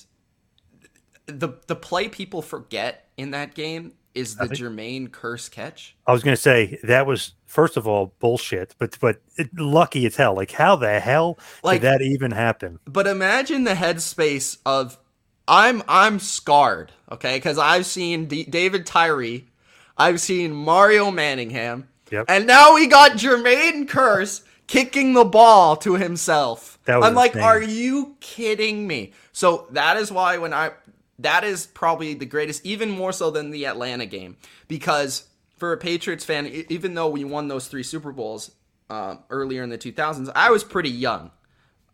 the 1.25 1.49
the 1.65 1.75
play 1.75 2.07
people 2.07 2.43
forget 2.43 3.09
in 3.17 3.31
that 3.31 3.55
game 3.55 3.93
is 4.13 4.35
the 4.35 4.47
think- 4.47 4.59
Jermaine 4.59 5.09
Kearse 5.09 5.49
catch. 5.49 5.95
I 6.05 6.11
was 6.11 6.21
going 6.21 6.35
to 6.35 6.41
say 6.41 6.77
that 6.83 7.07
was 7.07 7.33
first 7.53 7.77
of 7.77 7.87
all 7.87 8.13
bullshit, 8.19 8.75
but 8.79 8.97
but 8.99 9.21
it, 9.37 9.49
lucky 9.57 10.05
as 10.05 10.15
hell. 10.15 10.33
Like 10.35 10.51
how 10.51 10.75
the 10.75 10.99
hell 10.99 11.37
Like- 11.63 11.81
did 11.81 11.87
that 11.87 12.01
even 12.01 12.31
happen? 12.31 12.79
But 12.85 13.07
imagine 13.07 13.63
the 13.63 13.73
headspace 13.75 14.57
of 14.65 14.97
I'm 15.47 15.83
I'm 15.87 16.19
scarred, 16.19 16.91
okay? 17.11 17.37
Because 17.37 17.57
I've 17.57 17.85
seen 17.85 18.25
D- 18.25 18.45
David 18.45 18.85
Tyree, 18.85 19.47
I've 19.97 20.19
seen 20.19 20.53
Mario 20.53 21.11
Manningham, 21.11 21.87
Yep. 22.11 22.25
and 22.29 22.47
now 22.47 22.73
we 22.75 22.87
got 22.87 23.11
Jermaine 23.13 23.87
Kearse 23.87 24.41
kicking 24.67 25.13
the 25.13 25.25
ball 25.25 25.75
to 25.77 25.95
himself. 25.95 26.79
I'm 26.87 27.13
like, 27.13 27.35
are 27.35 27.61
you 27.61 28.15
kidding 28.19 28.87
me? 28.87 29.13
So 29.33 29.67
that 29.71 29.97
is 29.97 30.11
why 30.11 30.37
when 30.37 30.53
I 30.53 30.71
that 31.19 31.43
is 31.43 31.67
probably 31.67 32.13
the 32.15 32.25
greatest, 32.25 32.65
even 32.65 32.89
more 32.89 33.11
so 33.11 33.29
than 33.29 33.51
the 33.51 33.65
Atlanta 33.67 34.05
game, 34.05 34.37
because 34.67 35.25
for 35.63 35.71
a 35.71 35.77
Patriots 35.77 36.25
fan, 36.25 36.45
even 36.67 36.93
though 36.93 37.07
we 37.07 37.23
won 37.23 37.47
those 37.47 37.69
three 37.69 37.83
Super 37.83 38.11
Bowls 38.11 38.51
um, 38.89 39.19
earlier 39.29 39.63
in 39.63 39.69
the 39.69 39.77
2000s, 39.77 40.29
I 40.35 40.51
was 40.51 40.61
pretty 40.61 40.89
young. 40.89 41.31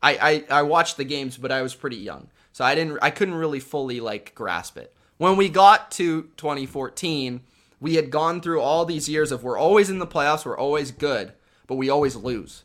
I, 0.01 0.43
I 0.49 0.59
I 0.61 0.61
watched 0.63 0.97
the 0.97 1.03
games, 1.03 1.37
but 1.37 1.51
I 1.51 1.61
was 1.61 1.75
pretty 1.75 1.97
young, 1.97 2.29
so 2.51 2.65
I 2.65 2.73
didn't 2.73 2.97
I 3.03 3.11
couldn't 3.11 3.35
really 3.35 3.59
fully 3.59 3.99
like 3.99 4.33
grasp 4.33 4.75
it. 4.79 4.91
When 5.17 5.37
we 5.37 5.49
got 5.49 5.91
to 5.91 6.23
2014, 6.37 7.41
we 7.79 7.93
had 7.93 8.09
gone 8.09 8.41
through 8.41 8.59
all 8.59 8.85
these 8.85 9.07
years 9.07 9.31
of 9.31 9.43
we're 9.43 9.55
always 9.55 9.91
in 9.91 9.99
the 9.99 10.07
playoffs, 10.07 10.47
we're 10.47 10.57
always 10.57 10.89
good, 10.89 11.33
but 11.67 11.75
we 11.75 11.91
always 11.91 12.15
lose, 12.15 12.63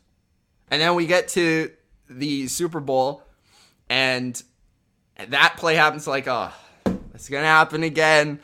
and 0.71 0.81
then 0.81 0.95
we 0.95 1.05
get 1.05 1.27
to 1.27 1.69
the 2.09 2.47
Super 2.47 2.79
Bowl, 2.79 3.21
and 3.91 4.41
that 5.29 5.57
play 5.57 5.75
happens 5.75 6.07
like 6.07 6.27
oh, 6.27 6.51
it's 7.13 7.29
gonna 7.29 7.45
happen 7.45 7.83
again. 7.83 8.39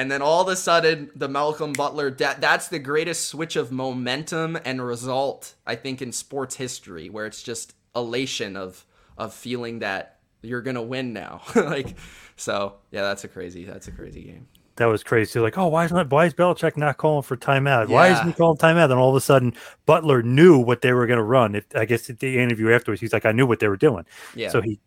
And 0.00 0.10
then 0.10 0.22
all 0.22 0.40
of 0.40 0.48
a 0.48 0.56
sudden, 0.56 1.10
the 1.14 1.28
Malcolm 1.28 1.74
Butler, 1.74 2.10
that, 2.12 2.40
that's 2.40 2.68
the 2.68 2.78
greatest 2.78 3.26
switch 3.26 3.54
of 3.54 3.70
momentum 3.70 4.58
and 4.64 4.82
result, 4.82 5.56
I 5.66 5.74
think, 5.74 6.00
in 6.00 6.10
sports 6.10 6.56
history, 6.56 7.10
where 7.10 7.26
it's 7.26 7.42
just 7.42 7.74
elation 7.94 8.56
of 8.56 8.86
of 9.18 9.34
feeling 9.34 9.80
that 9.80 10.20
you're 10.40 10.62
gonna 10.62 10.80
win 10.80 11.12
now. 11.12 11.42
like, 11.54 11.98
so 12.36 12.76
yeah, 12.90 13.02
that's 13.02 13.24
a 13.24 13.28
crazy, 13.28 13.66
that's 13.66 13.88
a 13.88 13.90
crazy 13.90 14.22
game. 14.22 14.48
That 14.76 14.86
was 14.86 15.04
crazy. 15.04 15.38
Like, 15.38 15.58
oh, 15.58 15.66
why 15.66 15.84
is 15.84 15.92
not 15.92 16.08
why 16.08 16.24
is 16.24 16.32
Belichick 16.32 16.78
not 16.78 16.96
calling 16.96 17.22
for 17.22 17.36
timeout? 17.36 17.88
Why 17.88 18.08
isn't 18.08 18.26
he 18.26 18.32
calling 18.32 18.56
timeout? 18.56 18.88
Then 18.88 18.96
all 18.96 19.10
of 19.10 19.16
a 19.16 19.20
sudden, 19.20 19.52
Butler 19.84 20.22
knew 20.22 20.58
what 20.58 20.80
they 20.80 20.94
were 20.94 21.06
going 21.06 21.18
to 21.18 21.22
run. 21.22 21.56
It, 21.56 21.66
I 21.74 21.84
guess 21.84 22.08
at 22.08 22.20
the 22.20 22.38
interview 22.38 22.72
afterwards, 22.72 23.02
he's 23.02 23.12
like, 23.12 23.26
I 23.26 23.32
knew 23.32 23.44
what 23.44 23.60
they 23.60 23.68
were 23.68 23.76
doing. 23.76 24.06
Yeah. 24.34 24.48
So 24.48 24.62
he 24.62 24.80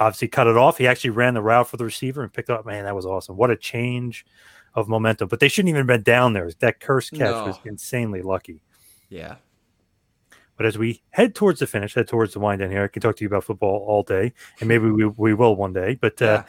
obviously 0.00 0.26
cut 0.26 0.48
it 0.48 0.56
off. 0.56 0.78
He 0.78 0.88
actually 0.88 1.10
ran 1.10 1.34
the 1.34 1.42
route 1.42 1.68
for 1.68 1.76
the 1.76 1.84
receiver 1.84 2.24
and 2.24 2.32
picked 2.32 2.50
up. 2.50 2.66
Man, 2.66 2.84
that 2.84 2.96
was 2.96 3.06
awesome. 3.06 3.36
What 3.36 3.52
a 3.52 3.56
change 3.56 4.26
of 4.76 4.88
momentum. 4.88 5.26
But 5.28 5.40
they 5.40 5.48
shouldn't 5.48 5.70
even 5.70 5.80
have 5.80 5.86
been 5.88 6.02
down 6.02 6.32
there. 6.34 6.48
That 6.60 6.78
Kearse 6.80 7.10
catch 7.10 7.18
No. 7.20 7.44
was 7.46 7.56
insanely 7.64 8.22
lucky. 8.22 8.60
yeah. 9.08 9.36
But 10.56 10.64
as 10.64 10.78
we 10.78 11.02
head 11.10 11.34
towards 11.34 11.60
the 11.60 11.66
finish, 11.66 11.92
head 11.94 12.08
towards 12.08 12.32
the 12.32 12.40
wind 12.40 12.60
down 12.60 12.70
here, 12.70 12.84
I 12.84 12.88
can 12.88 13.02
talk 13.02 13.16
to 13.16 13.24
you 13.24 13.28
about 13.28 13.44
football 13.44 13.84
all 13.86 14.02
day, 14.02 14.32
and 14.58 14.68
maybe 14.68 14.88
we, 14.90 15.04
we 15.04 15.34
will 15.34 15.54
one 15.54 15.74
day. 15.74 15.98
But 16.00 16.22
uh, 16.22 16.24
Yeah. 16.24 16.44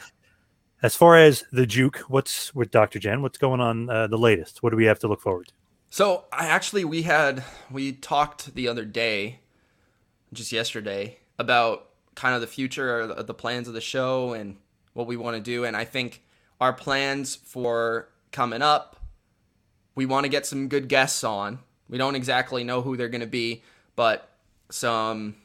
as 0.82 0.96
far 0.96 1.18
as 1.18 1.44
the 1.52 1.66
juke, 1.66 1.98
what's 2.08 2.54
with 2.54 2.70
Dr. 2.70 2.98
Jen? 2.98 3.20
What's 3.20 3.36
going 3.36 3.60
on 3.60 3.90
uh, 3.90 4.06
the 4.06 4.16
latest? 4.16 4.62
What 4.62 4.70
do 4.70 4.76
we 4.78 4.86
have 4.86 4.98
to 5.00 5.08
look 5.08 5.20
forward 5.20 5.48
to? 5.48 5.54
So 5.90 6.24
I 6.32 6.46
actually 6.46 6.86
we 6.86 7.02
had 7.02 7.44
we 7.70 7.92
talked 7.92 8.54
the 8.54 8.66
other 8.68 8.86
day, 8.86 9.40
just 10.32 10.52
yesterday, 10.52 11.18
about 11.38 11.90
kind 12.14 12.34
of 12.34 12.40
the 12.40 12.46
future, 12.46 13.00
of 13.00 13.26
the 13.26 13.34
plans 13.34 13.68
of 13.68 13.74
the 13.74 13.80
show, 13.82 14.32
and 14.32 14.56
what 14.94 15.06
we 15.06 15.18
want 15.18 15.36
to 15.36 15.42
do. 15.42 15.66
And 15.66 15.76
I 15.76 15.84
think 15.84 16.22
our 16.62 16.72
plans 16.72 17.36
for 17.36 18.08
coming 18.32 18.62
up, 18.62 18.96
we 19.94 20.06
want 20.06 20.24
to 20.24 20.28
get 20.28 20.46
some 20.46 20.68
good 20.68 20.88
guests 20.88 21.24
on. 21.24 21.58
We 21.88 21.98
don't 21.98 22.14
exactly 22.14 22.64
know 22.64 22.82
who 22.82 22.96
they're 22.96 23.08
going 23.08 23.22
to 23.22 23.26
be, 23.26 23.62
but 23.96 24.30
some 24.70 25.36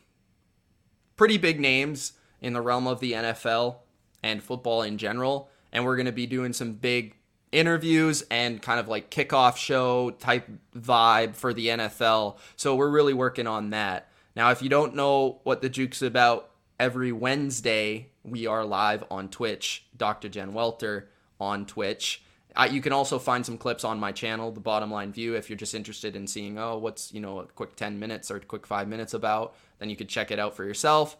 pretty 1.16 1.38
big 1.38 1.60
names 1.60 2.14
in 2.42 2.54
the 2.54 2.62
realm 2.62 2.86
of 2.88 3.00
the 3.00 3.14
NFL 3.14 3.78
and 4.22 4.44
football 4.44 4.82
in 4.82 4.98
general. 4.98 5.50
And 5.72 5.86
we're 5.86 5.96
going 5.96 6.06
to 6.06 6.12
be 6.12 6.28
doing 6.28 6.54
some 6.54 6.74
big 6.74 7.16
interviews 7.52 8.24
and 8.30 8.62
kind 8.62 8.80
of 8.80 8.88
like 8.88 9.10
kickoff 9.10 9.56
show 9.56 10.12
type 10.12 10.50
vibe 10.76 11.36
for 11.36 11.54
the 11.54 11.68
NFL. 11.68 12.38
So 12.56 12.76
we're 12.76 12.90
really 12.90 13.14
working 13.14 13.48
on 13.48 13.70
that. 13.70 14.10
Now, 14.36 14.52
if 14.52 14.62
you 14.62 14.70
don't 14.70 14.96
know 14.96 15.40
what 15.44 15.62
the 15.62 15.70
Juke's 15.70 16.02
about 16.02 16.50
every 16.80 17.12
Wednesday 17.12 18.10
we 18.24 18.48
are 18.48 18.66
live 18.66 19.04
on 19.12 19.30
Twitch, 19.30 19.86
Dr. 19.96 20.30
Jen 20.30 20.54
Welter 20.54 21.10
on 21.40 21.66
Twitch. 21.66 22.24
Uh, 22.56 22.68
you 22.70 22.82
can 22.82 22.94
also 22.94 23.18
find 23.18 23.46
some 23.46 23.58
clips 23.58 23.84
on 23.84 24.00
my 24.00 24.12
channel, 24.12 24.52
The 24.52 24.60
Bottom 24.60 24.92
Line 24.92 25.12
View, 25.12 25.36
if 25.36 25.50
you're 25.50 25.58
just 25.58 25.74
interested 25.74 26.16
in 26.16 26.28
seeing, 26.28 26.60
oh, 26.60 26.78
what's, 26.78 27.12
you 27.12 27.20
know, 27.20 27.40
a 27.40 27.46
quick 27.46 27.76
10 27.76 27.98
minutes 27.98 28.30
or 28.30 28.38
a 28.38 28.40
quick 28.42 28.68
five 28.68 28.88
minutes 28.88 29.14
about, 29.14 29.56
then 29.80 29.90
you 29.90 29.96
could 29.96 30.10
check 30.10 30.30
it 30.30 30.38
out 30.38 30.56
for 30.56 30.64
yourself. 30.64 31.18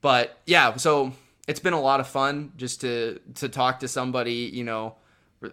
But 0.00 0.38
yeah, 0.46 0.76
so 0.76 1.12
it's 1.48 1.60
been 1.60 1.72
a 1.72 1.80
lot 1.80 2.00
of 2.00 2.06
fun 2.06 2.52
just 2.56 2.80
to 2.82 3.20
to 3.34 3.48
talk 3.48 3.80
to 3.80 3.88
somebody, 3.88 4.50
you 4.52 4.64
know, 4.64 4.96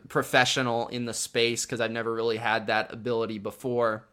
professional 0.10 0.88
in 0.89 1.06
the 1.06 1.14
space 1.14 1.66
because 1.66 1.82
I've 1.82 1.91
never 1.91 2.14
really 2.14 2.38
had 2.38 2.68
that 2.68 2.94
ability 2.94 3.39
before 3.39 4.06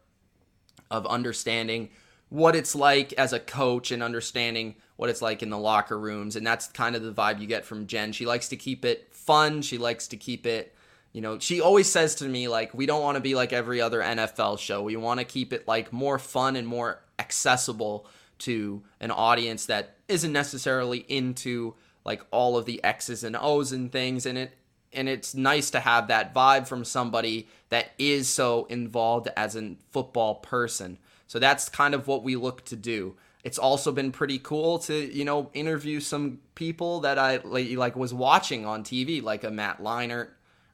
of 0.89 1.05
understanding 1.05 1.89
what 2.31 2.55
it's 2.55 2.73
like 2.73 3.13
as 3.13 3.33
a 3.33 3.39
coach 3.39 3.91
and 3.91 4.01
understanding 4.01 4.73
what 4.95 5.09
it's 5.09 5.21
like 5.21 5.43
in 5.43 5.49
the 5.49 5.57
locker 5.57 5.99
rooms 5.99 6.35
and 6.35 6.47
that's 6.47 6.67
kind 6.69 6.95
of 6.95 7.03
the 7.03 7.11
vibe 7.11 7.39
you 7.39 7.45
get 7.45 7.65
from 7.65 7.85
Jen. 7.85 8.13
She 8.13 8.25
likes 8.25 8.47
to 8.49 8.55
keep 8.55 8.83
it 8.85 9.13
fun, 9.13 9.61
she 9.61 9.77
likes 9.77 10.07
to 10.07 10.17
keep 10.17 10.47
it 10.47 10.73
you 11.13 11.19
know, 11.19 11.39
she 11.39 11.59
always 11.59 11.91
says 11.91 12.15
to 12.15 12.25
me 12.25 12.47
like 12.47 12.73
we 12.73 12.85
don't 12.85 13.01
want 13.01 13.15
to 13.15 13.21
be 13.21 13.35
like 13.35 13.51
every 13.51 13.81
other 13.81 14.01
NFL 14.01 14.59
show. 14.59 14.81
We 14.81 14.95
want 14.95 15.19
to 15.19 15.25
keep 15.25 15.51
it 15.51 15.67
like 15.67 15.91
more 15.91 16.17
fun 16.17 16.55
and 16.55 16.65
more 16.65 17.01
accessible 17.19 18.07
to 18.39 18.81
an 18.99 19.11
audience 19.11 19.65
that 19.65 19.97
isn't 20.07 20.31
necessarily 20.31 20.99
into 20.99 21.75
like 22.05 22.25
all 22.31 22.57
of 22.57 22.65
the 22.65 22.83
X's 22.83 23.23
and 23.23 23.35
O's 23.39 23.71
and 23.71 23.91
things 23.91 24.25
and 24.25 24.37
it 24.37 24.57
and 24.93 25.07
it's 25.07 25.35
nice 25.35 25.69
to 25.71 25.79
have 25.79 26.07
that 26.07 26.33
vibe 26.33 26.67
from 26.67 26.83
somebody 26.83 27.47
that 27.69 27.91
is 27.97 28.27
so 28.27 28.65
involved 28.65 29.29
as 29.37 29.55
a 29.55 29.75
football 29.91 30.35
person. 30.35 30.97
So 31.31 31.39
that's 31.39 31.69
kind 31.69 31.93
of 31.93 32.07
what 32.07 32.25
we 32.25 32.35
look 32.35 32.65
to 32.65 32.75
do. 32.75 33.15
It's 33.45 33.57
also 33.57 33.93
been 33.93 34.11
pretty 34.11 34.37
cool 34.37 34.79
to, 34.79 34.93
you 34.93 35.23
know, 35.23 35.49
interview 35.53 36.01
some 36.01 36.39
people 36.55 36.99
that 36.99 37.17
I 37.17 37.37
like, 37.37 37.95
was 37.95 38.13
watching 38.13 38.65
on 38.65 38.83
TV, 38.83 39.23
like 39.23 39.45
a 39.45 39.49
Matt 39.49 39.81
Leinart 39.81 40.27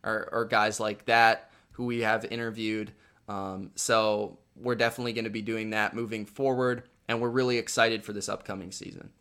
or, 0.03 0.27
or 0.31 0.45
guys 0.45 0.79
like 0.79 1.05
that 1.05 1.51
who 1.73 1.85
we 1.85 1.99
have 1.99 2.25
interviewed. 2.25 2.91
Um, 3.27 3.69
so 3.75 4.39
we're 4.55 4.73
definitely 4.73 5.13
going 5.13 5.25
to 5.25 5.29
be 5.29 5.43
doing 5.43 5.69
that 5.69 5.93
moving 5.93 6.25
forward, 6.25 6.89
and 7.07 7.21
we're 7.21 7.29
really 7.29 7.59
excited 7.59 8.03
for 8.03 8.11
this 8.11 8.27
upcoming 8.27 8.71
season 8.71 9.11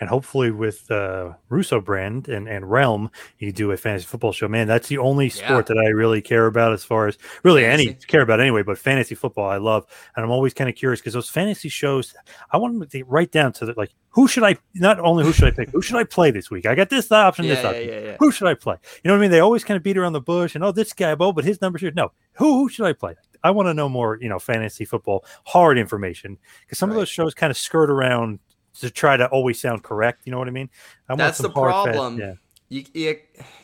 and 0.00 0.08
hopefully 0.08 0.50
with 0.50 0.90
uh, 0.90 1.32
Russo 1.48 1.80
brand 1.80 2.28
and, 2.28 2.48
and 2.48 2.70
Realm, 2.70 3.10
you 3.38 3.52
do 3.52 3.70
a 3.72 3.76
fantasy 3.76 4.06
football 4.06 4.32
show. 4.32 4.48
Man, 4.48 4.66
that's 4.66 4.88
the 4.88 4.98
only 4.98 5.28
sport 5.28 5.68
yeah. 5.68 5.74
that 5.74 5.78
I 5.78 5.88
really 5.88 6.22
care 6.22 6.46
about 6.46 6.72
as 6.72 6.84
far 6.84 7.08
as 7.08 7.18
really 7.42 7.62
fantasy. 7.62 7.88
any 7.90 7.98
care 7.98 8.22
about 8.22 8.40
anyway. 8.40 8.62
But 8.62 8.78
fantasy 8.78 9.14
football, 9.14 9.48
I 9.48 9.58
love, 9.58 9.86
and 10.16 10.24
I'm 10.24 10.30
always 10.30 10.54
kind 10.54 10.68
of 10.68 10.76
curious 10.76 11.00
because 11.00 11.14
those 11.14 11.28
fantasy 11.28 11.68
shows, 11.68 12.14
I 12.50 12.58
want 12.58 12.90
to 12.90 13.04
write 13.04 13.32
down 13.32 13.52
to 13.54 13.66
the, 13.66 13.74
like 13.76 13.92
who 14.12 14.28
should 14.28 14.44
I 14.44 14.56
not 14.74 15.00
only 15.00 15.24
who 15.24 15.32
should 15.32 15.48
I 15.48 15.50
pick, 15.50 15.70
who 15.70 15.82
should 15.82 15.96
I 15.96 16.04
play 16.04 16.30
this 16.30 16.50
week? 16.50 16.66
I 16.66 16.74
got 16.74 16.90
this 16.90 17.10
option, 17.10 17.46
yeah, 17.46 17.54
this 17.54 17.64
option. 17.64 17.88
Yeah, 17.88 18.16
who 18.18 18.30
should 18.30 18.46
I 18.46 18.54
play? 18.54 18.76
You 19.02 19.08
know 19.08 19.14
what 19.14 19.18
I 19.18 19.22
mean? 19.22 19.30
They 19.30 19.40
always 19.40 19.64
kind 19.64 19.76
of 19.76 19.82
beat 19.82 19.96
around 19.96 20.12
the 20.12 20.20
bush 20.20 20.54
and 20.54 20.62
oh, 20.62 20.72
this 20.72 20.92
guy, 20.92 21.16
oh, 21.18 21.32
but 21.32 21.44
his 21.44 21.60
numbers 21.60 21.80
here. 21.80 21.92
No, 21.94 22.12
who 22.34 22.58
who 22.58 22.68
should 22.68 22.86
I 22.86 22.92
play? 22.92 23.16
I 23.44 23.50
want 23.50 23.66
to 23.68 23.74
know 23.74 23.88
more, 23.88 24.18
you 24.20 24.28
know, 24.28 24.38
fantasy 24.38 24.84
football 24.84 25.24
hard 25.46 25.78
information 25.78 26.38
because 26.60 26.78
some 26.78 26.90
right. 26.90 26.96
of 26.96 27.00
those 27.00 27.08
shows 27.08 27.34
kind 27.34 27.50
of 27.50 27.56
skirt 27.56 27.90
around 27.90 28.38
to 28.80 28.90
try 28.90 29.16
to 29.16 29.26
always 29.28 29.60
sound 29.60 29.82
correct. 29.82 30.22
You 30.24 30.32
know 30.32 30.38
what 30.38 30.48
I 30.48 30.52
mean? 30.52 30.70
I 31.08 31.16
That's 31.16 31.38
the 31.38 31.50
problem. 31.50 32.18
yeah. 32.18 32.34
You, 32.68 32.84
you, 32.94 33.18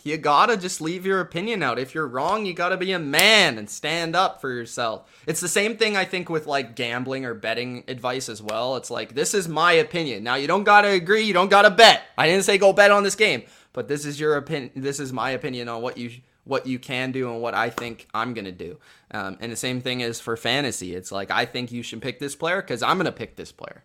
you 0.04 0.16
gotta 0.18 0.58
just 0.58 0.82
leave 0.82 1.06
your 1.06 1.20
opinion 1.20 1.62
out. 1.62 1.78
If 1.78 1.94
you're 1.94 2.06
wrong, 2.06 2.44
you 2.44 2.52
gotta 2.52 2.76
be 2.76 2.92
a 2.92 2.98
man 2.98 3.56
and 3.56 3.70
stand 3.70 4.14
up 4.14 4.38
for 4.38 4.52
yourself. 4.52 5.10
It's 5.26 5.40
the 5.40 5.48
same 5.48 5.78
thing 5.78 5.96
I 5.96 6.04
think 6.04 6.28
with 6.28 6.46
like 6.46 6.76
gambling 6.76 7.24
or 7.24 7.32
betting 7.32 7.84
advice 7.88 8.28
as 8.28 8.42
well. 8.42 8.76
It's 8.76 8.90
like 8.90 9.14
this 9.14 9.32
is 9.32 9.48
my 9.48 9.72
opinion. 9.72 10.24
Now 10.24 10.34
you 10.34 10.46
don't 10.46 10.64
gotta 10.64 10.88
agree. 10.88 11.22
You 11.22 11.32
don't 11.32 11.48
gotta 11.48 11.70
bet. 11.70 12.02
I 12.18 12.26
didn't 12.28 12.44
say 12.44 12.58
go 12.58 12.74
bet 12.74 12.90
on 12.90 13.02
this 13.02 13.14
game, 13.14 13.44
but 13.72 13.88
this 13.88 14.04
is 14.04 14.20
your 14.20 14.36
opinion. 14.36 14.72
This 14.76 15.00
is 15.00 15.10
my 15.10 15.30
opinion 15.30 15.70
on 15.70 15.80
what 15.80 15.96
you 15.96 16.10
what 16.44 16.66
you 16.66 16.78
can 16.78 17.10
do 17.10 17.32
and 17.32 17.40
what 17.40 17.54
I 17.54 17.70
think 17.70 18.08
I'm 18.12 18.34
gonna 18.34 18.52
do. 18.52 18.78
Um, 19.10 19.38
and 19.40 19.50
the 19.50 19.56
same 19.56 19.80
thing 19.80 20.02
is 20.02 20.20
for 20.20 20.36
fantasy. 20.36 20.94
It's 20.94 21.10
like 21.10 21.30
I 21.30 21.46
think 21.46 21.72
you 21.72 21.82
should 21.82 22.02
pick 22.02 22.18
this 22.18 22.36
player 22.36 22.60
because 22.60 22.82
I'm 22.82 22.98
gonna 22.98 23.10
pick 23.10 23.36
this 23.36 23.52
player. 23.52 23.84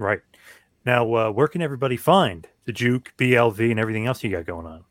Right. 0.00 0.20
Now, 0.86 1.14
uh, 1.14 1.30
where 1.30 1.46
can 1.46 1.60
everybody 1.60 1.98
find 1.98 2.48
the 2.64 2.72
Juke, 2.72 3.12
BLV, 3.18 3.70
and 3.70 3.78
everything 3.78 4.06
else 4.06 4.24
you 4.24 4.30
got 4.30 4.46
going 4.46 4.66
on? 4.66 4.84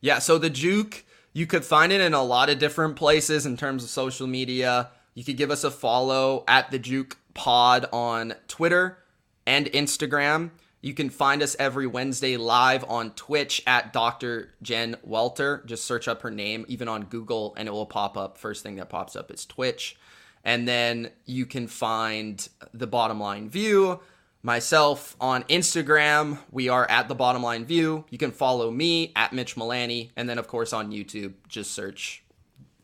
Yeah, 0.00 0.18
so 0.18 0.38
the 0.38 0.48
Juke, 0.48 1.04
you 1.34 1.46
could 1.46 1.64
find 1.64 1.92
it 1.92 2.00
in 2.00 2.14
a 2.14 2.22
lot 2.22 2.48
of 2.48 2.58
different 2.58 2.96
places 2.96 3.44
in 3.44 3.58
terms 3.58 3.84
of 3.84 3.90
social 3.90 4.26
media. 4.26 4.88
You 5.14 5.24
could 5.24 5.36
give 5.36 5.50
us 5.50 5.62
a 5.62 5.70
follow 5.70 6.42
at 6.48 6.70
the 6.70 6.78
Juke 6.78 7.18
Pod 7.34 7.86
on 7.92 8.34
Twitter 8.48 8.98
and 9.46 9.66
Instagram. 9.66 10.52
You 10.80 10.94
can 10.94 11.10
find 11.10 11.42
us 11.42 11.54
every 11.58 11.86
Wednesday 11.86 12.38
live 12.38 12.82
on 12.88 13.10
Twitch 13.10 13.62
at 13.66 13.92
Dr. 13.92 14.54
Jen 14.62 14.96
Welter. 15.02 15.62
Just 15.66 15.84
search 15.84 16.08
up 16.08 16.22
her 16.22 16.30
name, 16.30 16.64
even 16.68 16.88
on 16.88 17.04
Google, 17.04 17.54
and 17.58 17.68
it 17.68 17.72
will 17.72 17.86
pop 17.86 18.16
up. 18.16 18.38
First 18.38 18.62
thing 18.62 18.76
that 18.76 18.88
pops 18.88 19.16
up 19.16 19.30
is 19.30 19.44
Twitch. 19.44 19.98
And 20.44 20.66
then 20.66 21.10
you 21.26 21.44
can 21.44 21.66
find 21.66 22.48
the 22.72 22.86
bottom 22.86 23.20
line 23.20 23.50
view 23.50 24.00
myself 24.46 25.16
on 25.20 25.42
Instagram. 25.44 26.38
We 26.52 26.68
are 26.68 26.88
at 26.88 27.08
the 27.08 27.16
bottom 27.16 27.42
line 27.42 27.64
view. 27.64 28.04
You 28.10 28.16
can 28.16 28.30
follow 28.30 28.70
me 28.70 29.12
at 29.16 29.32
Mitch 29.32 29.56
Milani. 29.56 30.10
And 30.16 30.28
then, 30.28 30.38
of 30.38 30.46
course, 30.46 30.72
on 30.72 30.92
YouTube, 30.92 31.34
just 31.48 31.72
search 31.72 32.22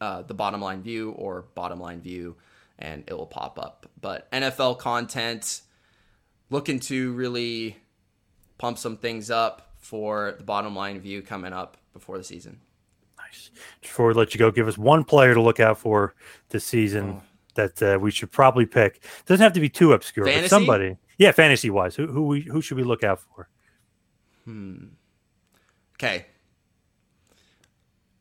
uh, 0.00 0.22
the 0.22 0.34
bottom 0.34 0.60
line 0.60 0.82
view 0.82 1.12
or 1.12 1.44
bottom 1.54 1.78
line 1.78 2.00
view 2.00 2.34
and 2.80 3.04
it 3.06 3.14
will 3.14 3.26
pop 3.26 3.60
up. 3.60 3.86
But 4.00 4.28
NFL 4.32 4.80
content, 4.80 5.60
looking 6.50 6.80
to 6.80 7.12
really 7.12 7.76
pump 8.58 8.76
some 8.76 8.96
things 8.96 9.30
up 9.30 9.70
for 9.78 10.34
the 10.36 10.42
bottom 10.42 10.74
line 10.74 11.00
view 11.00 11.22
coming 11.22 11.52
up 11.52 11.76
before 11.92 12.18
the 12.18 12.24
season. 12.24 12.58
Nice. 13.16 13.50
Before 13.80 14.08
we 14.08 14.14
let 14.14 14.34
you 14.34 14.38
go, 14.38 14.50
give 14.50 14.66
us 14.66 14.76
one 14.76 15.04
player 15.04 15.32
to 15.32 15.40
look 15.40 15.60
out 15.60 15.78
for 15.78 16.14
this 16.48 16.64
season. 16.64 17.20
Oh. 17.20 17.22
That 17.54 17.82
uh, 17.82 17.98
we 18.00 18.10
should 18.10 18.32
probably 18.32 18.64
pick. 18.64 19.04
Doesn't 19.26 19.42
have 19.44 19.52
to 19.52 19.60
be 19.60 19.68
too 19.68 19.92
obscure, 19.92 20.24
Fantasy? 20.24 20.44
but 20.44 20.48
somebody. 20.48 20.96
Yeah, 21.22 21.30
fantasy 21.30 21.70
wise, 21.70 21.94
who 21.94 22.08
who 22.08 22.26
we 22.26 22.40
who 22.40 22.60
should 22.60 22.76
we 22.76 22.82
look 22.82 23.04
out 23.04 23.20
for? 23.20 23.48
Hmm. 24.44 24.86
Okay. 25.94 26.26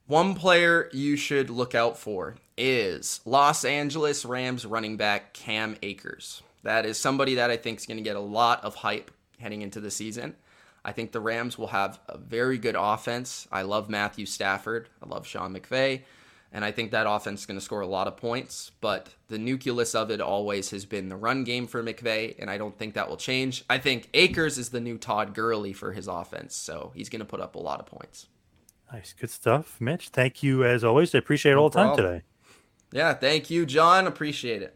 One 0.05 0.35
player 0.35 0.87
you 0.93 1.15
should 1.15 1.49
look 1.49 1.73
out 1.73 1.97
for 1.97 2.35
is 2.55 3.19
Los 3.25 3.65
Angeles 3.65 4.23
Rams 4.23 4.67
running 4.67 4.97
back 4.97 5.33
Cam 5.33 5.77
Akers. 5.81 6.43
That 6.61 6.85
is 6.85 6.99
somebody 6.99 7.35
that 7.35 7.49
I 7.49 7.57
think 7.57 7.79
is 7.79 7.87
going 7.87 7.97
to 7.97 8.03
get 8.03 8.15
a 8.15 8.19
lot 8.19 8.63
of 8.63 8.75
hype 8.75 9.09
heading 9.39 9.63
into 9.63 9.79
the 9.79 9.89
season. 9.89 10.35
I 10.85 10.91
think 10.91 11.11
the 11.11 11.19
Rams 11.19 11.57
will 11.57 11.67
have 11.67 11.99
a 12.07 12.19
very 12.19 12.59
good 12.59 12.75
offense. 12.77 13.47
I 13.51 13.63
love 13.63 13.89
Matthew 13.89 14.27
Stafford. 14.27 14.89
I 15.01 15.07
love 15.07 15.25
Sean 15.25 15.55
McVay. 15.55 16.01
And 16.53 16.65
I 16.65 16.71
think 16.71 16.91
that 16.91 17.07
offense 17.09 17.41
is 17.41 17.45
going 17.45 17.59
to 17.59 17.63
score 17.63 17.79
a 17.81 17.87
lot 17.87 18.07
of 18.07 18.17
points, 18.17 18.71
but 18.81 19.07
the 19.29 19.37
nucleus 19.37 19.95
of 19.95 20.11
it 20.11 20.19
always 20.19 20.69
has 20.71 20.85
been 20.85 21.07
the 21.07 21.15
run 21.15 21.45
game 21.45 21.65
for 21.65 21.81
McVay, 21.81 22.35
and 22.39 22.49
I 22.49 22.57
don't 22.57 22.77
think 22.77 22.93
that 22.95 23.07
will 23.09 23.17
change. 23.17 23.63
I 23.69 23.77
think 23.77 24.09
Akers 24.13 24.57
is 24.57 24.69
the 24.69 24.81
new 24.81 24.97
Todd 24.97 25.33
Gurley 25.33 25.71
for 25.71 25.93
his 25.93 26.07
offense, 26.07 26.53
so 26.53 26.91
he's 26.93 27.07
going 27.07 27.19
to 27.19 27.25
put 27.25 27.39
up 27.39 27.55
a 27.55 27.59
lot 27.59 27.79
of 27.79 27.85
points. 27.85 28.27
Nice. 28.91 29.13
Good 29.13 29.29
stuff, 29.29 29.79
Mitch. 29.79 30.09
Thank 30.09 30.43
you 30.43 30.65
as 30.65 30.83
always. 30.83 31.15
I 31.15 31.19
appreciate 31.19 31.53
no 31.53 31.61
all 31.61 31.69
the 31.69 31.81
time 31.81 31.95
today. 31.95 32.23
Yeah, 32.91 33.13
thank 33.13 33.49
you, 33.49 33.65
John. 33.65 34.05
Appreciate 34.05 34.61
it. 34.61 34.75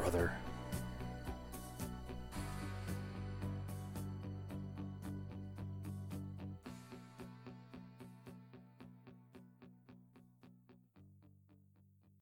brother. 0.00 0.35